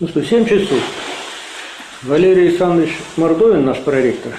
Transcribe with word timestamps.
Ну 0.00 0.08
что, 0.08 0.24
7 0.24 0.44
часов. 0.44 0.80
Валерий 2.02 2.48
Александрович 2.48 2.98
Мордовин, 3.16 3.64
наш 3.64 3.78
проректор, 3.78 4.32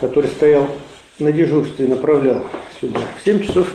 который 0.00 0.30
стоял 0.30 0.70
на 1.18 1.30
дежурстве 1.32 1.86
направлял 1.86 2.46
сюда, 2.80 3.00
в 3.20 3.24
7 3.26 3.44
часов 3.44 3.70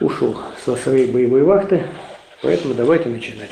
ушел 0.00 0.40
со 0.64 0.74
своей 0.76 1.12
боевой 1.12 1.42
вахты, 1.42 1.86
поэтому 2.40 2.72
давайте 2.72 3.10
начинать. 3.10 3.50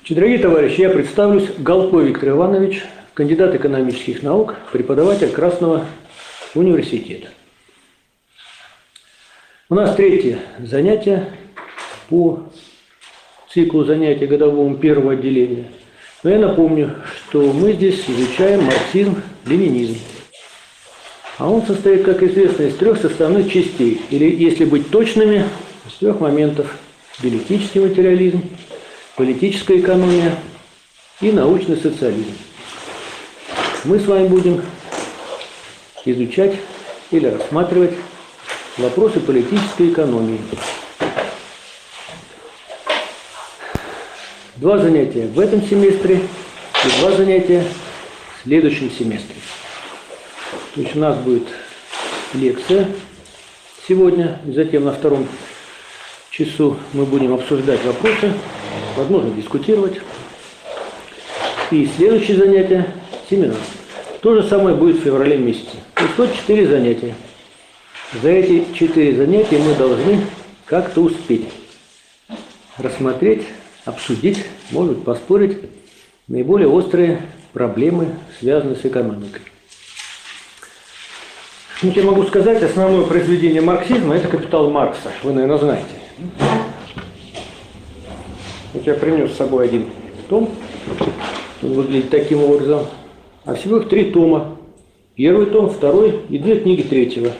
Значит, 0.00 0.16
дорогие 0.16 0.38
товарищи, 0.38 0.80
я 0.80 0.90
представлюсь. 0.90 1.48
Голко 1.56 1.98
Виктор 1.98 2.30
Иванович, 2.30 2.82
кандидат 3.14 3.54
экономических 3.54 4.24
наук, 4.24 4.56
преподаватель 4.72 5.30
Красного 5.30 5.86
университета. 6.56 7.28
У 9.68 9.76
нас 9.76 9.94
третье 9.94 10.40
занятие 10.58 11.32
по 12.08 12.50
циклу 13.52 13.84
занятий 13.84 14.26
годовому 14.26 14.76
первого 14.76 15.12
отделения. 15.12 15.64
Но 16.22 16.30
я 16.30 16.38
напомню, 16.38 16.96
что 17.28 17.52
мы 17.52 17.72
здесь 17.72 18.04
изучаем 18.06 18.62
марксизм-ленинизм. 18.64 19.96
А 21.38 21.50
он 21.50 21.64
состоит, 21.64 22.04
как 22.04 22.22
известно, 22.22 22.64
из 22.64 22.76
трех 22.76 23.00
составных 23.00 23.50
частей, 23.50 24.02
или, 24.10 24.26
если 24.26 24.66
быть 24.66 24.90
точными, 24.90 25.44
из 25.86 25.94
трех 25.94 26.20
моментов. 26.20 26.76
Диалектический 27.20 27.80
материализм, 27.80 28.42
политическая 29.16 29.78
экономия 29.78 30.36
и 31.20 31.32
научный 31.32 31.76
социализм. 31.76 32.32
Мы 33.84 33.98
с 33.98 34.06
вами 34.06 34.28
будем 34.28 34.62
изучать 36.04 36.56
или 37.10 37.26
рассматривать 37.26 37.94
вопросы 38.76 39.20
политической 39.20 39.90
экономии. 39.90 40.40
Два 44.60 44.76
занятия 44.76 45.26
в 45.26 45.40
этом 45.40 45.62
семестре 45.62 46.16
и 46.84 47.00
два 47.00 47.12
занятия 47.12 47.64
в 48.36 48.42
следующем 48.42 48.90
семестре. 48.90 49.36
То 50.74 50.82
есть 50.82 50.94
у 50.94 50.98
нас 50.98 51.16
будет 51.16 51.44
лекция 52.34 52.86
сегодня, 53.88 54.38
и 54.46 54.52
затем 54.52 54.84
на 54.84 54.92
втором 54.92 55.26
часу 56.30 56.76
мы 56.92 57.06
будем 57.06 57.32
обсуждать 57.32 57.82
вопросы, 57.86 58.34
возможно, 58.98 59.30
дискутировать. 59.30 59.98
И 61.70 61.88
следующее 61.96 62.36
занятие– 62.36 62.94
семинар. 63.30 63.56
То 64.20 64.34
же 64.34 64.46
самое 64.46 64.76
будет 64.76 64.98
в 64.98 65.04
феврале 65.04 65.38
месяце. 65.38 65.76
То 65.94 66.02
есть 66.02 66.18
вот 66.18 66.34
четыре 66.34 66.68
занятия. 66.68 67.14
За 68.22 68.28
эти 68.28 68.66
четыре 68.74 69.16
занятия 69.16 69.56
мы 69.56 69.74
должны 69.74 70.20
как-то 70.66 71.00
успеть 71.00 71.48
рассмотреть 72.76 73.46
обсудить, 73.90 74.44
может 74.70 75.04
поспорить 75.04 75.58
наиболее 76.28 76.68
острые 76.68 77.22
проблемы, 77.52 78.16
связанные 78.38 78.76
с 78.76 78.84
экономикой. 78.84 79.42
Ну, 81.82 81.92
я 81.92 82.04
могу 82.04 82.24
сказать, 82.24 82.62
основное 82.62 83.06
произведение 83.06 83.60
марксизма– 83.60 84.14
это 84.16 84.28
«Капитал 84.28 84.70
Маркса». 84.70 85.10
Вы, 85.22 85.32
наверное, 85.32 85.58
знаете. 85.58 85.88
Вот 88.72 88.86
я 88.86 88.94
принес 88.94 89.32
с 89.32 89.36
собой 89.36 89.64
один 89.64 89.86
том. 90.28 90.50
Он 91.62 91.72
выглядит 91.72 92.10
таким 92.10 92.42
образом. 92.42 92.86
А 93.44 93.54
всего 93.54 93.78
их 93.78 93.88
три 93.88 94.10
тома. 94.12 94.56
Первый 95.16 95.46
том, 95.46 95.68
второй 95.68 96.20
и 96.30 96.38
две 96.38 96.60
книги 96.60 96.82
третьего. 96.82 97.32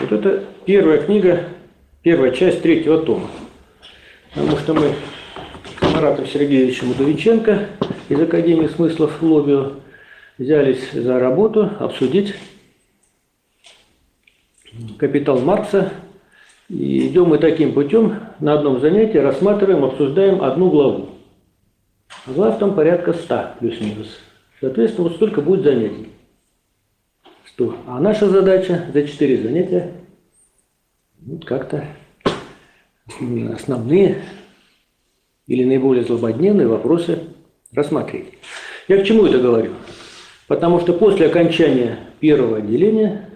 Вот 0.00 0.12
это 0.12 0.44
первая 0.66 0.98
книга, 0.98 1.48
первая 2.02 2.30
часть 2.32 2.62
третьего 2.62 2.98
тома. 2.98 3.28
Потому 4.34 4.58
что 4.58 4.74
мы 4.74 4.92
Маратом 5.98 6.26
Сергеевичем 6.28 6.92
Удовиченко 6.92 7.70
из 8.08 8.20
Академии 8.20 8.68
смыслов 8.68 9.20
Лобио 9.20 9.72
взялись 10.38 10.92
за 10.92 11.18
работу 11.18 11.72
обсудить 11.80 12.36
капитал 14.96 15.40
Маркса. 15.40 15.92
И 16.68 17.08
идем 17.08 17.24
мы 17.24 17.38
таким 17.38 17.74
путем, 17.74 18.20
на 18.38 18.52
одном 18.52 18.78
занятии 18.78 19.18
рассматриваем, 19.18 19.82
обсуждаем 19.82 20.40
одну 20.40 20.70
главу. 20.70 21.08
Глав 22.26 22.60
там 22.60 22.76
порядка 22.76 23.12
100 23.12 23.54
плюс-минус. 23.58 24.20
Соответственно, 24.60 25.08
вот 25.08 25.16
столько 25.16 25.40
будет 25.40 25.64
занятий. 25.64 26.10
100. 27.54 27.76
А 27.88 27.98
наша 27.98 28.28
задача 28.28 28.84
за 28.94 29.02
4 29.02 29.42
занятия 29.42 29.94
вот 31.22 31.44
как-то 31.44 31.84
основные 33.52 34.22
или 35.48 35.64
наиболее 35.64 36.04
злободневные 36.04 36.68
вопросы 36.68 37.24
рассмотреть. 37.72 38.26
Я 38.86 38.98
к 38.98 39.04
чему 39.04 39.26
это 39.26 39.38
говорю? 39.38 39.72
Потому 40.46 40.80
что 40.80 40.92
после 40.92 41.26
окончания 41.26 41.98
первого 42.20 42.58
отделения 42.58 43.30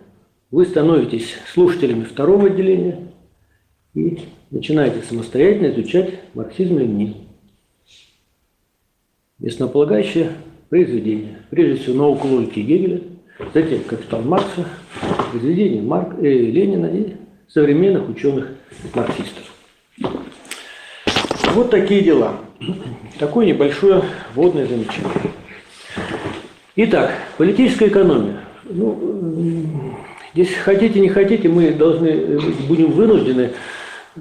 вы 0.50 0.66
становитесь 0.66 1.34
слушателями 1.52 2.04
второго 2.04 2.46
отделения 2.46 3.08
и 3.94 4.20
начинаете 4.50 5.02
самостоятельно 5.02 5.72
изучать 5.72 6.20
марксизм-ленинизм. 6.34 7.16
Основополагающее 9.44 10.32
произведение. 10.68 11.38
Прежде 11.50 11.82
всего, 11.82 11.96
науку 11.96 12.28
логики 12.28 12.60
Гегеля, 12.60 13.00
затем 13.52 13.82
капитал 13.84 14.22
Маркса, 14.22 14.66
произведение 15.30 15.82
Марк, 15.82 16.18
э, 16.18 16.28
Ленина 16.28 16.86
и 16.86 17.14
современных 17.48 18.08
ученых-марксистов. 18.08 19.52
Вот 21.54 21.70
такие 21.70 22.00
дела. 22.02 22.36
Такое 23.18 23.46
небольшое 23.46 24.02
вводное 24.34 24.66
замечание. 24.66 25.10
Итак, 26.76 27.12
политическая 27.36 27.88
экономия. 27.88 28.36
Ну, 28.64 29.94
здесь 30.32 30.54
хотите, 30.54 31.00
не 31.00 31.10
хотите, 31.10 31.48
мы 31.48 31.72
должны, 31.72 32.40
будем 32.66 32.92
вынуждены, 32.92 33.50
э, 34.16 34.20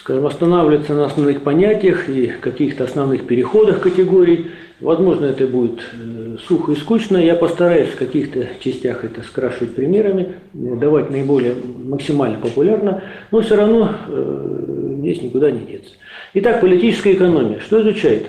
скажем, 0.00 0.26
останавливаться 0.26 0.92
на 0.92 1.06
основных 1.06 1.40
понятиях 1.42 2.10
и 2.10 2.26
каких-то 2.26 2.84
основных 2.84 3.26
переходах 3.26 3.80
категорий. 3.80 4.50
Возможно, 4.80 5.26
это 5.26 5.46
будет 5.46 5.80
э, 5.94 6.36
сухо 6.46 6.72
и 6.72 6.76
скучно. 6.76 7.16
Я 7.16 7.36
постараюсь 7.36 7.88
в 7.88 7.96
каких-то 7.96 8.46
частях 8.60 9.04
это 9.04 9.22
скрашивать 9.22 9.74
примерами, 9.74 10.34
давать 10.52 11.10
наиболее 11.10 11.54
максимально 11.84 12.38
популярно, 12.38 13.02
но 13.30 13.40
все 13.40 13.56
равно 13.56 13.94
э, 14.08 14.79
здесь 15.00 15.22
никуда 15.22 15.50
не 15.50 15.66
деться. 15.66 15.94
Итак, 16.34 16.60
политическая 16.60 17.14
экономия. 17.14 17.60
Что 17.60 17.82
изучает? 17.82 18.26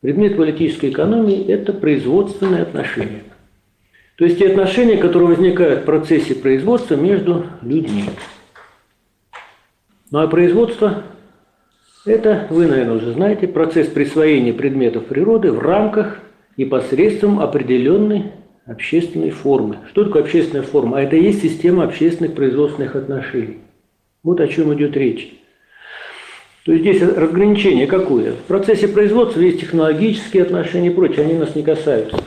Предмет 0.00 0.36
политической 0.36 0.90
экономии– 0.90 1.46
это 1.48 1.72
производственные 1.72 2.62
отношения. 2.62 3.22
То 4.16 4.24
есть 4.24 4.38
те 4.38 4.48
отношения, 4.48 4.96
которые 4.96 5.30
возникают 5.30 5.80
в 5.80 5.84
процессе 5.84 6.34
производства 6.34 6.94
между 6.94 7.46
людьми. 7.62 8.04
Ну 10.10 10.20
а 10.20 10.28
производство– 10.28 11.02
это, 12.06 12.46
вы, 12.50 12.66
наверное, 12.66 12.96
уже 12.96 13.12
знаете, 13.12 13.48
процесс 13.48 13.88
присвоения 13.88 14.52
предметов 14.54 15.06
природы 15.06 15.50
в 15.50 15.58
рамках 15.58 16.20
и 16.56 16.64
посредством 16.64 17.40
определенной 17.40 18.32
общественной 18.64 19.30
формы. 19.30 19.78
Что 19.90 20.04
такое 20.04 20.22
общественная 20.22 20.62
форма? 20.62 20.98
А 20.98 21.02
это 21.02 21.16
и 21.16 21.22
есть 21.22 21.42
система 21.42 21.84
общественных 21.84 22.34
производственных 22.34 22.96
отношений. 22.96 23.58
Вот 24.22 24.40
о 24.40 24.48
чем 24.48 24.72
идет 24.74 24.96
речь. 24.96 25.34
То 26.66 26.72
есть 26.72 26.82
здесь 26.82 27.00
разграничение 27.00 27.86
какое? 27.86 28.32
В 28.32 28.42
процессе 28.48 28.88
производства 28.88 29.40
есть 29.40 29.60
технологические 29.60 30.42
отношения 30.42 30.88
и 30.88 30.94
прочее, 30.94 31.24
они 31.24 31.34
нас 31.34 31.54
не 31.54 31.62
касаются. 31.62 32.18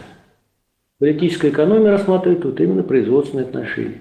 Политическая 0.97 1.49
экономия 1.49 1.91
рассматривает 1.91 2.45
вот 2.45 2.57
именно 2.61 2.83
производственные 2.83 3.47
отношения. 3.47 3.99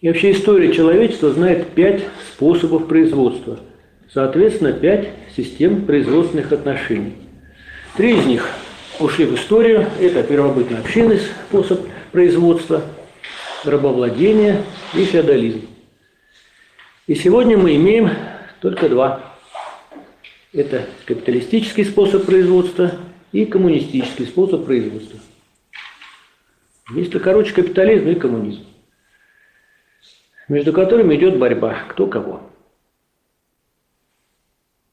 И 0.00 0.06
вообще 0.06 0.30
история 0.30 0.72
человечества 0.72 1.30
знает 1.30 1.66
пять 1.70 2.04
способов 2.32 2.86
производства. 2.86 3.58
Соответственно, 4.08 4.72
пять 4.72 5.08
систем 5.36 5.84
производственных 5.84 6.52
отношений. 6.52 7.14
Три 7.96 8.16
из 8.16 8.26
них 8.26 8.48
ушли 9.00 9.24
в 9.24 9.34
историю. 9.34 9.86
Это 10.00 10.22
первобытно-общинный 10.22 11.18
способ 11.48 11.80
производства, 12.12 12.82
рабовладение 13.64 14.62
и 14.94 15.04
феодализм. 15.04 15.62
И 17.08 17.16
сегодня 17.16 17.58
мы 17.58 17.74
имеем 17.74 18.10
только 18.64 18.88
два. 18.88 19.20
Это 20.54 20.86
капиталистический 21.04 21.84
способ 21.84 22.24
производства 22.24 22.92
и 23.30 23.44
коммунистический 23.44 24.24
способ 24.24 24.64
производства. 24.64 25.20
Если 26.94 27.18
короче, 27.18 27.52
капитализм 27.52 28.08
и 28.08 28.14
коммунизм, 28.14 28.64
между 30.48 30.72
которыми 30.72 31.14
идет 31.14 31.38
борьба, 31.38 31.80
кто 31.90 32.06
кого. 32.06 32.40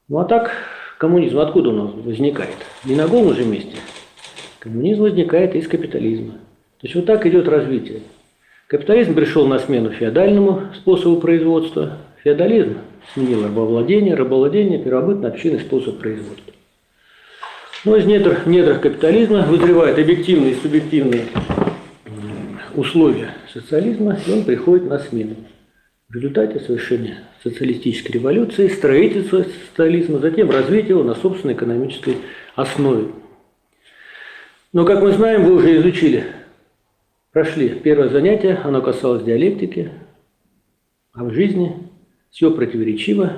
Ну 0.10 0.20
а 0.20 0.26
так, 0.26 0.52
коммунизм 0.98 1.40
откуда 1.40 1.70
у 1.70 1.72
нас 1.72 1.94
возникает? 1.94 2.58
Не 2.84 2.96
на 2.96 3.08
голом 3.08 3.34
же 3.36 3.46
месте. 3.46 3.78
Коммунизм 4.60 5.04
возникает 5.04 5.56
из 5.56 5.70
капитализма. 5.70 6.34
То 6.34 6.88
есть 6.88 6.96
вот 6.96 7.06
так 7.06 7.26
идет 7.26 7.48
развитие. 7.48 8.02
Капитализм 8.68 9.16
пришел 9.16 9.48
на 9.48 9.60
смену 9.60 9.92
феодальному 9.92 10.74
способу 10.76 11.22
производства. 11.22 12.00
Феодализм 12.22 12.78
сменил 13.13 13.44
рабовладение, 13.44 14.15
рабовладение– 14.15 14.80
первобытный 14.83 15.30
общинный 15.30 15.59
способ 15.59 16.00
производства. 16.00 16.53
Но 17.83 17.95
из 17.95 18.06
недр, 18.06 18.48
недрах 18.48 18.81
капитализма 18.81 19.42
вызревают 19.42 19.98
объективные 19.98 20.51
и 20.51 20.56
субъективные 20.56 21.25
условия 22.75 23.36
социализма, 23.51 24.18
и 24.25 24.31
он 24.31 24.44
приходит 24.44 24.88
на 24.88 25.00
смену. 25.00 25.36
В 26.07 26.15
результате 26.15 26.59
совершения 26.59 27.24
социалистической 27.44 28.12
революции, 28.12 28.68
строительства 28.68 29.45
социализма, 29.69 30.19
затем 30.19 30.51
развитие 30.51 30.89
его 30.89 31.03
на 31.03 31.15
собственной 31.15 31.53
экономической 31.53 32.18
основе. 32.56 33.07
Но, 34.74 34.86
как 34.86 35.01
мы 35.01 35.12
знаем, 35.12 35.44
вы 35.44 35.56
уже 35.56 35.77
изучили, 35.77 36.25
прошли 37.31 37.69
первое 37.69 38.09
занятие, 38.09 38.59
оно 38.63 38.81
касалось 38.81 39.24
диалектики, 39.24 39.92
а 41.13 41.24
в 41.24 41.33
жизни 41.33 41.91
все 42.31 42.50
противоречиво, 42.50 43.33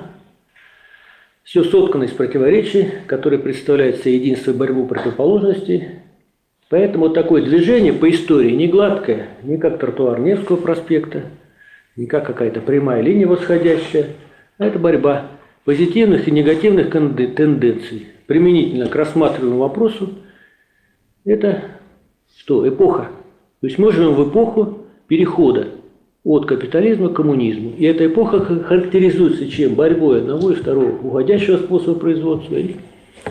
все 1.42 1.62
соткано 1.64 2.04
из 2.04 2.12
противоречий, 2.12 2.88
которые 3.06 3.40
представляют 3.40 3.96
себе 3.96 4.16
единство 4.16 4.52
и 4.52 4.54
борьбу 4.54 4.86
противоположностей. 4.86 5.88
Поэтому 6.70 7.10
такое 7.10 7.42
движение 7.42 7.92
по 7.92 8.10
истории 8.10 8.52
не 8.52 8.66
гладкое, 8.66 9.28
не 9.42 9.58
как 9.58 9.78
тротуар 9.78 10.18
Невского 10.20 10.56
проспекта, 10.56 11.24
не 11.96 12.06
как 12.06 12.26
какая-то 12.26 12.60
прямая 12.60 13.02
линия 13.02 13.26
восходящая, 13.26 14.10
а 14.58 14.66
это 14.66 14.78
борьба 14.78 15.30
позитивных 15.64 16.26
и 16.26 16.30
негативных 16.30 16.90
тенденций. 16.90 18.08
Применительно 18.26 18.88
к 18.88 18.94
рассматриваемому 18.94 19.60
вопросу, 19.60 20.14
это 21.24 21.64
что? 22.36 22.66
Эпоха. 22.66 23.10
То 23.60 23.66
есть 23.66 23.78
мы 23.78 23.92
живем 23.92 24.14
в 24.14 24.30
эпоху 24.30 24.86
перехода 25.06 25.68
от 26.24 26.46
капитализма 26.46 27.10
к 27.10 27.16
коммунизму. 27.16 27.72
И 27.76 27.84
эта 27.84 28.06
эпоха 28.06 28.40
характеризуется 28.40 29.46
чем? 29.48 29.74
Борьбой 29.74 30.20
одного 30.20 30.50
и 30.50 30.54
второго, 30.54 30.98
уходящего 31.06 31.58
способа 31.58 32.00
производства 32.00 32.56
и 32.56 32.76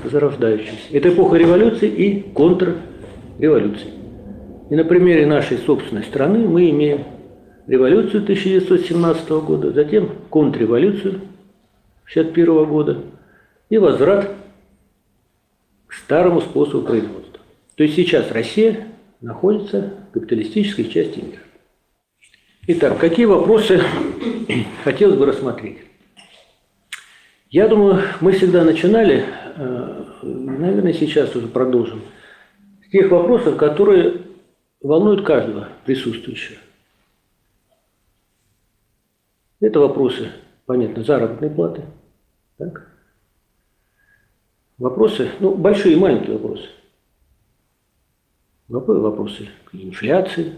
зарождающегося. 0.03 0.89
Это 0.91 1.09
эпоха 1.09 1.37
революции 1.37 1.87
и 1.89 2.21
контрреволюции. 2.33 3.89
И 4.69 4.75
на 4.75 4.85
примере 4.85 5.25
нашей 5.25 5.57
собственной 5.57 6.03
страны 6.03 6.47
мы 6.47 6.69
имеем 6.69 7.05
революцию 7.67 8.23
1917 8.23 9.29
года, 9.29 9.71
затем 9.71 10.09
контрреволюцию 10.29 11.21
1961 12.05 12.65
года 12.65 12.97
и 13.69 13.77
возврат 13.77 14.31
к 15.87 15.93
старому 15.93 16.41
способу 16.41 16.85
производства. 16.85 17.39
То 17.75 17.83
есть 17.83 17.95
сейчас 17.95 18.31
Россия 18.31 18.87
находится 19.21 19.93
в 20.09 20.13
капиталистической 20.13 20.85
части 20.85 21.19
мира. 21.19 21.42
Итак, 22.65 22.97
какие 22.97 23.25
вопросы 23.25 23.81
хотелось 24.85 25.17
бы 25.17 25.25
рассмотреть? 25.25 25.79
Я 27.49 27.67
думаю, 27.67 28.03
мы 28.21 28.31
всегда 28.31 28.63
начинали, 28.63 29.25
э, 29.57 30.05
наверное, 30.21 30.93
сейчас 30.93 31.35
уже 31.35 31.47
продолжим, 31.49 32.03
с 32.87 32.89
тех 32.89 33.11
вопросов, 33.11 33.57
которые 33.57 34.21
волнуют 34.79 35.25
каждого 35.25 35.67
присутствующего. 35.85 36.57
Это 39.59 39.81
вопросы, 39.81 40.31
понятно, 40.65 41.03
заработной 41.03 41.49
платы. 41.49 41.83
Так? 42.57 42.89
Вопросы, 44.77 45.31
ну, 45.41 45.53
большие 45.53 45.95
и 45.95 45.99
маленькие 45.99 46.37
вопросы. 46.37 46.69
Вопросы 48.69 49.49
инфляции, 49.73 50.53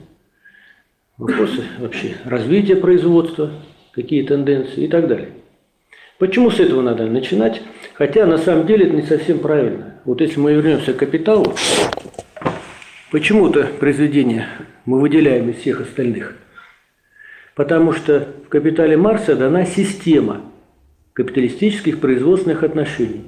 вопросы 1.18 1.64
вообще 1.80 2.16
развития 2.26 2.76
производства, 2.76 3.52
какие 3.94 4.24
тенденции 4.24 4.86
и 4.86 4.88
так 4.88 5.08
далее. 5.08 5.30
Почему 6.18 6.50
с 6.50 6.60
этого 6.60 6.82
надо 6.82 7.06
начинать? 7.06 7.62
Хотя 7.94 8.26
на 8.26 8.38
самом 8.38 8.66
деле 8.68 8.88
это 8.88 8.96
не 8.96 9.02
совсем 9.02 9.40
правильно. 9.40 9.96
Вот 10.06 10.22
если 10.22 10.40
мы 10.40 10.54
вернемся 10.54 10.94
к 10.94 10.98
капиталу, 10.98 11.54
почему-то 13.12 13.68
произведение 13.80 14.48
мы 14.86 15.00
выделяем 15.00 15.50
из 15.50 15.58
всех 15.58 15.82
остальных. 15.82 16.36
Потому 17.54 17.94
что 17.94 18.28
в 18.46 18.50
капитале 18.50 18.98
Марса 18.98 19.36
дана 19.36 19.66
система 19.66 20.42
капиталистических 21.14 22.00
производственных 22.00 22.64
отношений. 22.64 23.24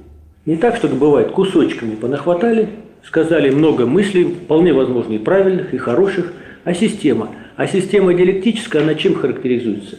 Не 0.46 0.58
так, 0.58 0.76
что 0.76 0.88
бывает, 0.90 1.32
кусочками 1.32 1.96
понахватали, 1.96 2.70
сказали 3.04 3.50
много 3.50 3.86
мыслей, 3.86 4.26
вполне 4.26 4.74
возможно 4.74 5.14
и 5.14 5.18
правильных, 5.18 5.74
и 5.74 5.78
хороших, 5.78 6.34
а 6.66 6.74
система– 6.74 7.32
а 7.58 7.66
система 7.66 8.14
диалектическая, 8.14 8.84
она 8.84 8.94
чем 8.94 9.16
характеризуется? 9.16 9.98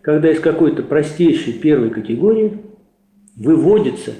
Когда 0.00 0.32
из 0.32 0.40
какой-то 0.40 0.82
простейшей 0.82 1.52
первой 1.52 1.90
категории 1.90 2.58
выводится, 3.36 4.14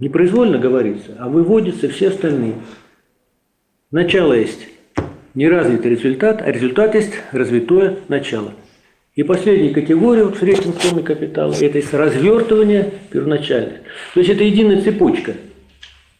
не 0.00 0.08
произвольно 0.08 0.58
говорится, 0.58 1.14
а 1.18 1.28
выводятся 1.28 1.90
все 1.90 2.08
остальные. 2.08 2.54
Начало 3.90 4.32
есть 4.32 4.66
неразвитый 5.34 5.90
результат, 5.90 6.40
а 6.40 6.50
результат 6.50 6.94
есть 6.94 7.12
развитое 7.32 7.98
начало. 8.08 8.54
И 9.14 9.22
последняя 9.22 9.70
категория 9.70 10.24
вот 10.24 10.36
в 10.36 10.40
третьем 10.40 10.72
томе 10.72 11.02
капитала– 11.02 11.52
это 11.60 11.98
развертывание 11.98 12.92
первоначальное. 13.10 13.82
То 14.14 14.20
есть 14.20 14.30
это 14.30 14.42
единая 14.42 14.80
цепочка, 14.80 15.34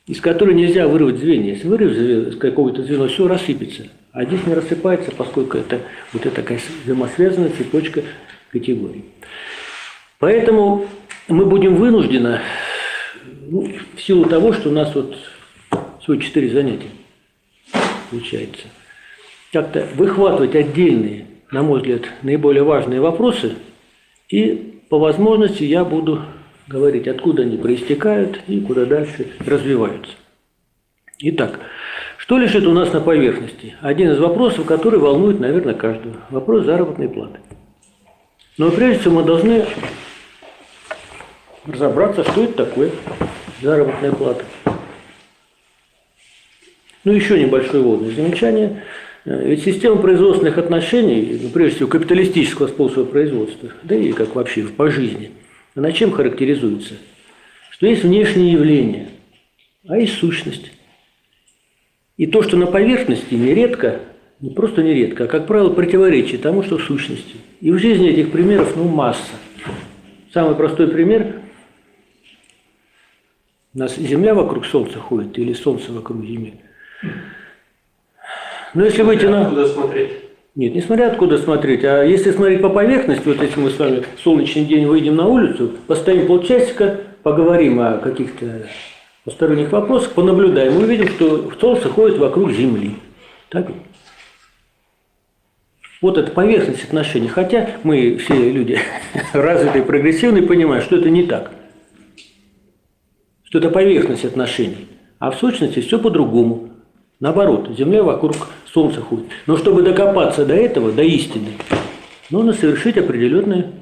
из 0.07 0.21
которой 0.21 0.55
нельзя 0.55 0.87
вырвать 0.89 1.19
звенья. 1.19 1.55
Если 1.55 1.69
вырвать 1.69 2.39
какого-то 2.39 2.83
звено, 2.83 3.09
все 3.09 3.27
рассыпется. 3.27 3.85
А 4.13 4.25
здесь 4.25 4.47
не 4.47 4.55
рассыпается, 4.55 5.11
поскольку 5.13 5.59
это 5.59 5.81
вот 6.13 6.27
эта 6.27 6.37
такая 6.37 6.61
взаимосвязанная 6.85 7.51
цепочка 7.51 8.03
категорий. 8.51 9.05
Поэтому 10.19 10.87
мы 11.29 11.45
будем 11.45 11.77
вынуждены, 11.77 12.41
ну, 13.49 13.73
в 13.95 14.01
силу 14.01 14.25
того, 14.25 14.53
что 14.53 14.71
у 14.71 14.73
нас 14.73 14.95
вот 14.95 15.17
всего 16.01 16.17
четыре 16.17 16.51
занятия 16.51 16.89
получается, 18.11 18.69
как-то 19.53 19.87
выхватывать 19.95 20.55
отдельные, 20.55 21.27
на 21.51 21.63
мой 21.63 21.81
взгляд, 21.81 22.03
наиболее 22.23 22.63
важные 22.63 23.01
вопросы, 23.01 23.55
и 24.29 24.81
по 24.89 24.99
возможности 24.99 25.65
я 25.65 25.85
буду 25.85 26.23
говорить, 26.67 27.09
откуда 27.09 27.43
они 27.43 27.57
проистекают 27.57 28.41
и 28.47 28.61
куда 28.61 28.85
дальше 28.85 29.29
развиваются. 29.41 30.13
Итак, 31.21 31.61
что 32.29 32.37
лежит 32.37 32.67
у 32.67 32.73
нас 32.73 32.93
на 32.93 33.01
поверхности? 33.01 33.75
Один 33.81 34.11
из 34.11 34.19
вопросов, 34.19 34.67
который 34.67 35.01
волнует, 35.01 35.41
наверное, 35.41 35.73
каждого. 35.73 36.15
Вопрос 36.29 36.67
заработной 36.67 37.09
платы. 37.09 37.41
Но 38.59 38.71
прежде 38.71 39.01
всего 39.01 39.15
мы 39.15 39.23
должны 39.23 39.65
разобраться, 41.65 42.25
что 42.25 42.45
это 42.45 42.67
такое 42.67 42.91
заработная 43.63 44.13
плата. 44.13 44.45
Ну, 47.05 47.13
еще 47.13 47.43
небольшое 47.43 47.83
вводное 47.83 48.11
замечание. 48.11 48.83
Ведь 49.25 49.65
система 49.65 49.97
производственных 49.97 50.59
отношений, 50.59 51.41
ну, 51.43 51.49
прежде 51.49 51.77
всего 51.77 51.89
капиталистического 51.89 52.67
способа 52.67 53.07
производства, 53.07 53.71
да 53.85 53.95
и 53.95 54.13
как 54.13 54.35
вообще 54.35 54.65
по 54.65 54.91
жизни, 54.91 55.31
она 55.75 55.93
чем 55.93 56.13
характеризуется? 56.13 56.93
Что 57.71 57.87
есть 57.87 58.03
внешние 58.03 58.53
явления, 58.53 59.09
а 59.89 59.97
есть 59.97 60.19
сущность. 60.19 60.73
И 62.19 62.27
то, 62.27 62.43
что 62.43 62.57
на 62.57 62.67
поверхности 62.67 63.35
нередко, 63.35 64.01
не 64.41 64.51
просто 64.51 64.83
нередко, 64.83 65.25
а, 65.25 65.27
как 65.29 65.47
правило, 65.47 65.71
противоречит 65.71 66.43
тому, 66.43 66.65
что 66.65 66.77
в 66.77 66.83
сущности. 66.83 67.37
И 67.61 67.71
в 67.71 67.79
жизни 67.79 68.11
этих 68.11 68.33
примеров, 68.33 68.77
ну, 68.77 68.85
масса. 68.89 69.33
Самый 70.35 70.57
простой 70.57 70.89
пример. 70.89 71.37
У 73.73 73.79
нас 73.79 73.97
Земля 73.97 74.35
вокруг 74.35 74.67
Солнца 74.67 74.99
ходит 74.99 75.39
или 75.39 75.53
Солнце 75.53 75.93
вокруг 75.93 76.25
Земли. 76.25 76.55
Но 78.75 78.85
если 78.85 79.03
выйти 79.03 79.27
на... 79.27 79.43
Откуда 79.43 79.69
смотреть? 79.69 80.11
Нет, 80.57 80.75
не 80.75 80.81
смотря 80.81 81.13
откуда 81.13 81.39
смотреть, 81.39 81.85
а 81.85 82.03
если 82.03 82.33
смотреть 82.33 82.61
по 82.61 82.69
поверхности, 82.69 83.23
вот 83.29 83.41
если 83.41 83.61
мы 83.61 83.71
с 83.71 83.79
вами 83.79 84.03
в 84.17 84.21
солнечный 84.21 84.65
день 84.65 84.87
выйдем 84.87 85.15
на 85.15 85.29
улицу, 85.29 85.71
постоим 85.87 86.27
полчасика, 86.27 86.99
поговорим 87.23 87.79
о 87.79 87.99
каких-то 87.99 88.67
посторонних 89.29 89.71
вопросах, 89.73 90.13
понаблюдаем, 90.13 90.73
мы 90.73 90.85
увидим, 90.85 91.09
что 91.09 91.53
Солнце 91.61 91.91
ходит 91.91 92.17
вокруг 92.17 92.51
Земли. 92.51 92.97
Так? 93.51 93.71
Вот 96.01 96.17
это 96.17 96.31
поверхность 96.31 96.85
отношений. 96.85 97.29
Хотя 97.29 97.77
мы 97.83 98.17
все 98.17 98.51
люди 98.51 98.79
развитые, 99.35 99.85
прогрессивные, 99.85 100.45
понимаем, 100.45 100.83
что 100.83 100.97
это 100.97 101.11
не 101.11 101.25
так. 101.25 101.51
Что 103.43 103.59
это 103.59 103.69
поверхность 103.69 104.25
отношений. 104.25 104.89
А 105.19 105.31
в 105.31 105.37
сущности 105.37 105.81
все 105.81 105.99
по-другому. 105.99 106.71
Наоборот, 107.21 107.69
Земля 107.77 108.03
вокруг 108.03 108.49
Солнца 108.73 109.03
ходит. 109.03 109.27
Но 109.47 109.59
чтобы 109.59 109.83
докопаться 109.83 110.47
до 110.47 110.55
этого, 110.55 110.91
до 110.91 111.03
истины, 111.03 111.49
нужно 112.31 112.55
совершить 112.55 112.97
определенные 112.97 113.73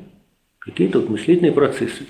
какие-то 0.59 0.99
вот 0.99 1.11
мыслительные 1.11 1.53
процессы. 1.53 2.05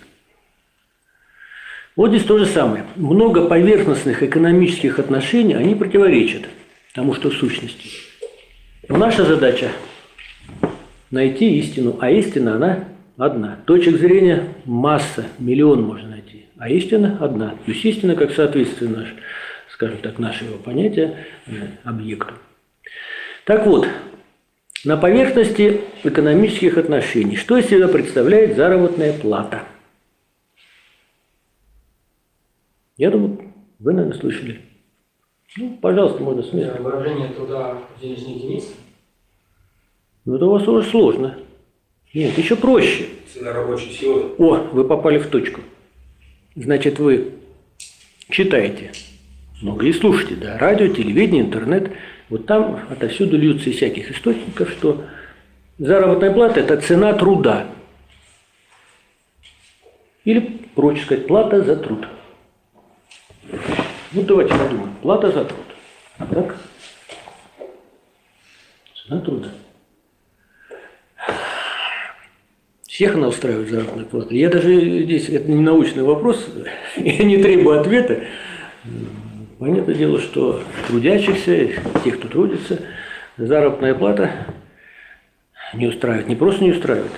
Вот 1.97 2.11
здесь 2.11 2.25
то 2.25 2.37
же 2.37 2.45
самое. 2.45 2.85
Много 2.97 3.47
поверхностных 3.47 4.23
экономических 4.23 4.99
отношений, 4.99 5.55
они 5.55 5.75
противоречат 5.75 6.43
тому, 6.95 7.15
что 7.15 7.31
в 7.31 7.35
сущности. 7.35 7.89
Но 8.89 8.99
наша 8.99 9.25
задача– 9.25 9.71
найти 11.11 11.59
истину, 11.59 11.97
а 12.01 12.11
истина, 12.11 12.57
она 12.57 12.85
одна. 13.17 13.59
Точек 13.65 13.97
зрения 13.97 14.45
масса, 14.67 15.25
миллион 15.39 15.83
можно 15.83 16.11
найти. 16.11 16.47
а 16.59 16.69
истина 16.69 17.17
одна. 17.21 17.51
То 17.65 17.73
есть 17.73 17.85
истина 17.85 18.15
как 18.15 18.33
соответствие 18.33 18.91
наш, 18.91 19.15
скажем 19.71 19.99
так, 19.99 20.19
нашего 20.19 20.59
понятия 20.59 21.17
э, 21.47 21.53
объекту. 21.85 22.35
Так 23.45 23.67
вот, 23.67 23.87
на 24.85 24.97
поверхности 24.97 25.81
экономических 26.05 26.77
отношений, 26.77 27.37
что 27.37 27.57
из 27.57 27.69
себя 27.69 27.89
представляет 27.89 28.57
заработная 28.57 29.13
плата? 29.15 29.63
Я 32.97 33.11
думаю, 33.11 33.53
вы, 33.79 33.93
наверное, 33.93 34.19
слышали. 34.19 34.61
Ну, 35.57 35.79
пожалуйста, 35.81 36.23
можно 36.23 36.43
с 36.43 36.53
места. 36.53 36.81
Выражение 36.81 37.29
труда 37.29 37.79
в 37.97 38.01
денежной 38.01 38.33
единице. 38.33 38.69
Ну, 40.25 40.37
это 40.37 40.47
у 40.47 40.51
вас 40.51 40.67
уже 40.67 40.89
сложно. 40.89 41.39
Нет, 42.15 42.37
еще 42.39 42.57
проще. 42.57 43.07
Цена 43.33 43.53
рабочей 43.53 43.91
силы. 43.91 44.35
О, 44.39 44.57
вы 44.73 44.85
попали 44.85 45.19
в 45.19 45.29
точку. 45.29 45.61
Значит, 46.55 46.99
вы 46.99 47.33
читаете 48.31 48.93
много 49.61 49.87
и 49.87 49.93
слушаете, 49.93 50.35
да, 50.37 50.59
радио, 50.59 50.89
телевидение, 50.89 51.43
интернет. 51.43 51.93
Вот 52.29 52.47
там 52.47 52.81
отовсюду 52.91 53.37
льются 53.37 53.71
из 53.71 53.77
всяких 53.77 54.11
источников, 54.11 54.71
что 54.71 55.05
заработная 55.79 56.33
плата– 56.33 56.61
это 56.61 56.81
цена 56.81 57.13
труда. 57.13 57.67
Или, 60.25 60.41
проще 60.75 61.05
сказать, 61.05 61.27
плата 61.27 61.63
за 61.63 61.77
труд. 61.77 62.07
Ну, 64.13 64.23
давайте 64.23 64.55
подумаем. 64.55 64.95
Плата 65.03 65.31
за 65.31 65.45
труд. 65.45 65.65
Так? 66.31 66.57
Цена 69.07 69.21
труда. 69.21 69.49
Всех 72.89 73.15
она 73.15 73.29
устраивает 73.29 73.69
заработная 73.69 74.07
плата. 74.07 74.35
Я 74.35 74.49
даже 74.49 75.03
здесь, 75.03 75.29
это 75.29 75.51
не 75.51 75.61
научный 75.61 76.03
вопрос, 76.03 76.49
я 76.97 77.25
не 77.25 77.43
требую 77.43 77.79
ответа. 77.79 78.25
Понятное 79.59 79.95
дело, 79.95 80.19
что 80.19 80.63
трудящихся, 80.89 81.83
тех, 82.05 82.19
кто 82.19 82.29
трудится, 82.29 82.81
заработная 83.37 83.95
плата 83.95 84.31
не 85.75 85.89
устраивает, 85.89 86.29
не 86.29 86.37
просто 86.37 86.65
не 86.65 86.71
устраивает. 86.71 87.13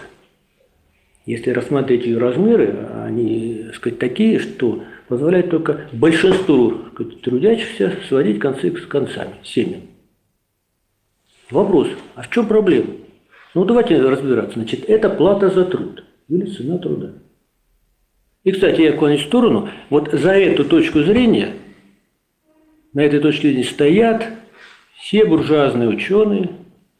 Если 1.26 1.50
рассмотреть 1.50 2.06
ее 2.06 2.18
размеры, 2.18 2.88
они, 3.04 3.64
так 3.66 3.76
сказать, 3.76 3.98
такие, 4.00 4.40
что 4.40 4.82
позволяют 5.08 5.50
только 5.50 5.88
большинству 5.92 6.70
трудящихся 7.22 7.98
сводить 8.08 8.38
концы 8.38 8.76
с 8.76 8.86
концами, 8.86 9.34
семьям. 9.42 9.82
Вопрос, 11.50 11.88
а 12.14 12.22
в 12.22 12.30
чем 12.30 12.46
проблема? 12.46 12.90
Ну, 13.54 13.64
давайте 13.64 13.98
разбираться. 14.00 14.54
Значит, 14.54 14.84
это 14.88 15.08
плата 15.08 15.48
за 15.48 15.64
труд 15.64 16.04
или 16.28 16.44
цена 16.44 16.78
труда. 16.78 17.14
И, 18.44 18.52
кстати, 18.52 18.82
я 18.82 18.92
клонюсь 18.92 19.22
в 19.22 19.26
сторону. 19.26 19.70
Вот 19.88 20.12
за 20.12 20.32
эту 20.32 20.64
точку 20.64 21.00
зрения, 21.00 21.54
на 22.92 23.00
этой 23.00 23.20
точке 23.20 23.48
зрения 23.48 23.64
стоят 23.64 24.26
все 24.96 25.24
буржуазные 25.24 25.88
ученые, 25.88 26.50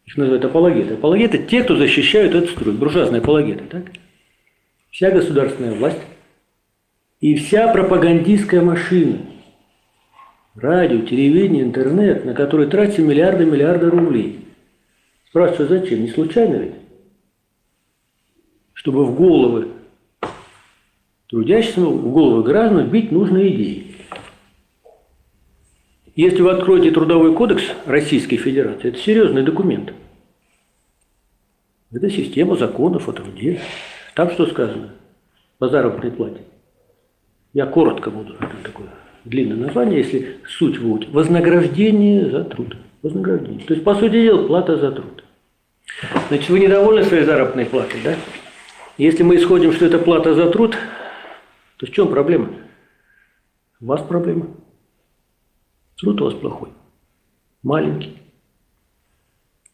их 0.06 0.16
называют 0.16 0.44
апологеты. 0.46 0.94
Апологеты– 0.94 1.38
те, 1.50 1.62
кто 1.62 1.76
защищают 1.76 2.34
этот 2.34 2.50
строй, 2.50 2.74
буржуазные 2.74 3.20
апологеты. 3.20 3.64
Так? 3.64 3.84
Вся 4.90 5.10
государственная 5.10 5.74
власть 5.74 6.00
и 7.20 7.34
вся 7.34 7.72
пропагандистская 7.72 8.62
машина, 8.62 9.18
радио, 10.54 11.00
телевидение, 11.00 11.62
интернет, 11.62 12.24
на 12.24 12.34
которые 12.34 12.68
тратятся 12.68 13.02
миллиарды 13.02 13.44
миллиарды 13.44 13.90
рублей– 13.90 14.44
Спрашиваю, 15.28 15.68
зачем? 15.68 16.02
Не 16.02 16.08
случайно 16.08 16.56
ведь? 16.56 16.74
Чтобы 18.72 19.04
в 19.04 19.14
головы 19.14 19.68
трудящимся, 21.28 21.80
в 21.80 22.12
головы 22.12 22.42
граждан 22.42 22.88
бить 22.88 23.12
нужные 23.12 23.54
идеи. 23.54 23.94
Если 26.14 26.40
вы 26.40 26.50
откроете 26.50 26.90
Трудовой 26.90 27.34
кодекс 27.34 27.62
Российской 27.86 28.38
Федерации, 28.38 28.88
это 28.88 28.98
серьезный 28.98 29.42
документ. 29.42 29.92
Это 31.92 32.10
система 32.10 32.56
законов 32.56 33.08
о 33.08 33.12
труде. 33.12 33.60
Там 34.14 34.30
что 34.30 34.46
сказано? 34.46 34.94
По 35.58 35.68
заработной 35.68 36.10
плате. 36.10 36.40
Я 37.52 37.66
коротко 37.66 38.10
буду, 38.10 38.34
такое 38.62 38.88
длинное 39.24 39.56
название, 39.56 39.98
если 39.98 40.38
суть 40.46 40.78
будет. 40.78 41.08
Вознаграждение 41.10 42.30
за 42.30 42.44
труд 42.44 42.76
вознаграждение. 43.02 43.64
То 43.64 43.74
есть, 43.74 43.84
по 43.84 43.94
сути 43.94 44.22
дела, 44.22 44.46
плата 44.46 44.76
за 44.76 44.92
труд. 44.92 45.24
Значит, 46.28 46.48
вы 46.50 46.60
недовольны 46.60 47.04
своей 47.04 47.24
заработной 47.24 47.66
платой, 47.66 48.00
да? 48.02 48.16
Если 48.96 49.22
мы 49.22 49.36
исходим, 49.36 49.72
что 49.72 49.86
это 49.86 49.98
плата 49.98 50.34
за 50.34 50.50
труд, 50.50 50.76
то 51.76 51.86
в 51.86 51.90
чем 51.90 52.08
проблема? 52.08 52.50
У 53.80 53.86
вас 53.86 54.02
проблема. 54.02 54.48
Труд 55.96 56.20
у 56.20 56.24
вас 56.24 56.34
плохой, 56.34 56.70
маленький. 57.62 58.16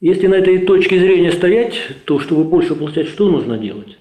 Если 0.01 0.27
на 0.27 0.35
этой 0.35 0.59
точке 0.67 0.99
зрения 0.99 1.33
стоять, 1.33 1.75
то 2.05 2.19
чтобы 2.19 2.45
больше 2.45 2.75
получать, 2.75 3.09
что 3.09 3.31
нужно 3.31 3.57
делать? 3.57 3.99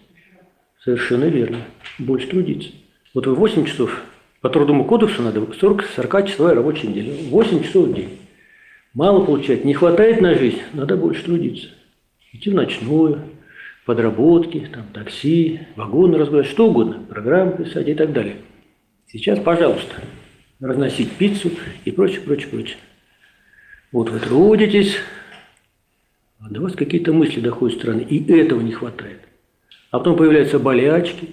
Совершенно 0.84 1.25
верно. 1.25 1.60
Больше 1.98 2.27
трудиться. 2.27 2.70
Вот 3.13 3.27
вы 3.27 3.36
8 3.36 3.65
часов, 3.65 4.01
по 4.41 4.50
трудовому 4.50 4.86
кодексу 4.86 5.22
надо 5.22 5.39
40-40 5.39 6.27
часовая 6.27 6.55
рабочая 6.55 6.88
неделя. 6.88 7.13
8 7.29 7.63
часов 7.63 7.88
в 7.88 7.93
день. 7.93 8.17
Мало 8.93 9.24
получать, 9.24 9.65
не 9.65 9.74
хватает 9.74 10.22
на 10.22 10.36
жизнь, 10.36 10.62
надо 10.74 10.98
больше 10.98 11.24
трудиться. 11.24 11.67
Идти 12.32 12.50
в 12.50 12.55
ночную, 12.55 13.22
подработки, 13.86 14.67
там, 14.74 14.86
такси, 14.93 15.62
вагоны 15.75 16.17
разбирать, 16.17 16.48
что 16.48 16.70
угодно, 16.70 17.03
программы 17.08 17.63
писать 17.63 17.88
и 17.88 17.93
так 17.93 18.13
далее. 18.13 18.38
Сейчас, 19.08 19.39
пожалуйста, 19.39 20.01
разносить 20.60 21.12
пиццу 21.12 21.51
и 21.86 21.91
прочее, 21.91 22.22
прочее, 22.22 22.48
прочее. 22.50 22.77
Вот 23.91 24.10
вы 24.10 24.20
трудитесь, 24.20 24.96
а 26.39 26.50
до 26.50 26.62
вас 26.62 26.74
какие-то 26.74 27.13
мысли 27.13 27.39
доходят 27.41 27.77
страны, 27.77 28.01
и 28.01 28.32
этого 28.34 28.62
не 28.62 28.72
хватает. 28.72 29.20
А 29.91 30.00
потом 30.00 30.17
появляются 30.17 30.58
болячки, 30.58 31.29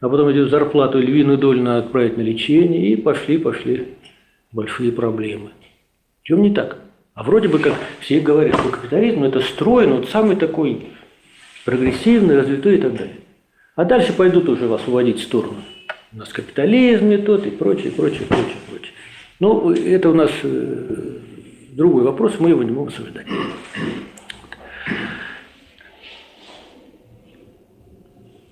а 0.00 0.08
потом 0.08 0.30
идет 0.32 0.50
зарплату 0.50 0.98
львиную 0.98 1.38
долю 1.38 1.62
надо 1.62 1.86
отправить 1.86 2.16
на 2.16 2.22
лечение, 2.22 2.90
и 2.90 2.96
пошли-пошли 2.96 3.88
большие 4.52 4.92
проблемы. 4.92 5.50
В 6.22 6.26
чем 6.26 6.42
не 6.42 6.52
так? 6.52 6.78
А 7.14 7.22
вроде 7.22 7.48
бы 7.48 7.58
как 7.58 7.74
все 8.00 8.20
говорят, 8.20 8.58
что 8.58 8.68
капитализм 8.68 9.24
это 9.24 9.40
строй, 9.40 9.86
но 9.86 9.96
вот 9.96 10.08
самый 10.10 10.36
такой 10.36 10.88
прогрессивный, 11.64 12.36
развитой 12.36 12.76
и 12.76 12.80
так 12.80 12.92
далее. 12.92 13.16
А 13.74 13.84
дальше 13.84 14.12
пойдут 14.12 14.48
уже 14.48 14.66
вас 14.66 14.82
уводить 14.86 15.20
в 15.20 15.22
сторону. 15.22 15.56
У 16.12 16.18
нас 16.18 16.28
капитализм 16.30 17.08
не 17.08 17.18
тот 17.18 17.46
и 17.46 17.50
прочее, 17.50 17.90
прочее, 17.92 18.26
прочее, 18.28 18.56
прочее. 18.70 18.92
Ну, 19.40 19.70
это 19.70 20.10
у 20.10 20.14
нас 20.14 20.30
э, 20.42 21.18
другой 21.72 22.04
вопрос, 22.04 22.34
мы 22.38 22.50
его 22.50 22.62
не 22.62 22.70
можем 22.70 22.88
обсуждать. 22.88 23.26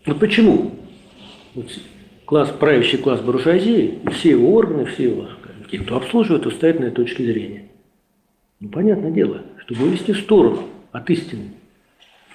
Вот 0.07 0.19
почему 0.19 0.73
класс, 2.25 2.51
правящий 2.59 2.99
класс 2.99 3.21
буржуазии, 3.21 4.01
все 4.13 4.31
его 4.31 4.55
органы, 4.55 4.87
все 4.87 5.05
его, 5.05 5.29
те, 5.71 5.79
кто 5.79 5.97
обслуживает, 5.97 6.47
устоят 6.47 6.81
на 6.81 6.85
этой 6.85 6.97
точке 6.97 7.25
зрения. 7.25 7.69
Ну, 8.61 8.69
понятное 8.69 9.11
дело, 9.11 9.43
чтобы 9.59 9.83
вывести 9.83 10.13
в 10.13 10.19
сторону 10.19 10.69
от 10.93 11.11
истины. 11.11 11.51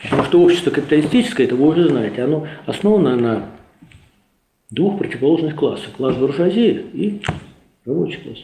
Потому 0.04 0.24
что 0.24 0.42
общество 0.42 0.72
капиталистическое, 0.72 1.46
это 1.46 1.56
вы 1.56 1.68
уже 1.68 1.90
знаете, 1.90 2.22
оно 2.22 2.48
основано 2.66 3.16
на 3.16 3.50
двух 4.70 5.00
противоположных 5.00 5.56
классах. 5.56 5.92
Класс 5.94 6.16
буржуазии 6.16 6.86
и 6.94 7.22
рабочий 7.86 8.18
класс. 8.18 8.38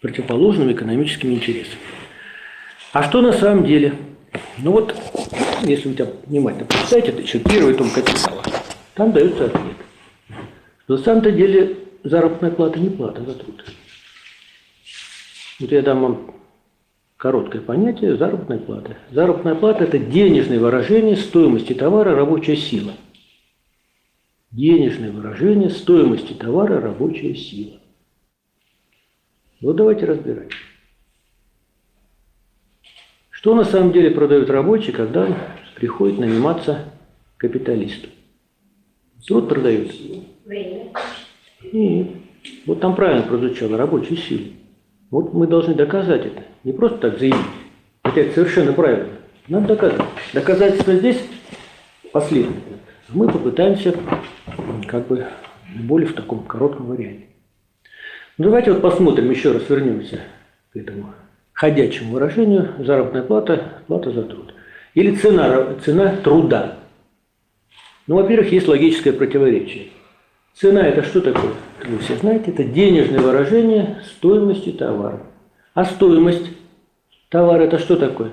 Противоположным 0.00 0.70
экономическим 0.72 1.32
интересам. 1.32 1.78
А 2.92 3.02
что 3.02 3.20
на 3.20 3.32
самом 3.32 3.64
деле? 3.64 3.94
Ну 4.58 4.72
вот, 4.72 4.94
если 5.62 5.88
вы 5.88 5.94
там 5.94 6.08
внимательно 6.26 6.66
почитаете, 6.66 7.08
это 7.08 7.22
еще 7.22 7.38
первый 7.38 7.74
том 7.74 7.90
капитала, 7.90 8.42
там 8.98 9.12
дается 9.12 9.46
ответ. 9.46 9.76
Что 10.82 10.96
на 10.96 11.02
самом-то 11.02 11.30
деле 11.30 11.76
заработная 12.02 12.50
плата 12.50 12.80
не 12.80 12.90
плата 12.90 13.24
за 13.24 13.34
труд. 13.34 13.64
Вот 15.60 15.72
я 15.72 15.82
дам 15.82 16.02
вам 16.02 16.34
короткое 17.16 17.62
понятие 17.62 18.16
заработной 18.16 18.58
платы. 18.58 18.96
Заработная 19.12 19.54
плата– 19.54 19.84
это 19.84 19.98
денежное 19.98 20.58
выражение 20.58 21.16
стоимости 21.16 21.74
товара 21.74 22.16
рабочая 22.16 22.56
сила. 22.56 22.92
Денежное 24.50 25.12
выражение 25.12 25.70
стоимости 25.70 26.32
товара 26.32 26.80
рабочая 26.80 27.36
сила. 27.36 27.78
Вот 29.60 29.76
давайте 29.76 30.06
разбирать. 30.06 30.50
Что 33.30 33.54
на 33.54 33.64
самом 33.64 33.92
деле 33.92 34.10
продают 34.10 34.50
рабочие, 34.50 34.92
когда 34.92 35.26
он 35.26 35.36
приходит 35.76 36.18
наниматься 36.18 36.92
капиталисту? 37.36 38.08
Труд 39.28 39.46
продают? 39.46 39.92
Время. 40.46 40.90
Нет. 41.70 42.08
Вот 42.64 42.80
там 42.80 42.96
правильно 42.96 43.22
прозвучало, 43.22 43.76
рабочую 43.76 44.16
силу. 44.16 44.44
Вот 45.10 45.34
мы 45.34 45.46
должны 45.46 45.74
доказать 45.74 46.24
это. 46.24 46.44
Не 46.64 46.72
просто 46.72 46.98
так 46.98 47.18
заявить, 47.18 47.36
хотя 48.02 48.22
это 48.22 48.32
совершенно 48.32 48.72
правильно. 48.72 49.10
Надо 49.48 49.68
доказать. 49.68 50.00
Доказательство 50.32 50.94
здесь 50.94 51.22
последовательно. 52.10 52.78
Мы 53.10 53.28
попытаемся 53.30 53.94
как 54.86 55.06
бы 55.08 55.26
более 55.78 56.08
в 56.08 56.14
таком 56.14 56.44
коротком 56.44 56.86
варианте. 56.86 57.26
Ну, 58.38 58.44
давайте 58.44 58.72
вот 58.72 58.80
посмотрим, 58.80 59.30
еще 59.30 59.52
раз 59.52 59.68
вернемся 59.68 60.20
к 60.72 60.76
этому 60.76 61.12
ходячему 61.52 62.12
выражению 62.12 62.72
заработная 62.78 63.22
плата, 63.22 63.82
плата 63.88 64.10
за 64.10 64.22
труд. 64.22 64.54
Или 64.94 65.14
цена, 65.14 65.74
цена 65.84 66.16
труда. 66.16 66.78
Ну, 68.08 68.16
во-первых, 68.16 68.50
есть 68.50 68.66
логическое 68.66 69.12
противоречие. 69.12 69.88
Цена– 70.54 70.86
это 70.88 71.02
что 71.02 71.20
такое? 71.20 71.52
Вы 71.84 71.98
все 71.98 72.16
знаете, 72.16 72.50
это 72.50 72.64
денежное 72.64 73.20
выражение 73.20 73.98
стоимости 74.16 74.72
товара. 74.72 75.20
А 75.74 75.84
стоимость 75.84 76.50
товара– 77.28 77.62
это 77.64 77.78
что 77.78 77.96
такое? 77.96 78.30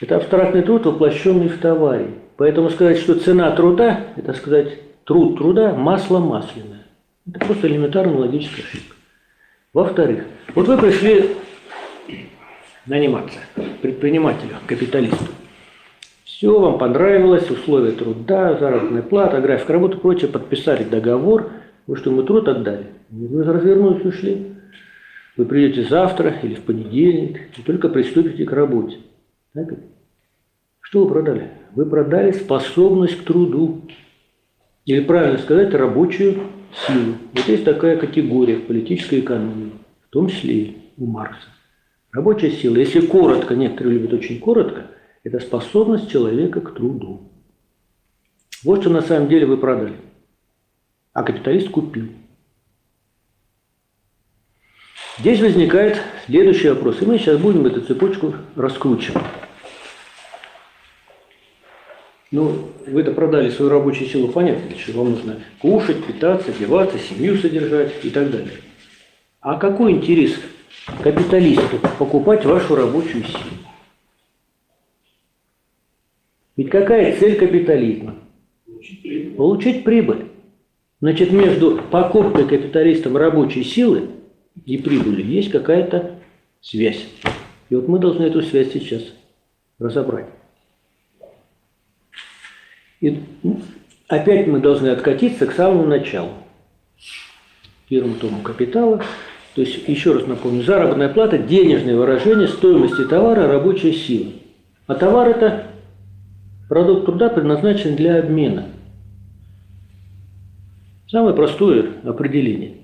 Это 0.00 0.16
абстрактный 0.16 0.62
труд, 0.62 0.84
воплощенный 0.84 1.48
в 1.48 1.58
товаре. 1.58 2.08
Поэтому 2.36 2.70
сказать, 2.70 2.98
что 2.98 3.14
цена 3.14 3.52
труда– 3.52 4.08
это 4.16 4.34
сказать 4.34 4.80
труд 5.04 5.38
труда– 5.38 5.74
масло 5.76 6.18
масляное. 6.18 6.82
Это 7.26 7.38
просто 7.46 7.68
элементарная 7.68 8.16
логическая 8.16 8.64
ошибка. 8.64 8.96
Во-вторых, 9.72 10.24
вот 10.56 10.66
вы 10.66 10.76
пришли 10.76 11.36
наниматься 12.84 13.38
предпринимателю, 13.80 14.56
капиталисту. 14.66 15.24
Все 16.36 16.58
вам 16.58 16.78
понравилось, 16.78 17.48
условия 17.48 17.92
труда, 17.92 18.58
заработная 18.58 19.02
плата, 19.02 19.40
график 19.40 19.70
работы, 19.70 19.98
прочее, 19.98 20.28
подписали 20.28 20.82
договор, 20.82 21.52
вы 21.86 21.96
что, 21.96 22.10
ему 22.10 22.24
труд 22.24 22.48
отдали? 22.48 22.86
Вы 23.08 23.44
развернулись, 23.44 24.04
ушли. 24.04 24.48
Вы 25.36 25.44
придете 25.44 25.88
завтра 25.88 26.34
или 26.42 26.56
в 26.56 26.62
понедельник 26.62 27.40
и 27.56 27.62
только 27.62 27.88
приступите 27.88 28.44
к 28.44 28.52
работе. 28.52 28.96
Так? 29.52 29.74
Что 30.80 31.04
вы 31.04 31.12
продали? 31.12 31.50
Вы 31.76 31.86
продали 31.86 32.32
способность 32.32 33.16
к 33.16 33.24
труду. 33.24 33.82
Или 34.86 35.04
правильно 35.04 35.38
сказать, 35.38 35.72
рабочую 35.72 36.40
силу. 36.72 37.14
Вот 37.32 37.48
есть 37.48 37.64
такая 37.64 37.96
категория 37.96 38.56
в 38.56 38.66
политической 38.66 39.20
экономии, 39.20 39.70
в 40.08 40.10
том 40.10 40.26
числе 40.26 40.54
и 40.54 40.76
у 40.98 41.06
Маркса. 41.06 41.46
Рабочая 42.10 42.50
сила, 42.50 42.76
если 42.76 43.06
коротко, 43.06 43.54
некоторые 43.54 43.98
любят 43.98 44.14
очень 44.14 44.40
коротко, 44.40 44.86
это 45.24 45.40
способность 45.40 46.10
человека 46.10 46.60
к 46.60 46.74
труду. 46.74 47.32
Вот 48.62 48.82
что 48.82 48.90
на 48.90 49.02
самом 49.02 49.28
деле 49.28 49.46
вы 49.46 49.56
продали. 49.56 49.96
А 51.12 51.22
капиталист 51.22 51.70
купил. 51.70 52.08
Здесь 55.18 55.40
возникает 55.40 56.00
следующий 56.26 56.68
вопрос, 56.68 57.00
и 57.00 57.06
мы 57.06 57.18
сейчас 57.18 57.38
будем 57.38 57.66
эту 57.66 57.80
цепочку 57.80 58.34
раскручивать. 58.56 59.22
Ну, 62.30 62.68
вы 62.86 63.00
это 63.00 63.12
продали 63.12 63.48
свою 63.50 63.70
рабочую 63.70 64.08
силу, 64.08 64.28
понятно, 64.28 64.74
чего 64.76 65.04
вам 65.04 65.12
нужно 65.12 65.40
кушать, 65.60 66.04
питаться, 66.04 66.50
одеваться, 66.50 66.98
семью 66.98 67.38
содержать 67.38 68.04
и 68.04 68.10
так 68.10 68.30
далее. 68.30 68.58
А 69.40 69.56
какой 69.56 69.92
интерес 69.92 70.34
капиталисту 71.00 71.78
покупать 71.98 72.44
вашу 72.44 72.74
рабочую 72.74 73.22
силу? 73.22 73.63
Ведь 76.56 76.70
какая 76.70 77.16
цель 77.18 77.36
капитализма? 77.36 78.16
Получить 78.66 79.02
прибыль. 79.02 79.36
Получить 79.36 79.84
прибыль. 79.84 80.26
Значит, 81.00 81.32
между 81.32 81.82
покупкой 81.90 82.46
капиталистом 82.46 83.16
рабочей 83.16 83.64
силы 83.64 84.10
и 84.64 84.78
прибылью 84.78 85.26
есть 85.26 85.50
какая-то 85.50 86.18
связь. 86.60 87.06
И 87.68 87.74
вот 87.74 87.88
мы 87.88 87.98
должны 87.98 88.24
эту 88.24 88.42
связь 88.42 88.72
сейчас 88.72 89.02
разобрать. 89.78 90.26
И 93.00 93.20
опять 94.08 94.46
мы 94.46 94.60
должны 94.60 94.88
откатиться 94.88 95.46
к 95.46 95.52
самому 95.52 95.86
началу. 95.86 96.30
Первому 97.88 98.14
тому 98.14 98.40
капитала. 98.42 99.02
То 99.54 99.60
есть, 99.60 99.86
еще 99.88 100.14
раз 100.14 100.26
напомню, 100.26 100.62
заработная 100.62 101.08
плата– 101.08 101.36
денежное 101.38 101.96
выражение 101.96 102.48
стоимости 102.48 103.04
товара 103.04 103.46
рабочей 103.46 103.92
силы. 103.92 104.32
А 104.86 104.94
товар– 104.94 105.28
это 105.30 105.73
продукт 106.68 107.06
труда, 107.06 107.28
предназначен 107.28 107.96
для 107.96 108.18
обмена. 108.18 108.68
Самое 111.08 111.34
простое 111.34 111.92
определение. 112.02 112.78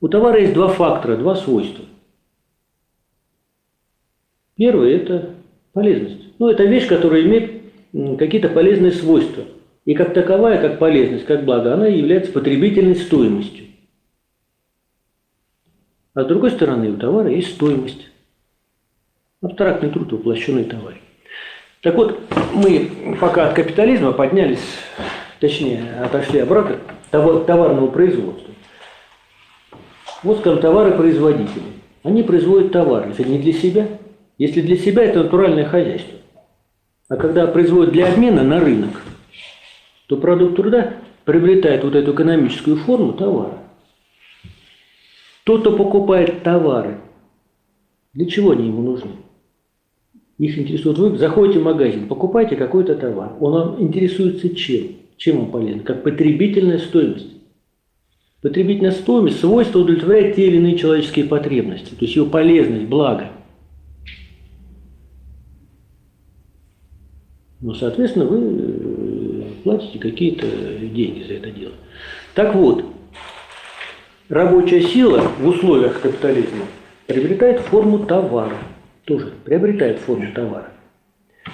У 0.00 0.08
товара 0.08 0.40
есть 0.40 0.54
два 0.54 0.68
фактора, 0.68 1.16
два 1.16 1.34
свойства. 1.34 1.84
Первое– 4.56 4.90
это 4.96 5.34
полезность. 5.72 6.38
Ну, 6.38 6.48
это 6.48 6.64
вещь, 6.64 6.86
которая 6.86 7.22
имеет 7.22 7.62
какие-то 8.18 8.48
полезные 8.48 8.92
свойства. 8.92 9.44
И 9.84 9.94
как 9.94 10.14
таковая, 10.14 10.60
как 10.60 10.78
полезность, 10.78 11.26
как 11.26 11.44
благо, 11.44 11.74
она 11.74 11.86
является 11.86 12.32
потребительной 12.32 12.96
стоимостью. 12.96 13.66
А 16.14 16.22
с 16.22 16.26
другой 16.26 16.52
стороны, 16.52 16.90
у 16.90 16.96
товара 16.96 17.30
есть 17.30 17.54
стоимость. 17.54 18.08
Абстрактный 19.42 19.90
труд, 19.90 20.12
воплощенный 20.12 20.64
товар. 20.64 20.94
Так 21.84 21.96
вот, 21.96 22.18
мы 22.54 23.16
пока 23.20 23.48
от 23.48 23.52
капитализма 23.52 24.12
поднялись, 24.12 24.64
точнее, 25.38 26.00
отошли 26.02 26.40
обратно 26.40 26.78
к 27.10 27.44
товарному 27.44 27.88
производству. 27.88 28.54
Вот, 30.22 30.38
скажем, 30.38 30.62
товары-производители. 30.62 31.62
Они 32.02 32.22
производят 32.22 32.72
товары. 32.72 33.10
Это 33.10 33.22
не 33.24 33.38
для 33.38 33.52
себя. 33.52 33.86
Если 34.38 34.62
для 34.62 34.78
себя, 34.78 35.04
это 35.04 35.24
натуральное 35.24 35.66
хозяйство. 35.66 36.18
А 37.10 37.16
когда 37.16 37.46
производят 37.46 37.92
для 37.92 38.10
обмена 38.10 38.42
на 38.42 38.60
рынок, 38.60 39.02
то 40.06 40.16
продукт 40.16 40.56
труда 40.56 40.94
приобретает 41.26 41.84
вот 41.84 41.94
эту 41.94 42.14
экономическую 42.14 42.78
форму 42.78 43.12
товара. 43.12 43.58
Тот, 45.44 45.60
кто 45.60 45.76
покупает 45.76 46.42
товары, 46.42 47.00
для 48.14 48.24
чего 48.24 48.52
они 48.52 48.68
ему 48.68 48.80
нужны? 48.80 49.10
Их 50.38 50.58
интересует, 50.58 50.98
вы 50.98 51.16
заходите 51.16 51.60
в 51.60 51.64
магазин, 51.64 52.08
покупаете 52.08 52.56
какой-то 52.56 52.96
товар, 52.96 53.34
он 53.40 53.52
вам 53.52 53.82
интересуется 53.82 54.48
чем? 54.54 54.86
Чем 55.16 55.40
он 55.40 55.50
полезен? 55.50 55.80
Как 55.80 56.02
потребительная 56.02 56.78
стоимость. 56.78 57.28
Потребительная 58.42 58.90
стоимость, 58.90 59.40
свойство 59.40 59.78
удовлетворять 59.78 60.36
те 60.36 60.48
или 60.48 60.56
иные 60.56 60.76
человеческие 60.76 61.24
потребности, 61.26 61.90
то 61.90 62.04
есть 62.04 62.16
его 62.16 62.26
полезность, 62.26 62.86
благо. 62.86 63.30
Ну, 67.60 67.72
соответственно, 67.72 68.26
вы 68.26 68.38
э, 68.38 69.42
платите 69.62 69.98
какие-то 69.98 70.46
деньги 70.46 71.24
за 71.26 71.34
это 71.34 71.50
дело. 71.50 71.72
Так 72.34 72.54
вот, 72.54 72.84
рабочая 74.28 74.82
сила 74.82 75.22
в 75.38 75.46
условиях 75.46 75.98
капитализма 76.02 76.66
приобретает 77.06 77.60
форму 77.60 78.00
товара. 78.00 78.58
Тоже 79.04 79.32
приобретает 79.44 79.98
форму 79.98 80.32
товара. 80.34 80.70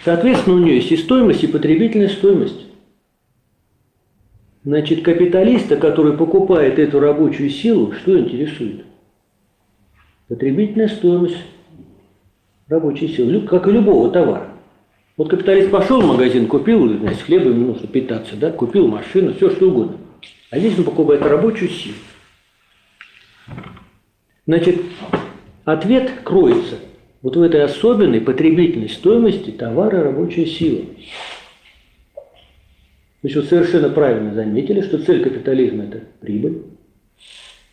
Соответственно, 0.04 0.56
у 0.56 0.58
нее 0.60 0.76
есть 0.76 0.92
и 0.92 0.96
стоимость, 0.96 1.42
и 1.42 1.48
потребительная 1.48 2.08
стоимость. 2.08 2.66
Значит, 4.62 5.02
капиталиста, 5.02 5.76
который 5.76 6.16
покупает 6.16 6.78
эту 6.78 7.00
рабочую 7.00 7.50
силу, 7.50 7.92
что 7.92 8.18
интересует? 8.18 8.84
Потребительная 10.28 10.88
стоимость 10.88 11.38
рабочей 12.68 13.08
силы, 13.08 13.40
как 13.40 13.66
и 13.66 13.72
любого 13.72 14.10
товара. 14.10 14.48
Вот 15.16 15.28
капиталист 15.28 15.70
пошел 15.70 16.00
в 16.00 16.06
магазин, 16.06 16.46
купил, 16.46 16.86
значит, 16.98 17.22
хлеба 17.22 17.50
ему 17.50 17.68
нужно 17.68 17.88
питаться, 17.88 18.36
да, 18.36 18.52
купил 18.52 18.86
машину, 18.86 19.34
все 19.34 19.50
что 19.50 19.68
угодно. 19.68 19.96
А 20.50 20.58
здесь 20.58 20.78
он 20.78 20.84
покупает 20.84 21.22
рабочую 21.22 21.70
силу. 21.70 21.96
Значит, 24.46 24.80
ответ 25.64 26.12
кроется 26.22 26.76
вот 27.22 27.37
в 27.37 27.42
этой 27.42 27.62
особенной 27.62 28.20
потребительной 28.20 28.88
стоимости 28.88 29.50
товара 29.50 30.02
рабочей 30.02 30.46
силы. 30.46 30.87
Значит, 33.20 33.37
вот 33.37 33.48
совершенно 33.48 33.90
правильно 33.90 34.35
заметили, 34.35 34.80
что 34.80 35.02
цель 35.02 35.22
капитализма– 35.22 35.85
это 35.85 36.04
прибыль. 36.20 36.62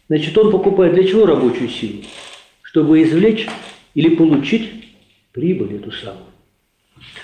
Значит, 0.10 0.38
он 0.38 0.52
покупает 0.52 0.94
для 0.94 1.06
чего 1.06 1.26
рабочую 1.26 1.70
силу? 1.70 2.04
Чтобы 2.62 3.02
извлечь 3.02 3.48
или 3.94 4.16
получить 4.16 4.70
прибыль 5.32 5.76
эту 5.78 5.92
самую. 5.92 6.26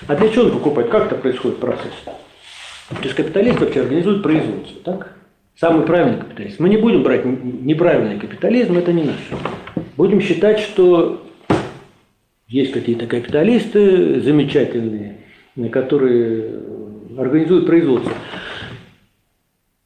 А 0.06 0.16
для 0.16 0.28
чего 0.30 0.44
он 0.44 0.52
покупает? 0.52 0.90
Как 0.90 1.06
это 1.06 1.16
происходит 1.16 1.58
процесс? 1.58 1.92
То 2.04 3.02
есть 3.02 3.14
капиталист 3.14 3.60
вообще 3.60 3.80
организует 3.80 4.22
производство, 4.22 4.80
так? 4.82 5.16
Самый 5.56 5.86
правильный 5.86 6.20
капитализм. 6.20 6.62
Мы 6.62 6.68
не 6.68 6.76
будем 6.76 7.02
брать 7.02 7.24
неправильный 7.24 8.18
капитализм, 8.18 8.76
это 8.76 8.92
не 8.92 9.04
наш. 9.04 9.16
Будем 9.96 10.20
считать, 10.20 10.60
что 10.60 11.23
есть 12.48 12.72
какие-то 12.72 13.06
капиталисты 13.06 14.20
замечательные, 14.20 15.18
которые 15.70 16.60
организуют 17.16 17.66
производство. 17.66 18.12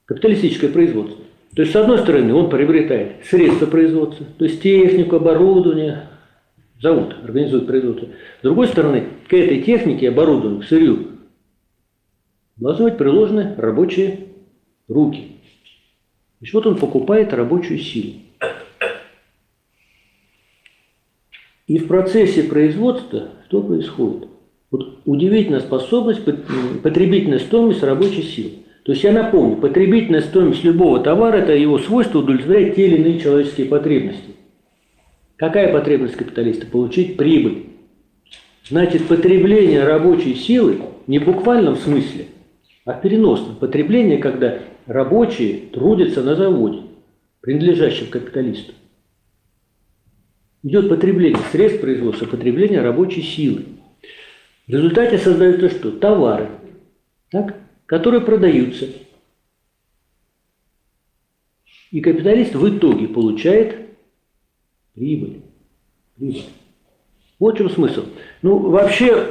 Капиталистическое 0.07 0.71
производство. 0.71 1.23
То 1.55 1.62
есть, 1.62 1.73
с 1.73 1.77
одной 1.77 1.99
стороны, 1.99 2.35
он 2.35 2.51
приобретает 2.51 3.25
средства 3.25 3.66
производства, 3.66 4.27
то 4.38 4.44
есть 4.44 4.62
технику, 4.62 5.16
оборудование, 5.16 6.09
зовут, 6.81 7.16
организует 7.23 7.66
производство. 7.66 8.09
С 8.40 8.42
другой 8.42 8.68
стороны, 8.68 9.05
к 9.29 9.33
этой 9.33 9.62
технике, 9.62 10.09
оборудованию, 10.09 10.61
к 10.61 10.64
сырью, 10.64 11.07
должны 12.57 12.85
быть 12.85 12.99
приложены 12.99 13.55
рабочие 13.57 14.29
руки. 14.88 15.37
Значит, 16.38 16.55
вот 16.55 16.66
он 16.66 16.77
покупает 16.77 17.33
рабочую 17.33 17.79
силу. 17.79 18.14
И 21.68 21.78
в 21.78 21.87
процессе 21.87 22.42
производства 22.44 23.28
что 23.46 23.62
происходит? 23.62 24.28
Вот 24.70 25.00
удивительная 25.04 25.61
способность, 25.61 26.22
потребительная 26.83 27.38
стоимость 27.38 27.83
рабочей 27.83 28.22
силы. 28.22 28.50
То 28.85 28.92
есть 28.92 29.04
я 29.04 29.12
напомню, 29.12 29.57
потребительная 29.57 30.22
стоимость 30.22 30.64
любого 30.64 31.00
товара– 31.00 31.37
это 31.38 31.54
его 31.54 31.78
свойство 31.78 32.20
удовлетворять 32.20 32.74
те 32.74 32.87
или 32.87 32.96
иные 32.96 33.20
человеческие 33.20 33.66
потребности. 33.66 34.31
Какая 35.37 35.70
потребность 35.70 36.16
капиталиста? 36.16 36.66
Получить 36.66 37.18
прибыль. 37.18 37.66
Значит, 38.66 39.07
потребление 39.07 39.85
рабочей 39.85 40.35
силы 40.35 40.78
не 41.07 41.18
в 41.18 41.26
буквальном 41.26 41.76
смысле, 41.76 42.26
а 42.87 42.94
в 42.94 43.02
переносном. 43.02 43.57
Потребление, 43.57 44.18
когда 44.18 44.59
рабочие 44.87 45.61
трудятся 45.72 46.22
на 46.22 46.35
заводе, 46.35 46.81
принадлежащем 47.42 48.07
капиталисту. 48.09 48.72
Идет 50.62 50.88
потребление 50.88 51.42
средств 51.53 51.81
производства, 51.81 52.27
потребление 52.27 52.81
рабочей 52.81 53.23
силы. 53.23 53.64
В 54.66 54.73
результате 54.73 55.18
создаются 55.18 55.71
что? 55.71 55.92
Товары, 55.92 56.51
так, 57.31 57.57
которые 57.87 58.21
продаются. 58.21 58.87
И 61.90 62.01
капиталист 62.01 62.55
в 62.55 62.77
итоге 62.77 63.09
получает 63.09 63.88
прибыль. 64.94 65.40
прибыль. 66.16 66.44
Вот 67.38 67.55
в 67.55 67.59
чем 67.59 67.71
смысл. 67.71 68.05
Ну, 68.42 68.59
вообще, 68.59 69.29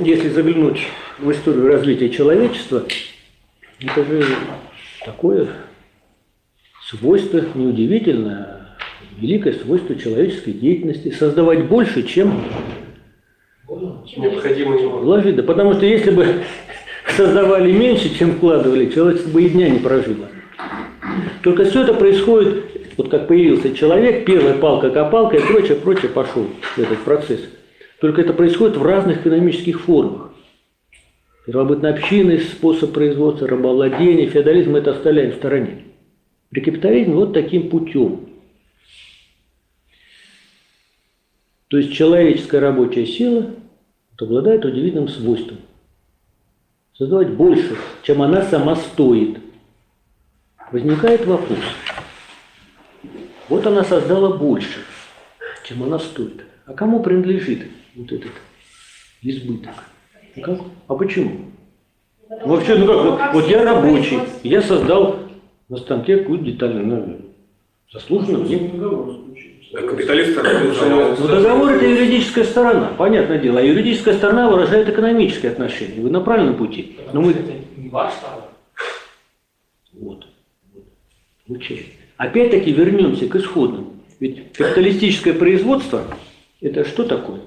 если 0.00 0.28
заглянуть 0.28 0.80
в 1.18 1.30
историю 1.30 1.68
развития 1.68 2.10
человечества, 2.10 2.84
это 3.78 4.04
же 4.04 4.24
такое 5.04 5.48
свойство 6.88 7.44
неудивительное, 7.54 8.63
великое 9.18 9.54
свойство 9.54 9.96
человеческой 9.96 10.52
деятельности– 10.52 11.10
создавать 11.18 11.66
больше, 11.66 12.02
чем 12.02 12.40
Необходимо 14.16 14.76
вложить. 14.76 15.36
Да 15.36 15.42
потому 15.42 15.74
что 15.74 15.86
если 15.86 16.10
бы 16.10 16.26
создавали 17.16 17.72
меньше, 17.72 18.16
чем 18.16 18.32
вкладывали, 18.32 18.90
человечество 18.90 19.30
бы 19.30 19.42
и 19.42 19.48
дня 19.48 19.68
не 19.68 19.78
прожило. 19.78 20.28
Только 21.42 21.64
все 21.64 21.82
это 21.82 21.94
происходит, 21.94 22.64
вот 22.96 23.08
как 23.08 23.28
появился 23.28 23.74
человек, 23.74 24.24
первая 24.24 24.54
палка-копалка 24.54 25.36
и 25.36 25.40
прочее, 25.40 25.76
прочее 25.76 26.10
пошел 26.10 26.46
этот 26.76 26.98
процесс. 27.00 27.40
Только 28.00 28.22
это 28.22 28.32
происходит 28.32 28.76
в 28.76 28.84
разных 28.84 29.20
экономических 29.20 29.80
формах. 29.80 30.32
Первобытно-общинный 31.46 32.40
способ 32.40 32.92
производства, 32.92 33.46
рабовладение, 33.46 34.28
феодализм 34.28 34.72
мы 34.72 34.78
это 34.78 34.92
оставляем 34.92 35.32
в 35.32 35.36
стороне. 35.36 35.84
При 36.50 36.60
капитализме 36.60 37.14
вот 37.14 37.34
таким 37.34 37.68
путем. 37.68 38.20
То 41.68 41.78
есть 41.78 41.92
человеческая 41.92 42.60
рабочая 42.60 43.06
сила 43.06 43.50
обладает 44.18 44.64
удивительным 44.64 45.08
свойством. 45.08 45.58
Создавать 46.96 47.30
больше, 47.30 47.76
чем 48.02 48.22
она 48.22 48.42
сама 48.42 48.76
стоит. 48.76 49.40
Возникает 50.70 51.26
вопрос. 51.26 51.58
Вот 53.48 53.66
она 53.66 53.84
создала 53.84 54.36
больше, 54.36 54.80
чем 55.64 55.82
она 55.82 55.98
стоит. 55.98 56.44
А 56.66 56.72
кому 56.72 57.02
принадлежит 57.02 57.66
вот 57.94 58.12
этот 58.12 58.32
избыток? 59.22 59.74
А, 60.36 60.40
как? 60.40 60.60
а 60.88 60.94
почему? 60.94 61.50
Вообще, 62.28 62.76
ну 62.76 62.86
как, 62.86 62.96
вот, 62.96 63.20
вот 63.34 63.50
я 63.50 63.64
рабочий, 63.64 64.18
я 64.42 64.62
создал 64.62 65.18
на 65.68 65.76
станке 65.76 66.18
какую-то 66.18 66.44
деталь, 66.44 66.76
ну, 66.76 67.20
заслуженно 67.92 68.38
мне. 68.38 68.70
А 68.74 69.24
капиталист 69.82 70.38
Ну, 71.18 71.28
договор– 71.28 71.72
это 71.72 71.86
юридическая 71.86 72.44
сторона, 72.44 72.92
понятное 72.96 73.38
дело. 73.38 73.60
А 73.60 73.62
юридическая 73.62 74.14
сторона 74.14 74.48
выражает 74.48 74.88
экономические 74.88 75.52
отношения. 75.52 76.00
Вы 76.00 76.10
на 76.10 76.20
правильном 76.20 76.56
пути. 76.56 76.96
Но 77.12 77.20
мы... 77.20 77.34
не 77.76 77.88
ваш 77.88 78.12
товар. 78.14 78.50
Вот. 79.92 80.26
вот. 80.72 80.84
Получается. 81.46 81.90
Опять-таки 82.16 82.72
вернемся 82.72 83.26
к 83.26 83.36
исходному. 83.36 83.94
Ведь 84.20 84.52
капиталистическое 84.52 85.34
производство– 85.34 86.02
это 86.60 86.84
что 86.84 87.04
такое? 87.04 87.40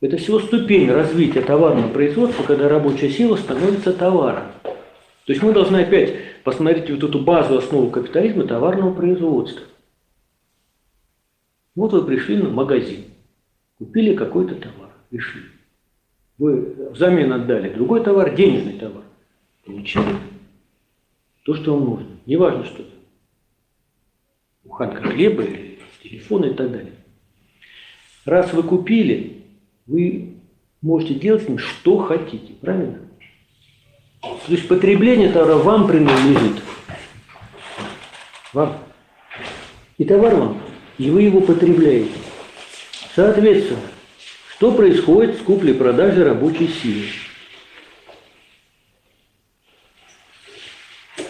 Это 0.00 0.16
всего 0.18 0.40
ступень 0.40 0.90
развития 0.90 1.40
товарного 1.40 1.88
производства, 1.88 2.42
когда 2.42 2.68
рабочая 2.68 3.10
сила 3.10 3.36
становится 3.36 3.92
товаром. 3.92 4.44
То 4.62 5.32
есть 5.32 5.42
мы 5.42 5.52
должны 5.52 5.78
опять 5.78 6.14
посмотреть 6.42 6.90
вот 6.90 7.02
эту 7.02 7.20
базу, 7.20 7.56
основу 7.56 7.88
капитализма 7.88 8.44
товарного 8.44 8.92
производства. 8.92 9.62
Вот 11.74 11.92
вы 11.92 12.04
пришли 12.04 12.36
на 12.36 12.50
магазин, 12.50 13.04
купили 13.78 14.14
какой-то 14.14 14.54
товар, 14.54 14.90
пришли. 15.10 15.42
Вы 16.38 16.90
взамен 16.90 17.32
отдали 17.32 17.72
другой 17.72 18.02
товар, 18.02 18.34
денежный 18.34 18.78
товар. 18.78 19.02
Получили 19.64 20.16
то, 21.44 21.54
что 21.54 21.76
вам 21.76 21.84
нужно. 21.84 22.08
Неважно, 22.26 22.64
что 22.64 22.82
это. 22.82 22.90
Буханка 24.64 25.02
хлеба, 25.02 25.42
или 25.42 25.78
телефон 26.02 26.44
и 26.44 26.54
так 26.54 26.70
далее. 26.70 26.92
Раз 28.24 28.52
вы 28.52 28.62
купили, 28.62 29.44
вы 29.86 30.36
можете 30.80 31.14
делать 31.14 31.44
с 31.44 31.48
ним 31.48 31.58
что 31.58 31.98
хотите, 31.98 32.54
правильно? 32.54 33.00
То 34.20 34.52
есть 34.52 34.68
потребление 34.68 35.30
товара 35.30 35.56
вам 35.56 35.86
принадлежит. 35.86 36.62
Вам. 38.52 38.78
И 39.98 40.04
товар 40.04 40.34
вам 40.34 40.63
и 40.98 41.10
вы 41.10 41.22
его 41.22 41.40
потребляете. 41.40 42.12
Соответственно, 43.14 43.80
что 44.56 44.72
происходит 44.72 45.36
с 45.36 45.42
куплей-продажей 45.42 46.24
рабочей 46.24 46.68
силы? 46.68 47.06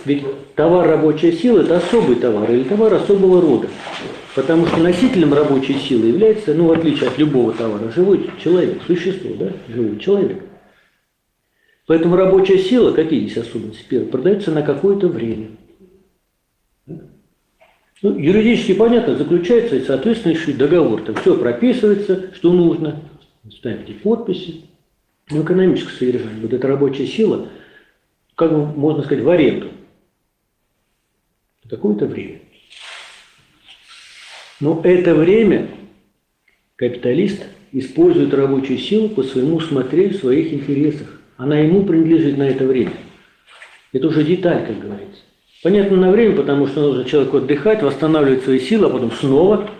Ведь 0.04 0.24
товар 0.54 0.86
рабочая 0.88 1.32
сила– 1.32 1.60
это 1.62 1.78
особый 1.78 2.16
товар 2.16 2.50
или 2.50 2.64
товар 2.64 2.92
особого 2.94 3.40
рода. 3.40 3.68
Потому 4.34 4.66
что 4.66 4.78
носителем 4.78 5.32
рабочей 5.32 5.78
силы 5.78 6.08
является, 6.08 6.54
ну, 6.54 6.66
в 6.66 6.72
отличие 6.72 7.08
от 7.08 7.18
любого 7.18 7.52
товара, 7.52 7.90
живой 7.90 8.30
человек, 8.42 8.82
существо, 8.86 9.34
да, 9.34 9.52
живой 9.68 9.98
человек. 9.98 10.42
Поэтому 11.86 12.16
рабочая 12.16 12.58
сила, 12.58 12.92
какие 12.92 13.26
здесь 13.26 13.38
особенности? 13.38 13.84
Первое, 13.88 14.08
продается 14.08 14.50
на 14.50 14.62
какое-то 14.62 15.08
время. 15.08 15.50
Ну, 18.04 18.18
юридически 18.18 18.74
понятно, 18.74 19.16
заключается 19.16 19.82
соответствующий 19.82 20.52
договор. 20.52 21.00
Там 21.00 21.14
все 21.14 21.38
прописывается, 21.38 22.34
что 22.34 22.52
нужно, 22.52 23.00
ставите 23.50 23.94
подписи. 23.94 24.66
Но 25.30 25.40
экономическое 25.40 25.96
содержание, 25.96 26.42
вот 26.42 26.52
эта 26.52 26.68
рабочая 26.68 27.06
сила, 27.06 27.48
как 28.34 28.52
можно 28.52 29.04
сказать, 29.04 29.24
в 29.24 29.30
аренду. 29.30 29.70
Какое-то 31.66 32.04
время. 32.04 32.40
Но 34.60 34.82
это 34.84 35.14
время 35.14 35.70
капиталист 36.76 37.46
использует 37.72 38.34
рабочую 38.34 38.80
силу 38.80 39.08
по 39.08 39.22
своему 39.22 39.56
усмотрению 39.56 40.12
в 40.12 40.20
своих 40.20 40.52
интересах. 40.52 41.22
Она 41.38 41.58
ему 41.58 41.86
принадлежит 41.86 42.36
на 42.36 42.50
это 42.50 42.66
время. 42.66 42.92
Это 43.94 44.08
уже 44.08 44.24
деталь, 44.24 44.66
как 44.66 44.78
говорится. 44.78 45.23
Понятно, 45.64 45.96
на 45.96 46.10
время, 46.10 46.36
потому 46.36 46.66
что 46.66 46.82
нужно 46.82 47.06
человеку 47.06 47.38
отдыхать, 47.38 47.82
восстанавливать 47.82 48.42
свои 48.44 48.58
силы, 48.58 48.86
а 48.86 48.90
потом 48.90 49.10
снова 49.12 49.70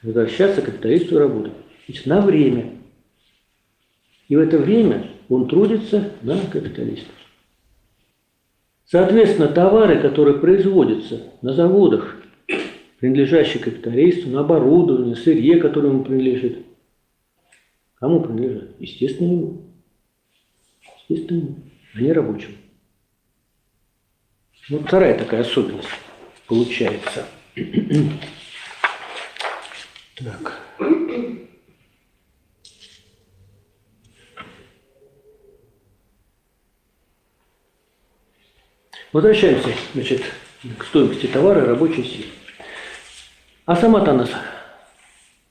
возвращаться 0.00 0.62
к 0.62 0.66
капиталисту 0.66 1.18
работать. 1.18 1.54
Значит, 1.86 2.06
на 2.06 2.20
время. 2.20 2.74
И 4.28 4.36
в 4.36 4.38
это 4.38 4.58
время 4.58 5.08
он 5.28 5.48
трудится 5.48 6.12
на 6.22 6.38
капиталиста. 6.38 7.10
Соответственно, 8.84 9.48
товары, 9.48 10.00
которые 10.00 10.38
производятся 10.38 11.20
на 11.42 11.52
заводах, 11.52 12.18
принадлежащие 13.00 13.60
капиталисту, 13.60 14.30
на 14.30 14.42
оборудование, 14.42 15.16
сырье, 15.16 15.58
которое 15.58 15.88
ему 15.88 16.04
принадлежит, 16.04 16.58
кому 17.96 18.20
принадлежат? 18.20 18.68
Естественно, 18.78 19.32
ему. 19.32 19.62
Естественно, 21.08 21.40
ему, 21.40 21.56
а 21.96 22.00
не 22.00 22.12
рабочему. 22.12 22.54
Вот 24.68 24.82
вторая 24.86 25.18
такая 25.18 25.42
особенность 25.42 25.88
получается. 26.46 27.26
Так. 30.14 30.60
Возвращаемся 39.12 39.68
значит, 39.94 40.22
к 40.78 40.84
стоимости 40.84 41.26
товара 41.26 41.64
и 41.64 41.66
рабочей 41.66 42.04
силы. 42.04 42.26
А 43.64 43.74
сама-то 43.74 44.12
она 44.12 44.28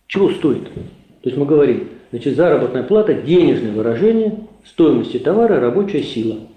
чего 0.08 0.32
стоит? 0.32 0.66
То 0.74 1.30
есть 1.30 1.38
мы 1.38 1.46
говорим, 1.46 1.90
значит, 2.12 2.36
заработная 2.36 2.84
плата– 2.84 3.14
денежное 3.16 3.72
выражение 3.72 4.48
стоимости 4.66 5.20
товара 5.20 5.58
и 5.58 5.60
рабочая 5.60 6.04
сила. 6.04 6.48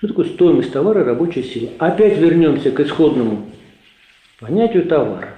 Что 0.00 0.08
такое 0.08 0.24
стоимость 0.24 0.72
товара 0.72 1.04
рабочая 1.04 1.42
сила? 1.42 1.72
Опять 1.78 2.16
вернемся 2.16 2.70
к 2.70 2.80
исходному 2.80 3.50
понятию 4.40 4.86
товара. 4.86 5.36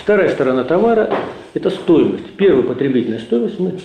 Вторая 0.00 0.28
сторона 0.28 0.62
товара– 0.62 1.12
это 1.54 1.70
стоимость. 1.70 2.36
Первая 2.36 2.62
потребительная 2.62 3.18
стоимость 3.18 3.58
мы 3.58 3.80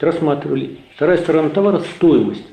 рассматривали. 0.00 0.78
Вторая 0.96 1.18
сторона 1.18 1.50
товара– 1.50 1.80
стоимость. 1.96 2.46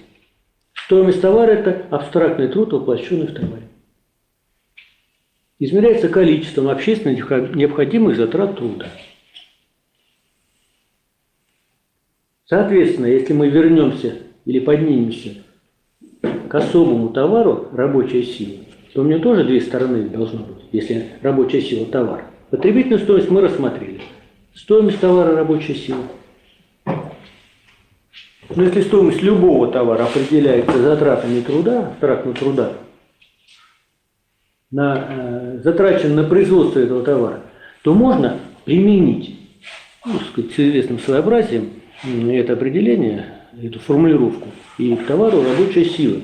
Стоимость 0.73 1.21
товара– 1.21 1.51
это 1.51 1.85
абстрактный 1.89 2.49
труд, 2.49 2.73
воплощенный 2.73 3.27
в 3.27 3.33
товаре. 3.33 3.69
Измеряется 5.59 6.09
количеством 6.09 6.67
общественно 6.67 7.13
необходимых 7.13 8.17
затрат 8.17 8.57
труда. 8.57 8.87
Соответственно, 12.47 13.07
если 13.07 13.33
мы 13.33 13.49
вернемся 13.49 14.15
или 14.45 14.59
поднимемся 14.59 15.35
к 16.21 16.55
особому 16.55 17.09
товару 17.09 17.67
рабочая 17.73 18.23
сила, 18.23 18.59
то 18.93 19.01
у 19.01 19.03
меня 19.03 19.19
тоже 19.19 19.43
две 19.43 19.59
стороны 19.59 20.07
должно 20.07 20.39
быть, 20.39 20.63
если 20.71 21.07
рабочая 21.21 21.61
сила– 21.61 21.85
товар. 21.91 22.23
Потребительную 22.49 22.99
стоимость 22.99 23.29
мы 23.29 23.41
рассмотрели. 23.41 24.01
Стоимость 24.55 25.01
товара– 25.01 25.35
рабочая 25.35 25.75
сила. 25.75 26.03
Но 28.55 28.63
если 28.63 28.81
стоимость 28.81 29.21
любого 29.21 29.69
товара 29.69 30.05
определяется 30.05 30.81
затратами 30.81 31.41
труда, 31.41 31.89
абстрактного 31.89 32.37
труда, 32.37 32.73
на, 34.71 35.05
э, 35.09 35.59
затрачен 35.63 36.15
на 36.15 36.23
производство 36.23 36.79
этого 36.79 37.03
товара, 37.03 37.41
то 37.83 37.93
можно 37.93 38.39
применить, 38.63 39.37
ну, 40.05 40.13
сказать, 40.31 40.51
с 40.51 40.59
известным 40.59 40.99
своеобразием 40.99 41.71
это 42.03 42.53
определение, 42.53 43.25
эту 43.61 43.79
формулировку, 43.79 44.49
и 44.77 44.95
к 44.95 45.05
товару 45.05 45.43
рабочая 45.43 45.85
сила. 45.85 46.21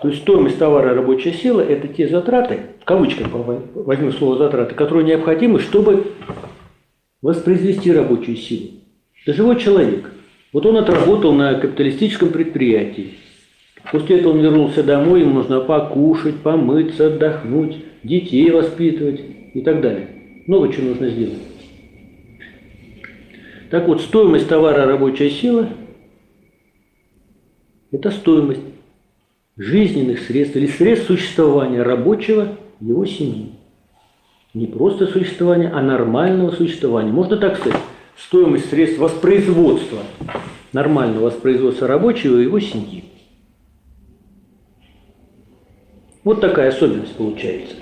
То 0.00 0.08
есть 0.08 0.22
стоимость 0.22 0.58
товара 0.58 0.94
рабочая 0.94 1.32
сила– 1.32 1.60
это 1.68 1.86
те 1.88 2.08
затраты, 2.08 2.60
в 2.80 2.84
кавычках 2.84 3.28
возьму 3.74 4.12
слово 4.12 4.38
затраты, 4.38 4.74
которые 4.74 5.04
необходимы, 5.04 5.60
чтобы 5.60 6.12
воспроизвести 7.20 7.92
рабочую 7.92 8.36
силу. 8.36 8.70
Это 9.22 9.36
живой 9.36 9.60
человек. 9.60 10.10
Вот 10.52 10.64
он 10.64 10.78
отработал 10.78 11.32
на 11.32 11.54
капиталистическом 11.54 12.30
предприятии. 12.30 13.18
После 13.92 14.18
этого 14.18 14.32
он 14.32 14.40
вернулся 14.40 14.82
домой, 14.82 15.20
ему 15.20 15.34
нужно 15.34 15.60
покушать, 15.60 16.36
помыться, 16.36 17.08
отдохнуть, 17.08 17.76
детей 18.02 18.50
воспитывать 18.50 19.20
и 19.52 19.60
так 19.60 19.82
далее. 19.82 20.08
Много 20.46 20.72
чего 20.72 20.88
нужно 20.88 21.08
сделать. 21.08 21.38
Так 23.70 23.86
вот, 23.86 24.00
стоимость 24.00 24.48
товара 24.48 24.84
рабочая 24.84 25.30
сила– 25.30 25.68
это 27.92 28.10
стоимость 28.10 28.62
жизненных 29.56 30.20
средств 30.20 30.56
или 30.56 30.66
средств 30.66 31.06
существования 31.06 31.82
рабочего 31.82 32.56
его 32.80 33.06
семьи. 33.06 33.52
Не 34.54 34.66
просто 34.66 35.06
существования, 35.06 35.68
а 35.68 35.80
нормального 35.82 36.50
существования. 36.50 37.12
Можно 37.12 37.36
так 37.36 37.58
сказать, 37.58 37.78
стоимость 38.16 38.70
средств 38.70 38.98
воспроизводства, 38.98 40.00
нормального 40.72 41.26
воспроизводства 41.26 41.86
рабочего 41.86 42.38
и 42.38 42.44
его 42.44 42.58
семьи. 42.58 43.04
Вот 46.24 46.40
такая 46.40 46.70
особенность 46.70 47.14
получается. 47.14 47.76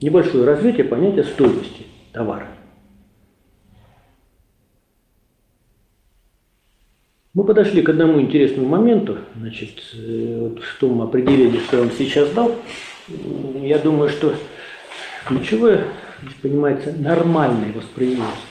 Небольшое 0.00 0.44
развитие 0.44 0.84
понятия 0.84 1.24
стоимости 1.24 1.86
товара. 2.12 2.57
Мы 7.38 7.44
подошли 7.44 7.82
к 7.82 7.88
одному 7.88 8.20
интересному 8.20 8.66
моменту, 8.66 9.18
значит, 9.36 9.80
э, 9.94 10.38
вот 10.40 10.60
в 10.60 10.78
том 10.80 11.00
определении, 11.02 11.60
что 11.60 11.76
я 11.76 11.82
вам 11.84 11.92
сейчас 11.92 12.30
дал. 12.30 12.52
Я 13.62 13.78
думаю, 13.78 14.08
что 14.08 14.34
ключевое, 15.24 15.84
понимается, 16.42 16.92
нормальное 16.98 17.72
воспроизводство. 17.72 18.42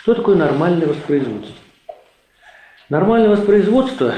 Что 0.00 0.14
такое 0.14 0.36
нормальное 0.36 0.86
воспроизводство? 0.86 1.56
Нормальное 2.88 3.30
воспроизводство 3.30 4.14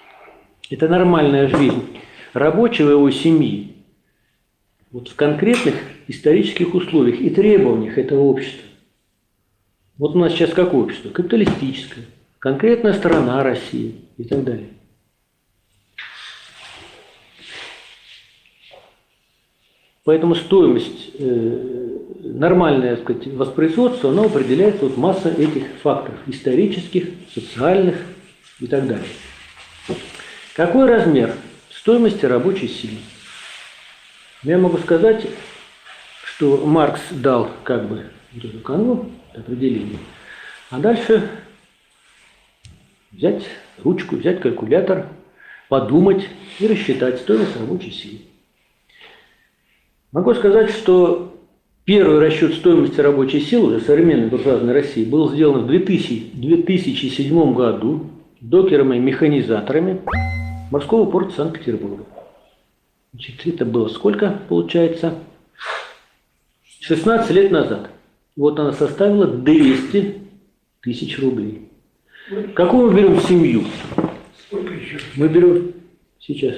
–это 0.70 0.86
нормальная 0.86 1.48
жизнь 1.48 1.98
рабочего 2.34 2.90
его 2.90 3.10
семьи 3.10 3.74
вот 4.92 5.08
в 5.08 5.16
конкретных 5.16 5.74
исторических 6.06 6.72
условиях 6.72 7.20
и 7.20 7.30
требованиях 7.30 7.98
этого 7.98 8.20
общества. 8.20 8.68
Вот 9.98 10.14
у 10.14 10.20
нас 10.20 10.34
сейчас 10.34 10.50
какое 10.50 10.82
общество? 10.82 11.10
Капиталистическое 11.10 12.04
конкретная 12.46 12.92
сторона 12.92 13.42
России 13.42 14.04
и 14.16 14.22
так 14.22 14.44
далее. 14.44 14.68
Поэтому 20.04 20.36
стоимость, 20.36 21.10
э, 21.18 21.98
нормальное 22.22 22.94
так 22.94 23.02
сказать, 23.02 23.34
воспроизводство, 23.34 24.10
оно 24.10 24.26
определяется 24.26 24.84
вот 24.84 24.96
масса 24.96 25.28
этих 25.28 25.64
факторов, 25.82 26.20
исторических, 26.28 27.08
социальных 27.34 27.96
и 28.60 28.68
так 28.68 28.86
далее. 28.86 29.08
Какой 30.54 30.88
размер 30.88 31.34
стоимости 31.70 32.26
рабочей 32.26 32.68
силы? 32.68 32.98
Я 34.44 34.58
могу 34.58 34.78
сказать, 34.78 35.26
что 36.22 36.64
Маркс 36.64 37.02
дал 37.10 37.50
как 37.64 37.88
бы 37.88 38.06
вот 38.32 38.44
эту 38.44 38.60
канву, 38.60 39.10
определение, 39.34 39.98
а 40.70 40.78
дальше 40.78 41.28
взять 43.16 43.44
ручку, 43.82 44.16
взять 44.16 44.40
калькулятор, 44.40 45.06
подумать 45.68 46.28
и 46.60 46.66
рассчитать 46.66 47.18
стоимость 47.20 47.56
рабочей 47.56 47.90
силы. 47.90 48.18
Могу 50.12 50.34
сказать, 50.34 50.70
что 50.70 51.34
первый 51.84 52.20
расчет 52.20 52.54
стоимости 52.54 53.00
рабочей 53.00 53.40
силы 53.40 53.76
уже 53.76 53.84
современной 53.84 54.28
буржуазной 54.28 54.72
России 54.72 55.04
был 55.04 55.30
сделан 55.32 55.64
в 55.64 55.66
2000, 55.66 56.32
2007 56.34 57.54
году 57.54 58.06
докерами 58.40 58.98
механизаторами 58.98 60.00
морского 60.70 61.10
порта 61.10 61.34
Санкт-Петербурга. 61.36 62.04
Значит, 63.12 63.46
это 63.46 63.64
было 63.64 63.88
сколько, 63.88 64.40
получается? 64.48 65.14
16 66.80 67.30
лет 67.30 67.50
назад. 67.50 67.90
Вот 68.36 68.60
она 68.60 68.72
составила 68.72 69.26
200 69.26 70.20
тысяч 70.82 71.18
рублей. 71.18 71.65
Какую 72.54 72.90
мы 72.90 72.96
берем 72.98 73.20
семью? 73.20 73.64
Сколько 74.46 74.74
еще? 74.74 74.98
Мы 75.14 75.28
берем 75.28 75.72
сейчас 76.18 76.56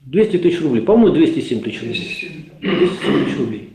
200 0.00 0.38
тысяч 0.38 0.60
рублей. 0.60 0.82
По-моему, 0.82 1.14
207 1.14 1.62
тысяч 1.62 1.80
рублей. 1.82 2.50
207 2.60 3.24
тысяч 3.24 3.38
рублей. 3.38 3.72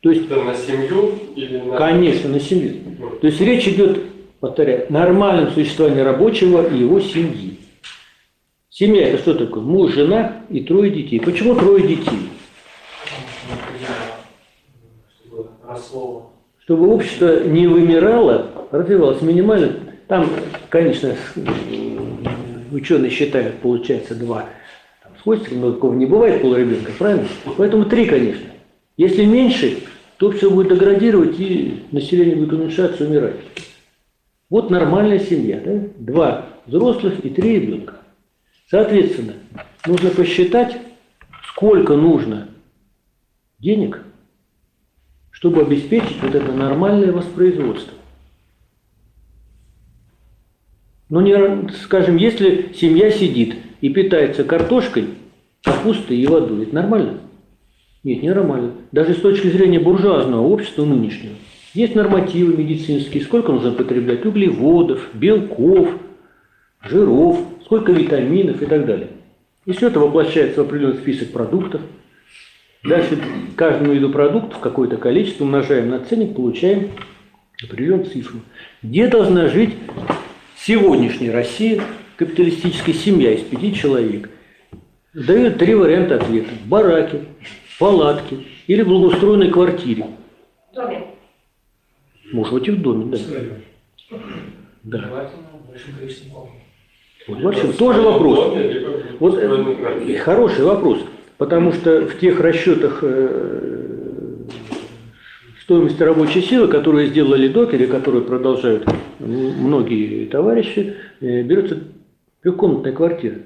То 0.00 0.10
есть, 0.10 0.26
Это 0.26 0.42
на 0.42 0.54
семью 0.54 1.18
или 1.34 1.58
на... 1.58 1.76
конечно, 1.76 2.30
на 2.30 2.40
семью. 2.40 2.76
То 3.20 3.26
есть 3.26 3.40
речь 3.40 3.68
идет, 3.68 4.04
повторяю, 4.40 4.88
о 4.88 4.92
нормальном 4.92 5.50
существовании 5.52 6.00
рабочего 6.00 6.66
и 6.72 6.78
его 6.78 7.00
семьи. 7.00 7.58
Семья 8.70 9.08
это 9.08 9.18
что 9.18 9.34
такое? 9.34 9.62
Муж, 9.62 9.92
жена 9.92 10.44
и 10.48 10.60
трое 10.60 10.90
детей. 10.90 11.20
Почему 11.20 11.54
трое 11.56 11.86
детей? 11.86 12.30
Чтобы 15.18 15.48
росло. 15.66 16.35
Чтобы 16.66 16.92
общество 16.92 17.44
не 17.44 17.68
вымирало, 17.68 18.50
развивалось 18.72 19.22
минимально. 19.22 19.74
Там, 20.08 20.28
конечно, 20.68 21.14
ученые 22.72 23.12
считают, 23.12 23.54
получается 23.58 24.16
два 24.16 24.46
там, 25.00 25.12
с 25.38 25.50
но 25.52 25.70
такого 25.70 25.94
не 25.94 26.06
бывает 26.06 26.42
полуребенка, 26.42 26.90
правильно? 26.98 27.28
Поэтому 27.56 27.84
три, 27.84 28.06
конечно. 28.06 28.46
Если 28.96 29.24
меньше, 29.24 29.78
то 30.16 30.32
все 30.32 30.50
будет 30.50 30.70
деградировать 30.70 31.38
и 31.38 31.84
население 31.92 32.34
будет 32.34 32.54
уменьшаться, 32.54 33.04
умирать. 33.04 33.36
Вот 34.50 34.68
нормальная 34.68 35.20
семья, 35.20 35.60
да? 35.64 35.82
Два 35.98 36.46
взрослых 36.66 37.24
и 37.24 37.30
три 37.30 37.60
ребенка. 37.60 37.94
Соответственно, 38.68 39.34
нужно 39.86 40.10
посчитать, 40.10 40.76
сколько 41.48 41.94
нужно 41.94 42.48
денег, 43.60 44.02
чтобы 45.36 45.60
обеспечить 45.60 46.22
вот 46.22 46.34
это 46.34 46.50
нормальное 46.50 47.12
воспроизводство. 47.12 47.92
Ну, 51.10 51.20
не, 51.20 51.70
скажем, 51.84 52.16
если 52.16 52.72
семья 52.74 53.10
сидит 53.10 53.54
и 53.82 53.90
питается 53.90 54.44
картошкой, 54.44 55.08
капустой 55.62 56.16
и 56.16 56.26
водой, 56.26 56.62
это 56.62 56.74
нормально? 56.74 57.18
Нет, 58.02 58.22
не 58.22 58.30
нормально. 58.30 58.72
Даже 58.92 59.12
с 59.12 59.20
точки 59.20 59.48
зрения 59.48 59.78
буржуазного 59.78 60.40
общества 60.40 60.86
нынешнего. 60.86 61.34
Есть 61.74 61.94
нормативы 61.94 62.56
медицинские, 62.56 63.22
сколько 63.22 63.52
нужно 63.52 63.72
потреблять 63.72 64.24
углеводов, 64.24 65.10
белков, 65.12 65.90
жиров, 66.82 67.40
сколько 67.66 67.92
витаминов 67.92 68.62
и 68.62 68.66
так 68.66 68.86
далее. 68.86 69.10
И 69.66 69.72
все 69.72 69.88
это 69.88 70.00
воплощается 70.00 70.62
в 70.62 70.66
определенный 70.66 70.96
список 70.96 71.30
продуктов. 71.30 71.82
Дальше 72.88 73.18
каждому 73.56 73.92
виду 73.92 74.10
продуктов 74.10 74.60
какое-то 74.60 74.96
количество 74.96 75.44
умножаем 75.44 75.90
на 75.90 76.00
ценник, 76.00 76.34
получаем 76.34 76.90
определенную 77.62 78.06
цифру. 78.06 78.40
Где 78.82 79.08
должна 79.08 79.48
жить 79.48 79.74
сегодняшняя 80.56 81.32
Россия, 81.32 81.82
капиталистическая 82.16 82.92
семья 82.92 83.32
из 83.32 83.42
пяти 83.42 83.74
человек? 83.74 84.30
Дают 85.14 85.58
три 85.58 85.74
варианта 85.74 86.16
ответа. 86.16 86.50
В 86.64 86.68
бараке, 86.68 87.20
палатке 87.78 88.38
или 88.66 88.82
в 88.82 88.88
благоустроенной 88.88 89.50
квартире. 89.50 90.06
В 90.70 90.74
доме. 90.74 91.06
Может 92.32 92.52
быть 92.52 92.68
и 92.68 92.70
в 92.70 92.82
доме, 92.82 93.16
да. 93.16 94.18
Да. 94.82 95.30
Вот, 97.26 97.42
в 97.42 97.48
общем, 97.48 97.72
тоже 97.72 98.02
вопрос. 98.02 98.56
Вот 99.18 99.38
э, 99.38 100.16
хороший 100.18 100.64
вопрос, 100.64 101.00
потому 101.38 101.72
что 101.72 102.06
в 102.06 102.18
тех 102.18 102.40
расчетах 102.40 103.00
э, 103.02 103.96
стоимости 105.66 106.00
рабочей 106.00 106.42
силы, 106.42 106.68
которые 106.68 107.08
сделали 107.08 107.48
докеры, 107.48 107.88
которые 107.88 108.22
продолжают 108.22 108.86
многие 109.18 110.26
товарищи, 110.26 110.94
э, 111.20 111.42
берется 111.42 111.80
трехкомнатная 112.42 112.92
квартира. 112.92 113.36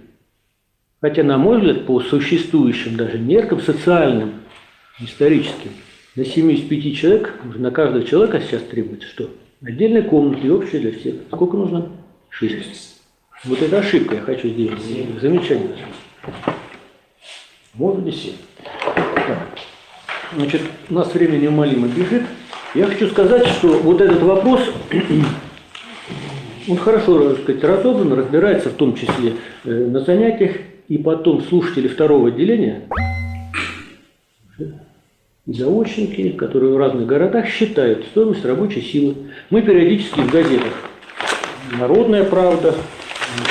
Хотя, 1.01 1.23
на 1.23 1.39
мой 1.39 1.59
взгляд, 1.59 1.87
по 1.87 2.01
существующим 2.01 2.97
даже 2.97 3.19
меркам 3.19 3.61
социальным, 3.61 4.33
историческим, 5.01 5.71
на 6.15 6.27
7 6.27 6.53
из 6.53 6.61
5 6.61 6.97
человек, 6.97 7.35
на 7.57 7.71
каждого 7.71 8.05
человека 8.05 8.43
сейчас 8.43 8.63
требуется 8.65 9.09
что? 9.09 9.31
Отдельная 9.63 10.03
комната 10.03 10.47
и 10.47 10.51
общая 10.51 10.81
для 10.81 10.93
всех. 10.93 11.15
Сколько 11.33 11.57
нужно? 11.57 11.89
Шесть. 12.29 13.01
Вот 13.45 13.63
это 13.63 13.79
ошибка, 13.79 14.17
я 14.17 14.21
хочу 14.21 14.49
сделать 14.49 14.83
замечание. 15.23 15.77
Быть, 17.75 18.17
семь. 18.17 18.33
Так. 18.95 19.49
Значит, 20.35 20.63
у 20.89 20.95
нас 20.95 21.13
время 21.15 21.37
неумолимо 21.37 21.87
бежит. 21.87 22.23
Я 22.75 22.87
хочу 22.87 23.09
сказать, 23.09 23.47
что 23.47 23.69
вот 23.69 24.01
этот 24.01 24.23
вопрос, 24.23 24.61
он 26.69 26.77
хорошо, 26.77 27.31
так 27.31 27.43
сказать, 27.43 27.65
разобран, 27.65 28.13
разбирается 28.13 28.71
в 28.71 28.75
том 28.75 28.95
числе 28.95 29.35
э, 29.65 29.71
на 29.71 30.01
занятиях, 30.01 30.57
и 30.89 30.99
потом 30.99 31.43
слушатели 31.43 31.89
второго 31.89 32.29
отделения, 32.29 32.89
заочники, 35.47 36.31
которые 36.31 36.75
в 36.75 36.77
разных 36.77 37.07
городах 37.07 37.47
считают 37.47 38.07
стоимость 38.07 38.45
рабочей 38.45 38.83
силы. 38.83 39.15
Мы 39.51 39.63
периодически 39.63 40.21
в 40.21 40.31
газетах 40.31 40.73
«Народная 41.79 42.25
правда», 42.25 42.75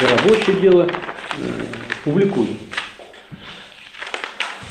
«Рабочее 0.01 0.57
дело» 0.61 0.83
э, 0.83 1.43
публикуем. 2.03 2.57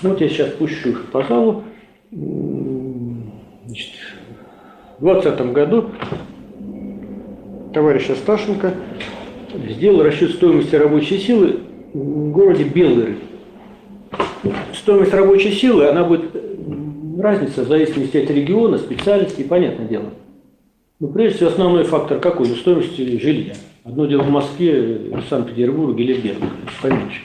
Вот 0.02 0.20
я 0.20 0.28
сейчас 0.28 0.50
пущу 0.50 0.94
по 1.10 1.24
залу. 1.24 1.64
Значит, 2.10 3.90
в 4.98 5.04
2020 5.04 5.52
году 5.52 5.90
товарищ 7.74 8.10
Асташенко 8.10 8.74
сделал 9.68 10.02
расчет 10.02 10.32
стоимости 10.32 10.76
рабочей 10.76 11.18
силы 11.18 11.60
в 11.92 12.30
городе 12.30 12.64
Белгород. 12.64 13.16
Стоимость 14.72 15.12
рабочей 15.12 15.52
силы, 15.52 15.88
она 15.88 16.04
будет 16.04 16.30
разница 17.18 17.64
в 17.64 17.68
зависимости 17.68 18.18
от 18.18 18.30
региона, 18.30 18.78
специальности, 18.78 19.42
понятное 19.42 19.86
дело. 19.86 20.10
Но 21.00 21.08
прежде 21.08 21.36
всего 21.36 21.50
основной 21.50 21.84
фактор 21.84 22.20
какой? 22.20 22.48
Ну, 22.48 22.54
стоимость 22.54 22.96
жилья. 22.96 23.54
Одно 23.84 24.06
дело 24.06 24.22
в 24.22 24.30
Москве, 24.30 25.10
в 25.12 25.22
Санкт-Петербурге 25.28 26.04
или 26.04 26.12
в 26.14 26.24
Белгороде, 26.24 26.52
поменьше. 26.82 27.20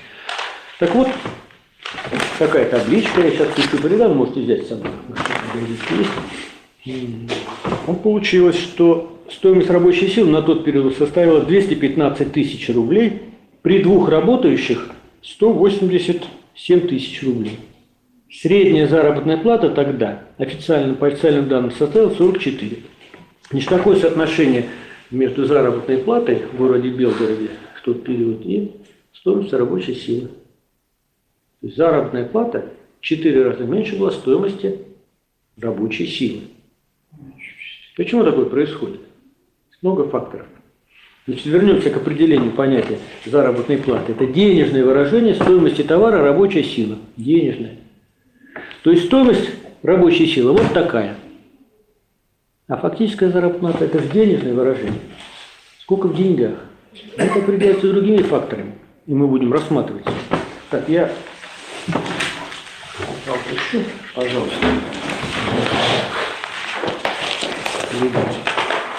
Так 0.80 0.94
вот, 0.96 1.08
такая 2.40 2.70
табличка, 2.70 3.22
я 3.22 3.32
сейчас 3.32 3.48
включу 3.50 3.82
передам, 3.82 4.18
можете 4.18 4.42
взять 4.42 4.66
с 4.66 4.70
собой. 4.70 4.92
Ну, 7.88 7.96
получилось, 7.96 8.58
что 8.58 9.20
стоимость 9.30 9.70
рабочей 9.70 10.08
силы 10.08 10.32
на 10.32 10.42
тот 10.42 10.66
период 10.66 10.96
составила 10.98 11.42
215 11.42 12.32
тысяч 12.32 12.70
рублей, 12.70 13.22
при 13.62 13.82
двух 13.82 14.10
работающих 14.10 14.90
187 15.22 16.88
тысяч 16.88 17.24
рублей. 17.24 17.60
Средняя 18.30 18.88
заработная 18.88 19.38
плата 19.38 19.70
тогда, 19.70 20.24
официально, 20.38 20.96
по 20.96 21.08
официальным 21.08 21.48
данным, 21.48 21.72
составила 21.72 22.10
44. 22.10 22.78
Значит, 23.52 23.70
какое 23.70 23.96
соотношение 23.96 24.66
между 25.12 25.46
заработной 25.46 26.00
платой 26.00 26.42
в 26.52 26.58
городе 26.58 26.90
Белгороде 26.90 27.52
в 27.80 27.86
тот 27.86 28.04
период 28.04 28.42
и 28.46 28.72
стоимостью 29.14 29.60
рабочей 29.60 29.94
силы? 29.94 30.30
То 31.64 31.68
есть 31.68 31.78
заработная 31.78 32.26
плата 32.26 32.66
в 33.00 33.06
4 33.06 33.42
раза 33.42 33.64
меньше 33.64 33.98
была 33.98 34.12
стоимости 34.12 34.80
рабочей 35.58 36.06
силы. 36.06 36.42
Почему 37.96 38.26
такое 38.26 38.48
происходит? 38.48 39.00
Много 39.82 40.10
факторов. 40.10 40.46
Значит, 41.26 41.46
вернемся 41.46 41.90
к 41.90 41.96
определению 41.96 42.52
понятия 42.52 43.00
заработной 43.26 43.78
платы. 43.78 44.12
Это 44.12 44.26
денежное 44.26 44.84
выражение 44.84 45.36
стоимости 45.36 45.84
товара 45.84 46.22
рабочая 46.22 46.66
сила. 46.66 46.98
Денежная. 47.16 47.78
То 48.84 48.92
есть 48.92 49.06
стоимость 49.06 49.50
рабочей 49.84 50.28
силы 50.28 50.52
вот 50.52 50.74
такая. 50.74 51.16
А 52.68 52.76
фактическая 52.76 53.30
заработная 53.30 53.72
плата– 53.72 53.86
это 53.96 54.00
же 54.00 54.10
денежное 54.10 54.54
выражение. 54.54 55.00
Сколько 55.80 56.08
в 56.08 56.18
деньгах? 56.18 56.60
Это 57.16 57.40
определяется 57.40 57.88
другими 57.90 58.18
факторами. 58.18 58.74
И 59.08 59.14
мы 59.14 59.30
будем 59.30 59.54
рассматривать. 59.54 60.04
Так, 60.70 60.90
я 60.90 61.10
Опущу, 63.28 63.84
пожалуйста. 64.16 64.68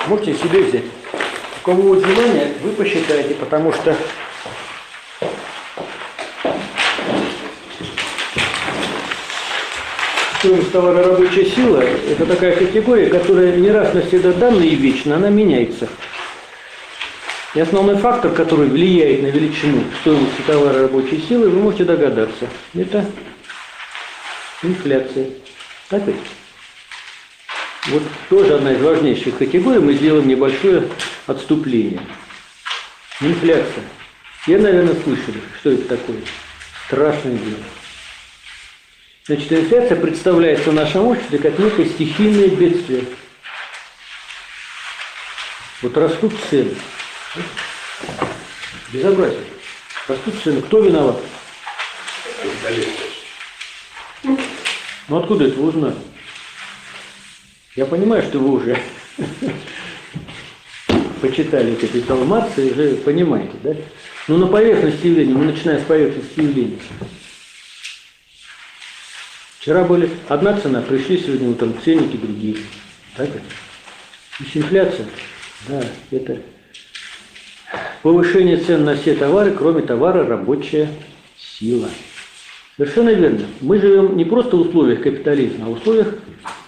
Можете 0.07 0.35
себе 0.35 0.63
взять. 0.63 0.85
У 1.63 1.65
кого 1.65 1.83
будет 1.83 2.07
желание, 2.07 2.53
вы 2.63 2.73
посчитайте, 2.73 3.35
потому 3.35 3.73
что 3.73 3.97
стоимость 10.39 10.73
товара 10.73 11.03
рабочая 11.05 11.47
сила– 11.47 11.81
это 12.11 12.27
такая 12.27 12.55
категория, 12.55 13.07
которая 13.07 13.57
не 13.57 13.71
раз 13.71 13.95
навсегда 13.95 14.33
данная 14.33 14.67
и 14.67 14.75
вечно, 14.75 15.17
она 15.17 15.31
меняется. 15.31 15.89
И 17.55 17.61
основной 17.61 17.97
фактор, 17.99 18.33
который 18.33 18.69
влияет 18.69 19.23
на 19.23 19.27
величину 19.29 19.85
стоимости 20.01 20.43
товара 20.45 20.83
рабочей 20.83 21.21
силы, 21.21 21.49
вы 21.49 21.61
можете 21.61 21.85
догадаться. 21.85 22.49
Это 22.75 23.07
инфляция. 24.63 25.31
Опять. 25.89 26.17
Вот 27.89 28.03
тоже 28.29 28.55
одна 28.55 28.73
из 28.73 28.81
важнейших 28.81 29.39
категорий. 29.39 29.79
Мы 29.79 29.93
сделаем 29.95 30.27
небольшое 30.27 30.89
отступление. 31.27 32.01
Инфляция. 33.21 33.85
Все, 34.43 34.59
наверное, 34.59 34.97
слышали, 35.05 35.41
что 35.61 35.71
это 35.71 35.97
такое. 35.97 36.23
Страшное 36.87 37.39
дело. 37.39 37.63
Значит, 39.27 39.53
инфляция 39.53 39.97
представляется 40.01 40.71
в 40.71 40.75
нашем 40.75 41.07
обществе 41.07 41.39
как 41.39 41.57
некое 41.59 41.87
стихийное 41.87 42.49
бедствие. 42.49 43.05
Вот 45.83 45.97
растут 45.97 46.33
цены. 46.51 46.75
Безобразие. 48.93 49.45
Растут 50.09 50.35
цены. 50.43 50.63
Кто 50.63 50.81
виноват? 50.81 51.21
Ну 55.09 55.19
откуда 55.19 55.47
это 55.47 55.61
вы 55.61 55.69
узнали? 55.69 55.97
Я 57.77 57.87
понимаю, 57.87 58.23
что 58.23 58.39
вы 58.39 58.53
уже 58.53 58.79
почитали 61.21 61.75
капитал 61.75 62.25
Маркса 62.25 62.63
и 62.63 62.71
уже 62.71 62.97
понимаете, 62.97 63.55
да? 63.63 63.75
Но 64.29 64.39
на 64.39 64.47
поверхности 64.47 65.07
явления, 65.07 65.35
мы 65.35 65.47
начинаем 65.47 65.81
с 65.81 65.85
поверхности 65.85 66.41
явления. 66.41 66.79
Вчера 69.59 69.85
были 69.85 70.11
одна 70.29 70.59
цена, 70.61 70.83
пришли 70.83 71.19
сегодня 71.19 71.49
утром 71.49 71.75
ценники 71.83 72.17
другие. 72.17 72.59
Так? 73.17 73.31
есть 74.41 74.57
инфляция, 74.57 75.07
да, 75.69 75.85
это 76.11 76.41
повышение 78.05 78.59
цен 78.59 78.85
на 78.85 78.97
все 78.97 79.15
товары, 79.15 79.53
кроме 79.53 79.81
товара 79.81 80.27
рабочая 80.27 80.91
сила. 81.39 81.89
Совершенно 82.77 83.09
верно. 83.09 83.47
Мы 83.63 83.81
живем 83.81 84.19
не 84.19 84.27
просто 84.27 84.59
в 84.59 84.61
условиях 84.61 85.03
капитализма, 85.03 85.67
а 85.67 85.69
в 85.71 85.73
условиях 85.73 86.15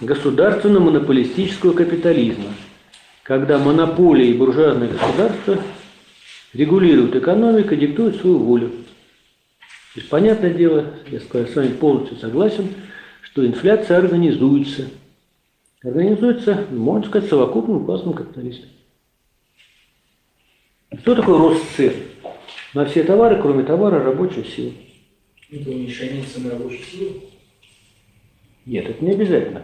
государственно-монополистического 0.01 1.73
капитализма, 1.73 2.49
когда 3.21 3.59
монополии 3.59 4.29
и 4.29 4.33
буржуазное 4.33 4.87
государство 4.87 5.59
регулируют 6.53 7.15
экономику, 7.15 7.75
диктуют 7.75 8.15
свою 8.15 8.39
волю. 8.39 8.69
То 9.93 9.99
есть, 9.99 10.09
понятное 10.09 10.55
дело, 10.55 10.85
я 11.11 11.19
с 11.19 11.55
вами 11.55 11.67
полностью 11.67 12.17
согласен, 12.17 12.69
что 13.21 13.45
инфляция 13.45 13.99
организуется. 13.99 14.87
Организуется, 15.83 16.65
можно 16.71 17.07
сказать, 17.07 17.29
совокупным 17.29 17.85
классом 17.85 18.13
капиталистов. 18.13 18.69
Что 20.95 21.15
такое 21.15 21.37
рост 21.37 21.63
цен? 21.75 21.93
На 22.73 22.85
все 22.85 23.03
товары, 23.03 23.41
кроме 23.41 23.63
товара 23.63 24.03
рабочей 24.03 24.43
силы. 24.43 24.73
Это 25.51 25.69
уменьшение 25.69 26.23
цены 26.23 26.51
рабочей 26.51 26.83
силы. 26.83 27.11
Нет, 28.65 28.89
это 28.89 29.03
не 29.03 29.11
обязательно. 29.11 29.63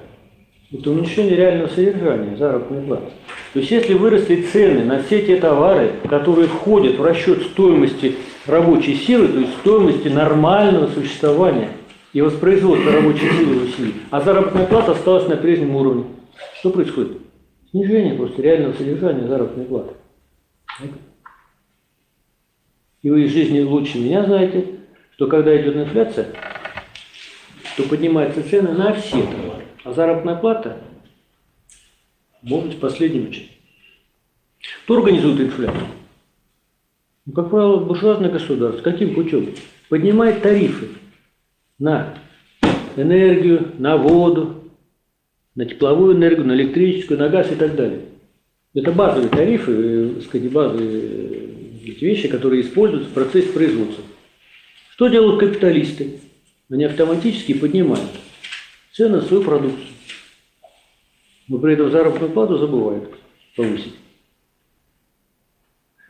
Это 0.71 0.89
уменьшение 0.89 1.35
реального 1.35 1.67
содержания 1.67 2.35
заработной 2.35 2.81
платы. 2.81 3.11
То 3.53 3.59
есть 3.59 3.71
если 3.71 3.93
выросли 3.93 4.41
цены 4.41 4.83
на 4.83 5.03
все 5.03 5.21
те 5.25 5.37
товары, 5.37 5.93
которые 6.09 6.47
входят 6.47 6.97
в 6.97 7.03
расчет 7.03 7.43
стоимости 7.43 8.15
рабочей 8.47 8.95
силы, 8.95 9.27
то 9.27 9.39
есть 9.39 9.53
стоимости 9.59 10.07
нормального 10.07 10.87
существования 10.87 11.69
и 12.11 12.21
воспроизводства 12.21 12.91
рабочей 12.91 13.29
силы 13.29 13.59
в 13.59 13.63
усилий, 13.65 13.93
а 14.09 14.21
заработная 14.21 14.65
плата 14.65 14.93
осталась 14.93 15.27
на 15.27 15.37
прежнем 15.37 15.75
уровне, 15.75 16.05
что 16.59 16.71
происходит? 16.71 17.17
Снижение 17.69 18.15
просто 18.15 18.41
реального 18.41 18.73
содержания 18.73 19.27
заработной 19.27 19.65
платы. 19.65 19.93
И 23.03 23.09
вы 23.09 23.25
из 23.25 23.33
жизни 23.33 23.59
лучше 23.59 23.99
меня 23.99 24.25
знаете, 24.25 24.65
что 25.11 25.27
когда 25.27 25.55
идет 25.61 25.75
инфляция, 25.75 26.33
то 27.77 27.83
поднимаются 27.83 28.47
цены 28.49 28.71
на 28.71 28.93
все 28.93 29.21
товары, 29.21 29.65
а 29.83 29.93
заработная 29.93 30.35
плата 30.35 30.77
может 32.41 32.69
быть 32.69 32.79
последним 32.79 33.27
очередь. 33.27 33.51
Кто 34.85 34.97
организует 34.97 35.41
инфляцию? 35.41 35.87
Ну, 37.25 37.33
как 37.33 37.49
правило, 37.49 37.77
буржуазное 37.77 38.29
государство. 38.29 38.81
Каким 38.81 39.13
путем? 39.15 39.53
Поднимает 39.89 40.41
тарифы 40.41 40.89
на 41.79 42.17
энергию, 42.95 43.73
на 43.77 43.97
воду, 43.97 44.63
на 45.55 45.65
тепловую 45.65 46.15
энергию, 46.15 46.45
на 46.45 46.53
электрическую, 46.53 47.19
на 47.19 47.29
газ 47.29 47.51
и 47.51 47.55
так 47.55 47.75
далее. 47.75 48.01
Это 48.73 48.91
базовые 48.91 49.29
тарифы, 49.29 49.71
э, 49.71 50.21
сказать, 50.21 50.51
базовые 50.51 51.42
э, 51.83 51.91
вещи, 51.91 52.27
которые 52.27 52.61
используются 52.61 53.09
в 53.09 53.13
процессе 53.13 53.49
производства. 53.49 54.03
Что 54.91 55.07
делают 55.07 55.39
капиталисты? 55.39 56.19
Они 56.69 56.85
автоматически 56.85 57.53
поднимают 57.53 58.09
цены 58.93 59.17
на 59.17 59.21
свою 59.21 59.43
продукцию. 59.43 59.87
Но 61.47 61.57
при 61.57 61.73
этом 61.73 61.91
заработную 61.91 62.31
плату 62.31 62.57
забывают 62.57 63.09
повысить. 63.55 63.95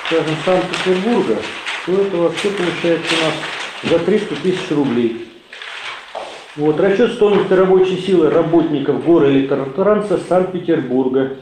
скажем, 0.05 0.35
Санкт-Петербурга, 0.43 1.37
то 1.85 2.01
это 2.01 2.17
вообще 2.17 2.49
получается 2.49 3.15
у 3.15 3.19
нас 3.23 3.33
за 3.83 3.99
300 3.99 4.35
тысяч 4.37 4.71
рублей. 4.71 5.27
Вот, 6.57 6.79
расчет 6.79 7.13
стоимости 7.13 7.53
рабочей 7.53 8.01
силы 8.01 8.31
работников 8.31 9.05
города 9.05 9.31
электротранса 9.31 10.17
Санкт-Петербурга. 10.17 11.37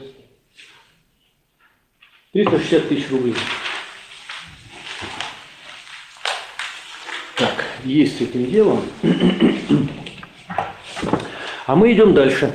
360 2.44 2.88
тысяч 2.90 3.10
рублей. 3.10 3.34
Так, 7.36 7.64
есть 7.84 8.18
с 8.18 8.20
этим 8.20 8.50
делом. 8.50 8.84
А 11.66 11.74
мы 11.74 11.94
идем 11.94 12.12
дальше 12.12 12.54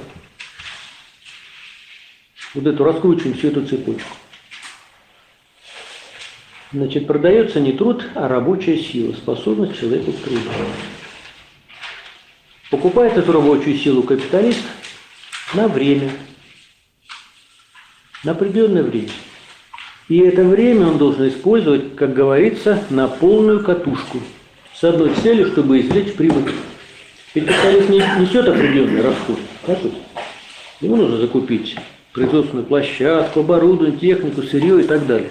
вот 2.54 2.68
эту 2.68 2.84
раскручиваем 2.84 3.36
всю 3.36 3.48
эту 3.48 3.66
цепочку. 3.66 4.16
Значит, 6.72 7.08
продается 7.08 7.60
не 7.60 7.74
труд, 7.74 8.06
а 8.14 8.28
рабочая 8.28 8.78
сила, 8.78 9.14
способность 9.14 9.80
человека 9.80 10.12
к 10.12 10.20
труду. 10.24 10.50
Покупает 12.70 13.18
эту 13.18 13.32
рабочую 13.32 13.78
силу 13.78 14.04
капиталист 14.04 14.64
на 15.56 15.68
время, 15.68 16.12
на 18.24 18.34
определенное 18.34 18.84
время. 18.84 19.10
И 20.12 20.18
это 20.18 20.44
время 20.44 20.88
он 20.88 20.98
должен 20.98 21.30
использовать, 21.30 21.96
как 21.96 22.14
говорится, 22.14 22.84
на 22.90 23.08
полную 23.08 23.64
катушку. 23.64 24.18
С 24.76 24.84
одной 24.84 25.14
целью, 25.16 25.48
чтобы 25.48 25.80
извлечь 25.80 26.16
прибыль. 26.16 26.52
Ведь 27.34 27.46
капиталист 27.46 27.88
не 27.88 28.00
несет 28.20 28.46
определенный 28.46 29.04
расход. 29.04 29.40
Так 29.66 29.82
вот? 29.82 29.94
Ему 30.82 30.98
нужно 30.98 31.16
закупить 31.16 31.78
производственную 32.12 32.66
площадку, 32.66 33.40
оборудование, 33.40 33.98
технику, 33.98 34.42
сырье 34.42 34.82
и 34.82 34.84
так 34.84 35.08
далее. 35.08 35.30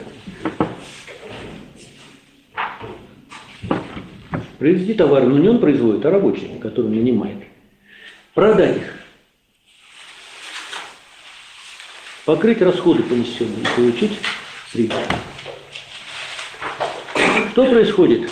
Произвести 4.59 4.95
товары, 4.95 5.27
но 5.27 5.37
не 5.37 5.51
он 5.51 5.59
производит, 5.59 6.07
а 6.07 6.11
рабочие, 6.11 6.59
которые 6.59 6.95
нанимает. 6.95 7.37
Продать 8.33 8.79
их. 8.79 8.95
Покрыть 12.25 12.63
расходы 12.63 13.03
понесенные 13.03 13.67
получить 13.77 14.13
прибыль. 14.73 14.97
Что 17.53 17.65
происходит? 17.67 18.31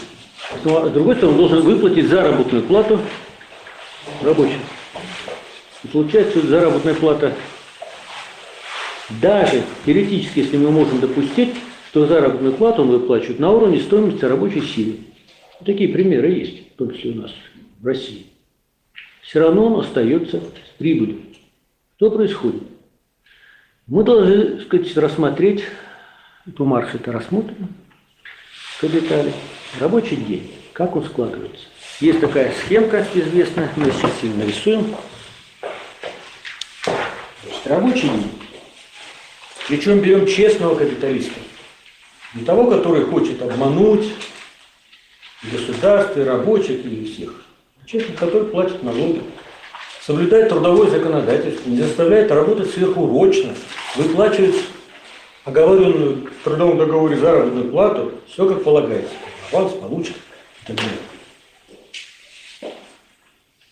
С 0.58 0.62
другой 0.62 1.16
стороны, 1.16 1.32
он 1.32 1.36
должен 1.36 1.60
выплатить 1.62 2.08
заработную 2.08 2.62
плату 2.64 3.00
рабочим. 4.22 4.60
И 5.84 5.88
получается, 5.88 6.46
заработная 6.46 6.94
плата 6.94 7.34
даже 9.20 9.62
теоретически, 9.84 10.40
если 10.40 10.56
мы 10.56 10.70
можем 10.70 11.00
допустить, 11.00 11.54
что 11.90 12.06
заработную 12.06 12.54
плату 12.54 12.82
он 12.82 12.88
выплачивает 12.88 13.38
на 13.38 13.50
уровне 13.50 13.80
стоимости 13.80 14.24
рабочей 14.24 14.62
силы. 14.62 14.98
Такие 15.64 15.88
примеры 15.88 16.28
есть, 16.30 16.74
в 16.74 16.76
том 16.76 16.92
числе 16.92 17.12
у 17.12 17.14
нас 17.22 17.32
в 17.80 17.86
России. 17.86 18.26
Все 19.22 19.40
равно 19.40 19.66
он 19.66 19.80
остается 19.80 20.38
с 20.38 20.78
прибылью. 20.78 21.20
Что 21.96 22.10
происходит? 22.10 22.62
Мы 23.86 24.04
должны, 24.04 24.42
так 24.42 24.62
сказать, 24.66 24.96
рассмотреть, 24.96 25.64
по 26.56 26.64
марш 26.64 26.94
это 26.94 27.12
рассмотрим, 27.12 27.68
по 28.80 28.88
детали, 28.88 29.32
рабочий 29.80 30.16
день, 30.16 30.52
как 30.72 30.96
он 30.96 31.04
складывается. 31.04 31.66
Есть 32.00 32.20
такая 32.20 32.52
схемка 32.52 33.06
известная, 33.14 33.70
мы 33.76 33.90
сейчас 33.90 34.22
ее 34.22 34.34
нарисуем. 34.34 34.94
Значит, 37.44 37.66
рабочий 37.66 38.08
день 38.08 38.38
причем 39.68 40.00
берем 40.00 40.26
честного 40.26 40.74
капиталиста. 40.74 41.38
Не 42.34 42.42
того, 42.42 42.70
который 42.70 43.04
хочет 43.04 43.42
обмануть 43.42 44.06
государство, 45.42 46.20
и 46.20 46.24
рабочих, 46.24 46.84
и 46.86 47.04
всех. 47.04 47.34
Честный, 47.84 48.16
который 48.16 48.48
платит 48.48 48.82
налоги, 48.82 49.22
соблюдает 50.00 50.48
трудовое 50.48 50.90
законодательство, 50.90 51.68
не 51.68 51.82
заставляет 51.82 52.30
работать 52.30 52.70
сверхурочно, 52.70 53.54
выплачивает 53.96 54.56
оговоренную 55.48 56.30
в 56.30 56.44
трудовом 56.44 56.78
договоре 56.78 57.16
заработную 57.16 57.70
плату, 57.70 58.12
все 58.28 58.48
как 58.48 58.62
полагается. 58.62 59.14
Аванс 59.50 59.72
получит 59.72 60.16
и 60.16 60.66
так 60.66 60.76
далее. 60.76 62.74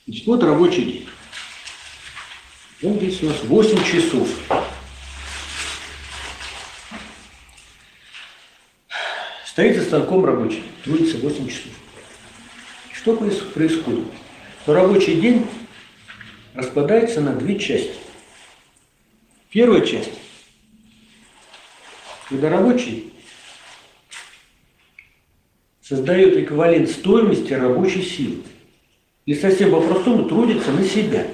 Значит, 0.06 0.26
вот 0.26 0.42
рабочий 0.42 0.84
день. 0.84 1.08
Вот 2.82 2.96
здесь 2.96 3.22
у 3.22 3.26
нас 3.26 3.42
8 3.42 3.84
часов. 3.84 4.28
Стоит 9.46 9.76
за 9.76 9.84
станком 9.84 10.24
рабочий, 10.24 10.62
трудится 10.84 11.18
8 11.18 11.48
часов. 11.48 11.72
Что 12.92 13.16
происходит? 13.16 14.04
То 14.64 14.74
рабочий 14.74 15.20
день 15.20 15.46
распадается 16.54 17.20
на 17.20 17.32
две 17.34 17.58
части. 17.58 17.94
Первая 19.50 19.80
часть, 19.82 20.10
когда 22.28 22.50
рабочий 22.50 23.12
создает 25.80 26.36
эквивалент 26.36 26.90
стоимости 26.90 27.52
рабочей 27.52 28.02
силы. 28.02 28.42
Или 29.24 29.36
совсем 29.36 29.70
по-простому 29.70 30.28
трудится 30.28 30.72
на 30.72 30.84
себя. 30.84 31.26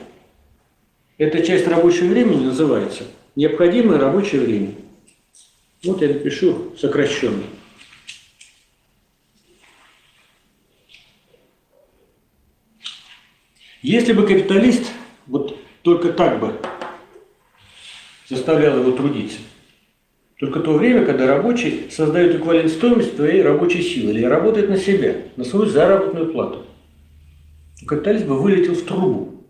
Эта 1.19 1.45
часть 1.45 1.67
рабочего 1.67 2.09
времени 2.09 2.45
называется 2.45 3.05
необходимое 3.37 3.99
рабочее 3.99 4.43
время. 4.43 4.75
Вот 5.83 6.01
я 6.03 6.09
напишу 6.09 6.75
сокращенно. 6.79 7.45
Если 13.83 14.13
бы 14.13 14.27
капиталист 14.27 14.93
вот 15.27 15.59
только 15.83 16.13
так 16.13 16.39
бы 16.39 16.61
заставлял 18.29 18.79
его 18.79 18.93
трудиться, 18.93 19.39
только 20.43 20.59
то 20.59 20.73
время, 20.73 21.07
когда 21.07 21.29
рабочий 21.29 21.89
создает 21.89 22.35
эквивалент 22.35 22.73
стоимости 22.73 23.15
твоей 23.15 23.43
рабочей 23.43 23.81
силы 23.81 24.11
или 24.11 24.25
работает 24.25 24.69
на 24.69 24.77
себя, 24.77 25.19
на 25.37 25.45
свою 25.45 25.67
заработную 25.67 26.33
плату. 26.33 26.67
Капиталист 27.87 28.27
бы 28.27 28.37
вылетел 28.37 28.75
в 28.75 28.83
трубу. 28.83 29.45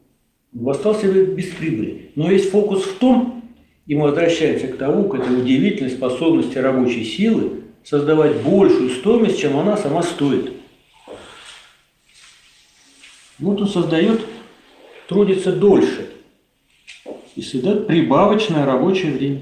остался 0.67 1.11
без 1.11 1.47
прибыли. 1.47 2.11
Но 2.15 2.29
весь 2.29 2.51
фокус 2.51 2.83
в 2.83 2.99
том, 2.99 3.43
и 3.87 3.95
мы 3.95 4.09
возвращаемся 4.09 4.67
к 4.67 4.77
тому, 4.77 5.09
к 5.09 5.15
этой 5.15 5.41
удивительной 5.41 5.89
способности 5.89 6.59
рабочей 6.59 7.07
силы 7.07 7.63
создавать 7.85 8.43
большую 8.43 8.91
стоимость, 8.91 9.41
чем 9.41 9.57
она 9.57 9.79
сама 9.79 10.03
стоит. 10.03 10.53
Вот 13.39 13.63
он 13.63 13.67
создает, 13.67 14.21
трудится 15.09 15.53
дольше 15.53 16.11
и 17.35 17.41
создает 17.41 17.87
прибавочное 17.87 18.67
рабочее 18.67 19.13
время. 19.13 19.41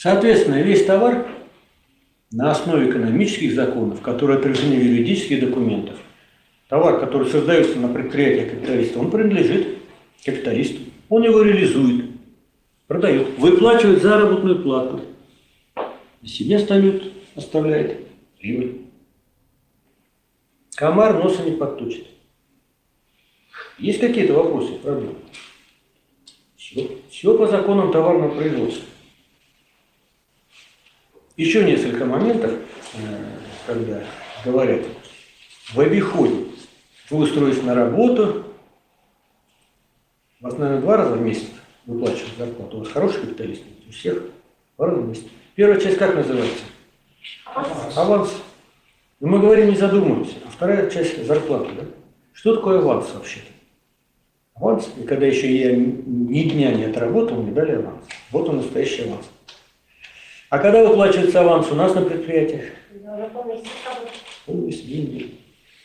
Соответственно, 0.00 0.62
весь 0.62 0.86
товар 0.86 1.28
на 2.32 2.52
основе 2.52 2.88
экономических 2.88 3.54
законов, 3.54 4.00
которые 4.00 4.38
отражены 4.38 4.76
в 4.76 4.82
юридических 4.82 5.40
документах, 5.40 5.96
товар, 6.70 6.98
который 7.00 7.28
создается 7.28 7.78
на 7.78 7.92
предприятии 7.92 8.48
капиталиста, 8.48 8.98
он 8.98 9.10
принадлежит 9.10 9.76
капиталисту. 10.24 10.80
Он 11.10 11.22
его 11.22 11.42
реализует, 11.42 12.06
продает, 12.86 13.38
выплачивает 13.38 14.00
заработную 14.00 14.62
плату, 14.62 15.02
на 15.76 16.28
себе 16.28 16.56
оставляет, 16.56 17.12
оставляет 17.34 17.98
прибыль. 18.38 18.86
Комар 20.76 21.22
носа 21.22 21.42
не 21.42 21.58
подточит. 21.58 22.06
Есть 23.78 24.00
какие-то 24.00 24.32
вопросы, 24.32 24.76
проблемы? 24.76 25.16
Все, 26.56 26.88
все 27.10 27.36
по 27.36 27.46
законам 27.46 27.92
товарного 27.92 28.34
производства. 28.34 28.89
Еще 31.40 31.64
несколько 31.64 32.04
моментов, 32.04 32.52
э, 32.52 32.98
когда 33.66 34.02
говорят, 34.44 34.82
в 35.72 35.80
обиходе 35.80 36.44
вы 37.08 37.22
устроились 37.22 37.62
на 37.62 37.74
работу, 37.74 38.44
вас, 40.40 40.58
наверное, 40.58 40.82
два 40.82 40.98
раза 40.98 41.14
в 41.14 41.22
месяц 41.22 41.48
выплачивают 41.86 42.36
зарплату. 42.36 42.76
У 42.76 42.80
вас 42.80 42.90
хороший 42.90 43.22
капиталист? 43.22 43.62
У 43.88 43.90
всех 43.90 44.22
два 44.76 44.88
раза 44.88 45.00
в 45.00 45.08
месяц. 45.08 45.24
Первая 45.54 45.80
часть 45.80 45.96
как 45.96 46.14
называется? 46.14 46.62
Аванс. 47.46 47.96
Аванс. 47.96 48.42
Но 49.20 49.28
мы 49.28 49.38
говорим, 49.38 49.70
не 49.70 49.76
задумываемся. 49.76 50.34
А 50.46 50.50
вторая 50.50 50.90
часть 50.90 51.24
зарплаты, 51.24 51.72
да? 51.74 51.84
Что 52.34 52.56
такое 52.56 52.80
аванс 52.80 53.14
вообще-то? 53.14 53.50
Аванс, 54.56 54.90
и 54.98 55.04
когда 55.04 55.24
еще 55.24 55.50
я 55.50 55.74
ни 55.74 56.42
дня 56.50 56.74
не 56.74 56.84
отработал, 56.84 57.40
мне 57.40 57.52
дали 57.52 57.76
аванс. 57.76 58.04
Вот 58.30 58.46
он 58.50 58.58
настоящий 58.58 59.04
аванс. 59.04 59.24
А 60.50 60.58
когда 60.58 60.84
выплачивается 60.84 61.40
аванс 61.40 61.70
у 61.70 61.76
нас 61.76 61.94
на 61.94 62.02
предприятиях? 62.02 62.64
Полмесяца 64.46 64.84
деньги. 64.84 65.34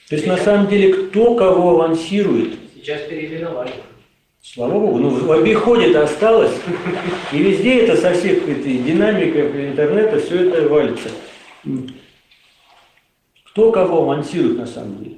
То 0.10 0.16
есть 0.16 0.28
на 0.28 0.38
самом 0.38 0.68
деле 0.68 0.92
кто 0.92 1.36
кого 1.36 1.72
авансирует? 1.72 2.56
Сейчас 2.76 3.02
переименовали. 3.02 3.72
Слава 4.42 4.80
Богу, 4.80 4.98
ну 4.98 5.10
в 5.10 5.32
обиходе-то 5.32 6.04
осталось, 6.04 6.56
и 7.32 7.38
везде 7.38 7.82
это 7.82 7.96
со 7.96 8.14
всех 8.14 8.48
этой 8.48 8.78
динамикой 8.78 9.70
интернета 9.70 10.20
все 10.20 10.48
это 10.50 10.68
валится. 10.68 11.10
Кто 13.46 13.72
кого 13.72 14.04
авансирует 14.04 14.58
на 14.58 14.68
самом 14.68 15.04
деле? 15.04 15.18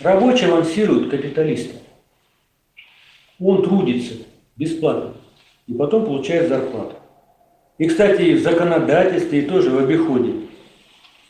Рабочий 0.00 0.46
авансирует 0.46 1.10
капиталиста. 1.10 1.76
Он 3.40 3.62
трудится 3.62 4.14
бесплатно 4.56 5.14
и 5.66 5.74
потом 5.74 6.04
получает 6.04 6.48
зарплату. 6.48 6.96
И, 7.78 7.88
кстати, 7.88 8.34
в 8.34 8.42
законодательстве 8.42 9.40
и 9.40 9.46
тоже 9.46 9.70
в 9.70 9.78
обиходе 9.78 10.32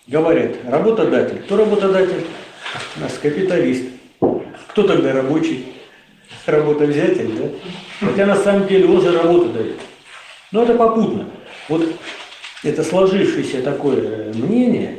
говорят, 0.07 0.57
работодатель. 0.67 1.39
Кто 1.45 1.57
работодатель? 1.57 2.27
У 2.97 3.01
нас 3.01 3.19
капиталист. 3.19 3.85
Кто 4.69 4.83
тогда 4.83 5.13
рабочий? 5.13 5.73
Работодатель, 6.45 7.33
да? 7.39 8.07
Хотя 8.07 8.27
на 8.27 8.37
самом 8.37 8.67
деле 8.67 8.87
он 8.87 9.01
же 9.01 9.13
работу 9.13 9.51
дает. 9.51 9.77
Но 10.53 10.65
это 10.65 10.75
попутно. 10.75 11.27
Вот 11.69 11.89
это 12.63 12.83
сложившееся 12.83 13.63
такое 13.63 14.33
мнение 14.35 14.99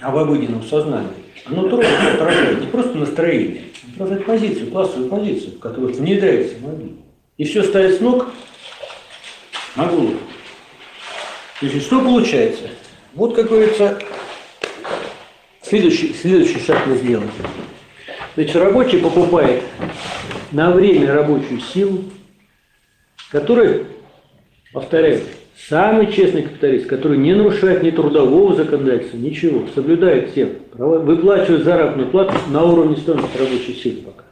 об 0.00 0.16
обыденном 0.16 0.64
сознании, 0.64 1.10
оно 1.44 1.68
тоже 1.68 1.86
отражает 1.86 2.60
не 2.60 2.66
просто 2.66 2.96
настроение, 2.96 3.62
а 3.86 4.02
отражает 4.02 4.26
позицию, 4.26 4.70
классовую 4.70 5.08
позицию, 5.08 5.58
которая 5.58 5.92
внедряется 5.92 6.56
в 6.56 6.62
мобиль. 6.62 6.96
И 7.36 7.44
все 7.44 7.62
ставит 7.62 7.98
с 7.98 8.00
ног 8.00 8.28
на 9.76 9.86
голову. 9.86 10.14
Значит, 11.60 11.82
что 11.82 12.00
получается? 12.00 12.64
Вот, 13.14 13.36
как 13.36 13.48
говорится, 13.48 13.98
следующий, 15.62 16.12
следующий 16.12 16.58
шаг 16.58 16.84
мы 16.86 16.96
сделаем. 16.96 17.30
Значит, 18.34 18.56
рабочий 18.56 18.98
покупает 18.98 19.62
на 20.50 20.72
время 20.72 21.12
рабочую 21.14 21.60
силу, 21.60 22.04
которая, 23.30 23.84
повторяю, 24.72 25.22
самый 25.68 26.12
честный 26.12 26.42
капиталист, 26.42 26.86
который 26.86 27.18
не 27.18 27.34
нарушает 27.34 27.84
ни 27.84 27.92
трудового 27.92 28.56
законодательства, 28.56 29.16
ничего, 29.16 29.68
соблюдает 29.76 30.32
все 30.32 30.46
права, 30.46 30.98
выплачивает 30.98 31.62
заработную 31.62 32.10
плату 32.10 32.34
на 32.48 32.64
уровне 32.64 32.96
стоимости 32.96 33.36
рабочей 33.38 33.74
силы 33.74 34.02
пока. 34.02 34.24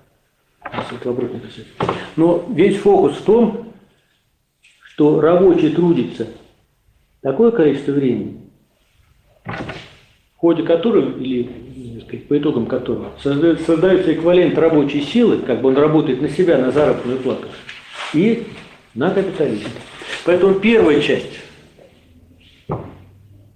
Но 2.16 2.44
весь 2.50 2.78
фокус 2.78 3.18
в 3.18 3.22
том, 3.22 3.72
что 4.82 5.20
рабочий 5.20 5.70
трудится– 5.70 6.26
такое 7.22 7.50
количество 7.52 7.92
времени, 7.92 8.40
в 9.44 10.36
ходе 10.36 10.62
которого, 10.64 11.18
или 11.18 12.00
сказать, 12.04 12.28
по 12.28 12.36
итогам 12.36 12.66
которого, 12.66 13.12
создается, 13.22 14.12
эквивалент 14.12 14.58
рабочей 14.58 15.00
силы, 15.00 15.38
как 15.38 15.62
бы 15.62 15.70
он 15.70 15.76
работает 15.76 16.20
на 16.20 16.28
себя, 16.28 16.58
на 16.58 16.70
заработную 16.70 17.18
плату, 17.18 17.46
и 18.12 18.48
на 18.94 19.10
капитализм. 19.10 19.68
Поэтому 20.24 20.54
первая 20.56 21.00
часть 21.00 21.40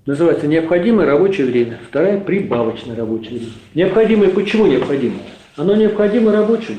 называется 0.06 0.46
необходимое 0.46 1.06
рабочее 1.06 1.46
время, 1.46 1.80
вторая 1.88 2.20
прибавочное 2.20 2.96
рабочее 2.96 3.38
время. 3.38 3.52
Необходимое 3.74 4.30
почему 4.30 4.66
необходимо? 4.66 5.18
Оно 5.56 5.74
необходимо 5.74 6.32
рабочему, 6.32 6.78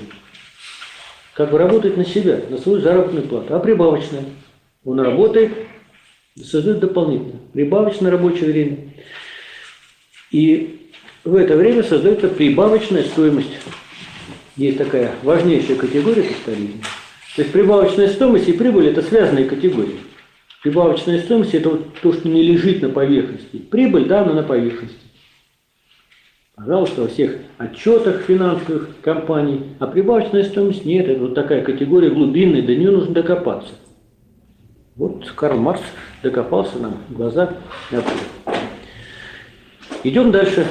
как 1.33 1.51
бы 1.51 1.57
работать 1.57 1.97
на 1.97 2.05
себя, 2.05 2.39
на 2.49 2.57
свою 2.57 2.79
заработную 2.79 3.27
плату, 3.27 3.55
а 3.55 3.59
прибавочное. 3.59 4.23
Он 4.85 4.99
работает 5.01 5.51
создают 6.43 6.79
дополнительно 6.79 7.39
прибавочное 7.53 8.11
рабочее 8.11 8.51
время. 8.51 8.77
И 10.31 10.91
в 11.23 11.35
это 11.35 11.55
время 11.55 11.83
создается 11.83 12.27
прибавочная 12.27 13.03
стоимость. 13.03 13.57
Есть 14.55 14.77
такая 14.77 15.13
важнейшая 15.23 15.77
категория 15.77 16.23
капитализма. 16.23 16.81
То 17.35 17.41
есть 17.41 17.53
прибавочная 17.53 18.07
стоимость 18.07 18.47
и 18.47 18.53
прибыль– 18.53 18.87
это 18.89 19.01
связанные 19.03 19.45
категории. 19.45 19.99
Прибавочная 20.63 21.19
стоимость– 21.19 21.53
это 21.53 21.69
вот 21.69 21.99
то, 22.01 22.13
что 22.13 22.27
не 22.27 22.41
лежит 22.41 22.81
на 22.81 22.89
поверхности. 22.89 23.57
Прибыль, 23.57 24.05
да, 24.05 24.25
но 24.25 24.33
на 24.33 24.43
поверхности. 24.43 24.97
Пожалуйста, 26.55 27.03
во 27.03 27.07
всех 27.07 27.35
отчетах 27.59 28.21
финансовых 28.21 28.89
компаний. 29.03 29.61
А 29.77 29.85
прибавочная 29.85 30.43
стоимость 30.43 30.85
нет. 30.85 31.07
Это 31.07 31.19
вот 31.19 31.35
такая 31.35 31.61
категория 31.61 32.09
глубинная, 32.09 32.63
до 32.63 32.75
нее 32.75 32.89
нужно 32.89 33.13
докопаться. 33.13 33.73
Вот 34.97 35.29
Карл 35.31 35.59
Маркс 35.59 35.83
докопался 36.23 36.79
нам 36.79 36.97
в 37.07 37.13
глаза. 37.13 37.55
Идем 40.03 40.31
дальше. 40.31 40.65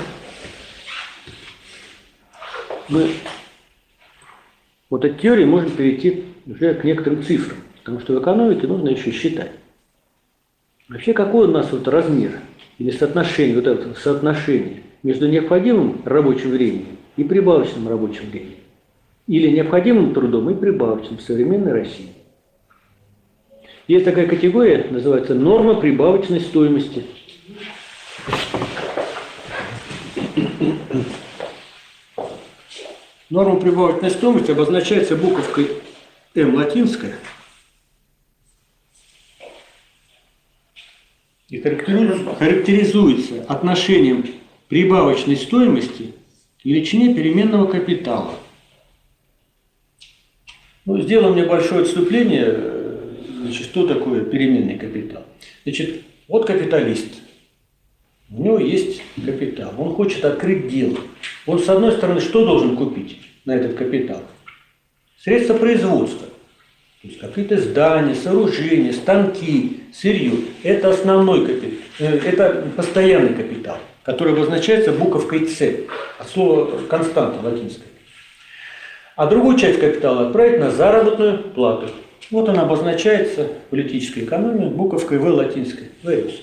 Мы 2.89 3.11
вот 4.91 5.05
от 5.05 5.21
теории 5.21 5.45
можем 5.45 5.71
перейти 5.71 6.25
уже 6.45 6.75
к 6.75 6.83
некоторым 6.83 7.23
цифрам, 7.23 7.59
потому 7.79 8.01
что 8.01 8.15
в 8.15 8.21
экономике 8.21 8.67
нужно 8.67 8.89
еще 8.89 9.13
считать. 9.13 9.53
Вообще, 10.89 11.13
какой 11.13 11.47
у 11.47 11.51
нас 11.51 11.71
вот 11.71 11.87
размер 11.87 12.41
или 12.79 12.91
соотношение, 12.91 13.55
вот 13.55 13.69
это 13.69 13.95
соотношение 13.95 14.83
между 15.05 15.29
необходимым 15.29 16.03
рабочим 16.05 16.51
временем 16.51 16.97
и 17.17 17.23
прибавочным 17.23 17.89
рабочим 17.89 18.29
временем? 18.31 18.59
Или 19.29 19.51
необходимым 19.51 20.15
трудом 20.15 20.51
и 20.51 20.55
прибавочным 20.55 21.19
в 21.19 21.23
современной 21.23 21.73
России? 21.73 22.16
Есть 23.89 24.05
такая 24.05 24.27
категория, 24.27 24.89
называется 24.91 25.35
норма 25.35 25.81
прибавочной 25.81 26.41
стоимости. 26.41 27.05
Норма 33.31 33.61
прибавочной 33.61 34.11
стоимости 34.11 34.51
обозначается 34.51 35.17
буковкой 35.17 35.71
М 36.35 36.57
латинская 36.57 37.17
и 41.49 41.59
характеризуется 41.61 43.45
отношением 43.49 44.27
прибавочной 44.69 45.37
стоимости 45.37 46.13
к 46.61 46.65
величине 46.65 47.15
переменного 47.15 47.67
капитала. 47.71 48.35
Ну, 50.85 51.01
сделаем 51.01 51.37
небольшое 51.37 51.83
отступление 51.83 52.76
Значит, 53.41 53.67
что 53.67 53.87
такое 53.87 54.25
переменный 54.25 54.79
капитал? 54.79 55.25
Значит, 55.65 56.03
вот 56.29 56.47
капиталист. 56.47 57.23
у 58.31 58.43
него 58.43 58.59
есть 58.59 59.03
капитал, 59.25 59.73
он 59.79 59.95
хочет 59.95 60.25
открыть 60.25 60.69
дело. 60.69 60.99
Он, 61.47 61.59
с 61.59 61.69
одной 61.69 61.93
стороны, 61.93 62.21
что 62.21 62.45
должен 62.45 62.77
купить 62.77 63.21
на 63.45 63.53
этот 63.53 63.77
капитал? 63.77 64.23
Средства 65.23 65.55
производства. 65.55 66.27
То 67.03 67.09
есть 67.09 67.21
какие-то 67.21 67.61
здания, 67.61 68.15
сооружения, 68.15 68.93
станки, 68.93 69.83
сырье. 69.93 70.33
Это 70.63 70.91
основной 70.91 71.47
капитал, 71.47 71.79
э, 72.01 72.19
это 72.19 72.67
постоянный 72.75 73.35
капитал, 73.35 73.79
который 74.03 74.33
обозначается 74.33 74.93
буковкой 74.93 75.47
С, 75.47 75.61
от 76.19 76.29
слова 76.29 76.79
константа 76.89 77.47
латинское. 77.47 77.87
А 79.15 79.27
другую 79.27 79.59
часть 79.59 79.79
капитала 79.79 80.27
отправить 80.27 80.59
на 80.59 80.71
заработную 80.71 81.39
плату. 81.39 81.91
Вот 82.31 82.49
она 82.49 82.63
обозначается 82.63 83.45
в 83.45 83.71
политической 83.71 84.25
экономии 84.25 84.69
буковкой 84.69 85.19
В 85.19 85.27
латинской, 85.27 85.91
ВС. 86.03 86.41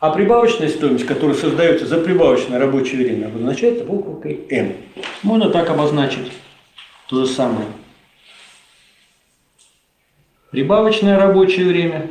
А 0.00 0.10
прибавочная 0.10 0.68
стоимость, 0.68 1.06
которая 1.06 1.36
создается 1.36 1.86
за 1.86 1.98
прибавочное 1.98 2.58
рабочее 2.58 3.04
время, 3.04 3.26
обозначается 3.26 3.84
буковкой 3.84 4.46
М. 4.48 4.74
Можно 5.22 5.50
так 5.50 5.70
обозначить 5.70 6.32
то 7.08 7.24
же 7.24 7.26
самое. 7.26 7.68
Прибавочное 10.50 11.18
рабочее 11.18 11.66
время 11.66 12.10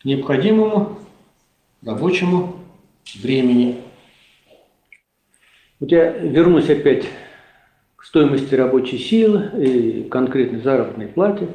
к 0.00 0.04
необходимому 0.04 0.98
рабочему 1.84 2.60
времени. 3.16 3.80
Вот 5.80 5.90
я 5.90 6.10
вернусь 6.10 6.68
опять 6.70 7.06
стоимости 8.10 8.56
рабочей 8.56 8.98
силы 8.98 9.50
и 9.64 10.08
конкретной 10.08 10.60
заработной 10.62 11.06
плате. 11.06 11.46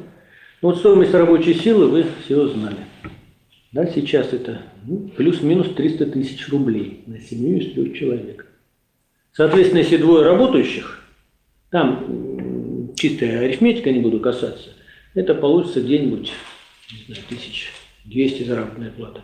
Вот 0.62 0.78
стоимость 0.78 1.12
рабочей 1.12 1.52
силы 1.52 1.86
вы 1.86 2.06
все 2.24 2.48
знали. 2.48 2.78
Да, 3.72 3.84
сейчас 3.86 4.32
это 4.32 4.62
ну, 4.86 5.10
плюс-минус 5.14 5.74
300 5.74 6.06
тысяч 6.06 6.48
рублей 6.48 7.02
на 7.06 7.20
семью 7.20 7.58
из 7.58 7.74
трех 7.74 7.94
человек. 7.94 8.46
Соответственно, 9.34 9.80
если 9.80 9.98
двое 9.98 10.24
работающих, 10.24 11.02
там 11.70 12.94
чистая 12.96 13.40
арифметика 13.40 13.92
не 13.92 14.00
буду 14.00 14.18
касаться, 14.18 14.70
это 15.12 15.34
получится 15.34 15.82
где-нибудь, 15.82 16.32
не 16.90 17.04
знаю, 17.04 17.22
тысяч 17.28 17.70
200 18.06 18.44
заработная 18.44 18.92
плата. 18.92 19.22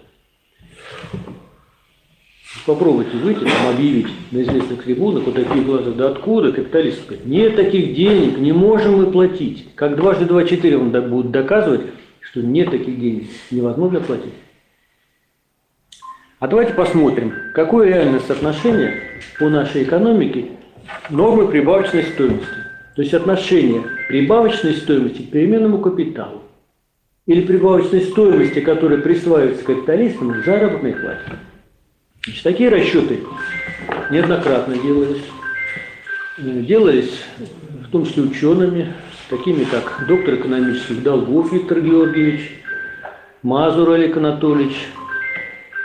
Попробуйте 2.66 3.16
выйти, 3.16 3.40
там, 3.40 3.74
объявить 3.74 4.08
на 4.30 4.42
известных 4.42 4.84
трибунах, 4.84 5.24
вот 5.24 5.34
такие 5.34 5.64
глаза, 5.64 5.90
да 5.90 6.10
откуда, 6.10 6.52
капиталист 6.52 7.02
сказать, 7.02 7.24
нет 7.26 7.56
таких 7.56 7.94
денег, 7.94 8.38
не 8.38 8.52
можем 8.52 8.98
мы 8.98 9.10
платить. 9.10 9.74
Как 9.74 9.96
дважды 9.96 10.26
два 10.26 10.44
четыре 10.44 10.78
он 10.78 10.90
будет 10.90 11.30
доказывать, 11.30 11.80
что 12.20 12.40
нет 12.40 12.70
таких 12.70 13.00
денег, 13.00 13.28
невозможно 13.50 14.00
платить. 14.00 14.34
А 16.38 16.46
давайте 16.46 16.74
посмотрим, 16.74 17.32
какое 17.54 17.88
реальное 17.88 18.20
соотношение 18.20 19.00
по 19.38 19.48
нашей 19.48 19.84
экономике 19.84 20.50
нормы 21.08 21.48
прибавочной 21.48 22.04
стоимости. 22.04 22.46
То 22.94 23.02
есть 23.02 23.14
отношение 23.14 23.82
прибавочной 24.08 24.74
стоимости 24.74 25.22
к 25.22 25.30
переменному 25.30 25.78
капиталу 25.78 26.42
или 27.26 27.40
прибавочной 27.40 28.02
стоимости, 28.02 28.60
которая 28.60 28.98
присваивается 28.98 29.64
капиталистам 29.64 30.32
к 30.32 30.44
заработной 30.44 30.92
плате. 30.92 31.38
Значит, 32.24 32.42
такие 32.44 32.68
расчеты 32.68 33.20
неоднократно 34.10 34.78
делались. 34.78 35.24
Делались 36.38 37.20
в 37.84 37.90
том 37.90 38.06
числе 38.06 38.22
учеными, 38.22 38.94
такими 39.28 39.64
как 39.64 40.06
доктор 40.06 40.36
экономических 40.36 41.02
долгов 41.02 41.52
Виктор 41.52 41.80
Георгиевич, 41.80 42.52
Мазур 43.42 43.90
Олег 43.90 44.16
Анатольевич. 44.16 44.76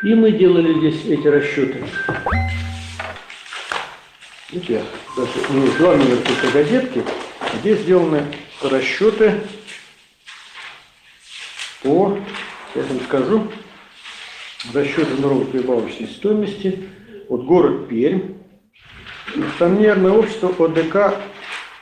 И 0.03 0.13
мы 0.13 0.31
делали 0.31 0.77
здесь 0.77 1.05
эти 1.05 1.27
расчеты. 1.27 1.83
Вот 4.53 4.63
я 4.69 4.83
даже, 5.17 5.31
ну, 5.49 5.61
номера 5.79 6.19
этой 6.19 6.51
газетки, 6.53 7.03
здесь 7.59 7.79
сделаны 7.79 8.23
расчеты 8.61 9.41
по, 11.81 12.17
сейчас 12.73 12.87
вам 12.89 12.99
скажу, 13.01 13.51
расчеты 14.73 15.21
налоговой 15.21 15.45
прибавочной 15.45 16.07
стоимости. 16.07 16.83
Вот 17.29 17.43
город 17.43 17.87
Пермь, 17.87 18.35
акционерное 19.35 20.11
общество 20.11 20.49
ОДК 20.49 21.15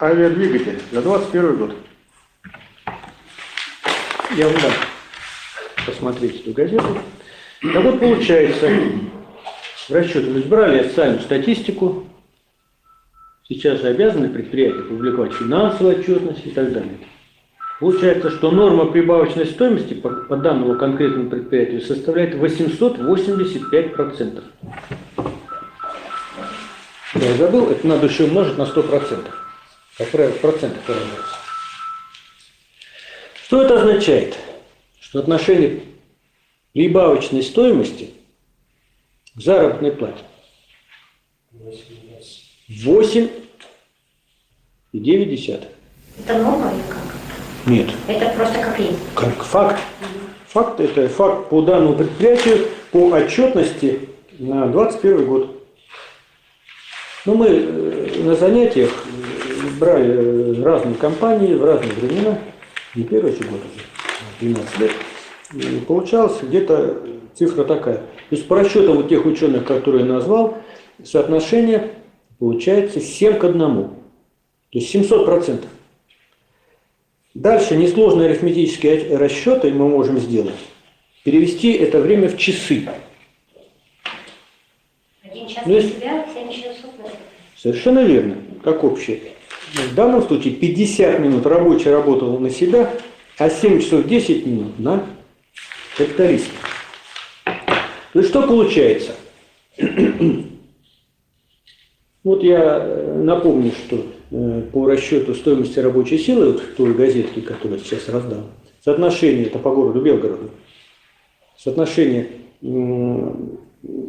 авиадвигатель 0.01 0.81
за 0.91 1.01
21 1.01 1.57
год. 1.57 1.75
Я 4.35 4.47
вам 4.47 4.55
дам 4.61 4.71
посмотреть 5.85 6.41
эту 6.41 6.51
газету. 6.51 6.97
Так 7.61 7.83
вот 7.83 7.99
получается, 7.99 8.69
расчеты 9.89 10.29
мы 10.29 10.41
брали 10.41 10.79
официальную 10.79 11.21
статистику, 11.21 12.07
сейчас 13.47 13.81
же 13.81 13.87
обязаны 13.87 14.29
предприятия 14.29 14.83
публиковать 14.83 15.33
финансовую 15.33 15.99
отчетность 15.99 16.45
и 16.45 16.51
так 16.51 16.73
далее. 16.73 16.97
Получается, 17.79 18.29
что 18.31 18.51
норма 18.51 18.85
прибавочной 18.85 19.45
стоимости 19.45 19.93
по, 19.95 20.09
по 20.09 20.37
данному 20.37 20.77
конкретному 20.77 21.29
предприятию 21.29 21.81
составляет 21.81 22.35
885%. 22.35 24.43
Я 27.15 27.33
забыл, 27.35 27.69
это 27.69 27.85
надо 27.87 28.07
еще 28.07 28.23
умножить 28.25 28.57
на 28.57 28.63
100%. 28.63 29.29
Как 29.97 30.09
правило, 30.09 30.33
в 30.33 30.39
процентах 30.39 30.81
выражается. 30.87 31.35
Что 33.45 33.63
это 33.63 33.81
означает? 33.81 34.37
Что 34.99 35.19
отношение 35.19 35.83
прибавочной 36.73 37.43
стоимости 37.43 38.11
к 39.35 39.41
заработной 39.41 39.91
плате 39.91 40.23
8 42.69 43.29
и 44.93 44.99
9 44.99 45.29
десятых. 45.29 45.69
Это 46.19 46.37
норма 46.37 46.73
или 46.73 46.81
как? 46.89 47.14
Нет. 47.65 47.89
Это 48.07 48.29
просто 48.37 48.59
как 48.59 48.79
есть. 48.79 48.99
Как 49.15 49.43
факт. 49.43 49.81
Факт– 50.49 50.79
это 50.81 51.09
факт 51.09 51.49
по 51.49 51.61
данному 51.61 51.95
предприятию 51.95 52.67
по 52.91 53.09
отчетности 53.09 54.09
на 54.39 54.67
21 54.67 55.25
год. 55.25 55.63
Ну, 57.25 57.35
мы 57.35 57.47
э, 57.47 58.23
на 58.23 58.35
занятиях 58.35 58.91
э, 58.91 59.79
брали 59.79 60.59
э, 60.59 60.63
разные 60.63 60.95
компании 60.95 61.55
в 61.55 61.65
разные 61.65 61.91
времена, 61.93 62.37
не 62.93 63.03
первый 63.03 63.31
же 63.31 63.39
год 63.39 63.59
уже, 63.59 64.53
12 64.53 64.79
лет. 64.79 64.91
И 65.53 65.79
получалась 65.85 66.37
где-то 66.41 67.01
цифра 67.33 67.63
такая. 67.63 67.97
То 67.97 68.35
есть 68.35 68.47
по 68.47 68.55
расчетам 68.55 68.97
вот 68.97 69.09
тех 69.09 69.25
ученых, 69.25 69.65
которые 69.65 70.05
я 70.05 70.13
назвал, 70.13 70.57
соотношение 71.03 71.93
получается 72.37 73.01
7 73.01 73.39
к 73.39 73.43
1. 73.43 73.59
То 73.59 73.89
есть 74.71 74.89
700 74.89 75.25
процентов. 75.25 75.69
Дальше 77.35 77.75
несложные 77.75 78.29
арифметические 78.29 79.17
расчеты 79.17 79.71
мы 79.73 79.89
можем 79.89 80.17
сделать. 80.19 80.55
Перевести 81.25 81.73
это 81.73 81.99
время 81.99 82.29
в 82.29 82.37
часы. 82.37 82.87
Один 85.21 85.45
час 85.49 85.65
Ну, 85.65 85.73
если- 85.73 85.89
себя, 85.89 86.25
часов 86.49 86.91
на. 86.97 87.05
Совершенно 87.57 87.99
верно, 88.05 88.37
как 88.63 88.85
общее. 88.85 89.19
В 89.73 89.93
данном 89.95 90.23
случае 90.23 90.53
50 90.53 91.19
минут 91.19 91.45
рабочий 91.45 91.89
работал 91.89 92.39
на 92.39 92.49
себя, 92.49 92.93
а 93.37 93.49
7 93.49 93.81
часов 93.81 94.07
10 94.07 94.45
минут 94.45 94.79
на 94.79 95.05
капиталиста. 95.97 96.51
То 98.13 98.19
есть 98.19 98.29
что 98.29 98.47
получается? 98.47 99.13
Вот 102.23 102.41
я 102.41 102.79
э, 102.81 103.21
напомню, 103.23 103.71
что 103.71 104.03
по 104.29 104.85
расчету 104.87 105.35
стоимости 105.35 105.79
рабочей 105.79 106.17
силы, 106.17 106.53
вот 106.53 106.75
той 106.75 106.93
газетке, 106.93 107.41
которую 107.41 107.79
сейчас 107.79 108.09
раздал, 108.09 108.43
соотношение, 108.83 109.45
это 109.45 109.59
по 109.59 109.71
городу 109.71 110.01
Белгороду, 110.01 110.49
соотношение 111.57 112.27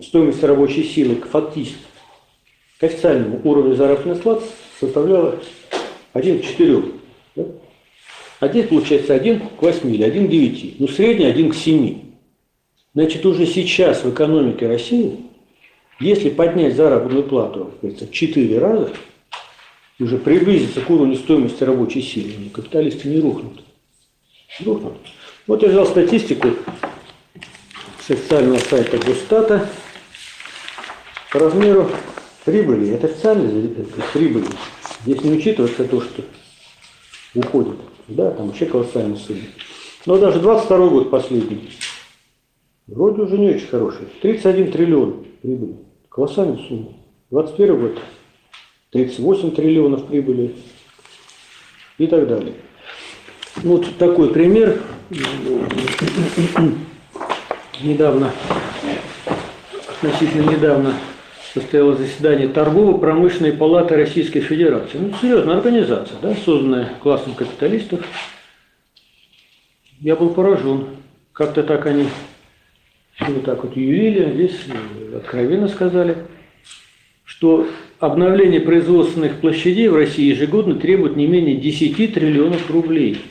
стоимости 0.03 0.45
рабочей 0.45 0.85
силы 0.85 1.17
к 1.17 1.27
фактически 1.27 1.79
к 2.79 2.85
официальному 2.85 3.41
уровню 3.45 3.75
заработной 3.75 4.17
платы 4.17 4.45
составляло 4.79 5.39
1 6.13 6.41
к 6.41 6.43
4. 6.43 6.83
Да? 7.37 7.45
А 8.41 8.49
здесь 8.49 8.69
получается 8.69 9.15
1 9.15 9.41
к 9.41 9.63
8 9.63 9.95
или 9.95 10.03
1 10.03 10.27
к 10.27 10.31
9. 10.31 10.81
Ну, 10.81 10.89
средний 10.89 11.25
1 11.25 11.51
к 11.51 11.55
7. 11.55 11.99
Значит, 12.95 13.25
уже 13.25 13.47
сейчас 13.47 14.05
в 14.05 14.13
экономике 14.13 14.67
России, 14.67 15.21
если 16.01 16.29
поднять 16.29 16.77
заработную 16.77 17.25
плату 17.25 17.73
в 17.81 18.11
4 18.11 18.59
раза, 18.59 18.91
и 19.99 20.03
уже 20.03 20.19
приблизиться 20.19 20.81
к 20.81 20.91
уровню 20.91 21.17
стоимости 21.17 21.65
рабочей 21.65 22.03
силы, 22.03 22.51
капиталисты 22.53 23.09
не 23.09 23.21
рухнут. 23.21 23.63
Рухнут. 24.65 24.95
Вот 25.47 25.63
я 25.63 25.69
взял 25.69 25.87
статистику 25.87 26.49
с 28.01 28.11
официального 28.11 28.59
сайта 28.59 28.99
Госстата 28.99 29.69
по 31.33 31.39
размеру 31.39 31.91
прибыли. 32.45 32.91
Это 32.91 33.07
официальная 33.07 33.75
прибыль. 34.13 34.45
Здесь 35.03 35.23
не 35.23 35.33
учитывается 35.33 35.85
то, 35.85 36.01
что 36.01 36.23
уходит. 37.35 37.77
Да, 38.09 38.31
там 38.31 38.49
вообще 38.49 38.67
колоссальная 38.67 39.17
сумма. 39.17 39.41
Но 40.05 40.19
даже 40.19 40.41
22 40.41 40.89
год 40.89 41.11
последний. 41.11 41.71
Вроде 42.87 43.23
уже 43.23 43.37
не 43.37 43.51
очень 43.51 43.67
хороший. 43.67 44.07
31 44.23 44.71
триллион 44.71 45.27
прибыли. 45.43 45.77
Колоссальная 46.09 46.59
сумма. 46.69 46.93
21 47.31 47.81
год 47.81 47.99
38 48.97 49.51
триллионов 49.51 50.07
прибыли 50.07 50.55
и 51.99 52.07
так 52.07 52.27
далее. 52.27 52.55
Вот 53.57 53.87
такой 53.99 54.33
пример. 54.33 54.81
Недавно, 57.83 58.33
относительно 59.89 60.51
недавно 60.51 60.95
состоялось 61.53 61.99
заседание 61.99 62.49
Торгово-промышленной 62.49 63.53
палаты 63.53 63.97
Российской 63.97 64.41
Федерации. 64.41 64.97
Ну, 64.97 65.13
серьезная 65.21 65.57
организация, 65.57 66.17
да, 66.23 66.35
созданная 66.35 66.95
классом 67.03 67.35
капиталистов. 67.35 68.01
Я 70.01 70.17
был 70.17 70.31
поражен. 70.31 70.87
Как-то 71.33 71.63
так 71.63 71.85
они 71.85 72.09
вот 73.21 73.45
так 73.45 73.63
вот 73.63 73.77
ювили, 73.77 74.33
здесь 74.33 74.59
откровенно 75.15 75.69
сказали, 75.69 76.17
что 77.25 77.67
обновление 77.99 78.61
производственных 78.61 79.41
площадей 79.41 79.89
в 79.89 79.95
России 79.95 80.31
ежегодно 80.31 80.75
требует 80.77 81.17
не 81.17 81.27
менее 81.27 81.57
10 81.57 82.15
триллионов 82.15 82.71
рублей. 82.71 83.23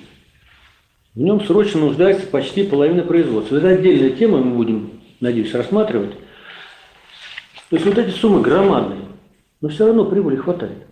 В 1.13 1.19
нем 1.19 1.43
срочно 1.45 1.79
нуждается 1.79 2.27
почти 2.27 2.63
половина 2.63 3.03
производства. 3.03 3.57
Это 3.57 3.69
отдельная 3.69 4.09
тема, 4.09 4.39
мы 4.39 4.55
будем, 4.55 5.01
надеюсь, 5.21 5.53
рассматривать. 5.53 6.11
То 7.69 7.75
есть 7.77 7.85
вот 7.85 7.97
эти 7.97 8.09
суммы 8.09 8.41
громадные, 8.41 9.05
но 9.61 9.69
все 9.69 9.87
равно 9.87 10.05
прибыли 10.05 10.35
хватает. 10.35 10.87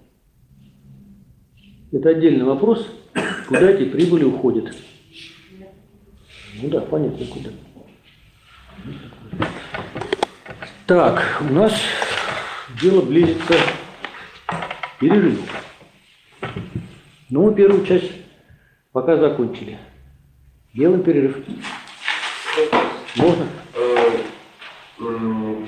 Это 1.92 2.10
отдельный 2.10 2.46
вопрос, 2.46 2.88
куда 3.48 3.70
эти 3.70 3.88
прибыли 3.88 4.24
уходят. 4.24 4.74
Ну 6.62 6.70
да, 6.70 6.80
понятно, 6.82 7.26
куда. 7.26 7.50
Так, 10.88 11.42
у 11.50 11.54
нас 11.54 11.74
дело 12.82 13.02
близится 13.02 13.56
к 14.46 15.00
перерыву. 15.00 15.44
Ну, 17.30 17.46
мы 17.50 17.56
первую 17.56 17.86
часть 17.86 18.12
пока 18.92 19.18
закончили. 19.18 19.78
Делаем 20.74 21.04
перерыв. 21.04 21.38
Можно? 23.16 23.48
Э, 23.76 24.20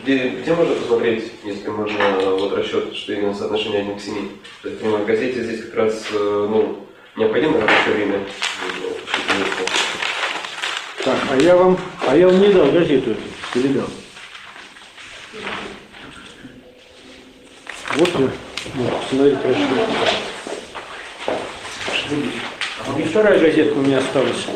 Где, 0.03 0.29
где 0.29 0.53
можно 0.53 0.75
посмотреть, 0.75 1.31
если 1.43 1.69
можно, 1.69 2.19
вот 2.37 2.53
расчет, 2.53 2.95
что 2.95 3.13
именно 3.13 3.33
соотношение 3.33 3.81
1 3.81 3.97
к 3.97 4.01
7? 4.01 4.29
То 4.61 4.69
есть, 4.69 4.81
в 4.81 5.05
газете 5.05 5.43
здесь 5.43 5.65
как 5.65 5.75
раз 5.75 6.07
э, 6.11 6.47
ну, 6.49 6.85
необходимо 7.15 7.59
рабочее 7.59 7.95
время. 7.95 8.17
э. 8.17 8.23
Так, 11.03 11.17
а 11.31 11.35
я 11.37 11.55
вам, 11.55 11.77
а 12.07 12.15
я 12.15 12.27
вам 12.27 12.39
не 12.39 12.51
дал 12.51 12.71
газету 12.71 13.11
эту, 13.11 13.21
передал. 13.53 13.87
Вот 17.97 18.09
я, 18.19 18.29
вот, 18.75 19.01
посмотрите, 19.03 19.37
расчет. 19.45 19.69
И 22.97 23.01
вторая 23.03 23.39
газетка 23.39 23.77
у 23.77 23.81
меня 23.81 23.99
осталась. 23.99 24.47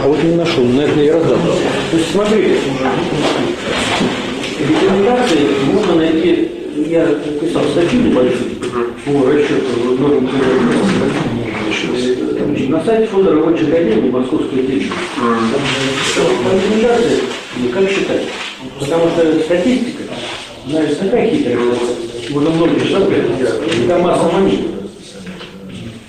А 0.00 0.06
вот 0.06 0.22
не 0.22 0.36
нашел, 0.36 0.64
наверное, 0.64 1.04
я 1.04 1.14
раздал. 1.14 1.36
То 1.90 1.96
есть 1.98 2.10
смотрите, 2.12 2.60
рекомендации 4.58 5.48
можно 5.66 5.96
найти, 5.96 6.50
я 6.86 7.06
писал 7.06 7.64
статью 7.64 8.00
небольшую 8.00 8.58
по 9.04 9.30
расчету 9.30 11.27
норм 12.48 12.70
на 12.70 12.84
сайте 12.84 13.06
фонда 13.06 13.34
рабочей 13.34 13.66
академии 13.66 14.10
Московской. 14.10 14.64
Там 15.14 16.58
рекомендации, 16.58 17.20
ну, 17.56 17.68
как 17.70 17.90
считать? 17.90 18.22
Потому 18.78 19.10
что 19.10 19.40
статистика, 19.40 20.02
она 20.66 20.82
же 20.82 20.94
такая 20.96 21.30
хитрая, 21.30 21.58
можно 22.30 22.50
много 22.50 22.80
читать, 22.80 23.08
это 23.84 23.98
масса 23.98 24.30
монет. 24.32 24.60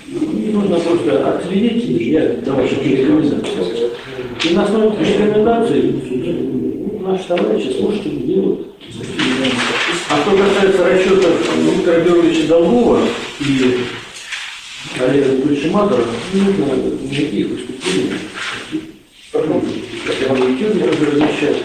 И 0.08 0.52
нужно 0.52 0.76
просто 0.80 1.28
отследить, 1.28 1.84
я 1.84 2.34
давал 2.44 2.64
рекомендации. 2.64 3.90
И 4.42 4.54
на 4.54 4.64
основе 4.64 4.96
рекомендаций 4.98 5.94
наши 7.00 7.24
товарищи, 7.28 7.76
слушатели 7.78 8.16
делают. 8.16 8.66
А 10.10 10.20
что 10.22 10.30
касается 10.36 10.84
расчетов 10.84 11.34
Виктора 11.56 12.00
Георгиевича 12.00 12.48
Долгова 12.48 13.00
и 13.40 13.76
Олега 15.08 15.30
Анатольевича 15.30 15.70
Мазура, 15.70 16.04
нужно 16.32 16.64
никаких 17.02 17.48
выступлений. 17.48 18.12
Потом, 19.32 19.62
как 20.06 20.16
я 20.20 20.28
могу 20.28 20.54
идти, 20.54 20.64
размещать. 20.66 21.56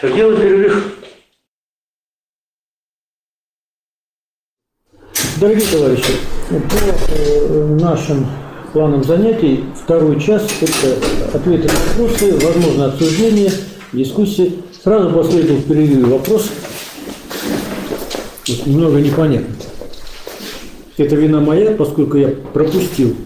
Так 0.00 0.14
делать 0.14 0.40
перерыв. 0.40 0.98
Дорогие 5.38 5.66
товарищи, 5.66 6.12
по 6.48 7.12
э, 7.12 7.76
нашим 7.80 8.26
планам 8.72 9.02
занятий 9.04 9.64
второй 9.82 10.20
час– 10.20 10.46
это 10.60 11.36
ответы 11.36 11.68
на 11.68 12.04
вопросы, 12.04 12.38
возможно 12.38 12.86
обсуждение, 12.86 13.50
дискуссии. 13.92 14.62
Сразу 14.82 15.12
последовал 15.12 15.60
в 15.60 15.68
перерыве 15.68 16.04
вопрос, 16.04 16.48
немного 18.66 19.00
непонятно. 19.00 19.71
Это 20.98 21.16
вина 21.16 21.40
моя, 21.40 21.72
поскольку 21.72 22.18
я 22.18 22.28
пропустил 22.28 23.16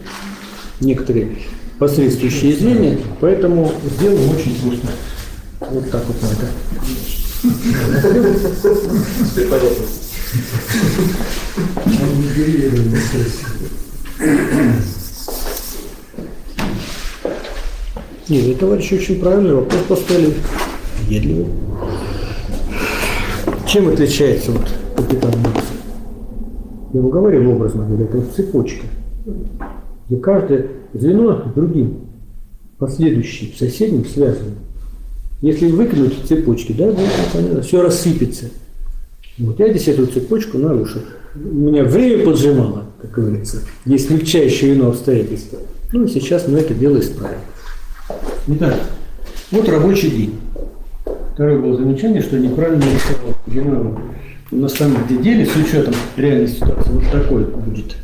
некоторые 0.81 1.37
посредствующие 1.79 2.53
извинения, 2.53 2.99
поэтому 3.21 3.73
сделаем 3.97 4.31
очень 4.31 4.55
вкусно. 4.55 4.91
Вот 5.61 5.91
так 5.91 6.05
вот 6.07 6.17
надо. 6.23 6.49
Нет, 18.29 18.45
вы, 18.45 18.55
товарищи, 18.55 18.95
очень 18.95 19.21
правильный 19.21 19.55
вопрос 19.55 19.83
поставили. 19.89 20.35
Въедливый. 21.07 21.47
Чем 23.67 23.89
отличается 23.89 24.53
вот? 24.53 24.69
Я 26.97 27.01
ему 27.01 27.11
говорил 27.11 27.51
образно, 27.51 27.84
говорю, 27.84 28.07
это 28.07 28.16
вот 28.16 28.32
цепочка, 28.34 28.86
где 30.09 30.18
каждое 30.18 30.68
звено 30.94 31.42
другим, 31.55 32.07
последующим, 32.78 33.55
соседним 33.55 34.07
связано. 34.07 34.53
Если 35.42 35.70
выкинуть 35.70 36.14
цепочки, 36.26 36.72
да, 36.72 36.94
все 37.61 37.82
рассыпется. 37.82 38.47
Вот 39.36 39.61
я 39.61 39.68
здесь 39.68 39.88
эту 39.88 40.07
цепочку 40.07 40.57
нарушил. 40.57 41.03
Меня 41.34 41.84
время 41.84 42.24
поджимало, 42.24 42.84
как 43.03 43.11
говорится, 43.11 43.59
есть 43.84 44.07
смягчающее 44.09 44.72
вино 44.72 44.88
обстоятельства. 44.88 45.59
Ну 45.92 46.05
и 46.05 46.09
сейчас 46.09 46.49
мы 46.49 46.61
это 46.61 46.72
дело 46.72 46.99
исправим. 46.99 47.40
Итак, 48.47 48.74
вот 49.51 49.68
рабочий 49.68 50.11
день. 50.11 50.40
Второе 51.34 51.59
было 51.59 51.76
замечание, 51.76 52.22
что 52.22 52.38
неправильно 52.38 52.86
нарисовал 52.86 53.34
вино. 53.47 54.01
На 54.51 54.68
самом 54.68 55.07
деле, 55.09 55.44
с 55.44 55.57
учетом 55.57 55.94
реальной 56.16 56.49
ситуации, 56.49 56.90
вот 56.90 57.11
такой 57.11 57.44
будет. 57.44 57.97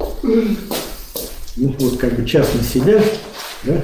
Ну 1.56 1.74
вот 1.78 1.98
как 1.98 2.14
бы 2.14 2.24
частно 2.24 2.62
сидят, 2.62 3.04
да, 3.62 3.80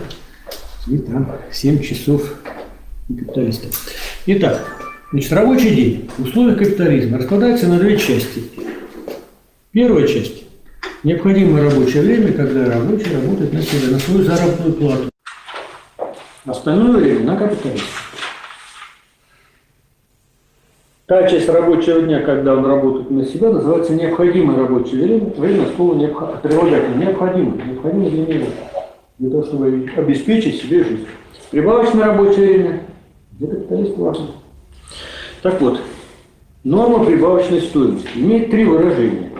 и 0.88 0.98
там 0.98 1.36
7 1.52 1.82
часов 1.82 2.22
капиталистов. 3.06 3.70
Итак, 4.26 4.92
значит, 5.12 5.32
рабочий 5.32 5.74
день 5.74 6.10
в 6.18 6.24
условиях 6.24 6.58
капитализма 6.58 7.18
раскладается 7.18 7.68
на 7.68 7.78
две 7.78 7.96
части. 7.96 8.42
Первая 9.70 10.08
часть– 10.08 10.42
необходимое 11.04 11.70
рабочее 11.70 12.02
время, 12.02 12.32
когда 12.32 12.66
рабочий 12.66 13.14
работает 13.14 13.52
на 13.52 13.62
себя, 13.62 13.92
на 13.92 13.98
свою 14.00 14.24
заработную 14.24 14.72
плату. 14.72 15.10
Остальное 16.44 16.96
время 16.96 17.24
на 17.24 17.36
капитализм. 17.36 17.84
Та 21.08 21.26
часть 21.26 21.48
рабочего 21.48 22.02
дня, 22.02 22.20
когда 22.20 22.52
он 22.52 22.66
работает 22.66 23.10
на 23.10 23.24
себя, 23.24 23.48
называется 23.48 23.94
необходимое 23.94 24.58
рабочее 24.58 25.04
время. 25.04 25.32
Время 25.38 25.64
слово 25.74 25.94
необходимо, 25.94 26.38
прилагательное, 26.42 27.06
необходимо, 27.06 27.56
необходимо 27.56 28.10
для 28.10 28.26
него, 28.26 28.46
для 29.18 29.30
того, 29.30 29.44
чтобы 29.44 29.90
обеспечить 29.96 30.60
себе 30.60 30.84
жизнь. 30.84 31.06
Прибавочное 31.50 32.04
рабочее 32.04 32.46
время 32.46 32.80
для 33.38 33.48
капиталиста 33.48 33.98
важно. 33.98 34.26
Так 35.40 35.58
вот, 35.62 35.80
норма 36.62 37.02
прибавочной 37.06 37.62
стоимости 37.62 38.10
имеет 38.14 38.50
три 38.50 38.66
выражения. 38.66 39.30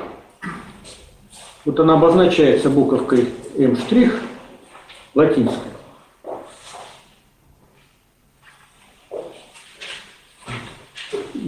Вот 1.67 1.79
она 1.81 1.95
обозначается 1.95 2.71
буковкой 2.71 3.27
М' 3.59 3.77
латинской. 5.15 5.71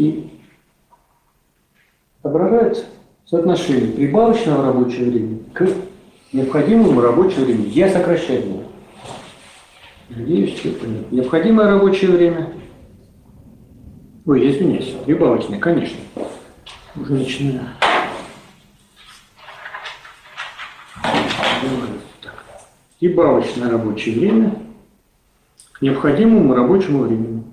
И 0.00 0.30
отображается 2.22 2.86
соотношение 3.26 3.92
прибавочного 3.92 4.64
рабочего 4.64 5.04
времени 5.04 5.44
к 5.52 5.68
необходимому 6.32 7.02
рабочему 7.02 7.44
времени. 7.44 7.68
Я 7.68 7.90
сокращаю 7.90 8.46
его. 8.46 8.62
Надеюсь, 10.08 10.58
все 10.58 10.70
понятно. 10.70 11.14
Необходимое 11.14 11.66
рабочее 11.66 12.12
время. 12.12 12.50
Ой, 14.24 14.50
извиняюсь, 14.50 14.94
прибавочное, 15.04 15.58
конечно. 15.58 16.00
Уже 16.96 17.12
начинаю. 17.12 17.68
Прибавочное 22.98 23.68
рабочее 23.68 24.18
время 24.18 24.54
к 25.72 25.82
необходимому 25.82 26.54
рабочему 26.54 27.02
времени. 27.02 27.49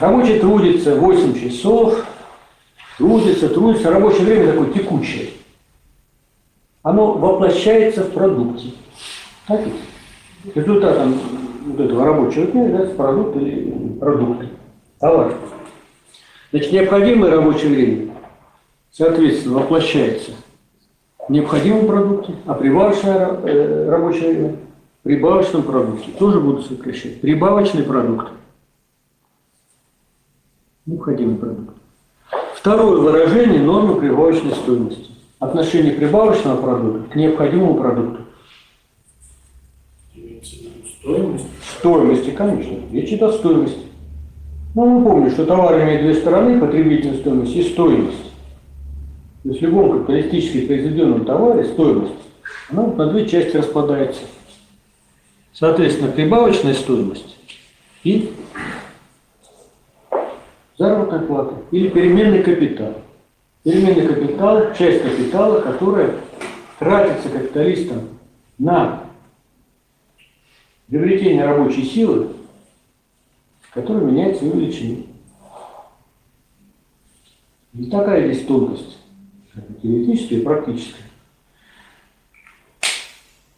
Рабочий 0.00 0.38
трудится 0.38 0.94
8 0.94 1.40
часов, 1.40 2.04
трудится, 2.98 3.48
трудится. 3.48 3.90
Рабочее 3.90 4.24
время 4.24 4.52
такое 4.52 4.72
текучее. 4.72 5.30
Оно 6.82 7.12
воплощается 7.14 8.04
в 8.04 8.10
продукте. 8.10 8.72
Так? 9.46 9.60
Результатом 10.54 11.18
вот 11.66 11.80
этого 11.80 12.04
рабочего 12.04 12.46
дня 12.46 12.64
является 12.64 12.94
продукт 12.94 13.36
или 13.36 13.98
продукты, 13.98 14.48
товар. 15.00 15.34
Значит, 16.50 16.72
необходимое 16.72 17.30
рабочее 17.30 17.70
время, 17.70 18.14
соответственно, 18.92 19.56
воплощается 19.56 20.32
в 21.26 21.32
необходимом 21.32 21.86
продукте, 21.86 22.34
а 22.46 22.54
прибавочное 22.54 23.28
э, 23.44 23.88
рабочее 23.90 24.32
время 24.32 24.56
прибавочном 25.02 25.62
продукте 25.62 26.10
тоже 26.18 26.38
будут 26.40 26.66
сокращать. 26.66 27.20
Прибавочный 27.20 27.82
продукт 27.82 28.28
необходимый 30.86 31.36
продукт. 31.36 31.76
Второе 32.54 32.98
выражение 32.98 33.60
нормы 33.60 34.00
прибавочной 34.00 34.52
стоимости. 34.52 35.10
Отношение 35.38 35.92
прибавочного 35.92 36.60
продукта 36.60 37.12
к 37.12 37.16
необходимому 37.16 37.74
продукту. 37.74 38.22
Стоимость. 41.00 41.46
Стоимости, 41.78 42.30
конечно. 42.30 42.78
Речь 42.90 43.10
идет 43.10 43.22
о 43.22 43.32
стоимости. 43.32 43.78
Ну, 44.74 44.86
мы 44.86 45.08
помним, 45.08 45.30
что 45.30 45.46
товар 45.46 45.82
имеет 45.82 46.02
две 46.02 46.14
стороны, 46.14 46.60
потребительная 46.60 47.18
стоимость 47.18 47.54
и 47.54 47.62
стоимость. 47.62 48.32
То 49.42 49.48
есть 49.50 49.60
в 49.60 49.64
любом 49.64 49.92
капиталистически 49.92 50.66
произведенном 50.66 51.24
товаре 51.24 51.64
стоимость, 51.64 52.14
она 52.70 52.86
на 52.86 53.06
две 53.06 53.28
части 53.28 53.56
распадается. 53.56 54.22
Соответственно, 55.52 56.10
прибавочная 56.10 56.74
стоимость 56.74 57.36
и 58.02 58.30
заработная 60.78 61.20
плата 61.20 61.56
или 61.70 61.88
переменный 61.88 62.42
капитал. 62.42 62.94
Переменный 63.62 64.06
капитал– 64.06 64.74
часть 64.78 65.02
капитала, 65.02 65.60
которая 65.60 66.14
тратится 66.78 67.28
капиталистом 67.28 68.08
на 68.58 69.04
приобретение 70.86 71.44
рабочей 71.44 71.84
силы, 71.84 72.28
которая 73.72 74.04
меняется 74.04 74.44
ее 74.44 74.52
величиной. 74.52 75.06
И 77.74 77.90
такая 77.90 78.32
здесь 78.32 78.46
тонкость, 78.46 78.96
теоретическая 79.82 80.36
и 80.36 80.42
практическая. 80.42 81.02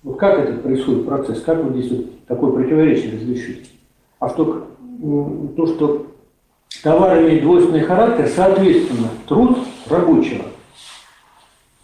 Вот 0.03 0.19
как 0.19 0.39
этот 0.39 0.63
происходит 0.63 1.07
процесс, 1.07 1.43
как 1.43 1.63
вот 1.63 1.77
здесь 1.77 1.91
вот 1.91 2.25
такое 2.27 2.53
противоречие 2.53 3.13
разрешить? 3.13 3.71
А 4.19 4.29
что, 4.29 4.69
то, 5.57 5.67
что 5.67 6.07
товар 6.83 7.21
имеет 7.23 7.43
двойственный 7.43 7.81
характер, 7.81 8.29
соответственно, 8.29 9.09
труд 9.27 9.59
рабочего 9.89 10.45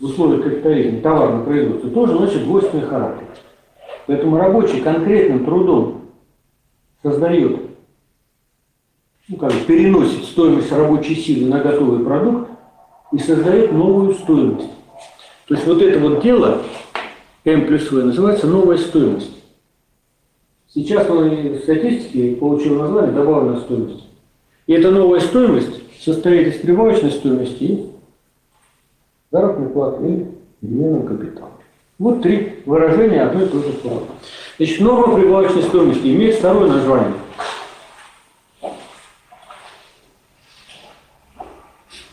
в 0.01 0.05
условиях 0.05 0.45
капитализма, 0.45 1.01
товарного 1.01 1.45
производства, 1.45 1.91
тоже 1.91 2.13
носит 2.15 2.45
двойственный 2.45 2.87
характер. 2.87 3.27
Поэтому 4.07 4.37
рабочий 4.37 4.81
конкретным 4.81 5.45
трудом 5.45 6.03
создает, 7.03 7.61
ну, 9.29 9.37
как 9.37 9.53
бы 9.53 9.61
переносит 9.61 10.25
стоимость 10.25 10.73
рабочей 10.73 11.15
силы 11.15 11.49
на 11.49 11.61
готовый 11.61 12.05
продукт 12.05 12.51
и 13.13 13.19
создает 13.19 13.73
новую 13.73 14.15
стоимость. 14.15 14.71
То 15.47 15.55
есть 15.55 15.67
вот 15.67 15.81
это 15.81 15.99
вот 16.01 16.23
дело, 16.23 16.63
М 17.45 17.67
плюс 17.67 17.91
В, 17.91 18.05
называется 18.05 18.47
новая 18.47 18.79
стоимость. 18.79 19.43
Сейчас 20.69 21.09
он 21.09 21.29
в 21.29 21.59
статистике 21.61 22.37
получил 22.37 22.79
название 22.79 23.13
добавленная 23.13 23.61
стоимость. 23.61 24.09
И 24.67 24.73
эта 24.73 24.91
новая 24.91 25.21
стоимость 25.21 26.03
состоит 26.03 26.55
из 26.55 26.61
прибавочной 26.61 27.11
стоимости 27.11 27.65
и 27.65 27.91
заработной 29.31 29.69
платы 29.69 30.07
или 30.07 30.27
переменного 30.61 31.07
капитала. 31.07 31.51
Вот 31.99 32.23
три 32.23 32.63
выражения 32.65 33.23
одной 33.23 33.45
и 33.45 33.49
той 33.49 33.63
же 33.63 33.73
формы. 33.73 34.07
Значит, 34.57 34.81
норма 34.81 35.17
прибавочной 35.17 35.63
стоимости 35.63 36.07
имеет 36.07 36.37
второе 36.37 36.69
название. 36.69 37.15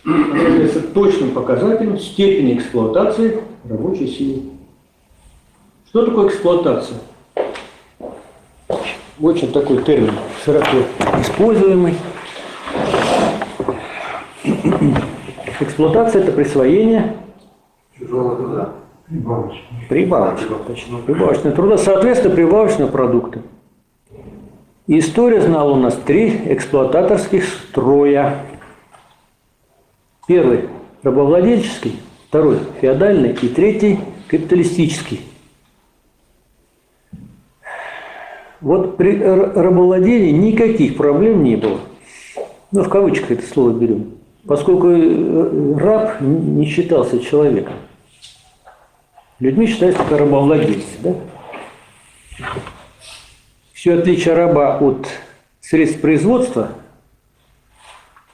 Является 0.04 0.82
точным 0.82 1.32
показателем 1.32 1.99
степени 1.99 2.58
эксплуатации 2.58 3.41
рабочей 3.68 4.08
силы. 4.08 4.41
Что 5.88 6.06
такое 6.06 6.28
эксплуатация? 6.28 6.97
Очень 9.20 9.52
такой 9.52 9.84
термин, 9.84 10.14
широко 10.43 10.78
используемый. 11.22 11.95
Эксплуатация– 15.59 16.21
это 16.23 16.32
присвоение 16.32 17.15
Чужого 17.97 18.36
труда. 18.36 18.73
Прибавочно. 19.07 19.61
Прибавочного, 19.89 20.63
точно. 20.63 20.97
Прибавочного 20.99 21.55
труда, 21.55 21.77
соответственно, 21.77 22.34
прибавочного 22.34 22.89
продукта. 22.89 23.41
История 24.88 25.41
знала 25.41 25.71
у 25.71 25.75
нас 25.75 25.95
три 25.95 26.29
эксплуататорских 26.45 27.45
строя. 27.45 28.45
Первый– 30.27 30.69
рабовладельческий, 31.03 31.99
второй– 32.27 32.59
феодальный 32.82 33.32
и 33.34 33.47
третий– 33.47 33.99
капиталистический. 34.27 35.21
Вот 38.61 38.97
при 38.97 39.21
рабовладении 39.21 40.32
никаких 40.32 40.97
проблем 40.97 41.43
не 41.43 41.55
было. 41.55 41.79
Ну, 42.71 42.84
в 42.84 42.89
кавычках 42.89 43.32
это 43.32 43.45
слово 43.45 43.71
берем. 43.71 44.20
Поскольку 44.46 44.88
э, 44.89 45.78
раб 45.78 46.22
не 46.22 46.66
считался 46.66 47.20
человеком. 47.20 47.76
Людьми 49.39 49.68
считаются 49.68 50.02
только 50.02 50.18
рабовладельцы. 50.18 50.98
Да? 51.00 51.16
Все 53.74 53.94
отличие 53.94 54.36
раба 54.36 54.78
от 54.78 55.08
средств 55.60 56.02
производства 56.02 56.70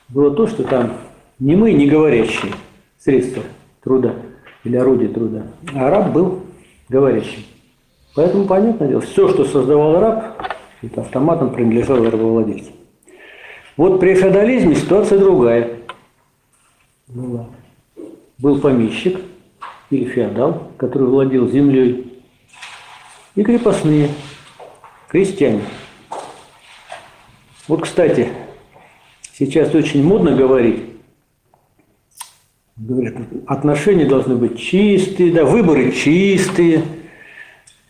было 0.09 0.35
то, 0.35 0.47
что 0.47 0.63
там 0.63 0.93
не 1.39 1.55
мы, 1.55 1.71
не 1.73 1.87
говорящие 1.87 2.51
средства 2.99 3.43
труда 3.83 4.15
или 4.63 4.75
орудия 4.75 5.07
труда, 5.07 5.43
а 5.73 5.89
раб 5.89 6.11
был 6.11 6.43
говорящим. 6.89 7.43
Поэтому, 8.15 8.45
понятное 8.45 8.87
дело, 8.87 9.01
все, 9.01 9.29
что 9.29 9.45
создавал 9.45 9.99
раб, 9.99 10.53
это 10.81 11.01
автоматом 11.01 11.51
принадлежало 11.51 12.09
рабовладельцу. 12.09 12.71
Вот 13.77 13.99
при 13.99 14.15
феодализме 14.15 14.75
ситуация 14.75 15.19
другая 15.19 15.76
была. 17.07 17.47
Был 18.37 18.59
помещик 18.59 19.19
или 19.89 20.05
феодал, 20.05 20.71
который 20.77 21.07
владел 21.07 21.47
землей, 21.49 22.21
и 23.35 23.43
крепостные, 23.43 24.09
крестьяне. 25.07 25.61
Вот, 27.67 27.81
кстати, 27.83 28.29
сейчас 29.33 29.73
очень 29.75 30.03
модно 30.03 30.35
говорить, 30.35 30.81
говорят, 32.75 33.15
отношения 33.45 34.05
должны 34.05 34.35
быть 34.35 34.59
чистые, 34.59 35.31
да, 35.33 35.45
выборы 35.45 35.91
чистые, 35.91 36.83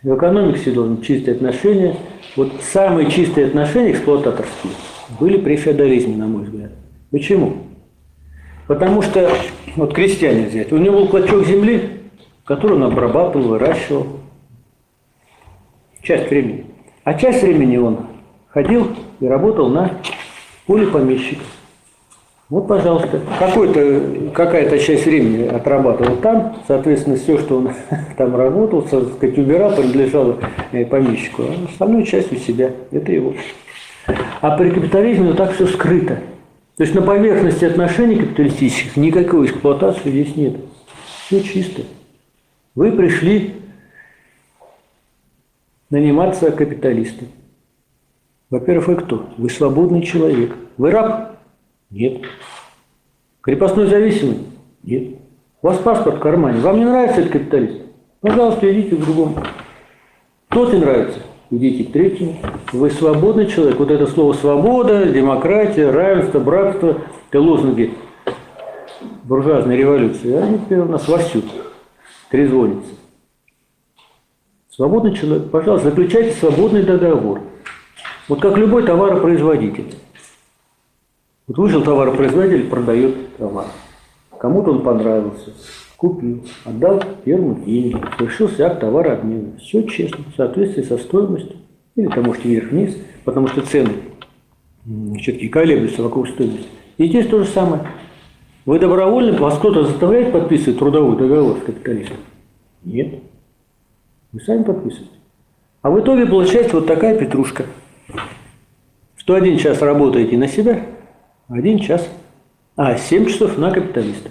в 0.03 0.15
экономике 0.15 0.59
все 0.59 0.71
должны 0.71 0.95
быть 0.95 1.05
чистые 1.05 1.35
отношения. 1.35 1.97
Вот 2.35 2.51
самые 2.61 3.09
чистые 3.09 3.47
отношения 3.47 3.91
эксплуататорские 3.91 4.73
были 5.19 5.37
при 5.37 5.55
феодализме, 5.55 6.15
на 6.15 6.27
мой 6.27 6.43
взгляд. 6.43 6.71
Почему? 7.11 7.66
Потому 8.67 9.01
что, 9.01 9.29
вот 9.75 9.93
крестьянин 9.93 10.49
взять, 10.49 10.71
у 10.71 10.77
него 10.77 10.99
был 10.99 11.07
клочок 11.07 11.45
земли, 11.45 12.01
который 12.43 12.75
он 12.75 12.83
обрабатывал, 12.83 13.49
выращивал. 13.49 14.07
Часть 16.01 16.29
времени. 16.29 16.65
А 17.03 17.13
часть 17.13 17.41
времени 17.41 17.77
он 17.77 17.99
ходил 18.49 18.95
и 19.19 19.27
работал 19.27 19.69
на 19.69 19.91
поле 20.65 20.87
помещика. 20.87 21.43
Вот, 22.49 22.65
пожалуйста, 22.65 23.19
какой-то, 23.39 24.31
какая-то 24.33 24.79
часть 24.79 25.05
времени 25.05 25.47
отрабатывал 25.47 26.15
там, 26.17 26.55
соответственно, 26.65 27.17
все, 27.17 27.37
что 27.37 27.57
он 27.57 27.71
там 28.17 28.35
работал, 28.37 28.83
так 28.83 29.03
сказать, 29.15 29.37
убирал, 29.37 29.75
принадлежало 29.75 30.37
э, 30.71 30.85
помещику, 30.85 31.43
а 31.43 31.69
остальную 31.69 32.05
часть 32.05 32.31
у 32.31 32.37
себя, 32.37 32.71
это 32.91 33.11
его. 33.11 33.33
А 34.39 34.55
при 34.55 34.69
капитализме 34.69 35.27
вот 35.27 35.37
так 35.37 35.51
все 35.53 35.67
скрыто. 35.67 36.19
То 36.77 36.83
есть 36.83 36.93
на 36.93 37.01
поверхности 37.01 37.65
отношений 37.65 38.17
капиталистических 38.17 38.95
никакой 38.97 39.47
эксплуатации 39.47 40.11
здесь 40.11 40.35
нет. 40.35 40.57
Все 41.25 41.41
чисто. 41.41 41.81
Вы 42.75 42.91
пришли 42.91 43.55
наниматься 45.89 46.51
капиталистом. 46.51 47.29
Во-первых, 48.51 48.87
вы 48.87 48.95
кто? 48.97 49.27
Вы 49.37 49.49
свободный 49.49 50.03
человек. 50.03 50.55
Вы 50.77 50.91
раб? 50.91 51.39
Нет. 51.89 52.21
Крепостной 53.41 53.87
зависимый? 53.87 54.39
Нет. 54.83 55.15
У 55.63 55.67
вас 55.67 55.79
паспорт 55.79 56.17
в 56.17 56.19
кармане. 56.19 56.61
Вам 56.61 56.77
не 56.77 56.85
нравится 56.85 57.21
этот 57.21 57.33
капиталист? 57.33 57.81
Пожалуйста, 58.21 58.71
идите 58.71 58.95
к 58.95 58.99
другому. 58.99 59.43
Тот 60.49 60.71
не 60.73 60.79
нравится? 60.79 61.21
Идите 61.49 61.85
к 61.85 61.93
третьему. 61.93 62.37
Вы 62.73 62.91
свободный 62.91 63.47
человек. 63.47 63.79
Вот 63.79 63.89
это 63.89 64.07
слово 64.07 64.33
свобода, 64.33 65.05
демократия, 65.05 65.89
равенство, 65.89 66.39
братство, 66.39 67.01
это 67.29 67.41
лозунги 67.41 67.93
буржуазной 69.23 69.77
революции. 69.77 70.33
Они 70.33 70.59
у 70.75 70.85
нас 70.85 71.07
вовсю 71.07 71.43
трезвонятся. 72.29 72.91
Свободный 74.69 75.15
человек, 75.15 75.49
пожалуйста, 75.49 75.89
заключайте 75.89 76.37
свободный 76.37 76.83
договор. 76.83 77.41
Вот 78.27 78.41
как 78.41 78.57
любой 78.57 78.85
товаропроизводитель. 78.85 79.95
Вот 81.47 81.57
вышел 81.57 81.81
товаропроизводитель, 81.81 82.69
продает 82.69 83.37
товар. 83.37 83.67
Кому-то 84.37 84.71
он 84.71 84.83
понравился, 84.83 85.53
купил, 85.97 86.45
отдал 86.63 87.03
ферму 87.25 87.55
деньги, 87.65 87.97
совершился 88.17 88.67
акт 88.67 88.79
товарообмена. 88.79 89.57
Все 89.59 89.83
честно, 89.83 90.23
в 90.31 90.35
соответствии 90.35 90.83
со 90.83 90.97
стоимостью. 90.97 91.57
Или 91.95 92.07
там 92.07 92.25
можете 92.25 92.47
вверх-вниз, 92.49 92.95
потому 93.25 93.47
что 93.47 93.61
цены 93.61 93.93
все-таки 95.19 95.49
колеблются 95.49 96.03
вокруг 96.03 96.29
стоимости. 96.29 96.67
И 96.97 97.07
здесь 97.07 97.27
то 97.27 97.43
же 97.43 97.49
самое. 97.49 97.81
Вы 98.65 98.79
добровольно, 98.79 99.37
вас 99.37 99.57
кто-то 99.57 99.85
заставляет 99.85 100.31
подписывать 100.31 100.79
трудовой 100.79 101.17
договор 101.17 101.57
с 101.57 101.65
капиталистом? 101.65 102.17
Нет. 102.83 103.15
Вы 104.31 104.39
сами 104.41 104.63
подписываете. 104.63 105.15
А 105.81 105.89
в 105.89 105.99
итоге 105.99 106.25
получается 106.25 106.75
вот 106.75 106.87
такая 106.87 107.17
петрушка. 107.17 107.65
Что 109.15 109.35
один 109.35 109.57
час 109.57 109.81
работаете 109.81 110.37
на 110.37 110.47
себя, 110.47 110.85
один 111.49 111.79
час, 111.79 112.07
а 112.75 112.97
7 112.97 113.25
часов 113.25 113.57
на 113.57 113.71
капиталиста. 113.71 114.29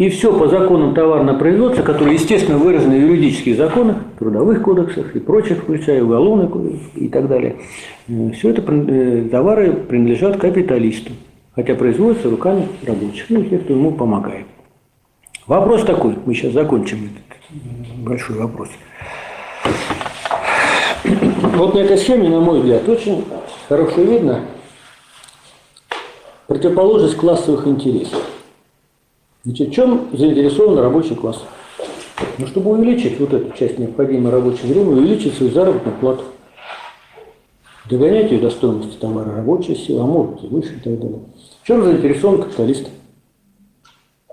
И 0.00 0.08
все 0.08 0.32
по 0.32 0.48
законам 0.48 0.94
товарного 0.94 1.36
производства, 1.36 1.82
которые, 1.82 2.14
естественно, 2.14 2.56
выражены 2.56 2.98
в 2.98 3.02
юридических 3.02 3.54
законах, 3.54 3.98
трудовых 4.18 4.62
кодексах 4.62 5.14
и 5.14 5.20
прочих, 5.20 5.58
включая 5.58 6.02
уголовный 6.02 6.48
кодекс 6.48 6.80
и 6.94 7.06
так 7.06 7.28
далее. 7.28 7.56
Все 8.32 8.48
это 8.48 8.62
э, 8.62 9.28
товары 9.30 9.74
принадлежат 9.74 10.38
капиталисту, 10.38 11.12
хотя 11.54 11.74
производятся 11.74 12.30
руками 12.30 12.66
рабочих, 12.82 13.26
ну, 13.28 13.44
тех, 13.44 13.62
кто 13.64 13.74
ему 13.74 13.92
помогает. 13.92 14.46
Вопрос 15.46 15.84
такой, 15.84 16.16
мы 16.24 16.34
сейчас 16.34 16.54
закончим 16.54 17.10
этот 17.10 18.02
большой 18.02 18.36
вопрос. 18.36 18.70
Вот 21.04 21.74
на 21.74 21.78
этой 21.78 21.98
схеме, 21.98 22.30
на 22.30 22.40
мой 22.40 22.60
взгляд, 22.60 22.88
очень 22.88 23.22
хорошо 23.68 24.00
видно 24.00 24.46
противоположность 26.46 27.18
классовых 27.18 27.66
интересов. 27.66 28.29
Значит, 29.44 29.68
в 29.68 29.72
чем 29.72 30.08
заинтересован 30.12 30.78
рабочий 30.78 31.14
класс? 31.14 31.42
Ну, 32.38 32.46
чтобы 32.46 32.72
увеличить 32.72 33.18
вот 33.18 33.32
эту 33.32 33.56
часть 33.56 33.78
необходимого 33.78 34.32
рабочего 34.32 34.66
времени, 34.66 34.92
увеличить 34.92 35.34
свою 35.34 35.52
заработную 35.52 35.96
плату. 35.98 36.24
Догонять 37.88 38.30
ее 38.30 38.40
до 38.40 38.50
стоимости 38.50 38.96
товара 38.98 39.34
рабочей 39.34 39.74
силы, 39.74 40.02
а 40.02 40.04
может 40.04 40.44
и 40.44 40.46
выше 40.46 40.76
и 40.76 40.80
так 40.80 41.00
далее. 41.00 41.20
В 41.62 41.66
чем 41.66 41.82
заинтересован 41.82 42.42
капиталист? 42.42 42.88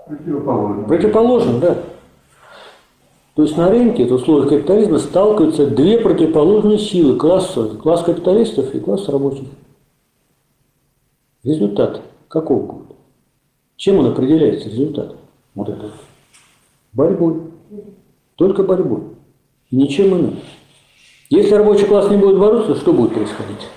Противоположно. 0.06 0.84
Противоположно, 0.84 1.58
да. 1.58 1.78
То 3.34 3.42
есть 3.42 3.56
на 3.56 3.70
рынке, 3.70 4.04
в 4.04 4.12
условиях 4.12 4.48
капитализма, 4.48 4.98
сталкиваются 4.98 5.66
две 5.66 5.98
противоположные 5.98 6.78
силы 6.78 7.16
классовые. 7.16 7.78
Класс 7.78 8.02
капиталистов 8.02 8.74
и 8.74 8.80
класс 8.80 9.08
рабочих. 9.08 9.46
Результат 11.44 12.02
каков 12.28 12.66
будет? 12.66 12.97
Чем 13.78 14.00
он 14.00 14.06
определяется, 14.06 14.68
результат? 14.68 15.14
Вот 15.54 15.68
это. 15.68 15.92
Борьбой. 16.92 17.42
Только 18.34 18.64
борьбой. 18.64 19.02
И 19.70 19.76
ничем 19.76 20.08
иным. 20.08 20.40
Если 21.30 21.54
рабочий 21.54 21.86
класс 21.86 22.10
не 22.10 22.16
будет 22.16 22.40
бороться, 22.40 22.74
что 22.74 22.92
будет 22.92 23.14
происходить? 23.14 23.68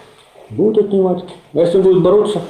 Будут 0.49 0.85
отнимать. 0.85 1.23
А 1.53 1.59
если 1.59 1.77
он 1.77 1.83
будет 1.83 2.01
бороться? 2.01 2.41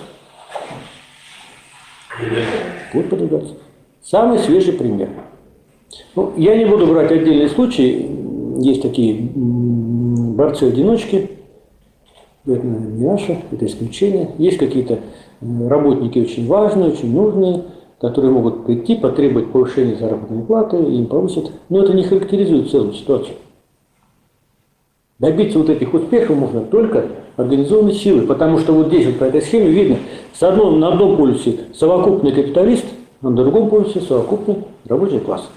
Будут 2.94 3.10
подвигаться. 3.10 3.56
Самый 4.02 4.40
свежий 4.40 4.72
пример. 4.74 5.10
Ну, 6.16 6.34
я 6.38 6.56
не 6.56 6.64
буду 6.64 6.88
брать 6.88 7.12
отдельные 7.12 7.50
случаи. 7.50 8.10
Есть 8.64 8.82
такие 8.82 9.30
борцы-одиночки. 9.36 11.32
Это 12.46 12.66
не 12.66 13.06
наше, 13.06 13.44
это 13.52 13.66
исключение. 13.66 14.30
Есть 14.38 14.58
какие-то 14.58 15.00
работники 15.42 16.20
очень 16.20 16.48
важные, 16.48 16.92
очень 16.92 17.14
нужные, 17.14 17.64
которые 18.00 18.32
могут 18.32 18.66
прийти, 18.66 18.96
потребовать 18.96 19.52
повышения 19.52 19.96
заработной 19.96 20.44
платы, 20.44 20.78
и 20.78 20.96
им 20.98 21.08
повысят. 21.08 21.52
Но 21.70 21.84
это 21.84 21.94
не 21.94 22.04
характеризует 22.04 22.70
целую 22.70 22.94
ситуацию. 22.94 23.36
Добиться 25.20 25.60
вот 25.60 25.70
этих 25.70 25.94
успехов 25.94 26.36
можно 26.36 26.62
только 26.62 27.06
организованной 27.38 27.94
силой, 27.94 28.26
потому 28.26 28.58
что 28.58 28.74
вот 28.74 28.88
здесь 28.88 29.06
вот 29.06 29.18
по 29.20 29.26
этой 29.26 29.42
схеме 29.44 29.70
видно, 29.70 29.98
с 30.34 30.42
одном, 30.42 30.80
на 30.80 30.94
одном 30.94 31.16
полюсе 31.16 31.60
совокупный 31.76 32.32
капиталист, 32.32 32.86
а 33.22 33.30
на 33.30 33.36
другом 33.36 33.70
полюсе 33.70 34.02
совокупный 34.02 34.64
рабочий 34.88 35.20
класс. 35.20 35.48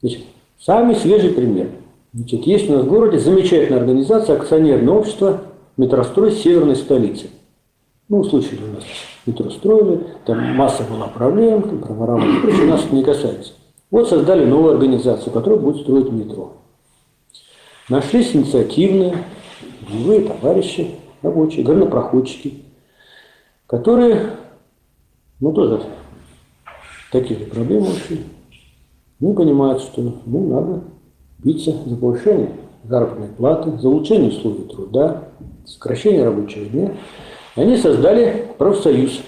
Значит, 0.00 0.22
самый 0.58 0.94
свежий 0.96 1.30
пример. 1.30 1.68
Значит, 2.14 2.46
есть 2.46 2.70
у 2.70 2.72
нас 2.72 2.84
в 2.84 2.88
городе 2.88 3.18
замечательная 3.18 3.80
организация, 3.80 4.36
акционерное 4.36 4.94
общество 4.94 5.42
«Метрострой 5.76 6.32
северной 6.32 6.76
столицы». 6.76 7.28
Ну, 8.08 8.24
случай 8.24 8.56
у 8.56 8.74
нас 8.74 8.84
метро 9.26 9.50
строили, 9.50 10.06
там 10.24 10.56
масса 10.56 10.82
была 10.84 11.08
проблем, 11.08 11.62
проворовали, 11.62 12.40
прочее, 12.40 12.66
нас 12.66 12.84
это 12.84 12.94
не 12.94 13.04
касается. 13.04 13.52
Вот 13.90 14.08
создали 14.08 14.46
новую 14.46 14.74
организацию, 14.74 15.30
которая 15.32 15.58
будет 15.58 15.82
строить 15.82 16.10
метро. 16.10 16.54
Нашлись 17.90 18.34
инициативные, 18.34 19.24
боевые 19.88 20.22
товарищи, 20.22 20.94
рабочие, 21.20 21.64
горнопроходчики, 21.64 22.64
которые, 23.66 24.30
ну, 25.40 25.52
тоже 25.52 25.82
такие 27.12 27.40
же 27.40 27.46
проблемы 27.46 27.90
ушли. 27.90 28.24
Ну, 29.20 29.34
понимают, 29.34 29.82
что 29.82 30.00
ну, 30.24 30.48
надо 30.48 30.84
биться 31.38 31.76
за 31.84 31.96
повышение 31.96 32.52
заработной 32.84 33.28
платы, 33.28 33.76
за 33.78 33.88
улучшение 33.88 34.30
условий 34.30 34.64
труда, 34.64 35.24
сокращение 35.66 36.24
рабочего 36.24 36.64
дня. 36.64 36.92
Они 37.58 37.76
создали 37.76 38.46
профсоюз. 38.56 39.20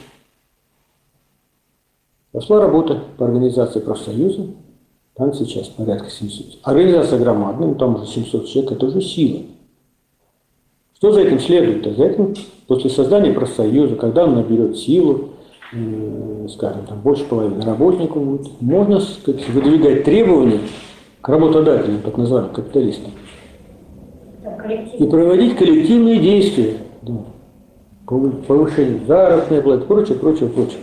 Пошла 2.30 2.60
работа 2.60 3.02
по 3.18 3.26
организации 3.26 3.80
профсоюза. 3.80 4.46
Там 5.16 5.34
сейчас 5.34 5.66
порядка 5.66 6.08
700. 6.08 6.60
Организация 6.62 7.18
громадная, 7.18 7.68
ну, 7.68 7.74
там 7.74 7.96
уже 7.96 8.06
700 8.06 8.46
человек, 8.46 8.72
это 8.72 8.86
уже 8.86 9.00
сила. 9.00 9.42
Что 10.94 11.12
за 11.12 11.22
этим 11.22 11.40
следует? 11.40 11.96
За 11.96 12.04
этим, 12.04 12.36
после 12.68 12.88
создания 12.88 13.32
профсоюза, 13.32 13.96
когда 13.96 14.24
он 14.24 14.36
наберет 14.36 14.78
силу, 14.78 15.30
скажем, 16.50 16.86
там 16.86 17.00
больше 17.00 17.24
половины 17.24 17.62
работников 17.62 18.24
будет, 18.24 18.60
можно 18.60 19.00
сказать, 19.00 19.48
выдвигать 19.48 20.04
требования 20.04 20.60
к 21.20 21.28
работодателям, 21.28 22.02
так 22.02 22.16
называемым 22.16 22.52
капиталистам, 22.52 23.10
и 24.98 25.04
проводить 25.04 25.56
коллективные 25.56 26.20
действия 26.20 26.76
да, 27.02 27.24
по 28.10 28.18
повышению 28.18 29.06
заработной 29.06 29.62
платы, 29.62 29.84
прочее, 29.86 30.18
прочее, 30.18 30.50
прочее. 30.50 30.80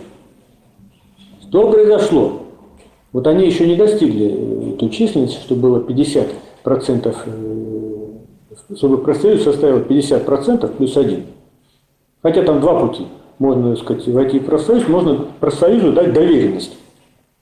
Что 1.42 1.70
произошло? 1.70 2.42
Вот 3.12 3.26
они 3.28 3.46
еще 3.46 3.68
не 3.68 3.76
достигли 3.76 4.74
той 4.80 4.90
численности, 4.90 5.36
что 5.36 5.54
было 5.54 5.78
50%, 5.78 7.14
чтобы 8.74 8.98
профсоюз 8.98 9.44
составил 9.44 9.78
50% 9.78 10.76
плюс 10.76 10.96
один. 10.96 11.26
Хотя 12.22 12.42
там 12.42 12.60
два 12.60 12.80
пути– 12.80 13.06
можно 13.38 13.76
так 13.76 13.84
сказать, 13.84 14.08
войти 14.08 14.38
в 14.40 14.46
профсоюз, 14.46 14.88
можно 14.88 15.26
профсоюзу 15.40 15.92
дать 15.92 16.12
доверенность 16.12 16.76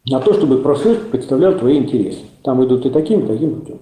на 0.04 0.20
то, 0.20 0.34
чтобы 0.34 0.58
профсоюз 0.58 0.98
представлял 1.10 1.58
твои 1.58 1.78
интересы. 1.78 2.20
Там 2.42 2.64
идут 2.64 2.86
и 2.86 2.90
таким, 2.90 3.24
и 3.24 3.26
таким 3.26 3.60
путем. 3.60 3.78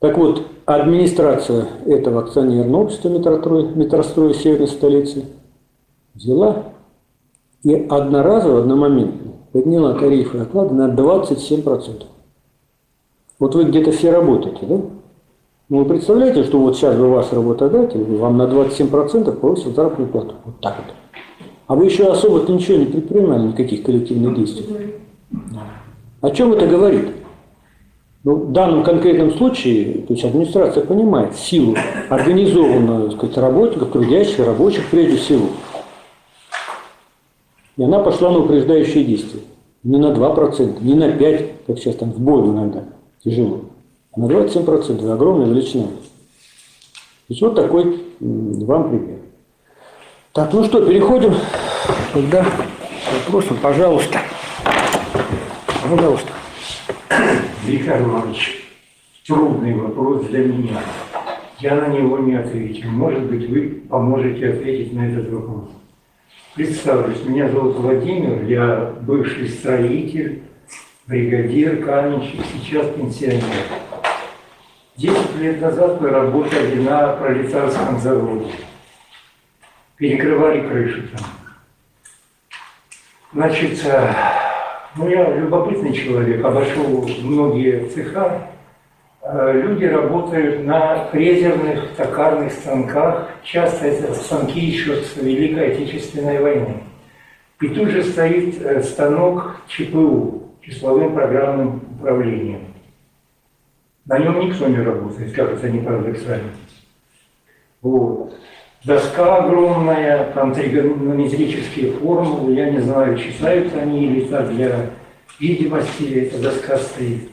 Так 0.00 0.16
вот, 0.16 0.42
администрация 0.64 1.66
этого 1.86 2.20
акционерного 2.20 2.82
общества 2.82 3.08
метрострой, 3.08 3.64
метрострой 3.74 4.34
северной 4.34 4.68
столицы 4.68 5.24
взяла 6.14 6.64
и 7.64 7.74
одноразово, 7.74 8.60
одномоментно 8.60 9.32
подняла 9.52 9.94
тарифы 9.94 10.38
оклада 10.38 10.74
на 10.74 10.94
27%. 10.94 12.04
Вот 13.40 13.54
вы 13.54 13.64
где-то 13.64 13.92
все 13.92 14.10
работаете, 14.10 14.66
да? 14.66 14.80
Ну, 15.68 15.78
вы 15.78 15.84
представляете, 15.84 16.44
что 16.44 16.58
вот 16.60 16.76
сейчас 16.76 16.96
бы 16.96 17.10
ваш 17.10 17.32
работодатель 17.32 18.02
вам 18.16 18.38
на 18.38 18.44
27% 18.44 19.32
повысил 19.32 19.74
заработную 19.74 20.10
плату. 20.10 20.34
Вот 20.44 20.60
так 20.60 20.76
вот. 20.78 20.94
А 21.66 21.74
вы 21.74 21.84
еще 21.84 22.10
особо 22.10 22.40
ничего 22.50 22.78
не 22.78 22.86
предпринимали, 22.86 23.48
никаких 23.48 23.82
коллективных 23.82 24.34
действий. 24.36 24.94
О 26.20 26.30
чем 26.30 26.52
это 26.52 26.66
говорит? 26.66 27.08
Ну, 28.28 28.34
в 28.34 28.52
данном 28.52 28.82
конкретном 28.82 29.32
случае, 29.38 30.02
то 30.02 30.12
есть 30.12 30.22
администрация 30.22 30.84
понимает 30.84 31.34
силу 31.34 31.74
организованную, 32.10 33.12
сказать, 33.12 33.38
работников, 33.38 33.90
трудящих, 33.90 34.40
рабочих 34.40 34.86
прежде 34.90 35.16
всего. 35.16 35.46
И 37.78 37.82
она 37.82 38.00
пошла 38.00 38.30
на 38.30 38.40
упреждающие 38.40 39.02
действия. 39.02 39.40
Не 39.82 39.96
на 39.96 40.12
2%, 40.12 40.82
не 40.82 40.92
на 40.92 41.04
5%, 41.04 41.52
как 41.68 41.78
сейчас 41.78 41.94
там 41.94 42.12
в 42.12 42.20
бою 42.20 42.52
иногда 42.52 42.84
тяжело, 43.24 43.62
а 44.12 44.20
на 44.20 44.26
27%. 44.26 44.98
Это 44.98 45.14
огромная 45.14 45.46
величина. 45.46 45.86
То 45.86 45.90
есть 47.30 47.40
вот 47.40 47.54
такой 47.54 47.98
вам 48.20 48.90
пример. 48.90 49.20
Так, 50.34 50.52
ну 50.52 50.64
что, 50.64 50.84
переходим 50.84 51.34
тогда 52.12 52.44
к 52.44 53.24
вопросам, 53.24 53.56
пожалуйста. 53.62 54.18
Пожалуйста. 55.82 56.28
Виктор 57.68 58.00
Иванович, 58.00 58.64
трудный 59.26 59.74
вопрос 59.74 60.24
для 60.28 60.42
меня. 60.42 60.80
Я 61.58 61.74
на 61.74 61.88
него 61.88 62.16
не 62.18 62.34
отвечу. 62.34 62.88
Может 62.88 63.24
быть, 63.24 63.46
вы 63.50 63.82
поможете 63.90 64.54
ответить 64.54 64.94
на 64.94 65.06
этот 65.06 65.30
вопрос. 65.30 65.68
Представлюсь, 66.54 67.22
меня 67.26 67.46
зовут 67.50 67.76
Владимир, 67.76 68.42
я 68.44 68.94
бывший 69.02 69.50
строитель, 69.50 70.40
бригадир, 71.06 71.84
каменщик, 71.84 72.40
сейчас 72.54 72.86
пенсионер. 72.94 73.42
Десять 74.96 75.36
лет 75.36 75.60
назад 75.60 76.00
мы 76.00 76.08
работали 76.08 76.80
на 76.80 77.16
пролетарском 77.16 78.00
заводе. 78.00 78.50
Перекрывали 79.96 80.66
крышу 80.66 81.02
там. 81.12 81.26
Значит, 83.34 83.84
э, 83.84 84.14
ну 84.98 85.08
я 85.08 85.32
любопытный 85.36 85.92
человек, 85.92 86.44
обошел 86.44 87.08
многие 87.22 87.88
цеха. 87.88 88.48
Э, 89.22 89.52
Люди 89.54 89.84
работают 89.84 90.64
на 90.64 91.04
фрезерных 91.06 91.94
токарных 91.96 92.52
станках, 92.52 93.30
часто 93.44 93.86
это 93.86 94.12
станки 94.14 94.60
еще 94.60 94.96
с 94.96 95.16
Великой 95.16 95.72
Отечественной 95.72 96.40
войны. 96.40 96.82
И 97.60 97.68
тут 97.68 97.90
же 97.90 98.02
стоит 98.02 98.60
э, 98.60 98.82
станок 98.82 99.60
ЧПУ, 99.68 100.52
числовым 100.62 101.14
программным 101.14 101.76
управлением. 101.98 102.74
На 104.04 104.18
нем 104.18 104.40
никто 104.40 104.66
не 104.66 104.80
работает, 104.80 105.32
как 105.32 105.52
это 105.52 105.70
не 105.70 105.80
парадоксально. 105.80 106.50
Вот. 107.82 108.34
Доска 108.84 109.38
огромная, 109.38 110.32
там 110.34 110.54
тригонометрические 110.54 111.92
формулы, 111.92 112.54
я 112.54 112.70
не 112.70 112.78
знаю, 112.78 113.18
читают 113.18 113.74
они 113.74 114.06
или 114.06 114.20
так 114.26 114.54
для 114.54 114.90
видимости 115.40 116.14
эта 116.14 116.40
доска 116.40 116.78
стоит. 116.78 117.30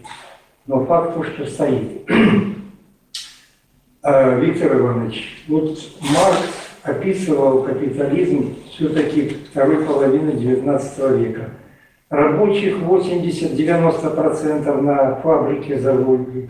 Но 0.66 0.86
факт 0.86 1.14
то, 1.14 1.24
что 1.24 1.46
стоит. 1.46 2.02
А, 4.08 4.38
Виктор 4.38 4.78
Иванович, 4.78 5.43
вот 5.48 5.80
Маркс 6.00 6.78
описывал 6.84 7.64
капитализм 7.64 8.56
все-таки 8.70 9.38
второй 9.50 9.84
половины 9.84 10.30
XIX 10.30 11.18
века. 11.18 11.50
Рабочих 12.10 12.78
80-90% 12.78 14.82
на 14.82 15.16
фабрике, 15.16 15.80
заводе. 15.80 16.50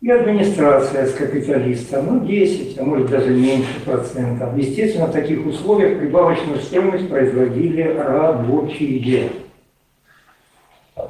И 0.00 0.08
администрация 0.08 1.06
с 1.06 1.14
капиталистом, 1.14 2.06
ну 2.06 2.24
10, 2.24 2.78
а 2.78 2.84
может 2.84 3.10
даже 3.10 3.30
меньше 3.30 3.80
процентов. 3.84 4.56
Естественно, 4.56 5.06
в 5.06 5.12
таких 5.12 5.44
условиях 5.44 5.98
прибавочную 5.98 6.60
стоимость 6.60 7.08
производили 7.08 7.82
рабочие. 7.82 9.30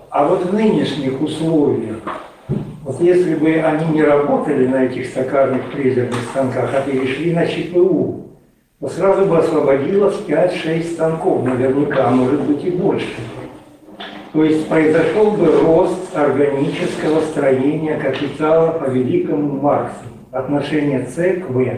А 0.08 0.26
вот 0.26 0.46
в 0.46 0.54
нынешних 0.54 1.20
условиях, 1.20 1.98
вот 2.82 2.98
если 3.02 3.34
бы 3.34 3.56
они 3.56 3.92
не 3.92 4.02
работали 4.02 4.66
на 4.66 4.84
этих 4.84 5.08
стаканных 5.08 5.64
фрезерных 5.66 6.22
станках, 6.30 6.70
а 6.74 6.80
перешли 6.80 7.34
на 7.34 7.46
ЧПУ, 7.46 8.24
то 8.80 8.88
сразу 8.88 9.26
бы 9.26 9.36
освободилось 9.36 10.16
5-6 10.26 10.94
станков 10.94 11.44
наверняка, 11.44 12.08
а 12.08 12.10
может 12.10 12.40
быть 12.40 12.64
и 12.64 12.70
больше. 12.70 13.16
То 14.32 14.44
есть 14.44 14.68
произошел 14.68 15.30
бы 15.30 15.46
рост 15.46 16.14
органического 16.14 17.20
строения 17.22 17.98
капитала 17.98 18.72
по 18.72 18.84
великому 18.84 19.60
Марксу, 19.60 20.04
отношение 20.32 21.06
С 21.06 21.14
к 21.14 21.48
В. 21.48 21.76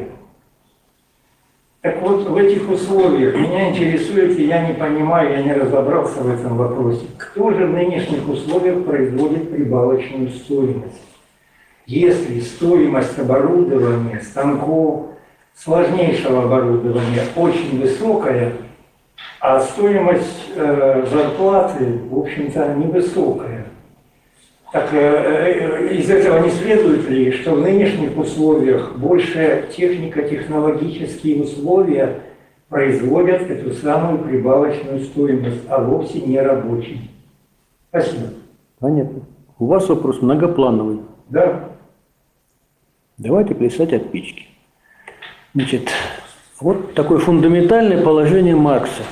Так 1.80 2.02
вот, 2.02 2.28
в 2.28 2.36
этих 2.36 2.68
условиях 2.68 3.36
меня 3.36 3.70
интересует, 3.70 4.38
и 4.38 4.44
я 4.44 4.66
не 4.66 4.74
понимаю, 4.74 5.30
я 5.30 5.42
не 5.42 5.52
разобрался 5.52 6.20
в 6.20 6.28
этом 6.28 6.58
вопросе, 6.58 7.06
кто 7.16 7.52
же 7.52 7.66
в 7.66 7.72
нынешних 7.72 8.28
условиях 8.28 8.84
производит 8.84 9.50
прибавочную 9.50 10.30
стоимость? 10.30 11.00
Если 11.86 12.40
стоимость 12.40 13.18
оборудования, 13.18 14.20
станков, 14.20 15.06
сложнейшего 15.56 16.42
оборудования 16.42 17.22
очень 17.34 17.80
высокая, 17.80 18.52
а 19.40 19.60
стоимость 19.60 20.50
э, 20.54 21.06
зарплаты, 21.10 21.98
в 22.10 22.18
общем-то, 22.18 22.74
невысокая. 22.74 23.66
Так 24.72 24.92
э, 24.92 24.98
э, 24.98 25.94
из 25.96 26.10
этого 26.10 26.44
не 26.44 26.50
следует 26.50 27.08
ли, 27.08 27.32
что 27.32 27.54
в 27.54 27.60
нынешних 27.60 28.16
условиях 28.16 28.96
больше 28.96 29.68
технико-технологические 29.74 31.42
условия 31.42 32.20
производят 32.68 33.50
эту 33.50 33.72
самую 33.72 34.18
прибавочную 34.18 35.00
стоимость, 35.00 35.62
а 35.68 35.82
вовсе 35.82 36.20
не 36.20 36.38
рабочий? 36.38 37.10
Спасибо. 37.88 38.28
Понятно. 38.78 39.22
У 39.58 39.66
вас 39.66 39.88
вопрос 39.88 40.22
многоплановый. 40.22 41.00
Да. 41.30 41.70
Давайте 43.18 43.54
плясать 43.54 43.92
от 43.92 44.10
печки. 44.12 44.46
Значит, 45.54 45.90
вот 46.60 46.94
такое 46.94 47.18
фундаментальное 47.18 48.02
положение 48.02 48.54
Маркса, 48.54 49.02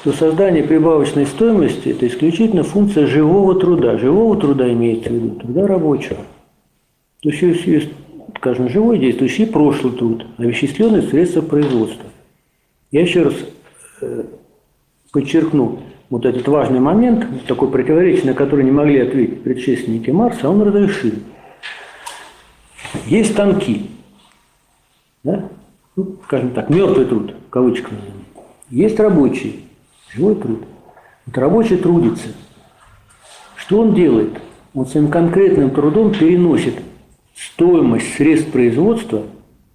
что 0.00 0.12
создание 0.12 0.62
прибавочной 0.62 1.26
стоимости– 1.26 1.88
это 1.90 2.06
исключительно 2.06 2.62
функция 2.62 3.06
живого 3.06 3.58
труда. 3.60 3.98
Живого 3.98 4.40
труда 4.40 4.72
имеется 4.72 5.10
в 5.10 5.12
виду, 5.12 5.30
труда 5.40 5.66
рабочего. 5.66 6.18
То 7.22 7.28
есть 7.28 7.66
есть, 7.66 7.90
скажем, 8.38 8.70
живой 8.70 8.98
действующий 8.98 9.44
прошлый 9.44 9.92
труд, 9.92 10.26
овеществленные 10.38 11.02
средства 11.02 11.42
производства. 11.42 12.06
Я 12.90 13.02
еще 13.02 13.24
раз 13.24 13.34
э, 14.00 14.24
подчеркну 15.12 15.80
вот 16.08 16.24
этот 16.24 16.48
важный 16.48 16.80
момент, 16.80 17.26
такой 17.46 17.70
противоречие, 17.70 18.24
на 18.24 18.34
который 18.34 18.64
не 18.64 18.70
могли 18.70 19.00
ответить 19.00 19.42
предшественники 19.42 20.10
Марса, 20.10 20.48
он 20.48 20.62
разрешил. 20.62 21.12
Есть 23.06 23.32
станки, 23.32 23.90
да? 25.22 25.50
ну, 25.94 26.16
скажем 26.24 26.50
так, 26.52 26.70
мертвый 26.70 27.04
труд, 27.04 27.34
в 27.46 27.50
кавычках. 27.50 27.92
Есть 28.70 28.98
рабочий, 28.98 29.66
живой 30.14 30.34
труд. 30.36 30.64
Вот 31.26 31.38
рабочий 31.38 31.76
трудится. 31.76 32.28
Что 33.56 33.80
он 33.80 33.94
делает? 33.94 34.40
Он 34.74 34.86
своим 34.86 35.08
конкретным 35.08 35.70
трудом 35.70 36.12
переносит 36.12 36.74
стоимость 37.34 38.14
средств 38.14 38.50
производства 38.50 39.22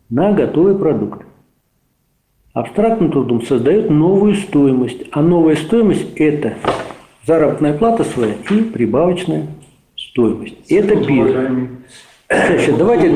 на 0.09 0.31
готовый 0.31 0.77
продукт. 0.77 1.25
Абстрактным 2.53 3.11
трудом 3.11 3.45
создает 3.45 3.89
новую 3.89 4.35
стоимость, 4.35 5.03
а 5.11 5.21
новая 5.21 5.55
стоимость– 5.55 6.13
это 6.15 6.53
заработная 7.25 7.77
плата 7.77 8.05
своя 8.05 8.35
и 8.49 8.61
прибавочная 8.61 9.47
стоимость. 9.97 10.55
Это 10.69 10.95
первое. 10.95 11.69
Давайте, 12.77 13.09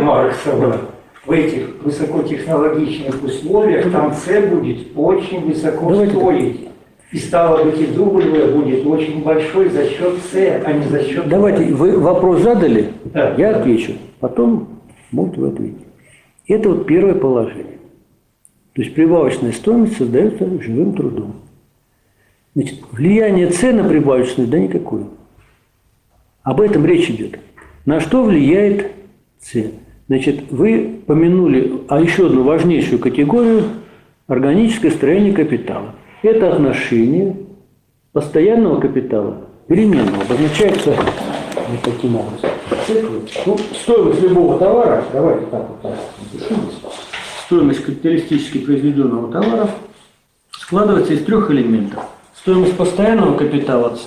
Марксова 0.00 0.91
в 1.24 1.30
этих 1.30 1.82
высокотехнологичных 1.82 3.22
условиях 3.22 3.90
там 3.92 4.12
С 4.12 4.26
будет 4.48 4.88
очень 4.96 5.40
высоко 5.46 5.90
Давайте. 5.90 6.12
стоить. 6.16 6.68
И 7.12 7.18
стало 7.18 7.64
быть, 7.64 7.78
и 7.80 7.84
W 7.84 8.52
будет 8.56 8.86
очень 8.86 9.22
большой 9.22 9.68
за 9.68 9.86
счет 9.86 10.14
С, 10.32 10.34
а 10.64 10.72
не 10.72 10.84
за 10.86 11.02
счет 11.04 11.28
Давайте, 11.28 11.66
вы 11.74 11.98
вопрос 11.98 12.40
задали, 12.42 12.92
Да. 13.04 13.34
я 13.36 13.56
отвечу. 13.56 13.92
Потом 14.18 14.80
можете 15.10 15.40
вы 15.40 15.48
ответить. 15.48 15.86
Это 16.48 16.70
вот 16.70 16.86
первое 16.86 17.14
положение. 17.14 17.78
То 18.74 18.82
есть 18.82 18.94
прибавочная 18.94 19.52
стоимость 19.52 19.98
создается 19.98 20.46
живым 20.62 20.94
трудом. 20.94 21.34
Значит, 22.54 22.80
влияние 22.90 23.50
С 23.50 23.62
на 23.62 23.84
прибавочную, 23.84 24.48
да 24.48 24.58
никакое. 24.58 25.04
Об 26.42 26.60
этом 26.60 26.84
речь 26.86 27.08
идет. 27.10 27.38
На 27.84 28.00
что 28.00 28.24
влияет 28.24 28.90
С? 29.40 29.70
Значит, 30.08 30.50
вы 30.50 31.00
помянули 31.06 31.80
а 31.88 32.00
еще 32.00 32.26
одну 32.26 32.42
важнейшую 32.42 32.98
категорию– 32.98 33.62
органическое 34.26 34.90
строение 34.90 35.32
капитала. 35.32 35.94
Это 36.22 36.52
отношение 36.52 37.36
постоянного 38.12 38.80
капитала, 38.80 39.42
переменного, 39.66 40.22
обозначается 40.22 40.90
вот 40.90 41.80
таким 41.82 42.16
образом. 42.16 42.50
Ну, 43.46 43.58
стоимость 43.74 44.22
любого 44.22 44.58
товара, 44.58 45.04
давайте 45.12 45.46
так 45.46 45.68
вот 45.68 45.82
так. 45.82 45.98
Стоимость 47.46 47.84
капиталистически 47.84 48.58
произведенного 48.58 49.30
товара 49.32 49.70
складывается 50.52 51.14
из 51.14 51.24
трех 51.24 51.50
элементов. 51.50 52.04
Стоимость 52.34 52.76
постоянного 52.76 53.36
капитала 53.36 53.94
С, 53.94 54.06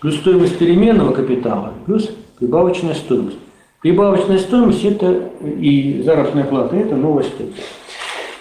плюс 0.00 0.16
стоимость 0.16 0.58
переменного 0.58 1.12
капитала, 1.12 1.72
плюс 1.86 2.10
прибавочная 2.38 2.94
стоимость. 2.94 3.38
Прибавочная 3.82 4.38
стоимость– 4.38 4.84
это 4.84 5.30
и 5.44 6.02
заработная 6.02 6.44
плата– 6.44 6.76
это 6.78 6.96
стоимость. 6.96 7.32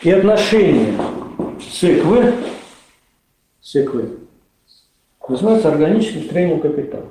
И 0.03 0.11
отношение 0.11 0.93
СЭКВ, 1.59 2.33
СЭКВ 3.59 3.95
называется 5.27 5.69
органическим 5.69 6.23
строением 6.23 6.59
капитала. 6.59 7.07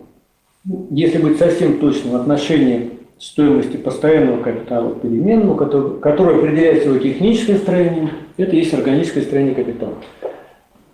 Если 0.91 1.19
быть 1.19 1.39
совсем 1.39 1.79
точным, 1.81 2.15
отношение 2.15 2.91
стоимости 3.19 3.77
постоянного 3.77 4.43
капитала 4.43 4.95
к 4.95 5.01
переменному, 5.01 5.57
который, 5.57 5.99
которое 6.01 6.39
определяется 6.39 6.89
его 6.89 6.99
техническим 6.99 7.57
строением, 7.57 8.11
это 8.37 8.55
есть 8.55 8.73
органическое 8.73 9.25
строение 9.25 9.55
капитала. 9.55 9.95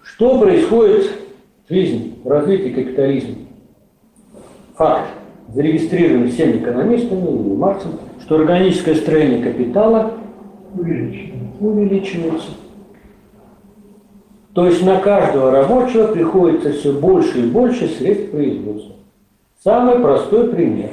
Что 0.02 0.38
происходит 0.38 1.10
в 1.68 1.72
жизни, 1.72 2.14
в 2.24 2.28
развитии 2.28 2.70
капитализма? 2.70 3.34
Факт, 4.76 5.10
зарегистрированный 5.48 6.28
всеми 6.28 6.58
экономистами 6.58 7.28
и 7.28 7.56
Марксом, 7.56 7.92
что 8.20 8.36
органическое 8.36 8.94
строение 8.94 9.42
капитала 9.42 10.12
увеличивается. 11.60 12.50
То 14.54 14.66
есть 14.66 14.84
на 14.84 15.00
каждого 15.00 15.50
рабочего 15.50 16.08
приходится 16.08 16.72
все 16.72 16.92
больше 16.92 17.40
и 17.40 17.46
больше 17.46 17.88
средств 17.88 18.30
производства. 18.30 18.94
Самый 19.62 19.98
простой 19.98 20.48
пример. 20.48 20.90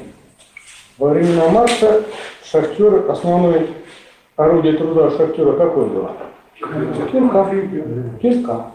Во 0.98 1.10
времена 1.10 1.50
Маркса 1.50 2.04
шахтер, 2.44 3.10
основное 3.10 3.68
орудие 4.36 4.74
труда 4.74 5.12
шахтера 5.12 5.54
какое 5.54 5.86
было? 5.86 6.12
Кирка. 7.12 7.48
Кирка. 8.22 8.72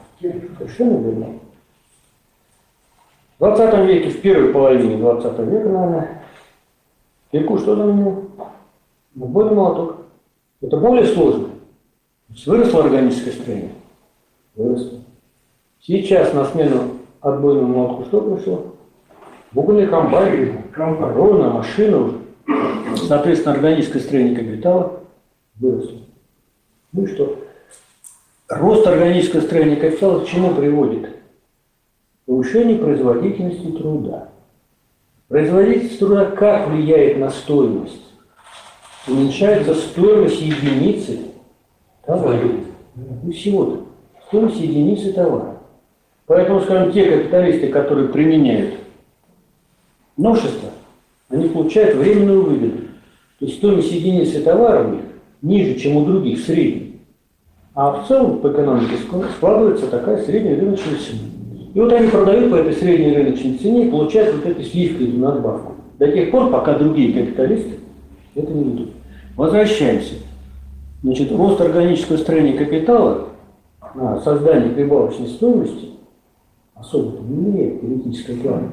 Совершенно 0.58 0.98
верно. 1.04 1.26
В 3.38 3.44
20 3.44 3.86
веке, 3.86 4.10
в 4.10 4.20
первой 4.20 4.52
половине 4.52 4.96
20 4.96 5.38
века, 5.38 5.68
наверное, 5.68 6.22
кирку 7.30 7.58
что 7.58 7.76
заменил? 7.76 8.30
Более 9.14 9.54
молоток. 9.54 9.98
Это 10.60 10.76
более 10.76 11.06
сложно. 11.06 11.50
Выросло 12.46 12.84
органическое 12.84 13.32
строение. 13.32 13.72
Выросло. 14.56 14.98
Сейчас 15.80 16.34
на 16.34 16.46
смену 16.46 16.82
отбойному 17.20 17.74
молотку 17.74 18.04
что 18.06 18.20
пришло? 18.22 18.74
Бугольный 19.52 19.86
комбайн, 19.86 20.64
ровно, 20.74 21.50
машина 21.50 21.98
уже. 21.98 22.18
Соответственно, 23.06 23.54
органическое 23.54 24.02
строение 24.02 24.36
капитала 24.36 25.00
выросло. 25.56 25.98
Ну 26.92 27.04
и 27.04 27.06
что? 27.06 27.38
Рост 28.48 28.86
органического 28.86 29.42
строения 29.42 29.76
капитала 29.76 30.20
к 30.20 30.26
чему 30.26 30.54
приводит? 30.54 31.17
К 32.28 32.30
повышению 32.30 32.80
производительности 32.80 33.68
труда. 33.68 34.28
Производительность 35.28 35.98
труда 35.98 36.26
как 36.26 36.68
влияет 36.68 37.16
на 37.16 37.30
стоимость? 37.30 38.02
Уменьшается 39.06 39.74
стоимость 39.74 40.42
единицы 40.42 41.20
товара. 42.04 42.38
Ну 43.22 43.32
всего-то. 43.32 43.84
Стоимость 44.26 44.60
единицы 44.60 45.14
товара. 45.14 45.56
Поэтому, 46.26 46.60
скажем, 46.60 46.92
те 46.92 47.10
капиталисты, 47.10 47.68
которые 47.68 48.08
применяют 48.08 48.74
новшества, 50.18 50.68
они 51.30 51.48
получают 51.48 51.96
временную 51.96 52.42
выгоду. 52.42 52.82
То 53.38 53.46
есть 53.46 53.56
стоимость 53.56 53.90
единицы 53.90 54.42
товара 54.42 54.86
у 54.86 54.90
них 54.96 55.04
ниже, 55.40 55.80
чем 55.80 55.96
у 55.96 56.04
других, 56.04 56.44
средний. 56.44 57.00
А 57.72 58.02
в 58.02 58.06
целом 58.06 58.40
по 58.40 58.52
экономике 58.52 58.96
складывается 59.34 59.86
такая 59.86 60.22
средняя 60.24 60.60
рыночная 60.60 60.98
цена. 60.98 61.20
И 61.74 61.80
вот 61.80 61.92
они 61.92 62.08
продают 62.08 62.50
по 62.50 62.56
этой 62.56 62.72
средней 62.72 63.14
рыночной 63.14 63.58
цене 63.58 63.86
и 63.86 63.90
получают 63.90 64.36
вот 64.36 64.46
эту 64.46 64.62
сливку, 64.62 65.04
эту 65.04 65.18
надбавку. 65.18 65.74
До 65.98 66.10
тех 66.10 66.30
пор, 66.30 66.50
пока 66.50 66.78
другие 66.78 67.12
капиталисты 67.12 67.74
это 68.34 68.52
не 68.52 68.64
ведут. 68.64 68.90
Возвращаемся. 69.36 70.14
Значит, 71.02 71.30
рост 71.32 71.60
органического 71.60 72.16
строения 72.16 72.54
капитала 72.54 73.28
на 73.94 74.20
создание 74.20 74.70
прибавочной 74.70 75.28
стоимости 75.28 75.90
особенно 76.74 77.20
не 77.28 77.50
имеет 77.50 77.80
теоретического 77.80 78.36
плана. 78.36 78.70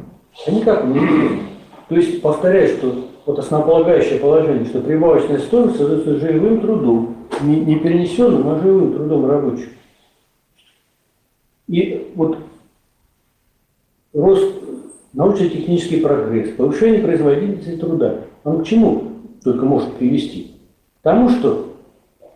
А 0.48 0.52
никак 0.52 0.86
не 0.86 0.98
имеет. 0.98 1.42
То 1.90 1.96
есть, 1.96 2.22
повторяю, 2.22 2.68
что 2.70 2.96
вот 3.26 3.40
основополагающее 3.40 4.20
положение, 4.20 4.66
что 4.66 4.82
прибавочная 4.82 5.40
стоимость 5.40 5.78
создается 5.78 6.20
живым 6.20 6.62
трудом, 6.62 7.16
не, 7.42 7.60
не 7.60 7.76
перенесенным, 7.78 8.48
а 8.50 8.60
живым 8.60 8.94
трудом 8.94 9.26
рабочих. 9.26 9.70
И 11.68 12.12
вот 12.16 12.38
рост, 14.16 14.54
научно-технический 15.14 15.98
прогресс, 16.02 16.50
повышение 16.52 17.02
производительности 17.02 17.78
труда, 17.78 18.22
он 18.44 18.64
к 18.64 18.66
чему 18.66 19.04
только 19.44 19.66
может 19.66 19.94
привести? 19.94 20.54
К 21.02 21.04
тому, 21.04 21.30
что 21.30 21.74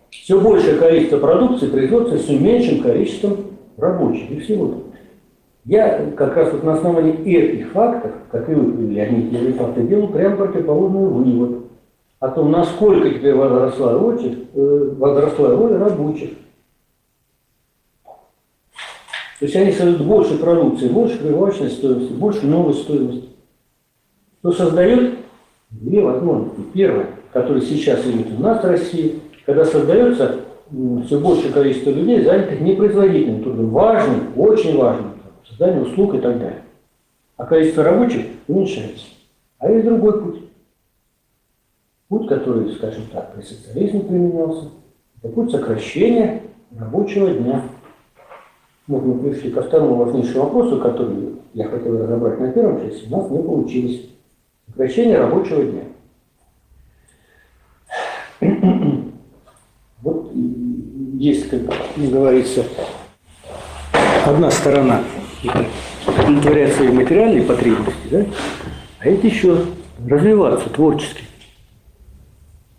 все 0.10 0.40
большее 0.40 0.78
количество 0.78 1.18
продукции 1.18 1.68
производится 1.68 2.18
с 2.18 2.30
меньшим 2.30 2.82
количеством 2.82 3.38
рабочих 3.78 4.30
и 4.32 4.40
всего-то. 4.40 4.78
Я 5.66 6.12
как 6.16 6.36
раз 6.36 6.52
вот 6.52 6.64
на 6.64 6.74
основании 6.74 7.14
этих 7.26 7.72
фактов, 7.72 8.12
как 8.32 8.50
и 8.50 8.54
вы 8.54 8.94
же 8.94 9.54
факты, 9.54 9.84
делаю 9.84 10.08
прямо 10.08 10.36
противоположный 10.38 11.08
вывод 11.08 11.60
о 12.20 12.30
том, 12.30 12.52
насколько 12.52 13.10
теперь 13.10 13.36
возросла 13.36 13.94
роль, 13.94 14.48
э, 14.54 14.94
возросла 14.98 15.56
роль 15.56 15.74
рабочих. 15.78 16.32
То 19.40 19.46
есть 19.46 19.56
они 19.56 19.72
создают 19.72 20.02
больше 20.02 20.38
продукции, 20.38 20.90
больше 20.90 21.18
прибавочной 21.18 21.70
стоимости, 21.70 22.12
больше 22.12 22.46
новой 22.46 22.74
стоимости. 22.74 23.30
Что 24.40 24.52
создает 24.52 25.20
две 25.70 26.02
возможности. 26.02 26.62
Первое, 26.74 27.08
которое 27.32 27.62
сейчас 27.62 28.06
имеет 28.06 28.38
у 28.38 28.42
нас 28.42 28.62
в 28.62 28.68
России, 28.68 29.22
когда 29.46 29.64
создается 29.64 30.42
все 31.06 31.20
большее 31.20 31.54
количество 31.54 31.90
людей, 31.90 32.24
занятых 32.24 32.60
непроизводительным 32.60 33.44
трудом, 33.44 33.70
важным, 33.70 34.34
очень 34.36 34.78
важным, 34.78 35.14
создание 35.48 35.84
услуг 35.84 36.16
и 36.16 36.20
так 36.20 36.38
далее. 36.38 36.64
А 37.38 37.46
количество 37.46 37.84
рабочих 37.84 38.26
уменьшается. 38.48 39.06
А 39.58 39.72
есть 39.72 39.86
другой 39.86 40.22
путь. 40.22 40.42
Путь, 42.10 42.28
который, 42.28 42.72
скажем 42.74 43.04
так, 43.12 43.34
при 43.34 43.42
социализме 43.42 44.02
применялся, 44.02 44.70
это 45.22 45.32
путь 45.34 45.52
сокращения 45.52 46.44
рабочего 46.78 47.32
дня. 47.32 47.64
Вот 48.90 49.06
мы 49.06 49.20
пришли 49.20 49.52
ко 49.52 49.62
второму 49.62 49.98
важнейшему 49.98 50.46
вопросу, 50.46 50.80
который 50.82 51.36
я 51.54 51.66
хотел 51.66 51.96
разобрать 52.00 52.40
на 52.40 52.52
первом 52.52 52.82
части, 52.82 53.06
у 53.06 53.16
нас 53.16 53.30
не 53.30 53.38
получилось. 53.38 54.02
Сокращение 54.68 55.20
рабочего 55.20 55.64
дня. 55.64 55.84
Вот 60.02 60.32
есть, 60.34 61.50
как 61.50 61.60
говорится, 61.98 62.64
одна 64.26 64.50
сторона 64.50 65.04
удовлетворять 66.08 66.74
свои 66.74 66.88
материальные 66.88 67.44
потребности, 67.44 68.08
да? 68.10 68.26
а 69.00 69.08
это 69.10 69.28
еще 69.28 69.66
развиваться 70.08 70.70
творчески. 70.70 71.24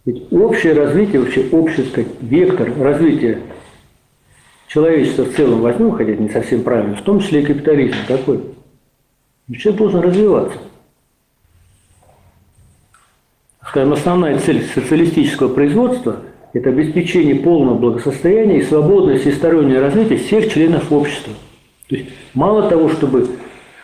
Ведь 0.06 0.32
общее 0.32 0.72
развитие, 0.72 1.20
вообще 1.20 1.46
общий 1.52 1.84
сказать, 1.84 2.08
вектор 2.22 2.72
развития 2.80 3.42
человечества 4.72 5.24
в 5.24 5.34
целом 5.34 5.60
возьмем, 5.60 5.92
хотя 5.92 6.12
это 6.12 6.22
не 6.22 6.28
совсем 6.28 6.62
правильно, 6.62 6.96
в 6.96 7.02
том 7.02 7.20
числе 7.20 7.42
и 7.42 7.46
капитализм 7.46 7.96
такой. 8.06 8.40
Человек 9.52 9.78
должен 9.78 10.00
развиваться. 10.00 10.58
Скажем, 13.66 13.92
основная 13.92 14.38
цель 14.38 14.62
социалистического 14.62 15.52
производства– 15.52 16.20
это 16.52 16.70
обеспечение 16.70 17.34
полного 17.34 17.78
благосостояния 17.78 18.58
и 18.58 18.64
свободное 18.64 19.18
всестороннее 19.18 19.80
развитие 19.80 20.18
всех 20.18 20.52
членов 20.52 20.90
общества. 20.92 21.34
То 21.88 21.96
есть 21.96 22.10
мало 22.34 22.68
того, 22.68 22.88
чтобы 22.90 23.28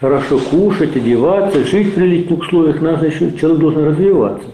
хорошо 0.01 0.39
кушать, 0.39 0.97
одеваться, 0.97 1.65
жить 1.65 1.89
в 1.89 1.95
приличных 1.95 2.41
условиях, 2.41 2.81
надо 2.81 3.07
еще 3.07 3.33
человек 3.37 3.61
должен 3.61 3.85
развиваться. 3.85 4.49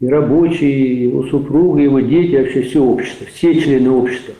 И 0.00 0.08
рабочие, 0.08 0.70
и 0.70 1.02
его 1.04 1.22
супруга, 1.28 1.80
его 1.80 2.00
дети, 2.00 2.36
вообще 2.36 2.62
все 2.62 2.82
общество, 2.82 3.26
все 3.32 3.60
члены 3.60 3.90
общества. 3.90 4.34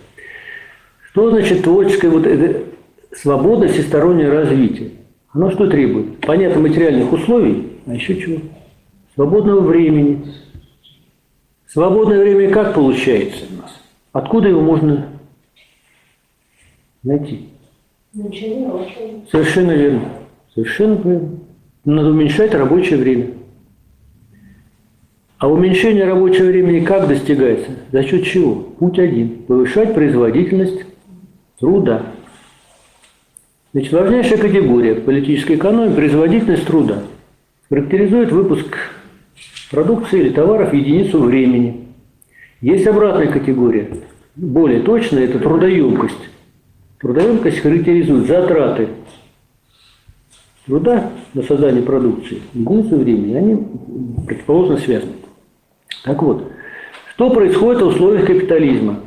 Что 1.17 1.31
значит 1.31 1.63
творческое 1.63 2.11
вот 2.11 2.27
это 2.27 2.65
свобода, 3.11 3.69
всестороннее 3.69 4.29
развитие? 4.29 4.91
Оно 5.33 5.51
что 5.51 5.67
требует? 5.67 6.21
Понятно, 6.21 6.61
материальных 6.61 7.11
условий, 7.11 7.79
а 7.87 7.95
еще 7.95 8.21
чего? 8.21 8.43
Свободного 9.15 9.61
времени. 9.61 10.27
Свободное 11.69 12.21
время 12.21 12.51
как 12.51 12.75
получается 12.75 13.47
у 13.51 13.63
нас? 13.63 13.71
Откуда 14.13 14.51
его 14.51 14.61
можно 14.61 15.09
найти? 17.03 17.49
Совершенно 19.33 19.73
верно. 19.73 20.03
Совершенно 20.53 20.97
верно. 20.97 21.31
Надо 21.87 22.11
уменьшать 22.11 22.53
рабочее 22.53 22.99
время. 22.99 23.29
А 25.39 25.49
уменьшение 25.49 26.05
рабочего 26.05 26.45
времени 26.45 26.85
как 26.85 27.09
достигается? 27.09 27.71
За 27.91 28.03
счет 28.03 28.25
чего? 28.25 28.55
Путь 28.55 28.99
один. 28.99 29.45
Повышать 29.45 29.95
производительность 29.95 30.86
труда. 31.59 32.03
Значит, 33.73 33.93
важнейшая 33.93 34.39
категория 34.39 34.95
политической 34.95 35.57
экономии– 35.57 35.95
производительность 35.97 36.67
труда. 36.67 37.03
Характеризует 37.69 38.33
выпуск 38.33 38.77
продукции 39.71 40.21
или 40.21 40.31
товаров 40.31 40.73
единицу 40.73 41.21
времени. 41.21 41.89
Есть 42.61 42.87
обратная 42.87 43.27
категория, 43.27 43.91
более 44.35 44.81
точная– 44.81 45.25
это 45.27 45.39
трудоемкость. 45.39 46.31
Трудоемкость 46.99 47.59
характеризует 47.59 48.27
затраты 48.27 48.89
труда 50.67 51.11
на 51.35 51.43
создание 51.43 51.83
продукции 51.83 52.41
единицу 52.55 52.97
времени. 52.97 53.35
Они 53.35 53.67
предположно 54.27 54.79
связаны. 54.79 55.13
Так 56.05 56.23
вот, 56.23 56.51
что 57.15 57.31
происходит 57.31 57.83
в 57.83 57.87
условиях 57.89 58.27
капитализма? 58.27 59.01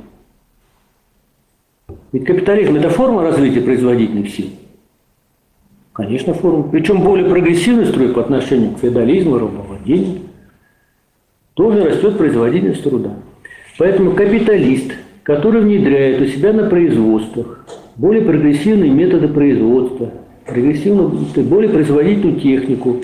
Ведь 2.12 2.26
капитализм– 2.26 2.76
это 2.78 2.90
форма 2.90 3.24
развития 3.24 3.62
производительных 3.62 4.30
сил. 4.30 4.48
Конечно, 5.94 6.34
форма. 6.34 6.64
Причем 6.64 7.02
более 7.02 7.30
прогрессивный 7.30 7.86
строй 7.86 8.10
по 8.10 8.22
отношению 8.22 8.74
к 8.74 8.80
феодализму, 8.80 9.38
рабовладению. 9.38 10.22
Тоже 11.54 11.84
растет 11.84 12.18
производительность 12.18 12.84
труда. 12.84 13.16
Поэтому 13.78 14.12
капиталист, 14.12 14.94
который 15.24 15.62
внедряет 15.62 16.22
у 16.22 16.26
себя 16.26 16.54
на 16.54 16.70
производствах 16.70 17.66
более 17.96 18.24
прогрессивные 18.24 18.92
методы 18.92 19.28
производства, 19.28 20.12
прогрессивную, 20.46 21.10
более 21.44 21.70
производительную 21.70 22.40
технику, 22.40 23.02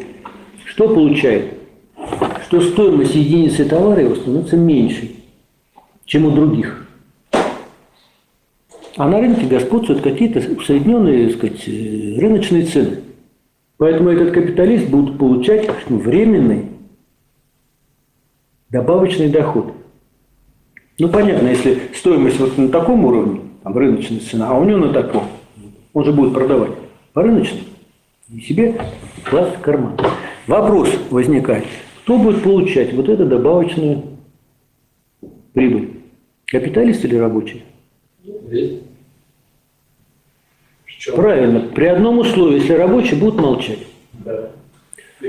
что 0.65 0.87
получает? 0.87 1.53
Что 2.47 2.61
стоимость 2.61 3.15
единицы 3.15 3.65
товара 3.65 4.01
его 4.01 4.15
становится 4.15 4.55
меньше, 4.55 5.11
чем 6.05 6.25
у 6.25 6.31
других. 6.31 6.84
А 8.97 9.09
на 9.09 9.19
рынке 9.19 9.45
господствуют 9.45 10.01
какие-то 10.01 10.39
усредненные, 10.53 11.27
так 11.27 11.37
сказать, 11.37 11.67
э, 11.67 12.17
рыночные 12.19 12.65
цены. 12.65 12.99
Поэтому 13.77 14.09
этот 14.09 14.33
капиталист 14.33 14.87
будет 14.87 15.17
получать 15.17 15.69
временный 15.89 16.67
добавочный 18.69 19.29
доход. 19.29 19.73
Ну, 20.97 21.09
понятно, 21.09 21.49
если 21.49 21.79
стоимость 21.93 22.39
вот 22.39 22.57
на 22.57 22.69
таком 22.69 23.03
уровне, 23.03 23.41
там 23.63 23.77
рыночная 23.77 24.21
цена, 24.21 24.49
а 24.49 24.57
у 24.57 24.63
него 24.63 24.77
на 24.77 24.93
таком, 24.93 25.25
он 25.93 26.05
же 26.05 26.13
будет 26.13 26.33
продавать 26.33 26.71
по 27.11 27.21
рыночной 27.21 27.63
и 28.29 28.39
себе 28.39 28.79
класть 29.25 29.57
в 29.57 29.61
карман. 29.61 29.97
Вопрос 30.47 30.89
возникает, 31.09 31.65
кто 32.03 32.17
будет 32.17 32.43
получать 32.43 32.93
вот 32.93 33.09
эту 33.09 33.25
добавочную 33.25 34.03
прибыль? 35.53 35.99
Капиталист 36.45 37.03
или 37.03 37.17
рабочий? 37.17 37.63
Правильно. 41.15 41.59
При 41.73 41.85
одном 41.85 42.19
условии, 42.19 42.59
если 42.59 42.73
рабочие 42.73 43.19
будут 43.19 43.39
молчать. 43.39 43.79
Да. 44.13 44.49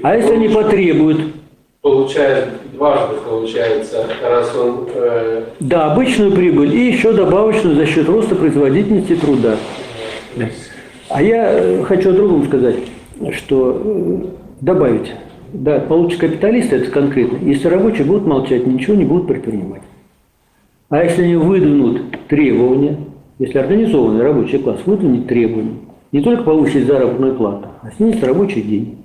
А 0.03 0.17
если 0.17 0.33
они 0.35 0.49
потребуют? 0.49 1.35
Получает, 1.81 2.49
дважды 2.73 3.17
получается, 3.21 4.07
раз 4.23 4.55
он... 4.57 4.89
э, 4.93 5.45
Да, 5.61 5.93
обычную 5.93 6.33
прибыль 6.33 6.75
и 6.75 6.87
еще 6.89 7.13
добавочную 7.13 7.77
за 7.77 7.87
счет 7.87 8.09
роста 8.09 8.35
производительности 8.35 9.15
труда. 9.15 9.57
А 11.09 11.23
я 11.23 11.53
э, 11.53 11.83
хочу 11.85 12.11
о 12.11 12.13
другом 12.13 12.47
сказать, 12.47 12.77
что 13.37 13.81
э, 13.85 14.25
добавить. 14.61 15.13
Да, 15.53 15.79
получит 15.79 16.21
капиталист, 16.21 16.73
это 16.73 16.91
конкретно. 16.91 17.39
Если 17.47 17.69
рабочие 17.69 18.05
будут 18.05 18.27
молчать, 18.27 18.67
ничего 18.67 18.97
не 18.97 19.05
будут 19.05 19.29
предпринимать. 19.29 19.83
А 20.89 21.03
если 21.03 21.23
они 21.23 21.37
выдвинут 21.37 22.27
требования, 22.29 22.99
если 23.39 23.59
организованный 23.59 24.23
рабочий 24.23 24.59
класс 24.59 24.81
выдвинет 24.87 25.27
требования, 25.27 25.79
не 26.13 26.23
только 26.23 26.45
повысить 26.45 26.87
заработную 26.87 27.35
плату, 27.37 27.69
а 27.83 27.91
снизить 27.91 28.23
рабочий 28.23 28.63
день. 28.63 29.05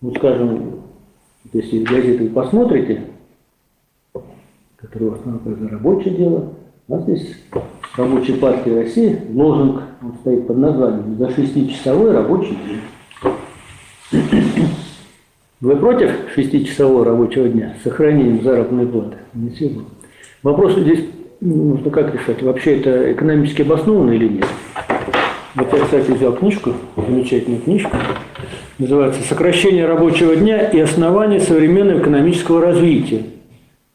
Вот 0.00 0.16
скажем, 0.16 0.82
если 1.52 1.82
газеты 1.82 2.24
вы 2.24 2.30
посмотрите, 2.30 3.04
которые 4.76 5.10
в 5.10 5.14
основном 5.14 5.68
рабочее 5.68 6.14
дело, 6.14 6.52
у 6.86 6.94
нас 6.94 7.02
здесь 7.02 7.36
рабочей 7.96 8.34
партии 8.34 8.70
России 8.70 9.20
лозунг, 9.32 9.82
он 10.00 10.14
стоит 10.20 10.46
под 10.46 10.58
названием 10.58 11.16
«За 11.16 11.30
шестичасовой 11.30 12.12
рабочий 12.12 12.56
день». 14.12 14.22
Вы 15.60 15.76
против 15.76 16.10
шестичасового 16.34 17.04
рабочего 17.04 17.48
дня 17.48 17.74
с 17.80 17.84
сохранением 17.84 18.42
заработной 18.42 18.86
платы? 18.86 19.16
Сильно. 19.58 19.84
Вопрос 20.42 20.76
здесь 20.76 21.00
нужно 21.40 21.90
как 21.90 22.14
решать? 22.14 22.42
Вообще 22.42 22.78
это 22.78 23.12
экономически 23.12 23.62
обоснованно 23.62 24.10
или 24.12 24.28
нет? 24.28 24.46
Вот 25.54 25.72
я, 25.72 25.78
кстати, 25.84 26.10
взял 26.10 26.34
книжку, 26.34 26.72
замечательную 26.96 27.62
книжку, 27.62 27.96
называется 28.78 29.22
«Сокращение 29.22 29.86
рабочего 29.86 30.36
дня 30.36 30.68
и 30.68 30.78
основания 30.78 31.40
современного 31.40 32.00
экономического 32.00 32.60
развития». 32.60 33.22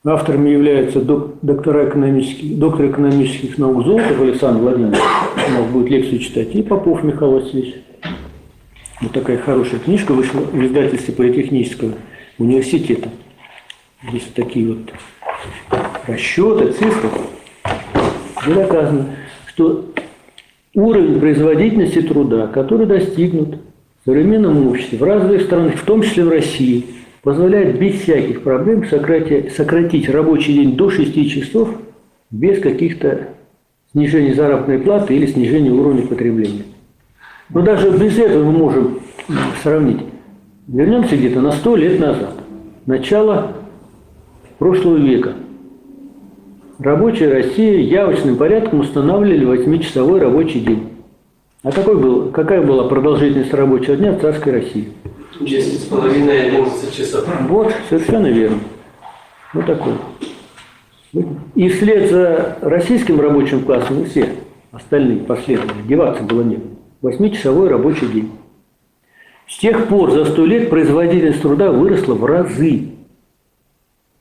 Авторами 0.03 0.49
являются 0.49 0.99
док- 0.99 1.35
доктора 1.43 1.87
экономических, 1.87 2.57
доктор 2.57 2.87
экономических 2.87 3.59
наук 3.59 3.85
Золотов 3.85 4.19
Александр 4.19 4.61
Владимирович, 4.61 4.99
нас 5.37 5.67
будет 5.71 5.91
лекцию 5.91 6.17
читать, 6.17 6.55
и 6.55 6.63
Попов 6.63 7.03
Михаил 7.03 7.33
Васильевич. 7.33 7.75
Вот 9.01 9.13
такая 9.13 9.39
хорошая 9.39 9.79
книжка 9.79 10.13
вышла 10.13 10.41
в 10.41 10.63
издательстве 10.63 11.15
Политехнического 11.15 11.93
университета. 12.37 13.09
Здесь 14.07 14.27
такие 14.35 14.67
вот 14.67 14.93
расчеты, 16.05 16.71
цифры. 16.73 17.09
Где 18.43 18.53
доказано, 18.53 19.15
что 19.47 19.91
уровень 20.75 21.19
производительности 21.19 22.01
труда, 22.01 22.45
который 22.47 22.85
достигнут 22.85 23.57
в 24.01 24.05
современном 24.05 24.67
обществе, 24.67 24.99
в 24.99 25.03
разных 25.03 25.43
странах, 25.43 25.77
в 25.77 25.85
том 25.85 26.03
числе 26.03 26.23
в 26.23 26.29
России, 26.29 26.85
позволяет 27.23 27.79
без 27.79 28.01
всяких 28.01 28.43
проблем 28.43 28.87
сократить, 28.87 29.53
сократить 29.53 30.09
рабочий 30.09 30.53
день 30.53 30.75
до 30.75 30.91
6 30.91 31.29
часов 31.29 31.69
без 32.29 32.59
каких-то 32.59 33.29
снижений 33.91 34.33
заработной 34.33 34.79
платы 34.79 35.15
или 35.15 35.25
снижения 35.25 35.71
уровня 35.71 36.05
потребления. 36.05 36.63
Но 37.53 37.61
даже 37.61 37.89
без 37.91 38.17
этого 38.17 38.45
мы 38.45 38.51
можем 38.51 38.99
сравнить. 39.61 40.01
Вернемся 40.67 41.17
где-то 41.17 41.41
на 41.41 41.51
100 41.51 41.75
лет 41.75 41.99
назад. 41.99 42.33
Начало 42.85 43.53
прошлого 44.57 44.97
века. 44.97 45.33
Рабочая 46.79 47.29
Россия 47.29 47.79
явочным 47.79 48.37
порядком 48.37 48.79
устанавливали 48.79 49.45
8-часовой 49.45 50.19
рабочий 50.19 50.61
день. 50.61 50.89
А 51.63 51.71
какой 51.71 51.97
был, 51.97 52.31
какая 52.31 52.65
была 52.65 52.87
продолжительность 52.87 53.53
рабочего 53.53 53.95
дня 53.95 54.13
в 54.13 54.21
царской 54.21 54.53
России? 54.53 54.89
10 55.39 55.81
с 55.81 55.85
половиной 55.85 56.47
11 56.47 56.95
часов. 56.95 57.27
Вот, 57.47 57.73
совершенно 57.89 58.27
верно. 58.27 58.59
Вот 59.53 59.65
такой. 59.65 59.93
И 61.55 61.69
вслед 61.69 62.09
за 62.09 62.57
российским 62.61 63.19
рабочим 63.19 63.63
классом 63.63 64.05
все 64.05 64.29
остальные 64.71 65.19
последовали, 65.19 65.81
деваться 65.87 66.23
было 66.23 66.41
некуда. 66.41 66.80
Восьмичасовой 67.01 67.69
рабочий 67.69 68.07
день. 68.07 68.31
С 69.47 69.57
тех 69.57 69.87
пор 69.87 70.11
за 70.11 70.25
сто 70.25 70.45
лет 70.45 70.69
производительность 70.69 71.41
труда 71.41 71.71
выросла 71.71 72.13
в 72.13 72.23
разы. 72.25 72.89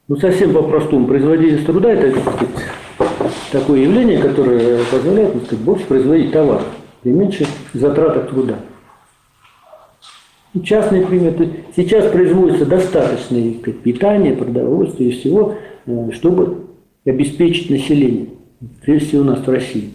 Ну, 0.08 0.16
совсем 0.16 0.54
по-простому, 0.54 1.06
производительность 1.06 1.66
труда– 1.66 1.90
это 1.92 2.12
так 2.12 2.34
сказать, 2.34 2.54
такое 3.52 3.80
явление, 3.80 4.18
которое 4.18 4.82
позволяет 4.90 5.34
так 5.34 5.44
сказать, 5.44 5.64
больше 5.64 5.84
производить 5.84 6.32
товар 6.32 6.62
при 7.02 7.10
меньших 7.12 7.48
затратах 7.74 8.30
труда. 8.30 8.56
И 10.54 10.60
частные 10.62 11.06
примеры. 11.06 11.64
Сейчас 11.76 12.10
производится 12.10 12.66
достаточное 12.66 13.52
питание, 13.52 14.34
продовольствие 14.34 15.10
и 15.10 15.12
всего, 15.12 15.54
э, 15.86 16.10
чтобы 16.12 16.64
обеспечить 17.04 17.70
население. 17.70 18.30
Прежде 18.82 19.06
всего 19.06 19.22
у 19.22 19.26
нас 19.26 19.46
в 19.46 19.48
России. 19.48 19.90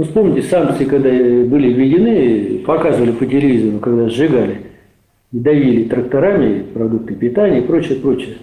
Ну, 0.00 0.06
вспомните, 0.06 0.48
санкции, 0.48 0.86
когда 0.86 1.10
были 1.10 1.74
введены, 1.74 2.60
показывали 2.60 3.12
по 3.12 3.26
телевизору, 3.26 3.80
когда 3.80 4.08
сжигали 4.08 4.62
и 5.30 5.38
давили 5.38 5.84
тракторами 5.90 6.62
продукты 6.62 7.14
питания 7.14 7.58
и 7.58 7.66
прочее, 7.66 7.98
прочее. 7.98 8.36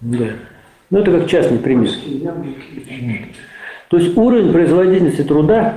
Да. 0.00 0.26
Ну, 0.90 0.98
это 1.00 1.10
как 1.10 1.26
частный 1.28 1.58
пример. 1.58 1.90
То 3.90 3.96
есть 3.96 4.16
уровень 4.16 4.52
производительности 4.52 5.22
труда 5.22 5.74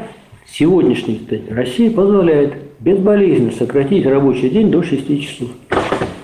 сегодняшней 0.48 1.18
кстати, 1.18 1.50
России 1.50 1.90
позволяет 1.90 2.54
безболезненно 2.80 3.52
сократить 3.52 4.06
рабочий 4.06 4.52
день 4.52 4.70
до 4.70 4.84
6 4.84 5.22
часов. 5.24 5.50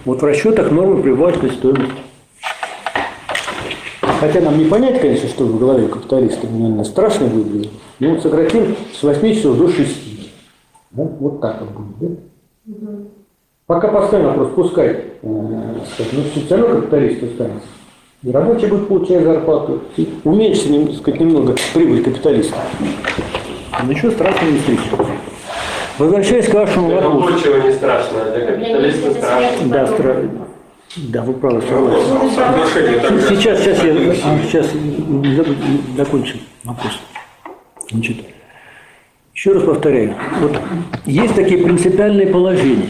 Вот 0.06 0.22
в 0.22 0.26
расчетах 0.26 0.70
нормы 0.70 1.02
прибавочной 1.02 1.50
стоимости. 1.50 1.92
Хотя 4.24 4.40
нам 4.40 4.58
не 4.58 4.64
понять, 4.64 5.02
конечно, 5.02 5.28
что 5.28 5.44
в 5.44 5.60
голове 5.60 5.86
капиталиста, 5.90 6.48
наверное, 6.48 6.86
страшно 6.86 7.26
выглядит. 7.26 7.72
Но 8.00 8.12
вот 8.12 8.22
сократим 8.22 8.74
с 8.98 9.04
8 9.04 9.36
часов 9.36 9.58
до 9.58 9.68
6. 9.68 10.32
Да? 10.92 11.04
Вот 11.20 11.42
так 11.42 11.60
вот 11.60 11.86
будет. 11.88 12.20
Да? 12.64 12.90
Пока 13.66 13.90
поставим 13.90 14.28
вопрос, 14.28 14.52
пускай, 14.56 14.88
э, 15.22 15.76
сказать, 15.94 16.14
ну, 16.14 16.58
равно 16.58 16.68
капиталист 16.80 17.22
останется. 17.24 17.68
И 18.24 18.32
рабочий 18.32 18.68
будет 18.68 18.88
получать 18.88 19.26
зарплату. 19.26 19.82
И 19.98 20.08
уменьшится, 20.24 20.70
нем- 20.72 20.88
так 20.88 20.96
сказать, 21.00 21.20
немного 21.20 21.56
прибыль 21.74 22.02
капиталиста. 22.02 22.56
Ничего 23.86 24.12
страшного 24.12 24.52
не 24.52 24.60
встретится. 24.60 25.06
Возвращаясь 26.00 26.48
к 26.48 26.54
вашему 26.54 26.88
Для 26.88 27.02
вопросу. 27.02 27.28
рабочего 27.28 27.58
не 27.68 27.74
страшно, 27.74 28.22
а 28.22 28.38
для 28.38 28.46
капиталиста 28.46 29.12
страшно. 29.12 29.68
Да, 29.68 29.84
стра- 29.84 30.30
да, 30.96 31.24
вы 31.24 31.34
правы, 31.34 31.62
согласен. 31.62 33.20
Сейчас, 33.28 33.64
сейчас 33.64 33.84
я 33.84 33.94
а, 33.94 34.40
сейчас 34.44 34.70
закончим 35.98 36.40
вопрос. 36.64 37.00
Значит, 37.90 38.18
еще 39.34 39.54
раз 39.54 39.64
повторяю. 39.64 40.16
Вот 40.40 40.60
есть 41.06 41.34
такие 41.34 41.64
принципиальные 41.64 42.28
положения, 42.28 42.90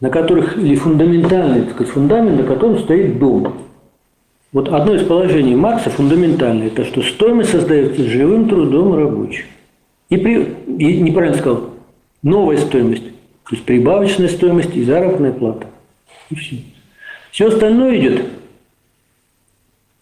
на 0.00 0.08
которых, 0.08 0.56
или 0.56 0.76
фундаментальный, 0.76 1.62
так 1.64 1.74
сказать, 1.74 1.92
фундамент, 1.92 2.40
на 2.40 2.46
котором 2.46 2.78
стоит 2.78 3.18
дом. 3.18 3.54
Вот 4.52 4.70
одно 4.70 4.94
из 4.94 5.06
положений 5.06 5.56
Маркса 5.56 5.90
фундаментальное, 5.90 6.68
это 6.68 6.84
что 6.86 7.02
стоимость 7.02 7.50
создается 7.50 8.02
живым 8.04 8.48
трудом 8.48 8.94
рабочих. 8.94 9.44
И, 10.08 10.16
при, 10.16 10.56
и 10.78 11.02
неправильно 11.02 11.36
сказал, 11.36 11.64
новая 12.22 12.56
стоимость, 12.56 13.04
то 13.04 13.50
есть 13.50 13.64
прибавочная 13.64 14.28
стоимость 14.28 14.74
и 14.74 14.84
заработная 14.84 15.32
плата. 15.32 15.66
И 16.30 16.34
все. 16.34 16.58
Все 17.30 17.48
остальное 17.48 17.98
идет. 17.98 18.26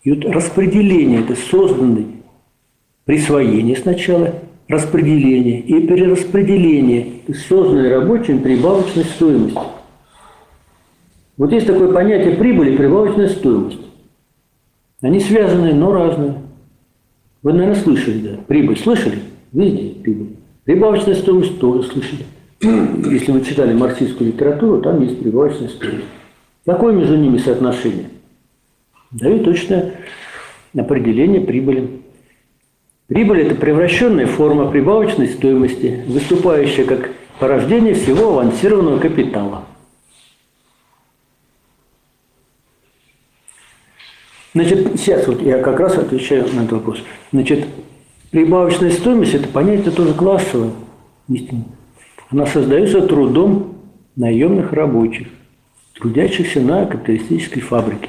И 0.02 0.12
вот 0.12 0.24
распределение, 0.24 1.20
это 1.20 1.34
созданное 1.34 2.06
присвоение 3.04 3.76
сначала, 3.76 4.34
распределение 4.68 5.60
и 5.60 5.86
перераспределение, 5.86 7.22
созданной 7.48 7.90
рабочим 7.90 8.40
прибавочной 8.40 9.04
стоимости. 9.04 9.58
Вот 11.36 11.52
есть 11.52 11.66
такое 11.66 11.92
понятие 11.92 12.36
прибыли 12.36 12.74
и 12.74 12.76
прибавочная 12.76 13.28
стоимость. 13.28 13.80
Они 15.02 15.20
связаны, 15.20 15.74
но 15.74 15.92
разные. 15.92 16.36
Вы, 17.42 17.52
наверное, 17.52 17.80
слышали, 17.80 18.18
да? 18.18 18.36
Прибыль 18.48 18.78
слышали? 18.78 19.20
Везде 19.52 20.00
прибыль. 20.00 20.36
Прибавочная 20.64 21.14
стоимость 21.14 21.60
тоже 21.60 21.88
слышали. 21.88 22.24
Если 22.60 23.32
вы 23.32 23.42
читали 23.42 23.74
марксистскую 23.74 24.32
литературу, 24.32 24.80
там 24.80 25.02
есть 25.02 25.20
прибавочная 25.20 25.68
стоимость. 25.68 26.06
Какое 26.64 26.94
между 26.94 27.16
ними 27.16 27.38
соотношение? 27.38 28.10
Даю 29.10 29.44
точное 29.44 29.94
определение 30.74 31.40
прибыли. 31.40 32.02
Прибыль– 33.06 33.40
это 33.42 33.54
превращенная 33.54 34.26
форма 34.26 34.70
прибавочной 34.70 35.28
стоимости, 35.28 36.02
выступающая 36.08 36.84
как 36.84 37.10
порождение 37.38 37.94
всего 37.94 38.30
авансированного 38.30 38.98
капитала. 38.98 39.64
Значит, 44.54 44.98
сейчас 44.98 45.26
вот 45.28 45.42
я 45.42 45.58
как 45.62 45.78
раз 45.78 45.98
отвечаю 45.98 46.46
на 46.54 46.60
этот 46.60 46.72
вопрос. 46.72 46.98
Значит, 47.30 47.66
прибавочная 48.30 48.90
стоимость– 48.90 49.34
это 49.34 49.46
понятие 49.48 49.92
тоже 49.92 50.14
классовое. 50.14 50.72
Истинно. 51.28 51.64
Она 52.30 52.46
создается 52.46 53.02
трудом 53.02 53.76
наемных 54.16 54.72
рабочих, 54.72 55.28
трудящихся 55.94 56.60
на 56.60 56.86
капиталистической 56.86 57.60
фабрике, 57.60 58.08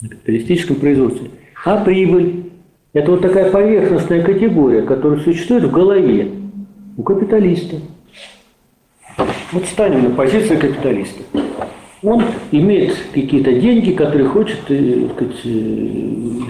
на 0.00 0.08
капиталистическом 0.10 0.76
производстве. 0.76 1.30
А 1.64 1.82
прибыль– 1.82 2.50
это 2.92 3.10
вот 3.10 3.22
такая 3.22 3.50
поверхностная 3.50 4.22
категория, 4.22 4.82
которая 4.82 5.20
существует 5.20 5.64
в 5.64 5.70
голове 5.70 6.30
у 6.96 7.02
капиталиста. 7.02 7.76
Вот 9.52 9.64
станем 9.64 10.04
на 10.04 10.10
позиции 10.10 10.56
капиталиста. 10.56 11.22
Он 12.02 12.22
имеет 12.52 12.96
какие-то 13.12 13.52
деньги, 13.52 13.92
которые 13.92 14.28
хочет 14.28 14.60
э, 14.68 15.08
сказать, 15.14 15.36
э, 15.44 15.48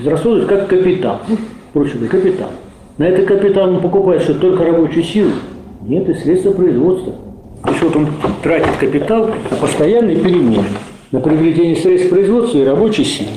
израсходовать 0.00 0.48
как 0.48 0.68
капитал. 0.68 1.22
Ну, 1.26 1.38
проще 1.72 1.94
говоря, 1.94 2.10
капитал. 2.10 2.50
На 2.98 3.04
этот 3.04 3.26
капитал 3.26 3.70
он 3.70 3.80
покупает 3.80 4.22
что 4.22 4.34
только 4.34 4.64
рабочую 4.64 5.04
силу. 5.04 5.30
Нет, 5.88 6.06
и 6.06 6.14
средства 6.14 6.52
производства. 6.52 7.14
Есть 7.66 7.80
вот 7.80 7.96
он 7.96 8.08
тратит 8.42 8.76
капитал 8.76 9.30
на 9.50 9.56
постоянные 9.56 10.16
перемены, 10.16 10.66
на 11.10 11.18
приобретение 11.18 11.76
средств 11.76 12.10
производства 12.10 12.58
и 12.58 12.64
рабочей 12.64 13.04
силы. 13.04 13.30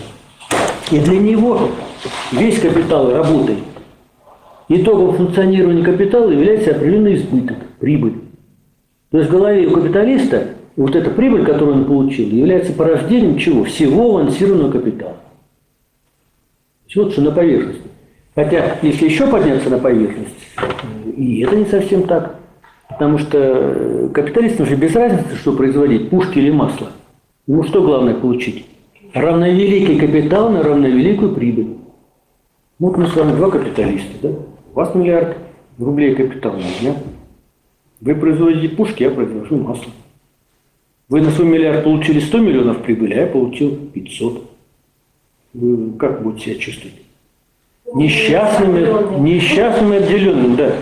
И 0.92 1.00
для 1.00 1.18
него 1.18 1.70
весь 2.34 2.60
капитал 2.60 3.10
работает. 3.10 3.60
Итогом 4.68 5.16
функционирования 5.16 5.82
капитала 5.82 6.30
является 6.30 6.72
определенный 6.72 7.16
избыток, 7.16 7.56
прибыль. 7.80 8.16
То 9.12 9.20
есть 9.20 9.30
в 9.30 9.34
голове 9.34 9.68
у 9.68 9.72
капиталиста 9.72 10.50
вот 10.76 10.94
эта 10.94 11.10
прибыль, 11.10 11.46
которую 11.46 11.78
он 11.78 11.86
получил, 11.86 12.28
является 12.28 12.74
порождением 12.74 13.38
чего? 13.38 13.64
Всего 13.64 14.18
авансированного 14.18 14.72
капитала. 14.74 15.16
Все, 16.86 17.10
что 17.10 17.22
на 17.22 17.32
поверхности. 17.32 17.88
Хотя, 18.36 18.76
если 18.82 19.06
еще 19.06 19.28
подняться 19.28 19.70
на 19.70 19.78
поверхность, 19.78 20.36
и 21.16 21.40
это 21.44 21.56
не 21.56 21.66
совсем 21.66 22.04
так. 22.04 22.41
Потому 22.92 23.18
что 23.18 24.10
капиталистам 24.14 24.66
же 24.66 24.76
без 24.76 24.96
разницы, 24.96 25.36
что 25.36 25.54
производить, 25.54 26.10
пушки 26.10 26.40
или 26.40 26.52
масло. 26.52 26.90
Ему 27.48 27.64
что 27.64 27.82
главное 27.82 28.14
получить? 28.14 28.66
Равновеликий 29.14 30.00
капитал 30.00 30.50
на 30.50 30.64
равновеликую 30.64 31.34
прибыль. 31.34 31.78
Вот 32.80 32.98
мы 32.98 33.08
с 33.08 33.16
вами 33.16 33.36
два 33.36 33.50
капиталиста, 33.50 34.12
да? 34.22 34.30
У 34.30 34.76
вас 34.76 34.96
миллиард 34.96 35.38
рублей 35.78 36.16
капитал 36.16 36.54
у 36.54 36.58
меня. 36.58 36.96
Вы 38.00 38.16
производите 38.16 38.70
пушки, 38.70 39.04
я 39.04 39.12
произвожу 39.12 39.58
масло. 39.58 39.92
Вы 41.10 41.22
на 41.22 41.30
свой 41.32 41.48
миллиард 41.48 41.84
получили 41.84 42.20
100 42.20 42.38
миллионов 42.40 42.82
прибыли, 42.84 43.14
а 43.14 43.22
я 43.22 43.28
получил 43.28 43.76
500. 43.94 44.50
Вы 45.54 45.92
как 45.98 46.24
будете 46.24 46.46
себя 46.46 46.56
чувствовать? 46.56 46.96
Несчастными, 47.94 49.20
несчастными 49.20 49.98
отделенным, 49.98 50.56
да. 50.56 50.74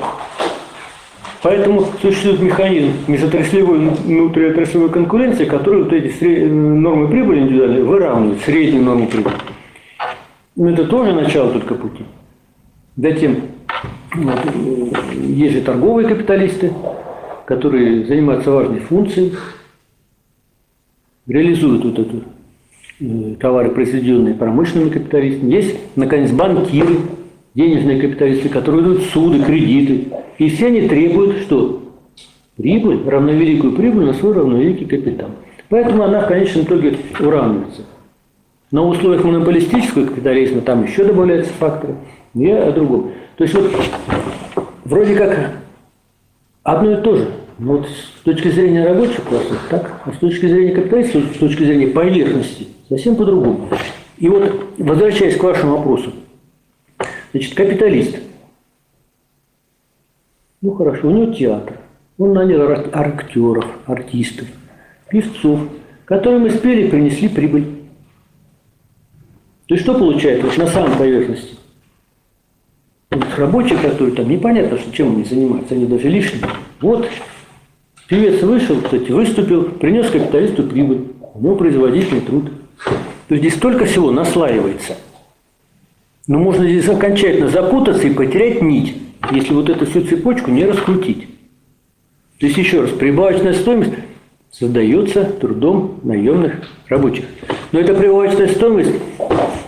Поэтому 1.42 1.86
существует 2.02 2.42
механизм 2.42 2.92
межотраслевой 3.08 3.80
внутриотраслевой 3.80 4.90
конкуренции, 4.90 5.46
который 5.46 5.84
вот 5.84 5.94
эти 5.94 6.14
сре- 6.14 6.46
нормы 6.50 7.08
прибыли 7.08 7.40
индивидуальные 7.40 7.84
выравнивает, 7.84 8.42
среднюю 8.42 8.84
норму 8.84 9.08
прибыли. 9.08 9.36
Но 10.58 10.70
это 10.70 10.86
тоже 10.86 11.14
начало 11.14 11.52
только 11.52 11.76
пути. 11.76 12.04
Затем 12.98 13.38
вот, 14.16 14.36
э, 14.46 14.92
есть 15.28 15.54
же 15.54 15.62
торговые 15.62 16.10
капиталисты, 16.10 16.74
которые 17.46 18.06
занимаются 18.06 18.52
важной 18.52 18.82
функцией, 18.82 19.34
реализуют 21.26 21.86
вот 21.86 22.00
эту 22.00 22.24
э, 23.00 23.36
товары, 23.40 23.70
произведенные 23.70 24.34
промышленными 24.34 24.90
капиталистами. 24.90 25.54
Есть, 25.54 25.78
наконец, 25.96 26.32
банкиры, 26.32 26.98
денежные 27.56 28.02
капиталисты, 28.02 28.50
которые 28.50 28.84
дают 28.84 29.04
суды, 29.04 29.42
кредиты. 29.42 30.10
И 30.40 30.50
все 30.50 30.68
они 30.68 30.88
требуют 30.88 31.42
что? 31.42 31.84
Прибыль, 32.58 33.08
равновеликую 33.08 33.74
прибыль 33.74 34.06
на 34.06 34.14
свой 34.14 34.34
равновеликий 34.34 34.86
капитал. 34.86 35.30
Поэтому 35.68 36.04
она 36.04 36.22
в 36.22 36.28
конечном 36.28 36.64
итоге 36.64 36.98
уравнивается. 37.20 37.84
В 38.72 38.88
условиях 38.88 39.24
монополистического 39.24 40.06
капитализма 40.06 40.62
там 40.62 40.86
еще 40.86 41.04
добавляются 41.04 41.54
факторы. 41.54 41.96
Я 42.34 42.68
о 42.68 42.72
другом. 42.72 43.12
То 43.38 43.44
есть 43.44 43.54
вот 43.54 43.72
вроде 44.86 45.16
как 45.16 45.58
одно 46.64 46.94
и 46.94 47.02
то 47.02 47.16
же. 47.16 47.28
Но 47.58 47.78
вот 47.78 47.88
с 47.88 48.24
точки 48.24 48.48
зрения 48.48 48.86
рабочих 48.86 49.22
классов, 49.24 49.58
так, 49.70 50.02
а 50.06 50.14
с 50.14 50.18
точки 50.18 50.46
зрения 50.46 50.72
капиталистов, 50.72 51.24
с 51.36 51.38
точки 51.38 51.64
зрения 51.64 51.88
поверхности, 51.88 52.68
совсем 52.88 53.16
по-другому. 53.18 53.68
И 54.18 54.30
вот, 54.30 54.50
возвращаясь 54.78 55.36
к 55.36 55.44
вашему 55.44 55.78
вопросу, 55.78 56.14
значит, 57.34 57.54
капиталист, 57.56 58.18
ну 60.62 60.72
хорошо, 60.74 61.08
у 61.08 61.12
него 61.12 61.34
театр, 61.34 61.80
он 62.18 62.34
нанял 62.34 62.62
ар- 62.62 62.90
актеров, 62.92 63.66
артистов, 63.86 64.48
певцов, 65.10 65.62
которым 66.06 66.48
и 66.48 66.50
спели 66.50 66.88
и 66.88 66.90
принесли 66.90 67.30
прибыль. 67.30 67.66
То 69.68 69.76
есть 69.76 69.84
что 69.84 69.98
получается 69.98 70.48
вот 70.48 70.58
на 70.58 70.68
самой 70.68 70.98
поверхности? 70.98 71.56
Вот 73.12 73.26
рабочие, 73.38 73.78
которые 73.78 74.16
там, 74.16 74.30
непонятно, 74.30 74.78
чем 74.92 75.16
они 75.16 75.24
занимаются, 75.24 75.76
они 75.76 75.86
даже 75.86 76.10
лишние. 76.10 76.44
Вот, 76.82 77.08
певец 78.08 78.42
вышел, 78.42 78.82
кстати, 78.82 79.12
выступил, 79.12 79.64
принес 79.64 80.10
капиталисту 80.10 80.64
прибыль, 80.64 81.08
у 81.34 81.42
него 81.42 81.56
производительный 81.56 82.22
труд. 82.22 82.52
То 82.84 83.36
есть 83.36 83.44
здесь 83.44 83.56
столько 83.56 83.86
всего 83.86 84.12
наслаивается. 84.12 84.98
Но 86.30 86.38
можно 86.38 86.70
здесь 86.70 86.88
окончательно 86.88 87.48
запутаться 87.48 88.08
и 88.08 88.14
потерять 88.14 88.62
нить, 88.62 88.96
если 89.32 89.52
вот 89.52 89.68
эту 89.68 89.88
всю 89.88 90.04
цепочку 90.04 90.52
не 90.52 90.64
раскрутить. 90.64 91.28
То 92.40 92.46
есть 92.46 92.56
еще 92.56 92.82
раз, 92.82 92.92
прибавочная 92.92 93.54
стоимость 93.54 93.94
создается 94.52 95.26
трудом 95.26 96.00
наемных 96.04 96.70
рабочих. 96.88 97.26
Но 97.72 97.80
эта 97.80 97.96
прибавочная 97.96 98.48
стоимость 98.48 98.94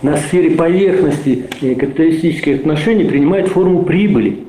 на 0.02 0.16
сфере 0.18 0.52
поверхности 0.52 1.46
капиталистических 1.60 2.60
отношений 2.60 3.06
принимает 3.06 3.48
форму 3.48 3.82
прибыли. 3.82 4.44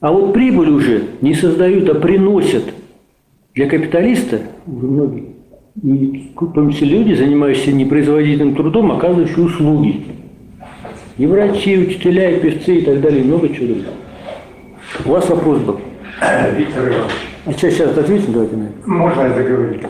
А 0.00 0.10
вот 0.10 0.34
прибыль 0.34 0.70
уже 0.70 1.04
не 1.20 1.34
создают, 1.34 1.88
а 1.88 1.94
приносят 1.94 2.64
для 3.54 3.68
капиталиста, 3.68 4.40
уже 4.66 4.86
многие, 4.88 5.26
И 5.80 6.32
в 6.34 6.52
том 6.52 6.72
числе 6.72 6.88
люди, 6.88 7.14
занимающиеся 7.14 7.70
непроизводительным 7.70 8.56
трудом, 8.56 8.90
оказывающие 8.90 9.44
услуги. 9.44 10.02
И 11.18 11.26
врачи, 11.26 11.72
и 11.74 11.86
учителя, 11.86 12.30
и 12.30 12.40
певцы, 12.40 12.76
и 12.76 12.82
так 12.84 13.00
далее, 13.00 13.20
и 13.22 13.24
много 13.24 13.48
чего 13.48 13.66
другого. 13.74 13.94
У 15.04 15.08
вас 15.10 15.28
вопрос 15.28 15.58
был. 15.60 15.80
Виктор 16.56 16.88
Иванович, 16.88 17.12
А 17.46 17.52
что, 17.52 17.70
сейчас 17.70 17.96
ответим, 17.96 18.32
давайте 18.32 18.56
на 18.56 18.64
это. 18.64 18.72
можно 18.90 19.22
я 19.22 19.28
договорить? 19.30 19.82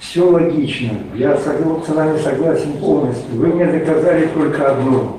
Все 0.00 0.28
логично. 0.28 0.90
Я 1.14 1.36
с 1.36 1.46
вами 1.46 2.18
согласен 2.18 2.72
полностью. 2.74 3.34
Вы 3.34 3.48
мне 3.48 3.66
доказали 3.66 4.26
только 4.34 4.70
одно, 4.72 5.18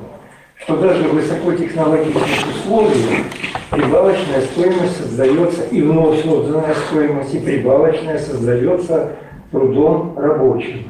что 0.60 0.78
даже 0.78 1.04
в 1.04 1.14
высокотехнологичных 1.14 2.24
условиях 2.50 3.26
прибавочная 3.70 4.42
стоимость 4.42 4.98
создается 4.98 5.64
и 5.72 5.82
вновь 5.82 6.24
созданная 6.24 6.76
стоимость, 6.90 7.34
и 7.36 7.40
прибавочная 7.40 8.18
создается 8.20 9.12
трудом 9.52 10.14
рабочим. 10.18 10.90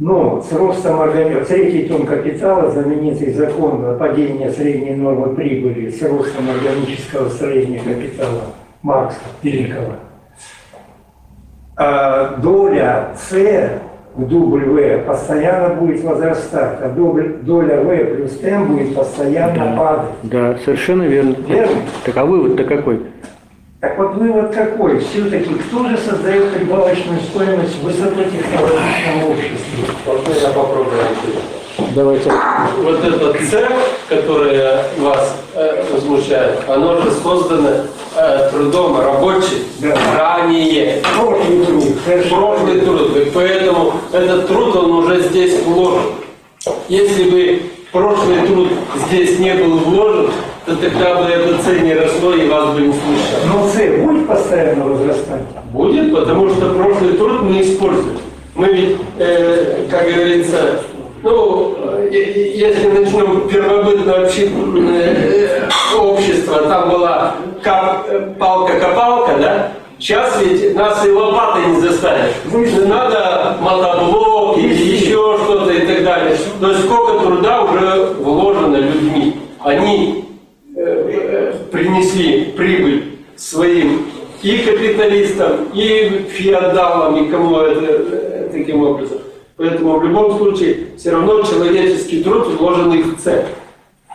Но 0.00 0.40
с 0.40 0.50
ростом 0.54 0.98
организма, 1.02 1.44
третий 1.44 1.86
том 1.86 2.06
капитала, 2.06 2.70
знаменитый 2.70 3.34
закон 3.34 3.98
падения 3.98 4.50
средней 4.50 4.94
нормы 4.94 5.34
прибыли 5.34 5.90
с 5.90 6.00
ростом 6.00 6.48
органического 6.48 7.28
строения 7.28 7.80
капитала 7.80 8.44
Маркса 8.80 9.18
Великого, 9.42 9.92
а 11.76 12.38
доля 12.38 13.08
С 13.14 13.30
в 14.14 14.22
W 14.22 15.04
постоянно 15.04 15.74
будет 15.74 16.02
возрастать, 16.02 16.78
а 16.80 16.88
доля 16.88 17.34
доля 17.42 17.82
В 17.82 18.14
плюс 18.14 18.42
М 18.42 18.68
будет 18.68 18.94
постоянно 18.94 19.76
падать. 19.76 20.10
Да, 20.22 20.56
совершенно 20.64 21.02
верно. 21.02 21.36
Верно. 21.46 21.76
Так 22.06 22.16
а 22.16 22.24
вывод-то 22.24 22.64
какой? 22.64 23.02
Так 23.80 23.96
вот 23.96 24.14
вывод 24.16 24.54
какой? 24.54 24.98
Все-таки 24.98 25.54
кто 25.54 25.88
же 25.88 25.96
создает 25.96 26.52
прибавочную 26.52 27.18
стоимость 27.22 27.76
в 27.76 27.84
высокотехнологичном 27.84 29.30
обществе? 29.30 29.84
Можно 30.06 30.32
я 30.38 30.48
попробую 30.48 31.00
ответить? 31.00 31.94
Давайте. 31.94 32.30
Вот 32.82 33.02
этот 33.02 33.40
цех, 33.48 33.70
который 34.06 34.58
вас 34.98 35.34
э, 35.54 35.84
возмущает, 35.90 36.60
оно 36.68 37.00
же 37.00 37.10
создано 37.10 37.70
э, 38.16 38.50
трудом 38.52 39.00
рабочих 39.00 39.60
Да. 39.78 39.96
ранее. 40.18 41.02
Прошлый 41.16 41.64
труд. 41.64 41.84
Прошлый 42.28 42.80
труд. 42.82 43.16
И 43.16 43.30
поэтому 43.30 43.94
этот 44.12 44.46
труд, 44.46 44.76
он 44.76 44.90
уже 44.92 45.22
здесь 45.22 45.62
вложен. 45.64 46.02
Если 46.88 47.30
бы 47.30 47.62
прошлый 47.92 48.46
труд 48.46 48.68
здесь 49.06 49.38
не 49.38 49.54
был 49.54 49.78
вложен, 49.78 50.30
то 50.66 50.76
тогда 50.76 51.14
бы 51.14 51.30
это 51.30 51.62
цена 51.62 51.80
не 51.80 51.94
росло 51.94 52.34
и 52.34 52.48
вас 52.48 52.74
бы 52.74 52.80
не 52.82 52.92
слышало. 52.92 53.46
Но 53.46 53.68
С 53.68 54.02
будет 54.02 54.26
постоянно 54.26 54.84
возрастать? 54.84 55.42
Будет, 55.72 56.14
потому 56.14 56.50
что 56.50 56.74
прошлый 56.74 57.14
труд 57.14 57.42
мы 57.42 57.60
используем. 57.62 58.18
Мы 58.54 58.66
ведь, 58.66 58.98
э, 59.18 59.86
как 59.90 60.12
говорится, 60.12 60.80
ну, 61.22 61.76
э, 61.78 62.08
если 62.54 62.88
начнем 62.88 63.48
первобытное 63.48 64.26
э, 64.26 65.68
общество, 65.96 66.62
там 66.62 66.90
была 66.90 67.34
палка-копалка, 68.38 69.32
да? 69.40 69.72
Сейчас 69.98 70.40
ведь 70.40 70.74
нас 70.74 71.04
и 71.04 71.10
лопатой 71.10 71.66
не 71.66 71.80
заставишь. 71.80 72.32
Надо 72.86 73.56
мотоблок 73.60 74.56
или 74.56 74.94
еще 74.94 75.38
что-то 75.44 75.70
и 75.70 75.86
так 75.86 76.04
далее. 76.04 76.36
То 76.58 76.70
есть 76.70 76.84
сколько 76.84 77.22
труда 77.22 77.62
уже 77.62 78.14
вложено 78.18 78.76
людьми. 78.76 79.36
Они 79.62 80.29
принесли 81.70 82.52
прибыль 82.56 83.18
своим 83.36 84.06
и 84.42 84.58
капиталистам, 84.58 85.68
и 85.74 86.26
феодалам, 86.30 87.24
и 87.24 87.30
кому 87.30 87.58
это 87.58 87.84
э, 87.84 88.48
таким 88.52 88.82
образом. 88.82 89.18
Поэтому 89.56 89.98
в 89.98 90.04
любом 90.04 90.38
случае 90.38 90.86
все 90.96 91.10
равно 91.10 91.42
человеческий 91.42 92.22
труд 92.22 92.48
вложенный 92.58 93.02
в 93.02 93.18
цель. 93.18 93.44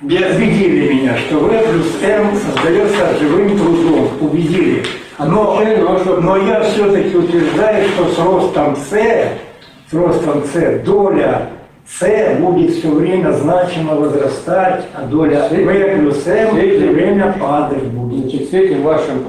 Без 0.01 0.35
Убедили 0.35 0.93
меня, 0.93 1.17
что 1.17 1.37
В 1.37 1.47
плюс 1.47 1.87
М 2.01 2.35
создается 2.35 3.17
живым 3.19 3.57
трудом. 3.57 4.09
Убедили. 4.19 4.83
Но, 5.19 5.61
но 6.21 6.37
я 6.37 6.63
все-таки 6.63 7.15
утверждаю, 7.15 7.87
что 7.89 8.05
с 8.05 8.17
ростом 8.17 8.75
С, 8.75 8.89
с 9.89 9.93
ростом 9.93 10.43
С, 10.51 10.83
доля 10.83 11.49
С 11.87 12.39
будет 12.39 12.71
все 12.71 12.89
время 12.89 13.31
значимо 13.31 13.95
возрастать, 13.95 14.85
а 14.95 15.05
доля 15.05 15.47
В 15.47 15.49
плюс 15.49 16.27
М 16.27 16.55
все 16.57 16.89
время 16.89 17.35
падать 17.39 17.83
будет. 17.83 18.21
Значит, 18.21 18.49
с 18.49 18.53
этим 18.53 18.81
вашим 18.81 19.25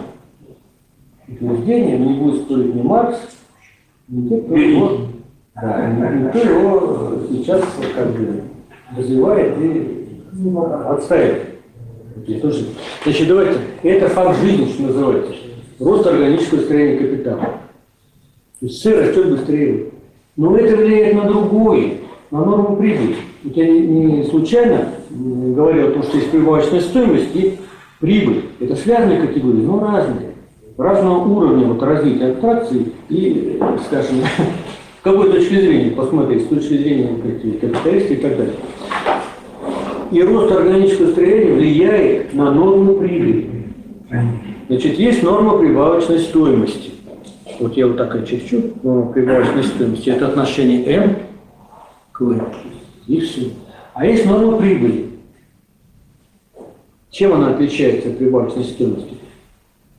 утверждением 1.28 2.06
не 2.06 2.14
будет 2.14 2.42
спорить 2.42 2.74
ни 2.74 2.82
Маркс, 2.82 3.18
ни 4.08 4.28
те, 4.28 4.40
кто 4.40 4.56
его, 4.56 4.98
да, 5.54 5.86
ни- 5.90 6.24
никто 6.24 6.38
его 6.38 7.18
сейчас 7.30 7.62
как 7.94 8.10
бы 8.12 8.42
развивает 8.96 9.54
и 9.60 10.06
отстаивает. 10.88 11.42
Значит, 13.04 13.28
давайте, 13.28 13.58
это 13.82 14.08
факт 14.08 14.40
жизни, 14.40 14.66
что 14.72 14.82
называется. 14.84 15.32
Рост 15.78 16.06
органического 16.06 16.60
строения 16.60 16.98
капитала. 16.98 17.40
То 18.60 18.66
есть 18.66 18.80
сыр 18.80 18.98
растет 19.00 19.30
быстрее. 19.30 19.90
Но 20.36 20.56
это 20.56 20.76
влияет 20.76 21.14
на 21.14 21.24
другой, 21.24 22.00
на 22.30 22.44
норму 22.44 22.76
прибыли. 22.76 23.16
Вот 23.44 23.56
я 23.56 23.68
не, 23.68 24.24
случайно 24.24 24.88
говорил 25.10 25.88
о 25.88 25.90
том, 25.92 26.02
что 26.02 26.16
есть 26.16 26.30
прибавочная 26.30 26.80
стоимость 26.80 27.34
и 27.34 27.58
прибыль. 28.00 28.44
Это 28.60 28.76
связанные 28.76 29.20
категории, 29.20 29.60
но 29.60 29.80
разные. 29.80 30.30
Разного 30.76 31.24
уровня 31.26 31.66
вот, 31.66 31.82
развития 31.82 32.32
абстракции 32.32 32.92
и, 33.08 33.58
э, 33.58 33.78
скажем, 33.86 34.18
с 35.00 35.02
какой 35.02 35.30
точки 35.30 35.54
зрения 35.54 35.90
посмотреть, 35.92 36.44
с 36.44 36.48
точки 36.48 36.76
зрения 36.76 37.08
как, 37.22 37.60
капиталиста 37.60 38.14
и 38.14 38.16
так 38.16 38.36
далее. 38.36 38.54
И 40.10 40.22
рост 40.22 40.52
органического 40.52 41.10
строения 41.12 41.54
влияет 41.54 42.34
на 42.34 42.50
норму 42.50 42.94
прибыли. 42.94 43.50
Значит, 44.68 44.98
есть 44.98 45.22
норма 45.22 45.58
прибавочной 45.58 46.18
стоимости. 46.18 46.90
Вот 47.58 47.76
я 47.76 47.86
вот 47.86 47.96
так 47.96 48.14
очерчу, 48.14 48.72
норма 48.82 49.12
прибавочной 49.12 49.64
стоимости. 49.64 50.10
Это 50.10 50.28
отношение 50.28 50.84
М 50.84 51.16
И 53.06 53.20
все. 53.20 53.50
А 53.94 54.06
есть 54.06 54.26
норма 54.26 54.58
прибыли. 54.58 55.10
Чем 57.10 57.34
она 57.34 57.50
отличается 57.50 58.08
от 58.08 58.18
прибавочной 58.18 58.64
стоимости? 58.64 59.16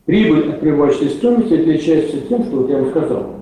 Прибыль 0.05 0.49
от 0.49 0.59
прибавочной 0.59 1.09
стоимости 1.09 1.53
отличается 1.53 2.21
тем, 2.21 2.43
что 2.43 2.57
вот 2.57 2.69
я 2.69 2.77
вам 2.77 2.89
сказал. 2.89 3.35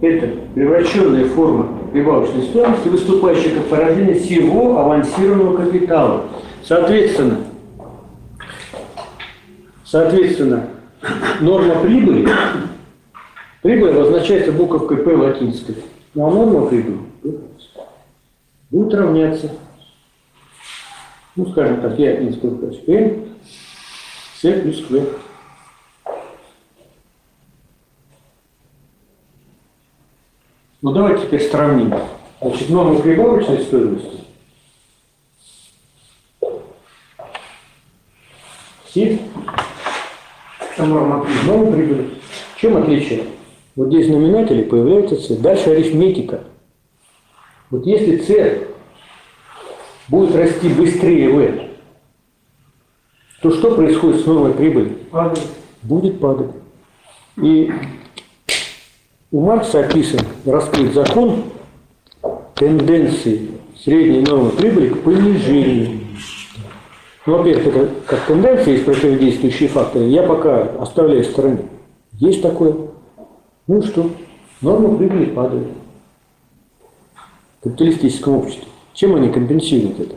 Это 0.00 0.30
превращенная 0.54 1.24
форма 1.26 1.68
прибавочной 1.92 2.44
стоимости, 2.44 2.88
выступающая 2.88 3.54
как 3.54 3.64
порождение 3.64 4.14
всего 4.14 4.78
авансированного 4.78 5.56
капитала. 5.56 6.24
Соответственно, 6.64 7.38
соответственно, 9.84 10.68
норма 11.40 11.76
прибыли, 11.80 12.28
прибыль 13.62 13.90
обозначается 13.90 14.52
буковкой 14.52 14.98
П 14.98 15.16
латинской, 15.16 15.76
ну 16.14 16.26
а 16.26 16.30
норма 16.30 16.66
прибыли 16.66 17.07
будет 18.70 18.94
равняться, 18.94 19.50
ну 21.36 21.50
скажем 21.50 21.80
так, 21.80 21.98
я 21.98 22.16
не 22.18 22.32
скажу, 22.32 22.56
N, 22.86 23.36
С 24.40 24.40
плюс 24.40 24.80
В. 24.88 25.18
Ну 30.80 30.92
давайте 30.92 31.26
теперь 31.26 31.42
сравним. 31.48 31.92
Значит, 32.40 32.68
норма 32.68 33.00
прибавочной 33.00 33.64
стоимости. 33.64 34.18
Это 40.60 40.86
норма 40.86 41.24
прибыли. 41.24 41.72
прибыли. 41.72 42.10
Чем 42.56 42.76
отличие? 42.76 43.24
Вот 43.74 43.88
здесь 43.88 44.06
знаменатели 44.06 44.62
появляется 44.62 45.16
С. 45.16 45.36
Дальше 45.36 45.70
арифметика. 45.70 46.44
Вот 47.70 47.86
если 47.86 48.18
С 48.18 48.66
будет 50.08 50.34
расти 50.34 50.68
быстрее 50.68 51.28
В, 51.28 51.68
то 53.42 53.50
что 53.50 53.74
происходит 53.74 54.22
с 54.22 54.26
новой 54.26 54.52
прибылью? 54.54 54.96
Падает. 55.10 55.46
будет 55.82 56.18
падать. 56.18 56.50
И 57.36 57.72
у 59.30 59.40
Маркса 59.40 59.80
описан 59.80 60.20
раскрыт 60.44 60.94
закон 60.94 61.44
тенденции 62.54 63.50
средней 63.76 64.22
нормы 64.22 64.50
прибыли 64.50 64.88
к 64.88 65.02
понижению. 65.02 66.00
Ну, 67.26 67.36
во-первых, 67.36 67.66
это 67.66 67.90
как 68.06 68.26
тенденция, 68.26 68.72
есть 68.72 68.86
противодействующие 68.86 69.68
факторы, 69.68 70.06
я 70.06 70.22
пока 70.22 70.62
оставляю 70.80 71.22
в 71.22 71.26
стороне. 71.26 71.58
Есть 72.14 72.40
такое. 72.40 72.74
Ну 73.66 73.78
и 73.78 73.86
что? 73.86 74.10
Норма 74.62 74.96
прибыли 74.96 75.26
падает. 75.26 75.68
Капиталистическом 77.62 78.36
обществе. 78.36 78.68
Чем 78.94 79.14
они 79.14 79.30
компенсируют 79.30 80.00
это? 80.00 80.14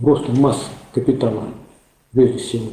Ростом 0.00 0.40
массы 0.40 0.66
капитала, 0.92 1.44
прежде 2.12 2.38
всего. 2.38 2.66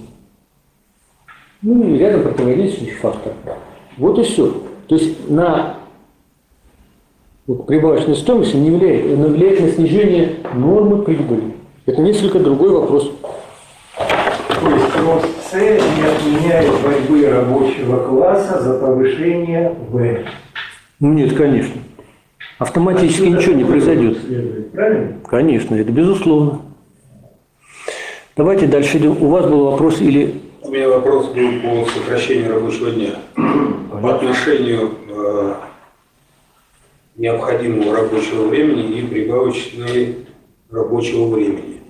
Ну 1.61 1.83
и 1.83 1.97
рядом 1.97 2.23
противодействующий 2.23 2.95
фактор. 2.95 3.33
Вот 3.97 4.17
и 4.19 4.23
все. 4.23 4.51
То 4.87 4.95
есть 4.95 5.29
на 5.29 5.77
Вот 7.47 7.67
прибавочная 7.67 8.15
стоимость 8.15 8.53
не 8.53 8.71
влияет, 8.71 9.13
она 9.13 9.27
влияет 9.27 9.61
на 9.61 9.69
снижение 9.69 10.37
нормы 10.53 11.03
прибыли. 11.03 11.55
Это 11.85 12.01
несколько 12.01 12.39
другой 12.39 12.71
вопрос. 12.71 13.11
То 13.97 14.69
есть 14.69 14.95
рост 14.97 15.27
С 15.49 15.53
не 15.53 16.39
отменяет 16.39 16.71
борьбы 16.83 17.29
рабочего 17.29 18.07
класса 18.07 18.61
за 18.61 18.79
повышение 18.79 19.75
В. 19.89 20.19
Ну, 20.99 21.13
Нет, 21.13 21.35
конечно. 21.35 21.81
Автоматически 22.61 23.23
ничего 23.23 23.55
не 23.55 23.63
произойдет. 23.63 24.19
Правильно? 24.71 25.17
Конечно, 25.27 25.73
это 25.73 25.91
безусловно. 25.91 26.61
Давайте 28.37 28.67
дальше 28.67 28.99
идем. 28.99 29.17
У 29.19 29.29
вас 29.29 29.47
был 29.47 29.71
вопрос 29.71 29.99
или... 29.99 30.35
У 30.61 30.69
меня 30.69 30.87
вопрос 30.87 31.29
был 31.29 31.59
по 31.61 31.89
сокращению 31.89 32.53
рабочего 32.53 32.91
дня. 32.91 33.15
По 33.35 34.15
отношению 34.15 34.91
э, 35.09 35.55
необходимого 37.15 37.95
рабочего 37.97 38.47
времени 38.47 38.99
и 38.99 39.07
прибавочной 39.07 40.17
рабочего 40.69 41.33
времени. 41.33 41.81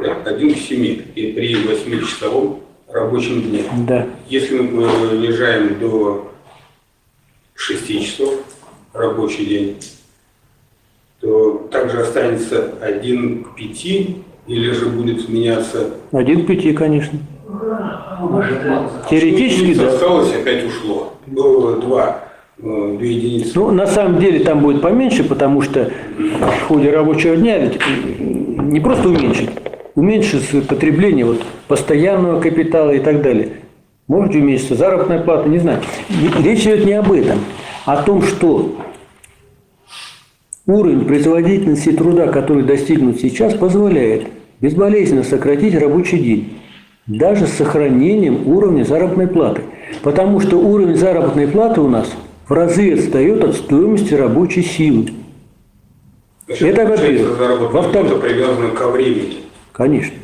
Так, 0.00 0.28
Один 0.28 0.54
к 0.54 0.58
семи 0.58 1.02
и 1.16 1.32
при 1.32 1.56
8-часовом 1.56 2.60
рабочем 2.86 3.42
дне. 3.42 3.64
Да. 3.78 4.06
Если 4.28 4.60
мы 4.60 4.88
понижаем 4.88 5.80
до 5.80 6.30
6 7.54 8.04
часов 8.04 8.34
рабочий 8.92 9.44
день, 9.44 9.76
то 11.20 11.68
также 11.70 12.00
останется 12.00 12.70
1 12.80 13.44
к 13.44 13.54
5 13.54 13.84
или 14.46 14.70
же 14.72 14.86
будет 14.86 15.28
меняться 15.28 15.90
Один 16.12 16.44
к 16.44 16.46
пяти, 16.46 16.72
конечно. 16.72 17.18
Теоретически, 19.08 19.74
да. 19.74 19.88
осталось, 19.88 20.34
опять 20.34 20.66
ушло. 20.66 21.14
Было 21.26 21.76
два, 21.76 22.24
э, 22.58 22.96
две 22.98 23.12
единицы. 23.12 23.52
Ну, 23.54 23.70
на 23.70 23.86
самом 23.86 24.18
деле 24.18 24.40
там 24.40 24.60
будет 24.60 24.82
поменьше, 24.82 25.24
потому 25.24 25.62
что 25.62 25.90
в 26.18 26.66
ходе 26.68 26.90
рабочего 26.90 27.36
дня 27.36 27.58
ведь 27.58 27.78
не 28.18 28.80
просто 28.80 29.08
уменьшить, 29.08 29.50
уменьшится 29.94 30.62
потребление 30.62 31.24
вот, 31.24 31.42
постоянного 31.68 32.40
капитала 32.40 32.90
и 32.90 32.98
так 32.98 33.22
далее. 33.22 33.50
Может 34.08 34.34
уменьшиться 34.34 34.74
заработная 34.74 35.20
плата, 35.20 35.48
не 35.48 35.58
знаю. 35.58 35.80
Речь 36.42 36.62
идет 36.62 36.84
не 36.84 36.94
об 36.94 37.12
этом, 37.12 37.38
а 37.86 37.94
о 37.94 38.02
том, 38.02 38.22
что 38.22 38.74
уровень 40.72 41.04
производительности 41.04 41.92
труда, 41.92 42.28
который 42.28 42.62
достигнут 42.62 43.20
сейчас, 43.20 43.54
позволяет 43.54 44.28
безболезненно 44.60 45.22
сократить 45.22 45.74
рабочий 45.74 46.18
день, 46.18 46.58
даже 47.06 47.46
с 47.46 47.52
сохранением 47.52 48.46
уровня 48.46 48.84
заработной 48.84 49.26
платы. 49.26 49.62
Потому 50.02 50.40
что 50.40 50.58
уровень 50.58 50.96
заработной 50.96 51.48
платы 51.48 51.80
у 51.80 51.88
нас 51.88 52.10
в 52.48 52.52
разы 52.52 52.92
отстает 52.92 53.42
от 53.44 53.56
стоимости 53.56 54.14
рабочей 54.14 54.62
силы. 54.62 55.08
Значит, 56.46 56.68
Это 56.68 56.86
во-первых. 56.86 57.72
Во-вторых. 57.72 58.20
привязана 58.20 58.70
ко 58.70 58.88
времени. 58.88 59.36
Конечно. 59.72 60.16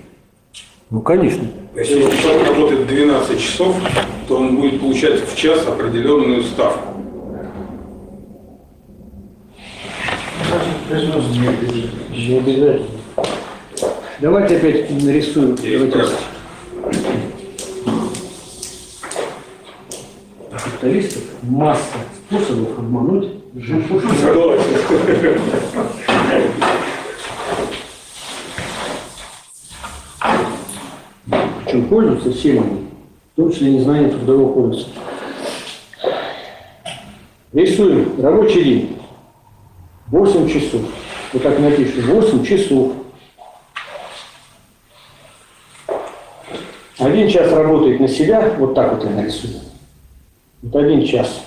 Ну, 0.91 1.01
конечно. 1.01 1.47
Если 1.75 2.01
человек 2.01 2.49
работает 2.49 2.87
12 2.87 3.41
часов, 3.41 3.77
то 4.29 4.37
он 4.37 4.57
будет 4.57 4.81
получать 4.81 5.21
в 5.29 5.37
час 5.37 5.67
определенную 5.67 6.43
ставку. 6.43 6.86
Не 10.89 12.39
обязательно. 12.39 12.87
Давайте 14.21 14.57
опять 14.57 14.91
нарисуем. 15.03 15.57
Давайте. 15.57 16.15
Капиталистов 20.53 21.23
масса 21.43 21.83
способов 22.29 22.79
обмануть 22.79 23.31
жертву. 23.57 24.01
Причем 31.65 31.89
пользуются 31.89 32.33
всем 32.33 32.63
они, 32.63 32.87
в 33.33 33.37
том 33.37 33.53
числе 33.53 33.73
незнанием 33.73 34.11
трудового 34.11 34.53
кодекса. 34.53 34.89
Рисуем 37.53 38.23
рабочий 38.23 38.63
день. 38.63 38.97
8 40.09 40.49
часов. 40.49 40.83
Вот 41.33 41.43
так 41.43 41.59
напишем. 41.59 42.03
8 42.07 42.45
часов. 42.45 42.93
Один 46.99 47.29
час 47.29 47.53
работает 47.53 48.01
на 48.01 48.09
себя, 48.09 48.55
вот 48.59 48.75
так 48.75 48.95
вот 48.95 49.05
я 49.05 49.11
нарисую. 49.11 49.55
Вот 50.63 50.77
один 50.77 51.05
час 51.05 51.45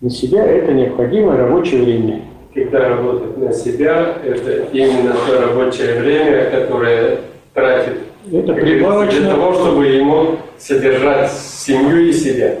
на 0.00 0.10
себя– 0.10 0.44
это 0.46 0.72
необходимое 0.72 1.38
рабочее 1.38 1.82
время. 1.82 2.22
Когда 2.54 2.88
работает 2.88 3.38
на 3.38 3.52
себя, 3.52 4.16
это 4.22 4.68
именно 4.72 5.14
то 5.26 5.40
рабочее 5.40 6.00
время, 6.00 6.50
которое 6.50 7.20
тратит 7.54 7.98
Это 8.26 8.38
говорится, 8.42 8.54
для 8.54 8.62
прибавочно. 8.64 9.30
того, 9.30 9.54
чтобы 9.54 9.86
ему 9.86 10.36
содержать 10.58 11.32
семью 11.32 12.08
и 12.08 12.12
себя. 12.12 12.58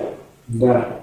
Да. 0.48 0.99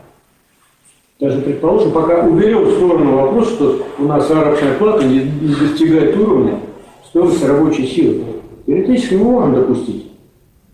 Даже 1.20 1.42
предположим, 1.42 1.92
пока 1.92 2.26
уберем 2.26 2.66
в 2.66 2.74
сторону 2.74 3.16
вопрос, 3.16 3.50
что 3.50 3.84
у 3.98 4.04
нас 4.04 4.28
заработная 4.28 4.76
плата 4.76 5.04
не, 5.04 5.22
не 5.22 5.56
достигает 5.56 6.16
уровня 6.16 6.60
стоимости 7.08 7.46
рабочей 7.46 7.88
силы. 7.88 8.24
Теоретически 8.68 9.16
мы 9.16 9.32
можем 9.32 9.56
допустить. 9.56 10.12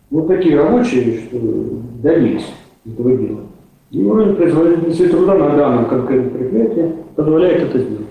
Вот 0.10 0.28
такие 0.28 0.58
рабочие, 0.60 1.22
что 1.22 1.40
добились 2.02 2.46
этого 2.86 3.16
дела. 3.16 3.40
И 3.92 4.04
уровень 4.04 4.36
производительности 4.36 5.08
труда 5.08 5.36
на 5.36 5.56
данном 5.56 5.86
конкретном 5.86 6.32
предприятии 6.32 6.92
позволяет 7.16 7.62
это 7.62 7.80
сделать. 7.80 8.08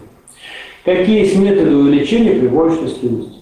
Какие 0.85 1.21
есть 1.21 1.37
методы 1.39 1.77
увеличения 1.77 2.41
прибавочной 2.41 2.89
стоимости? 2.89 3.39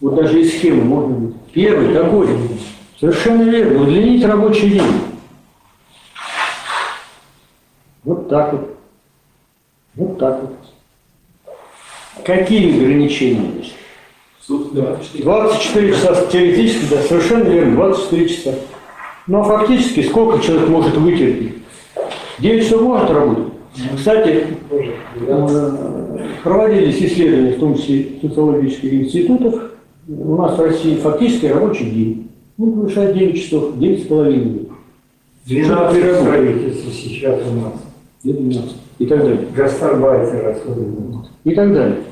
Вот 0.00 0.16
даже 0.16 0.40
из 0.40 0.50
схемы 0.50 0.82
можно 0.82 1.14
быть. 1.14 1.34
Первый 1.52 1.94
такой. 1.94 2.26
Совершенно 2.98 3.42
верно. 3.42 3.82
Удлинить 3.82 4.24
рабочий 4.24 4.70
день. 4.70 4.82
Вот 8.04 8.21
так 8.32 8.52
вот. 8.54 8.76
Вот 9.94 10.18
так 10.18 10.40
вот. 10.40 12.24
Какие 12.24 12.74
ограничения 12.74 13.50
есть? 13.58 13.74
24 14.48 15.92
часа 15.92 16.26
теоретически, 16.32 16.94
да, 16.94 17.02
совершенно 17.02 17.44
верно, 17.44 17.76
24 17.76 18.28
часа. 18.28 18.54
Ну 19.26 19.40
а 19.40 19.44
фактически 19.44 20.02
сколько 20.02 20.42
человек 20.42 20.68
может 20.70 20.96
вытерпеть? 20.96 21.56
9 22.38 22.64
часов 22.64 22.80
может 22.80 23.10
работать. 23.10 23.52
Кстати, 23.96 24.46
э, 25.20 26.26
проводились 26.42 27.02
исследования, 27.02 27.52
в 27.52 27.60
том 27.60 27.76
числе 27.76 28.12
социологических 28.22 28.94
институтов. 28.94 29.72
У 30.08 30.36
нас 30.36 30.56
в 30.56 30.62
России 30.62 30.96
фактически 30.96 31.46
рабочий 31.46 31.90
день. 31.90 32.30
Ну, 32.56 32.72
превышает 32.72 33.14
9 33.14 33.42
часов, 33.42 33.78
9 33.78 34.02
с 34.02 34.06
половиной. 34.06 34.68
12 35.44 36.16
строительств 36.16 36.94
сейчас 36.94 37.40
у 37.46 37.54
нас. 37.60 37.91
Где 38.24 38.34
12? 38.34 38.76
И 38.98 39.06
так 39.06 39.18
далее. 39.18 39.48
Гастарбайтеры 39.54 40.42
расходуют. 40.42 41.26
и 41.44 41.54
так 41.54 41.72
далее. 41.72 42.02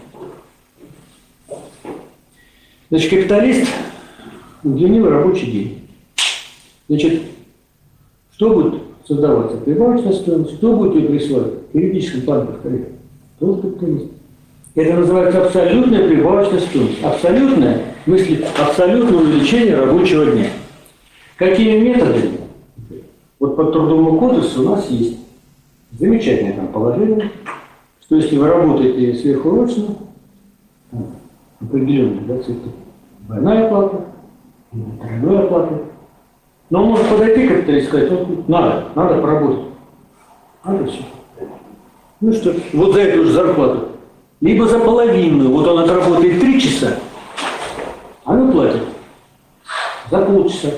Значит, 2.91 3.11
капиталист 3.11 3.71
удлинил 4.65 5.09
рабочий 5.09 5.51
день. 5.51 5.89
Значит, 6.89 7.23
что 8.35 8.51
будет 8.51 8.83
создаваться? 9.07 9.59
Прибавочная 9.59 10.13
стоимость. 10.13 10.57
Кто 10.57 10.75
будет 10.75 10.97
ее 10.97 11.09
присваивать? 11.09 11.55
В 11.73 11.79
юридическом 11.79 12.23
плане, 12.23 12.47
повторяю. 12.47 12.87
Тоже 13.39 13.63
капиталист. 13.63 14.07
Это 14.75 14.95
называется 14.95 15.45
абсолютная 15.45 16.09
прибавочная 16.09 16.61
стоимость. 16.61 17.03
Абсолютная, 17.05 17.95
в 18.01 18.05
смысле, 18.05 18.49
абсолютное 18.59 19.19
увеличение 19.19 19.77
рабочего 19.77 20.27
дня. 20.27 20.47
Какими 21.37 21.79
методами? 21.79 22.39
Вот 23.39 23.57
по 23.57 23.65
трудовому 23.65 24.19
кодексу 24.19 24.63
у 24.63 24.75
нас 24.75 24.91
есть 24.91 25.17
замечательное 25.93 26.55
там 26.55 26.69
положение, 26.69 27.31
что 28.03 28.17
если 28.17 28.37
вы 28.37 28.49
работаете 28.49 29.19
сверхурочно, 29.19 29.97
определенные 31.61 32.23
да, 32.23 32.39
цифры, 32.39 32.71
двойная 33.21 33.67
оплата, 33.67 34.05
тройная 34.71 35.45
оплата. 35.45 35.83
Но 36.71 36.83
он 36.83 36.91
может 36.91 37.09
подойти 37.09 37.47
к 37.47 37.51
капиталисту 37.51 37.97
и 37.97 38.03
сказать, 38.03 38.11
вот 38.11 38.49
надо, 38.49 38.85
надо 38.95 39.21
поработать. 39.21 39.65
Надо 40.65 40.87
все. 40.87 41.03
Ну 42.21 42.33
что, 42.33 42.55
вот 42.75 42.95
за 42.95 43.01
эту 43.01 43.25
же 43.25 43.33
зарплату. 43.33 43.89
Либо 44.41 44.67
за 44.67 44.79
половинную, 44.79 45.51
вот 45.51 45.67
он 45.67 45.81
отработает 45.81 46.41
три 46.41 46.61
часа, 46.61 46.97
а 48.25 48.33
мы 48.33 48.53
платим 48.53 48.81
за 50.11 50.19
полчаса, 50.23 50.69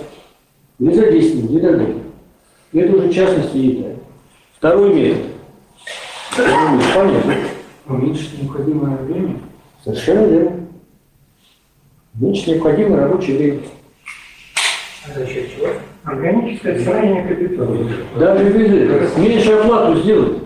или 0.78 0.92
за 0.92 1.10
10 1.10 1.34
минут, 1.36 1.50
и 1.50 1.60
так 1.60 1.78
далее. 1.78 2.02
И 2.72 2.78
это 2.78 2.96
уже 2.96 3.12
частности 3.12 3.56
и. 3.56 3.91
Второй 4.62 4.94
метод. 4.94 5.22
Второй 6.30 6.76
метод, 6.76 6.94
Понятно. 6.94 7.34
Уменьшить 7.88 8.40
необходимое 8.40 8.96
время. 8.96 9.40
Совершенно 9.82 10.24
верно. 10.24 10.60
Меньше 12.14 12.50
необходимо 12.50 12.96
рабочее 12.96 13.38
время. 13.38 13.58
А 15.04 15.18
за 15.18 15.26
счет 15.26 15.50
чего? 15.52 15.66
Органическое 16.04 16.78
строение 16.78 17.24
капитала. 17.24 17.76
Даже 18.16 18.44
без. 18.50 19.16
Меньше 19.16 19.50
оплату 19.50 20.00
сделать. 20.00 20.38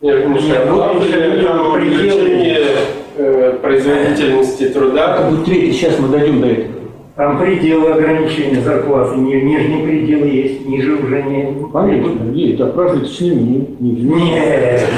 Нет, 0.00 0.26
ну, 0.26 0.36
это 0.38 1.00
пределы. 1.00 1.72
увеличение 1.74 2.78
э, 3.18 3.58
производительности 3.60 4.70
труда. 4.70 5.16
Это 5.18 5.28
будет 5.28 5.44
третий, 5.44 5.72
сейчас 5.72 5.98
мы 5.98 6.08
дойдем 6.08 6.40
до 6.40 6.46
этого. 6.46 6.79
Там 7.20 7.38
пределы 7.38 7.90
ограничения 7.92 8.62
зарплаты, 8.62 9.18
ни- 9.20 9.34
нижний 9.34 9.82
предел 9.84 10.24
есть, 10.24 10.66
ниже 10.66 10.94
уже 10.94 11.22
не... 11.22 11.54
Конечно, 11.70 12.32
есть, 12.32 12.56
да, 12.56 12.64
прожиточный 12.68 13.34
минимум. 13.78 14.24
Нет, 14.24 14.88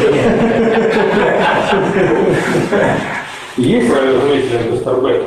Есть 3.57 3.91
Правильно 3.91 4.21
заметили, 4.21 4.71
мистер 4.71 5.01
Бек. 5.01 5.23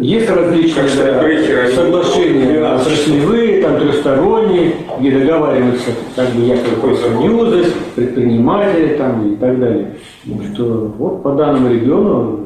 Есть 0.00 0.30
различные 0.30 0.88
да, 0.96 1.68
соглашения 1.74 2.46
не 2.46 2.58
надо. 2.58 2.80
отраслевые, 2.80 3.60
там 3.62 3.78
трехсторонние, 3.78 4.72
где 5.00 5.10
договариваются 5.10 5.90
как 6.16 6.30
бы 6.30 6.46
якобы 6.46 6.76
профсоюзы, 6.80 7.66
предприниматели 7.96 8.96
там 8.96 9.34
и 9.34 9.36
так 9.36 9.60
далее. 9.60 9.90
Что 10.54 10.90
вот 10.96 11.22
по 11.22 11.32
данному 11.32 11.68
региону 11.68 12.40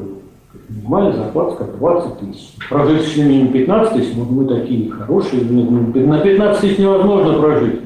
минимальная 0.69 1.13
зарплата 1.13 1.55
как 1.57 1.77
20 1.77 2.19
тысяч. 2.19 2.55
Прожиточный 2.69 3.25
минимум 3.25 3.53
15 3.53 3.93
тысяч, 3.93 4.13
вот 4.15 4.29
мы 4.29 4.45
такие 4.45 4.89
хорошие, 4.89 5.43
ну, 5.43 5.91
на 5.93 6.19
15 6.19 6.61
тысяч 6.61 6.77
невозможно 6.77 7.39
прожить. 7.39 7.79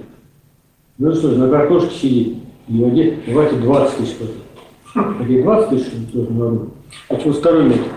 Ну 0.97 1.13
что 1.13 1.31
ж, 1.31 1.37
на 1.37 1.49
картошке 1.49 1.95
сидит, 1.95 2.37
и 2.67 2.83
воде, 2.83 3.17
давайте 3.27 3.55
20 3.55 3.97
тысяч 3.97 4.15
платить. 4.15 5.17
Такие 5.19 5.43
20 5.43 5.69
тысяч, 5.69 5.87
что 5.87 6.13
тоже 6.13 6.31
невозможно. 6.31 6.69
Это 7.09 7.27
вот 7.27 7.37
второй 7.37 7.63
метод. 7.65 7.87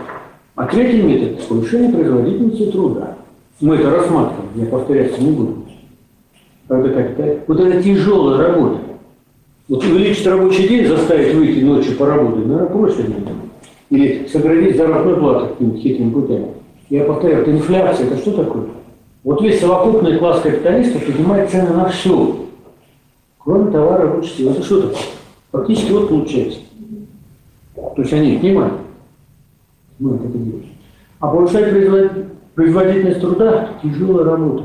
А 0.54 0.66
третий 0.66 1.02
метод– 1.02 1.46
повышение 1.48 1.92
производительности 1.92 2.70
труда. 2.70 3.16
Мы 3.60 3.76
это 3.76 3.90
рассматриваем, 3.90 4.50
я 4.54 4.66
повторяться 4.66 5.22
не 5.22 5.30
буду. 5.32 5.64
Правда, 6.66 6.88
как 6.90 7.18
это? 7.18 7.40
Вот 7.46 7.60
это 7.60 7.82
тяжелая 7.82 8.48
работа. 8.48 8.78
Вот 9.68 9.84
увеличить 9.84 10.26
рабочий 10.26 10.68
день, 10.68 10.86
заставить 10.86 11.34
выйти 11.34 11.62
ночью 11.62 11.96
поработать, 11.96 12.46
наверное, 12.46 12.68
проще 12.68 13.02
метод. 13.02 13.34
Или 13.97 14.27
сократить 14.28 14.77
заработную 14.77 15.16
плату 15.18 15.47
каким-то 15.48 15.78
хитрым 15.78 16.10
путем. 16.12 16.48
Я 16.90 17.05
повторяю, 17.05 17.43
это 17.43 17.51
инфляция, 17.51 18.06
это 18.06 18.18
что 18.18 18.44
такое? 18.44 18.64
Вот 19.24 19.40
весь 19.40 19.59
совокупный 19.59 20.18
класс 20.18 20.43
капиталистов 20.43 21.06
поднимает 21.06 21.48
цены 21.51 21.70
на 21.70 21.89
все, 21.89 22.47
кроме 23.39 23.73
товара 23.73 24.05
и 24.05 24.09
рабочей 24.09 24.36
силы. 24.36 24.51
Это 24.51 24.62
что 24.62 24.82
такое? 24.82 25.02
Фактически 25.51 25.93
вот 25.93 26.09
получается. 26.10 26.59
То 27.74 28.02
есть 28.02 28.12
они 28.12 28.36
понимают. 28.36 28.74
Ну, 29.98 30.14
это 30.16 30.28
делать. 30.28 30.66
А 31.18 31.28
повышать 31.28 31.73
производ- 31.73 32.27
производительность 32.55 33.20
труда– 33.23 33.70
тяжелая 33.82 34.24
работа. 34.27 34.64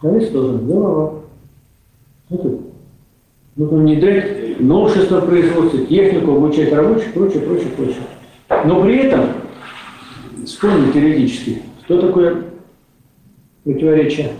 Капиталист 0.00 0.32
должен 0.32 0.66
деловать. 0.66 1.12
Это 2.30 2.50
нужно 3.56 3.76
внедрять 3.76 4.43
новшества 4.58 5.20
в 5.20 5.26
производстве, 5.26 5.86
технику, 5.86 6.32
обучать 6.36 6.72
рабочих, 6.72 7.12
прочее, 7.12 7.42
прочее, 7.42 7.68
прочее. 7.76 8.02
Но 8.64 8.82
при 8.82 8.96
этом, 8.98 9.26
вспомни 10.44 10.92
теоретически, 10.92 11.62
что 11.84 12.00
такое 12.00 12.44
противоречие? 13.64 14.32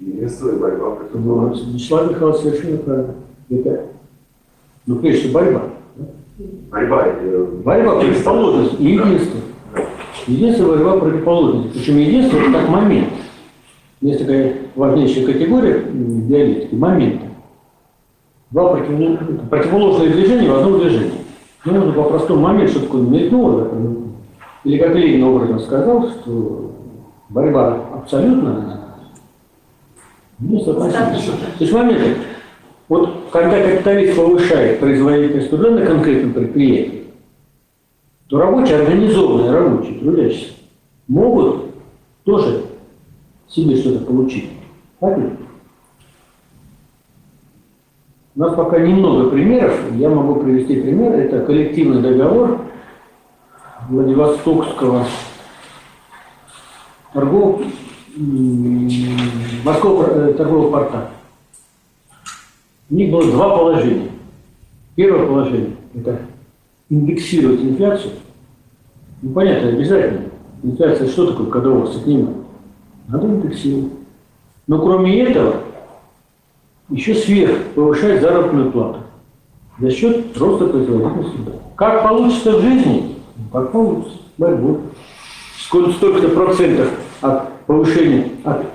Единство 0.00 0.50
и 0.50 0.58
борьба 0.58 0.98
Ну, 1.14 1.48
Вячеслав 1.72 2.10
Михайлович 2.10 2.40
совершенно 2.42 2.78
правильно. 2.78 3.14
Это, 3.50 3.86
ну, 4.86 5.00
всего, 5.00 5.32
борьба. 5.32 5.62
борьба. 6.70 7.06
э, 7.06 7.46
Борьба 7.64 8.00
противоположности 8.00 8.82
и 8.82 8.88
единство. 8.92 9.40
Единство 10.26 10.66
борьба 10.68 10.98
противоположности. 10.98 11.78
Причем 11.78 11.98
единство 11.98 12.38
это 12.38 12.52
как 12.52 12.68
момент. 12.68 13.08
Есть 14.00 14.20
такая 14.20 14.54
важнейшая 14.74 15.24
категория 15.24 15.84
диалектике– 15.90 16.76
момент. 16.76 17.22
Два 18.50 18.76
против- 18.76 19.48
противоположные 19.48 20.10
движения 20.10 20.50
в 20.50 20.56
одном 20.56 20.80
движении. 20.80 21.12
Ну, 21.64 21.72
можно 21.72 21.92
по-простому 21.92 22.40
момент, 22.42 22.70
что 22.70 22.80
такое 22.80 23.02
там, 23.30 24.12
или 24.64 24.78
как 24.78 24.94
Ленин 24.94 25.24
образно 25.24 25.58
сказал, 25.58 26.08
что 26.10 26.72
борьба 27.28 27.80
абсолютно 27.94 28.80
не 30.38 30.62
соотносительна. 30.62 31.36
То 31.58 31.64
есть 31.64 31.72
моменты. 31.72 32.16
Вот 32.88 33.10
когда 33.32 33.60
капиталист 33.60 34.16
повышает 34.16 34.78
производительность 34.78 35.50
труда 35.50 35.70
на 35.70 35.86
конкретном 35.86 36.34
предприятии, 36.34 37.04
то 38.28 38.38
рабочие, 38.38 38.76
организованные 38.76 39.50
рабочие, 39.50 39.98
трудящиеся, 39.98 40.52
могут 41.08 41.64
тоже 42.24 42.62
себе 43.48 43.76
что-то 43.76 44.04
получить. 44.04 44.50
Так 45.00 45.18
ли? 45.18 45.30
У 48.34 48.40
нас 48.40 48.54
пока 48.54 48.78
немного 48.78 49.30
примеров. 49.30 49.94
Я 49.94 50.10
могу 50.10 50.40
привести 50.40 50.80
пример. 50.80 51.12
Это 51.14 51.44
коллективный 51.44 52.02
договор 52.02 52.60
Владивостокского 53.88 55.06
торгов, 57.12 57.62
м, 58.16 58.90
морского 59.64 60.04
э, 60.06 60.34
торгового 60.34 60.70
порта. 60.70 61.10
У 62.90 62.94
них 62.94 63.10
было 63.10 63.24
два 63.24 63.56
положения. 63.56 64.10
Первое 64.96 65.26
положение– 65.26 65.76
это 65.94 66.20
индексировать 66.90 67.60
инфляцию. 67.60 68.12
Ну, 69.22 69.32
понятно, 69.32 69.68
обязательно. 69.70 70.26
Инфляция 70.62 71.08
что 71.08 71.26
такое, 71.32 71.46
когда 71.46 71.70
у 71.70 71.80
вас 71.80 71.96
отнимают? 71.96 72.45
Надо 73.08 73.26
индексировать. 73.26 73.92
Но 74.66 74.80
кроме 74.80 75.22
этого, 75.22 75.62
еще 76.88 77.14
сверх 77.14 77.58
повышать 77.74 78.20
заработную 78.20 78.72
плату 78.72 79.00
за 79.78 79.90
счет 79.90 80.36
роста 80.36 80.66
производительности. 80.66 81.38
Как 81.76 82.02
получится 82.02 82.58
в 82.58 82.62
жизни? 82.62 83.16
Как 83.52 83.72
получится. 83.72 84.18
Борьбой. 84.38 84.78
Сколько, 85.58 85.92
столько-то 85.92 86.28
процентов 86.28 86.90
от 87.20 87.64
повышения, 87.66 88.30
от 88.44 88.66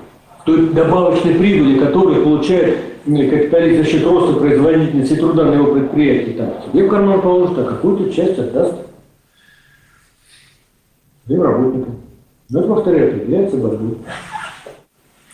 той 0.46 0.68
добавочной 0.70 1.36
прибыли, 1.36 1.80
которую 1.80 2.24
получает 2.24 2.80
капиталист 3.06 3.84
за 3.84 3.92
счет 3.92 4.06
роста 4.06 4.40
производительности 4.40 5.16
труда 5.16 5.46
на 5.46 5.54
его 5.54 5.74
предприятии, 5.74 6.32
там, 6.32 6.54
себе 6.66 6.88
в 6.88 6.90
карман 6.90 7.22
положит, 7.22 7.58
а 7.58 7.64
какую-то 7.64 8.12
часть 8.12 8.38
отдаст 8.38 8.76
своим 11.26 11.44
работникам. 11.44 12.01
Но 12.52 12.64
повторяю, 12.64 13.16
определяется 13.16 13.56
борьбой. 13.56 13.98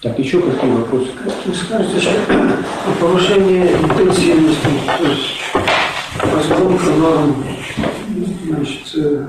Так, 0.03 0.19
еще 0.19 0.39
какие 0.39 0.69
вопросы? 0.69 1.07
Как 1.23 1.33
вы 1.45 1.53
скажете, 1.55 1.99
что 1.99 2.11
повышение 3.01 3.71
интенсивности, 3.73 4.67
то 4.99 5.03
есть 5.03 5.41
разгонка 6.21 6.85
норм, 6.91 7.43
значит, 8.45 8.95
э, 8.97 9.25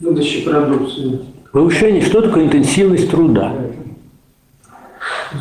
выдачи 0.00 0.44
продукции, 0.44 1.20
Повышение, 1.52 2.02
что 2.02 2.22
такое 2.22 2.44
интенсивность 2.44 3.10
труда? 3.10 3.54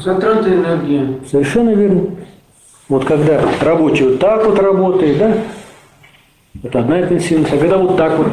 затраты 0.04 0.54
энергии, 0.54 1.20
Совершенно 1.30 1.72
верно. 1.72 2.12
Вот 2.88 3.06
когда 3.06 3.42
рабочий 3.62 4.04
вот 4.04 4.20
так 4.20 4.46
вот 4.46 4.60
работает, 4.60 5.18
да, 5.18 5.38
это 6.62 6.80
одна 6.80 7.02
интенсивность, 7.02 7.52
а 7.54 7.58
когда 7.58 7.78
вот 7.80 7.98
так 7.98 8.18
вот, 8.20 8.28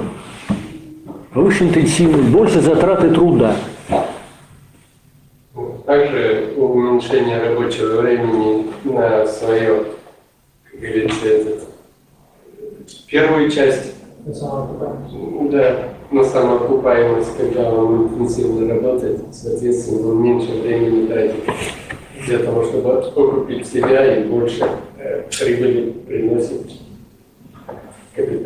повыше 1.36 1.64
интенсивность, 1.64 2.30
больше 2.30 2.62
затраты 2.62 3.10
труда. 3.10 3.54
Также 5.84 6.54
уменьшение 6.56 7.38
рабочего 7.38 8.00
времени 8.00 8.66
на 8.84 9.26
свое, 9.26 9.84
как 10.70 10.80
говорится, 10.80 11.26
этот, 11.26 11.68
первую 13.06 13.50
часть, 13.50 13.92
да, 14.24 15.90
на 16.10 16.24
самоокупаемость, 16.24 17.36
когда 17.36 17.70
он 17.70 18.04
интенсивно 18.04 18.74
работает, 18.74 19.20
соответственно, 19.30 20.08
он 20.08 20.22
меньше 20.22 20.52
времени 20.62 21.06
тратит 21.06 21.44
для 22.26 22.38
того, 22.38 22.64
чтобы 22.64 22.94
окупить 22.94 23.66
себя 23.66 24.16
и 24.16 24.24
больше 24.24 24.66
э, 24.98 25.24
прибыли 25.38 25.90
приносит 25.90 26.62
капитал. 26.62 26.85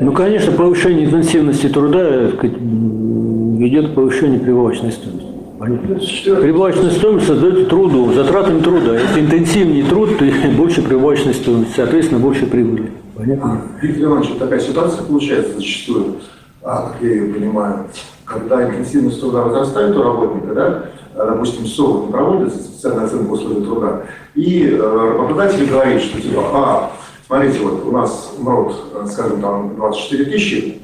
Ну, 0.01 0.13
конечно, 0.13 0.53
повышение 0.53 1.07
интенсивности 1.07 1.69
труда 1.69 2.29
так 2.29 2.35
сказать, 2.39 2.57
ведет 2.59 3.91
к 3.91 3.95
повышению 3.95 4.41
прибавочной 4.41 4.91
стоимости. 4.91 5.29
Понятно? 5.59 5.95
Прибавочная 6.41 6.91
стоимость 6.91 7.27
создает 7.27 7.69
труду, 7.69 8.13
затратами 8.13 8.61
труда. 8.61 8.99
Если 8.99 9.21
интенсивнее 9.21 9.85
труд, 9.85 10.19
то 10.19 10.25
больше 10.57 10.83
прибавочной 10.83 11.35
стоимости, 11.35 11.73
соответственно, 11.77 12.21
больше 12.21 12.47
прибыли. 12.47 12.91
Понятно? 13.15 13.61
Виктор 13.83 14.05
Иванович, 14.05 14.31
такая 14.39 14.59
ситуация 14.59 15.05
получается 15.05 15.55
зачастую, 15.57 16.17
а, 16.63 16.89
как 16.89 17.03
я 17.03 17.11
ее 17.11 17.35
понимаю, 17.35 17.87
когда 18.25 18.67
интенсивность 18.67 19.21
труда 19.21 19.43
возрастает 19.43 19.95
у 19.97 20.03
работника, 20.03 20.55
да, 20.55 20.85
а, 21.15 21.27
допустим, 21.27 21.67
СОВ 21.67 22.07
не 22.07 22.13
проводится, 22.13 22.59
специальная 22.59 23.05
оценка 23.05 23.31
условий 23.31 23.63
труда, 23.63 24.03
и 24.35 24.71
э, 24.71 24.79
работодатель 24.79 25.69
говорит, 25.69 26.01
что 26.01 26.21
типа, 26.21 26.43
а, 26.53 26.91
смотрите, 27.31 27.61
вот 27.61 27.87
у 27.87 27.93
нас 27.93 28.33
э, 28.45 29.07
скажем, 29.07 29.41
там 29.41 29.77
24 29.77 30.25
тысячи, 30.25 30.81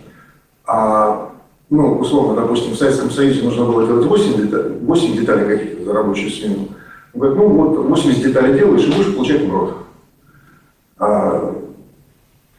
а, 0.64 1.32
ну, 1.70 1.98
условно, 1.98 2.40
допустим, 2.40 2.73
в 2.73 2.77
Советском 2.77 3.10
Союзе 3.10 3.43
нужно 3.43 3.64
было 3.64 3.85
делать 3.85 4.06
8, 4.06 4.43
деталей, 4.43 4.78
8 4.81 5.16
деталей 5.16 5.59
каких-то 5.59 5.85
за 5.85 5.93
рабочую 5.93 6.31
смену, 6.31 6.68
Говорит, 7.14 7.36
ну 7.36 7.48
вот 7.48 7.78
80 7.89 8.23
деталей 8.23 8.59
делаешь 8.59 8.85
и 8.85 8.93
будешь 8.93 9.14
получать 9.16 9.43
МРОД. 9.48 9.74
А, 10.98 11.55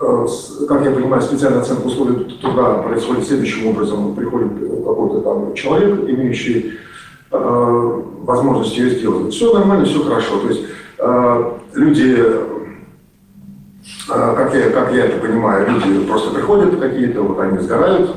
э, 0.02 0.28
как 0.68 0.84
я 0.84 0.92
понимаю, 0.92 1.22
специальная 1.22 1.62
оценка 1.62 1.86
условий 1.86 2.26
труда 2.42 2.80
происходит 2.80 3.26
следующим 3.26 3.68
образом. 3.68 4.16
Приходит 4.16 4.52
какой-то 4.60 5.22
там 5.22 5.54
человек, 5.54 6.10
имеющий 6.10 6.74
э, 7.32 8.02
возможность 8.24 8.78
ее 8.78 8.90
сделать. 8.90 9.34
Все 9.34 9.54
нормально, 9.54 9.86
все 9.86 10.04
хорошо. 10.04 10.40
То 10.42 10.50
есть 10.50 10.64
э, 10.98 11.52
люди, 11.76 12.16
э, 12.18 12.58
как, 14.08 14.54
я, 14.56 14.70
как 14.70 14.94
я 14.94 15.06
это 15.06 15.20
понимаю, 15.20 15.68
люди 15.70 16.06
просто 16.06 16.32
приходят 16.34 16.80
какие-то, 16.80 17.22
вот 17.22 17.40
они 17.40 17.58
сгорают, 17.60 18.16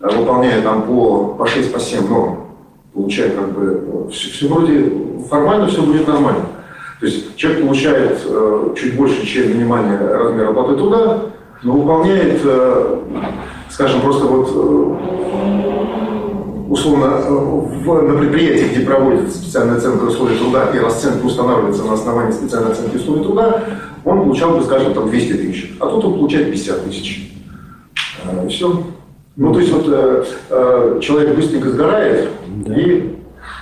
э, 0.00 0.16
выполняя 0.16 0.62
там 0.62 0.82
по, 0.82 1.34
по 1.34 1.46
6, 1.46 1.72
по 1.72 1.78
7 1.80 2.08
норм, 2.08 2.46
получая 2.94 3.30
как 3.30 3.50
бы, 3.52 4.08
все, 4.10 4.48
вроде 4.48 4.92
формально 5.28 5.66
все 5.66 5.82
будет 5.82 6.06
нормально. 6.06 6.42
То 7.00 7.06
есть 7.06 7.36
человек 7.36 7.62
получает 7.66 8.20
э, 8.26 8.74
чуть 8.76 8.96
больше, 8.96 9.24
чем 9.26 9.50
минимальный 9.50 9.96
размер 9.98 10.50
оплаты 10.50 10.76
труда, 10.76 11.18
но 11.62 11.72
выполняет, 11.72 12.40
э, 12.44 12.98
скажем, 13.70 14.00
просто 14.02 14.26
вот 14.26 14.48
э, 14.54 14.96
условно 16.68 17.04
э, 17.24 17.30
в- 17.30 18.02
на 18.02 18.18
предприятии, 18.18 18.74
где 18.74 18.86
проводится 18.86 19.38
специальная 19.38 19.76
оценка 19.76 20.04
условий 20.04 20.36
труда 20.38 20.70
и 20.74 20.78
расценка 20.78 21.24
устанавливается 21.26 21.84
на 21.84 21.94
основании 21.94 22.32
специальной 22.32 22.72
оценки 22.72 22.96
условий 22.96 23.24
труда, 23.24 23.62
он 24.04 24.22
получал 24.24 24.56
бы, 24.56 24.62
скажем, 24.62 24.94
там 24.94 25.08
200 25.10 25.32
тысяч, 25.34 25.72
а 25.80 25.86
тут 25.86 26.04
он 26.04 26.14
получает 26.14 26.50
50 26.50 26.84
тысяч. 26.84 27.32
Э, 28.24 28.48
все. 28.48 28.82
Ну, 29.36 29.52
то 29.52 29.60
есть 29.60 29.72
вот 29.72 29.84
э, 29.88 30.24
э, 30.50 30.98
человек 31.00 31.34
быстренько 31.36 31.70
сгорает 31.70 32.28
и 32.66 33.14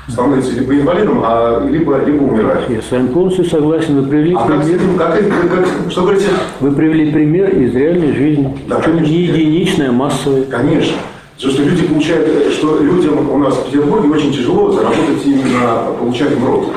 становится 0.09 0.53
либо 0.55 0.75
инвалидом, 0.75 1.21
а, 1.23 1.65
либо, 1.69 2.03
либо 2.05 2.23
умирает. 2.25 2.69
Я 2.71 2.81
с 2.81 2.91
вами 2.91 3.09
полностью 3.09 3.45
согласен. 3.45 4.01
Вы 4.01 4.09
привели 4.09 4.35
А 4.35 4.47
пример, 4.47 4.81
как, 4.97 5.15
как- 5.19 5.51
как- 5.51 5.91
что 5.91 6.03
говорите? 6.03 6.27
вы 6.61 6.73
привели 6.73 7.13
пример 7.13 7.51
из 7.51 7.75
реальной 7.75 8.13
жизни. 8.15 8.57
Да, 8.67 8.77
Причем 8.77 8.93
конечно. 8.97 9.13
не 9.13 9.21
единичная, 9.21 9.89
а 9.91 9.93
массовая. 9.93 10.45
Конечно. 10.45 10.97
Потому 11.37 11.53
что 11.53 11.63
люди 11.63 11.87
получают, 11.87 12.29
э, 12.29 12.51
что 12.51 12.81
людям 12.81 13.31
у 13.31 13.39
нас 13.39 13.55
в 13.55 13.67
Петербурге 13.67 14.09
очень 14.09 14.33
тяжело 14.33 14.73
заработать 14.73 15.25
именно 15.27 15.93
получать 15.99 16.37
МРОД. 16.39 16.69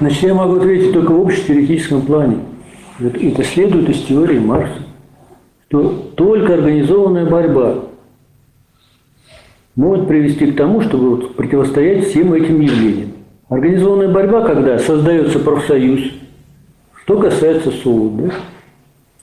Значит, 0.00 0.22
я 0.22 0.34
могу 0.34 0.56
ответить 0.56 0.92
только 0.92 1.12
в 1.12 1.20
общетеоретическом 1.20 2.02
плане. 2.02 2.38
Вот 2.98 3.14
Это 3.14 3.44
следует 3.44 3.90
из 3.90 4.04
теории 4.04 4.38
Маркса, 4.38 4.82
что 5.68 6.12
только 6.14 6.54
организованная 6.54 7.26
борьба 7.26 7.84
может 9.74 10.08
привести 10.08 10.46
к 10.46 10.56
тому, 10.56 10.80
чтобы 10.80 11.28
противостоять 11.28 12.06
всем 12.06 12.32
этим 12.32 12.60
явлениям. 12.60 13.10
Организованная 13.50 14.08
борьба, 14.08 14.42
когда 14.42 14.78
создается 14.78 15.38
профсоюз, 15.38 16.00
что 17.02 17.18
касается 17.18 17.70
СОУ, 17.70 18.10
да? 18.10 18.30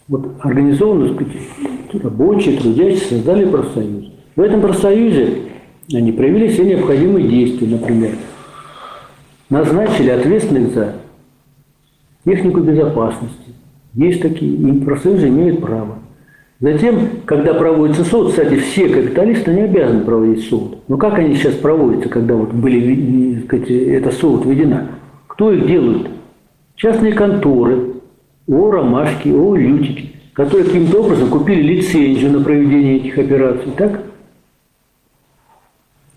Вот 0.07 0.35
организованно, 0.41 1.17
рабочие, 1.93 2.57
трудящие 2.59 3.07
создали 3.07 3.45
профсоюз. 3.45 4.05
В 4.35 4.41
этом 4.41 4.61
профсоюзе 4.61 5.43
они 5.91 6.11
проявили 6.11 6.49
все 6.49 6.63
необходимые 6.63 7.27
действия, 7.27 7.67
например, 7.67 8.11
назначили 9.49 10.11
ответственных 10.11 10.73
за 10.73 10.95
технику 12.23 12.59
безопасности. 12.59 13.53
Есть 13.93 14.21
такие, 14.21 14.53
и 14.53 14.81
профсоюзы 14.81 15.27
имеют 15.27 15.61
право. 15.61 15.99
Затем, 16.59 17.09
когда 17.25 17.53
проводится 17.53 18.05
суд, 18.05 18.29
кстати, 18.29 18.55
все 18.55 18.87
капиталисты 18.87 19.53
не 19.53 19.61
обязаны 19.61 20.03
проводить 20.03 20.47
суд. 20.47 20.77
Но 20.87 20.97
как 20.97 21.19
они 21.19 21.35
сейчас 21.35 21.55
проводятся, 21.55 22.09
когда 22.09 22.35
вот 22.35 22.53
были, 22.53 23.35
так 23.35 23.45
сказать, 23.45 23.69
эта 23.69 24.11
суд 24.11 24.45
введена? 24.45 24.87
Кто 25.27 25.51
их 25.51 25.67
делает? 25.67 26.07
Частные 26.75 27.13
конторы, 27.13 27.95
ООО 28.47 28.71
«Ромашки», 28.71 29.29
ООО 29.29 29.55
«Лютики», 29.57 30.11
которые 30.33 30.65
каким-то 30.65 31.01
образом 31.01 31.29
купили 31.29 31.61
лицензию 31.61 32.31
на 32.31 32.39
проведение 32.39 32.97
этих 32.97 33.17
операций, 33.17 33.71
так? 33.77 34.01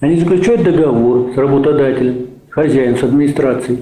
Они 0.00 0.16
заключают 0.16 0.62
договор 0.62 1.32
с 1.34 1.36
работодателем, 1.36 2.26
хозяин, 2.50 2.96
с 2.96 3.02
администрацией. 3.02 3.80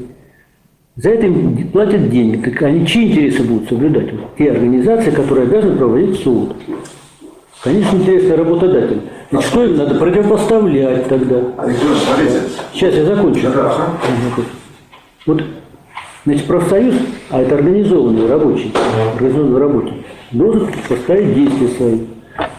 За 0.96 1.10
это 1.10 1.26
им 1.26 1.68
платят 1.72 2.08
деньги. 2.08 2.36
Так 2.36 2.62
они 2.62 2.86
чьи 2.86 3.10
интересы 3.10 3.42
будут 3.42 3.68
соблюдать? 3.68 4.12
Вот 4.12 4.36
те 4.38 4.52
организации, 4.52 5.10
которые 5.10 5.48
обязаны 5.48 5.76
проводить 5.76 6.20
суд. 6.20 6.54
Конечно, 7.64 7.96
интересы 7.96 8.36
работодателя. 8.36 9.00
Значит, 9.30 9.50
что 9.50 9.64
им 9.64 9.76
надо 9.76 9.94
противопоставлять 9.96 11.08
тогда? 11.08 11.40
Смотрите. 11.56 12.40
Сейчас 12.72 12.94
я 12.94 13.04
закончу. 13.06 13.40
Да, 13.42 13.48
ага. 13.50 13.98
Вот, 15.26 15.42
значит, 16.26 16.46
профсоюз, 16.46 16.94
а 17.30 17.40
это 17.40 17.56
организованный 17.56 18.28
рабочий, 18.28 18.72
организованный 19.14 19.58
рабочий, 19.58 20.04
должен 20.30 20.68
поставить 20.88 21.34
действия 21.34 21.68
свои. 21.68 21.98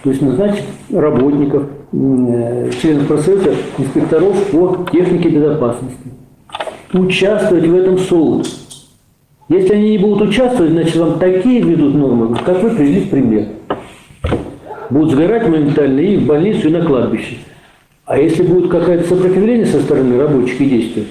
То 0.04 0.10
есть 0.10 0.22
назначить 0.22 0.66
работников, 0.92 1.64
э, 1.94 2.72
членов 2.82 3.08
профсоюза, 3.08 3.54
инспекторов 3.78 4.36
по 4.52 4.86
технике 4.92 5.30
безопасности. 5.30 6.10
Участвовать 6.96 7.68
в 7.68 7.76
этом 7.76 8.00
суд. 8.00 8.48
Если 9.50 9.74
они 9.74 9.92
не 9.92 9.98
будут 9.98 10.30
участвовать, 10.30 10.72
значит, 10.72 10.96
вам 10.96 11.20
такие 11.20 11.62
введут 11.62 11.94
нормы, 11.94 12.38
как 12.46 12.64
вы 12.64 12.70
привели 12.70 13.02
в 13.02 13.10
пример. 13.10 13.48
Будут 14.90 15.12
сгорать 15.12 15.46
моментально 15.46 16.00
и 16.00 16.16
в 16.16 16.26
больницу, 16.26 16.70
и 16.70 16.72
на 16.72 16.86
кладбище. 16.86 17.40
А 18.06 18.18
если 18.18 18.44
будет 18.44 18.72
какое-то 18.72 19.10
сопротивление 19.10 19.66
со 19.66 19.82
стороны 19.82 20.18
рабочих 20.18 20.62
и 20.62 20.70
действий, 20.70 21.08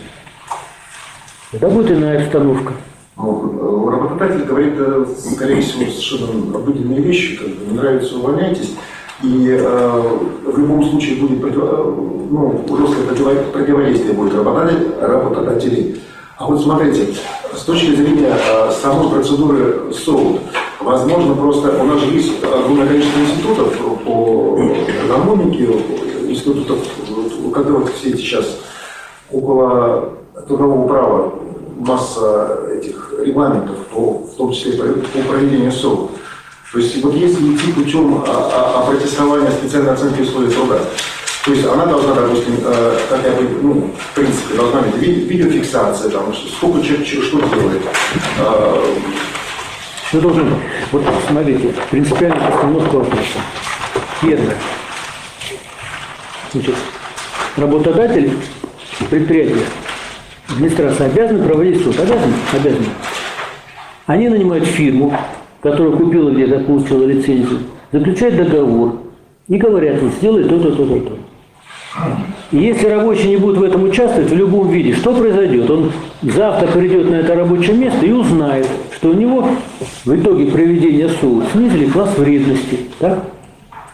тогда 1.52 1.68
будет 1.68 1.90
иная 1.90 2.22
обстановка. 2.22 2.72
Ну, 3.18 3.90
Работодатель 3.90 4.46
говорит, 4.46 4.74
скорее 5.18 5.60
всего, 5.60 5.84
совершенно 5.90 6.56
обыденные 6.56 7.02
вещи, 7.02 7.36
как 7.36 7.48
бы 7.48 7.74
нравится, 7.74 8.16
увольняйтесь. 8.16 8.74
И 9.24 9.48
э, 9.48 10.02
в 10.44 10.58
любом 10.58 10.84
случае 10.84 11.16
будет 11.16 11.42
э, 11.42 11.48
ну, 12.30 12.64
жесткое 12.68 13.06
противо- 13.06 13.50
противодействие 13.52 14.12
будет 14.12 14.34
работодателей. 14.34 16.02
А 16.36 16.46
вот 16.46 16.62
смотрите, 16.62 17.14
с 17.54 17.62
точки 17.62 17.94
зрения 17.94 18.36
э, 18.36 18.70
самой 18.70 19.08
процедуры 19.10 19.92
СОУД, 19.94 20.40
возможно, 20.80 21.34
просто 21.34 21.82
у 21.82 21.86
нас 21.86 22.00
же 22.00 22.06
есть 22.14 22.44
огромное 22.44 22.86
количество 22.86 23.20
институтов 23.20 23.72
по 24.04 24.58
экономике, 25.06 25.70
институтов, 26.28 26.78
когда 27.54 27.72
вот 27.72 27.88
все 27.94 28.10
эти 28.10 28.18
сейчас 28.18 28.58
около 29.32 30.12
трудового 30.46 30.86
права 30.86 31.34
масса 31.78 32.58
этих 32.74 33.14
регламентов, 33.24 33.76
по, 33.86 34.18
в 34.18 34.34
том 34.36 34.52
числе 34.52 34.72
по, 34.74 34.84
по 34.84 35.28
проведению 35.30 35.72
СОУ. 35.72 36.10
То 36.74 36.80
есть 36.80 37.00
вот 37.04 37.14
если 37.14 37.54
идти 37.54 37.70
путем 37.70 38.24
а, 38.26 38.50
а, 38.52 38.82
опротестования 38.82 39.48
специальной 39.52 39.92
оценки 39.92 40.22
условий 40.22 40.52
труда, 40.52 40.80
то 41.44 41.52
есть 41.52 41.64
она 41.64 41.86
должна, 41.86 42.14
допустим, 42.14 42.56
э, 42.64 42.98
как 43.08 43.22
я 43.22 43.30
бы, 43.30 43.48
ну, 43.62 43.90
в 43.96 44.14
принципе, 44.16 44.54
должна 44.56 44.80
быть 44.80 44.96
ви- 44.96 45.24
видеофиксация, 45.24 46.10
там, 46.10 46.34
сколько 46.34 46.84
человек 46.84 47.06
что 47.06 47.40
делает. 47.42 47.82
Э, 48.40 48.84
должно 50.14 50.42
быть? 50.42 50.54
Вот 50.90 51.04
смотрите, 51.28 51.74
принципиальная 51.92 52.50
постановка 52.50 52.94
вопроса. 52.96 53.38
Первое. 54.20 54.56
Значит, 56.52 56.74
работодатель, 57.56 58.36
предприятие, 59.10 59.66
администрация 60.48 61.06
обязаны 61.06 61.46
проводить 61.46 61.84
суд. 61.84 62.00
Обязаны? 62.00 62.34
Обязаны. 62.52 62.86
Они 64.06 64.28
нанимают 64.28 64.66
фирму, 64.66 65.16
которая 65.64 65.96
купила 65.96 66.30
где-то, 66.30 66.60
получила 66.60 67.04
лицензию, 67.06 67.60
заключают 67.90 68.36
договор 68.36 68.96
и 69.48 69.56
говорят, 69.56 70.00
вот 70.02 70.12
сделай 70.12 70.44
то-то, 70.44 70.72
то-то, 70.72 71.00
то. 71.00 71.12
И 72.52 72.58
если 72.58 72.86
рабочий 72.88 73.30
не 73.30 73.38
будет 73.38 73.56
в 73.56 73.62
этом 73.62 73.84
участвовать 73.84 74.30
в 74.30 74.36
любом 74.36 74.68
виде, 74.68 74.92
что 74.92 75.14
произойдет? 75.14 75.70
Он 75.70 75.90
завтра 76.20 76.66
придет 76.66 77.10
на 77.10 77.14
это 77.14 77.34
рабочее 77.34 77.76
место 77.76 78.04
и 78.04 78.12
узнает, 78.12 78.68
что 78.94 79.08
у 79.08 79.14
него 79.14 79.48
в 80.04 80.14
итоге 80.14 80.50
проведения 80.52 81.08
СУ 81.08 81.42
снизили 81.52 81.86
класс 81.86 82.14
вредности, 82.18 82.80
так? 82.98 83.24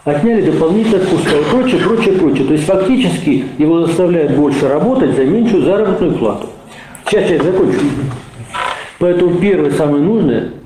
отняли 0.03 0.51
дополнительное 0.51 0.99
отпуска 0.99 1.37
и 1.37 1.43
прочее, 1.51 1.79
прочее, 1.79 2.15
прочее. 2.15 2.47
То 2.47 2.53
есть 2.53 2.65
фактически 2.65 3.45
его 3.57 3.85
заставляют 3.85 4.33
больше 4.33 4.67
работать 4.67 5.15
за 5.15 5.23
меньшую 5.23 5.63
заработную 5.63 6.15
плату. 6.15 6.47
Сейчас 7.05 7.29
я 7.29 7.41
закончу. 7.41 7.79
Поэтому 8.99 9.35
первое, 9.35 9.71
самое 9.71 10.03
нужное– 10.03 10.49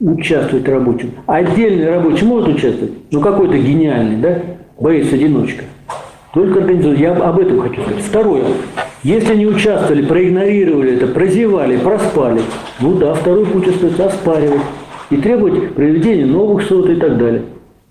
участвовать 0.00 0.66
рабочим. 0.68 1.12
Отдельный 1.26 1.90
рабочий 1.90 2.24
может 2.24 2.56
участвовать, 2.56 2.94
ну 3.10 3.20
какой-то 3.20 3.56
гениальный, 3.58 4.16
да, 4.16 4.42
боец-одиночка. 4.78 5.64
Только 6.32 6.60
организовать. 6.60 7.00
Я 7.00 7.12
об 7.12 7.38
этом 7.40 7.60
хочу 7.60 7.82
сказать. 7.82 8.02
Второе. 8.04 8.44
Если 9.02 9.34
не 9.34 9.46
участвовали, 9.46 10.06
проигнорировали 10.06 10.96
это, 10.96 11.08
прозевали, 11.08 11.76
проспали, 11.76 12.42
ну 12.80 12.94
да, 12.94 13.14
второй 13.14 13.46
путь 13.46 13.66
остается 13.66 14.06
оспаривать 14.06 14.60
и 15.10 15.16
требовать 15.16 15.74
проведения 15.74 16.26
новых 16.26 16.62
суд 16.64 16.88
и 16.88 16.96
так 16.96 17.18
далее. 17.18 17.42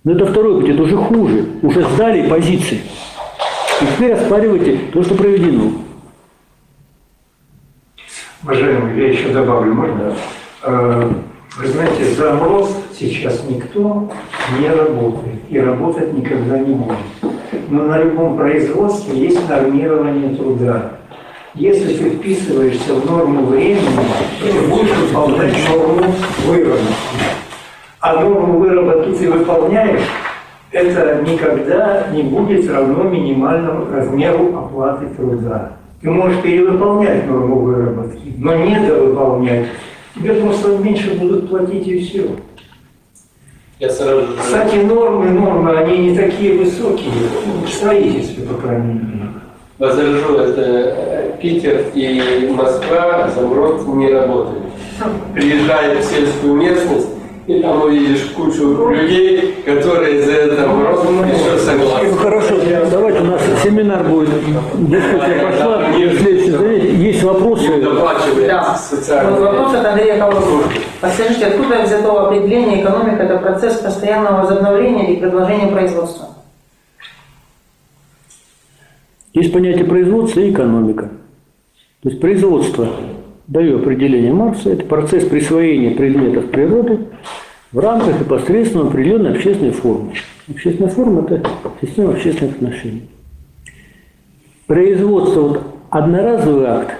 Но 0.04 0.12
это 0.12 0.26
второй 0.26 0.60
путь, 0.60 0.70
это 0.70 0.82
уже 0.82 0.96
хуже. 0.96 1.44
Уже 1.62 1.82
сдали 1.90 2.28
позиции. 2.28 2.80
И 3.82 3.84
теперь 3.94 4.12
оспаривайте 4.12 4.78
то, 4.92 5.02
что 5.02 5.14
проведено. 5.14 5.72
Уважаемый, 8.42 8.98
я 8.98 9.08
еще 9.08 9.28
добавлю, 9.28 9.74
можно? 9.74 10.14
Э, 10.62 11.10
Вы 11.56 11.66
знаете, 11.66 12.04
за 12.04 12.38
рост 12.38 12.76
сейчас 12.96 13.42
никто 13.48 14.08
не 14.58 14.68
работает 14.68 15.40
и 15.48 15.58
работать 15.58 16.12
никогда 16.12 16.58
не 16.58 16.74
будет. 16.74 16.96
Но 17.68 17.84
на 17.84 17.98
любом 17.98 18.36
производстве 18.36 19.18
есть 19.18 19.48
нормирование 19.48 20.36
труда. 20.36 20.92
Если 21.54 21.94
ты 21.96 22.10
вписываешься 22.10 22.94
в 22.94 23.10
норму 23.10 23.46
времени, 23.46 23.80
ты 24.40 24.68
будешь 24.68 24.96
выполнять 24.96 25.56
норму 25.68 26.14
выработки. 26.46 26.84
А 27.98 28.20
норму 28.20 28.60
выработки 28.60 29.18
ты 29.18 29.30
выполняешь, 29.30 30.06
это 30.70 31.20
никогда 31.28 32.06
не 32.12 32.22
будет 32.22 32.70
равно 32.70 33.02
минимальному 33.02 33.90
размеру 33.92 34.56
оплаты 34.56 35.06
труда. 35.16 35.72
Ты 36.00 36.10
можешь 36.10 36.40
перевыполнять 36.42 37.26
норму 37.26 37.56
выработки, 37.56 38.34
но 38.38 38.54
не 38.54 38.78
довыполнять. 38.78 39.66
Тебе 40.20 40.34
просто 40.34 40.76
меньше 40.76 41.14
будут 41.14 41.48
платить 41.48 41.86
и 41.86 42.00
все. 42.04 42.26
Я 43.78 43.88
сразу 43.88 44.20
же... 44.20 44.28
Кстати, 44.38 44.76
нормы, 44.76 45.30
нормы, 45.30 45.70
они 45.78 46.10
не 46.10 46.16
такие 46.16 46.58
высокие, 46.58 47.10
в 47.64 47.68
строительстве, 47.68 48.44
по 48.44 48.54
крайней 48.60 48.92
мере. 48.92 49.28
Возражу, 49.78 50.34
это 50.34 50.60
э, 50.60 51.32
Питер 51.40 51.86
и 51.94 52.50
Москва 52.54 53.30
замрот 53.34 53.86
не 53.88 54.12
работают. 54.12 54.64
Приезжаешь 55.32 56.04
в 56.04 56.10
сельскую 56.10 56.54
местность, 56.56 57.08
и 57.46 57.60
там 57.62 57.80
увидишь 57.84 58.24
кучу 58.36 58.90
людей, 58.90 59.54
которые 59.64 60.22
за 60.22 60.32
это 60.32 60.66
мороз 60.68 61.00
еще 61.02 61.52
Ну, 61.52 61.58
согласны. 61.58 62.12
хорошо, 62.18 62.54
давайте 62.90 63.20
у 63.20 63.24
нас 63.24 63.40
семинар 63.64 64.04
будет, 64.04 64.28
дискуссия 64.78 65.50
пошла. 65.50 65.90
Есть 67.20 67.32
вопросы? 67.32 67.82
Доплачивает 67.82 68.46
Да. 68.48 68.78
Вот 69.30 69.40
вопрос 69.40 69.74
от 69.74 69.84
Андрея 69.84 70.18
Колосова. 70.18 70.64
Подскажите, 71.00 71.46
откуда 71.46 71.82
взято 71.82 72.26
определение 72.26 72.82
экономика– 72.82 73.22
это 73.24 73.38
процесс 73.38 73.78
постоянного 73.78 74.42
возобновления 74.42 75.12
или 75.12 75.20
продолжения 75.20 75.66
производства? 75.66 76.28
Есть 79.34 79.52
понятие 79.52 79.84
производства 79.84 80.40
и 80.40 80.50
экономика. 80.50 81.10
То 82.02 82.08
есть 82.08 82.20
производство, 82.20 82.88
даю 83.46 83.80
определение 83.80 84.32
Маркса, 84.32 84.70
это 84.70 84.86
процесс 84.86 85.24
присвоения 85.24 85.94
предметов 85.94 86.50
природы 86.50 87.00
в 87.70 87.78
рамках 87.78 88.18
и 88.18 88.24
посредством 88.24 88.88
определенной 88.88 89.32
общественной 89.32 89.72
формы. 89.72 90.14
Общественная 90.48 90.90
форма– 90.90 91.26
это 91.30 91.48
система 91.82 92.12
общественных 92.12 92.56
отношений. 92.56 93.08
Производство, 94.66 95.40
вот 95.40 95.62
одноразовый 95.90 96.66
акт, 96.66 96.94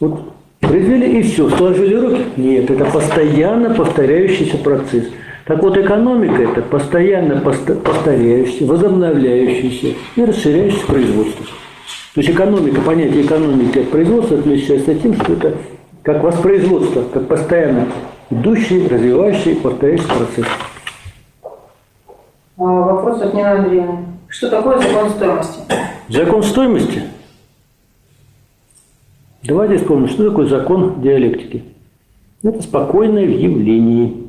вот 0.00 0.32
произвели 0.60 1.20
и 1.20 1.22
все, 1.22 1.48
сложили 1.50 1.94
руки? 1.94 2.24
Нет, 2.36 2.70
это 2.70 2.84
постоянно 2.86 3.74
повторяющийся 3.74 4.58
процесс. 4.58 5.04
Так 5.46 5.62
вот, 5.62 5.78
экономика– 5.78 6.42
это 6.50 6.60
постоянно 6.62 7.40
повторяющийся, 7.40 8.66
возобновляющийся 8.66 9.94
и 10.16 10.24
расширяющийся 10.24 10.86
производство. 10.86 11.46
То 12.14 12.20
есть 12.20 12.30
экономика, 12.30 12.80
понятие 12.80 13.22
экономики 13.22 13.78
от 13.78 13.90
производства 13.90 14.38
отличается 14.38 14.94
тем, 14.96 15.14
что 15.14 15.34
это 15.34 15.56
как 16.02 16.22
воспроизводство, 16.22 17.02
как 17.12 17.28
постоянно 17.28 17.86
идущий, 18.30 18.88
развивающий, 18.88 19.54
повторяющийся 19.56 20.12
процесс. 20.14 20.46
А, 22.58 22.62
Вопрос 22.62 23.22
от 23.22 23.34
Нины 23.34 23.46
Андреевны. 23.46 23.98
Что 24.28 24.50
такое 24.50 24.78
закон 24.78 25.10
стоимости? 25.10 25.60
Закон 26.08 26.42
стоимости. 26.42 27.02
Давайте 29.46 29.78
вспомним, 29.78 30.08
что 30.08 30.28
такое 30.28 30.46
закон 30.46 31.00
диалектики. 31.00 31.62
Это 32.42 32.62
спокойное 32.62 33.26
в 33.26 33.30
явлении. 33.30 34.26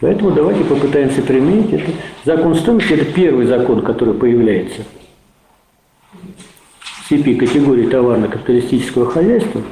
Поэтому 0.00 0.32
давайте 0.32 0.64
попытаемся 0.64 1.22
применить 1.22 1.72
это. 1.72 1.90
Закон 2.24 2.54
стоимости– 2.54 2.92
это 2.94 3.06
первый 3.06 3.46
закон, 3.46 3.80
который 3.82 4.12
появляется 4.12 4.82
в 6.82 7.08
цепи 7.08 7.34
категории 7.34 7.86
товарно-капиталистического 7.86 9.06
хозяйства. 9.06 9.62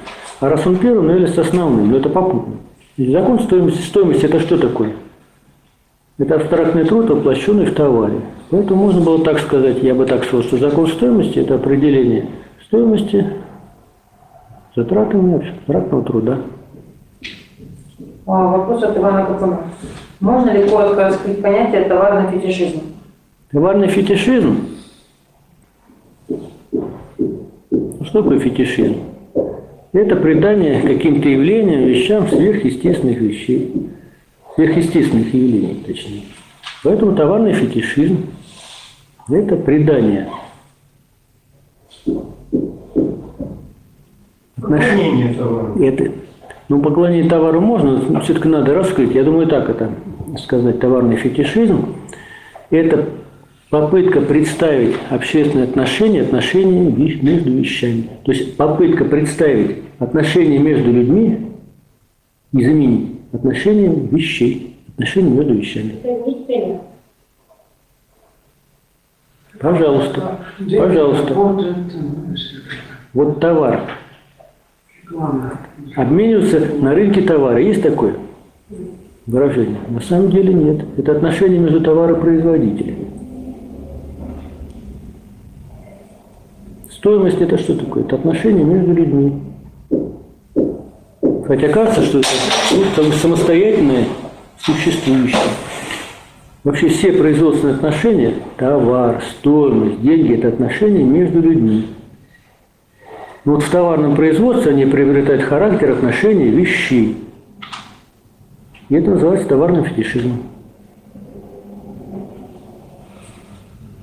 А 0.40 0.48
раз 0.48 0.66
он 0.66 0.76
первым, 0.76 1.06
он 1.06 1.10
является 1.12 1.42
основным, 1.42 1.90
но 1.90 1.98
это 1.98 2.08
попутно. 2.08 2.54
Закон 2.96 3.40
стоимости, 3.40 3.82
стоимости– 3.82 4.24
это 4.26 4.40
что 4.40 4.56
такое? 4.56 4.94
Это 6.18 6.36
абстрактный 6.36 6.84
труд, 6.84 7.10
воплощенный 7.10 7.66
в 7.66 7.74
товаре. 7.74 8.20
Поэтому 8.50 8.84
можно 8.84 9.00
было 9.02 9.22
так 9.22 9.38
сказать, 9.40 9.82
я 9.82 9.94
бы 9.94 10.06
так 10.06 10.24
сказал, 10.24 10.44
что 10.44 10.56
закон 10.56 10.86
стоимости– 10.86 11.38
это 11.40 11.56
определение 11.56 12.28
стоимости 12.72 13.26
затратами 14.74 15.36
абстрактного 15.36 16.02
труда. 16.04 16.38
А, 18.26 18.46
Вопрос 18.48 18.82
от 18.82 18.96
Ивана 18.96 19.26
Копына. 19.26 19.58
Можно 20.20 20.52
ли 20.52 20.66
коротко 20.66 21.02
раскрыть 21.02 21.42
понятие 21.42 21.84
товарный 21.84 22.30
фетишизм? 22.30 22.80
Товарный 23.50 23.88
фетишизм. 23.88 24.68
Ну, 26.30 28.04
Что 28.04 28.22
такое 28.22 28.38
фетишизм? 28.38 29.00
Это 29.92 30.16
придание 30.16 30.80
каким-то 30.80 31.28
явлениям, 31.28 31.82
вещам 31.82 32.26
сверхъестественных 32.26 33.18
вещей. 33.18 33.90
Сверхъестественных 34.54 35.34
явлений, 35.34 35.84
точнее. 35.86 36.22
Поэтому 36.82 37.14
товарный 37.14 37.52
фетишизм– 37.52 38.28
это 39.28 39.56
придание 39.56 40.30
Поклонение 44.62 45.34
товару. 45.34 45.82
Это, 45.82 46.12
ну, 46.68 46.80
поклонение 46.80 47.28
товару 47.28 47.60
можно, 47.60 47.98
но 47.98 48.20
все-таки 48.20 48.48
надо 48.48 48.74
раскрыть. 48.74 49.14
Я 49.14 49.24
думаю, 49.24 49.48
так 49.48 49.68
это 49.68 49.90
сказать, 50.38 50.78
товарный 50.78 51.16
фетишизм. 51.16 51.96
Это 52.70 53.08
попытка 53.70 54.20
представить 54.20 54.96
общественные 55.10 55.64
отношения, 55.64 56.22
отношения 56.22 56.90
между 56.90 57.50
вещами. 57.50 58.08
То 58.24 58.32
есть 58.32 58.56
попытка 58.56 59.04
представить 59.04 59.78
отношения 59.98 60.58
между 60.58 60.92
людьми 60.92 61.52
и 62.52 62.64
заменить 62.64 63.10
отношениями 63.32 64.08
вещей, 64.10 64.76
отношения 64.94 65.30
между 65.30 65.54
вещами. 65.54 65.96
Пожалуйста, 69.58 70.38
пожалуйста. 70.58 71.34
Вот 73.12 73.40
товар. 73.40 73.82
Главное. 75.12 75.52
Обмениваться 75.96 76.60
на 76.80 76.94
рынке 76.94 77.22
товара. 77.22 77.60
Есть 77.60 77.82
такое 77.82 78.14
выражение? 79.26 79.78
На 79.88 80.00
самом 80.00 80.30
деле 80.30 80.52
нет. 80.52 80.84
Это 80.96 81.12
отношение 81.12 81.58
между 81.58 81.80
товаропроизводителями. 81.80 83.06
Стоимость 86.90 87.40
это 87.40 87.58
что 87.58 87.76
такое? 87.76 88.04
Это 88.04 88.16
отношение 88.16 88.64
между 88.64 88.92
людьми. 88.92 89.42
Хотя 91.46 91.68
кажется, 91.68 92.02
что 92.02 92.18
это 92.20 93.12
самостоятельное 93.18 94.04
существующее. 94.58 95.40
Вообще 96.62 96.88
все 96.88 97.12
производственные 97.12 97.74
отношения, 97.74 98.34
товар, 98.56 99.20
стоимость, 99.28 100.00
деньги– 100.00 100.34
это 100.36 100.48
отношения 100.48 101.02
между 101.02 101.40
людьми. 101.40 101.88
Но 103.44 103.54
вот 103.54 103.62
в 103.62 103.70
товарном 103.70 104.14
производстве 104.14 104.72
они 104.72 104.86
приобретают 104.86 105.42
характер 105.42 105.92
отношений 105.92 106.50
вещей. 106.50 107.16
И 108.88 108.94
это 108.94 109.10
называется 109.10 109.48
товарным 109.48 109.84
фетишизмом. 109.84 110.42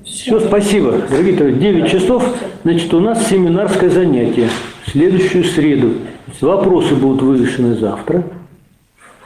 Все, 0.04 0.38
спасибо. 0.40 0.92
Дорогие 1.08 1.36
товарищи, 1.36 1.60
9 1.60 1.90
часов, 1.90 2.24
значит, 2.62 2.92
у 2.92 3.00
нас 3.00 3.28
семинарское 3.28 3.88
занятие 3.88 4.48
в 4.84 4.90
следующую 4.90 5.44
среду. 5.44 5.94
Вопросы 6.40 6.94
будут 6.94 7.22
вывешены 7.22 7.74
завтра. 7.74 8.24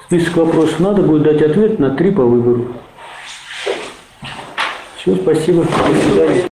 Список 0.06 0.36
вопросов 0.36 0.78
надо 0.80 1.02
будет 1.02 1.22
дать 1.22 1.42
ответ 1.42 1.78
на 1.78 1.90
три 1.90 2.10
по 2.10 2.22
выбору. 2.22 2.68
Все, 4.96 5.16
спасибо. 5.16 5.62
До 5.64 5.68
свидания. 5.68 6.53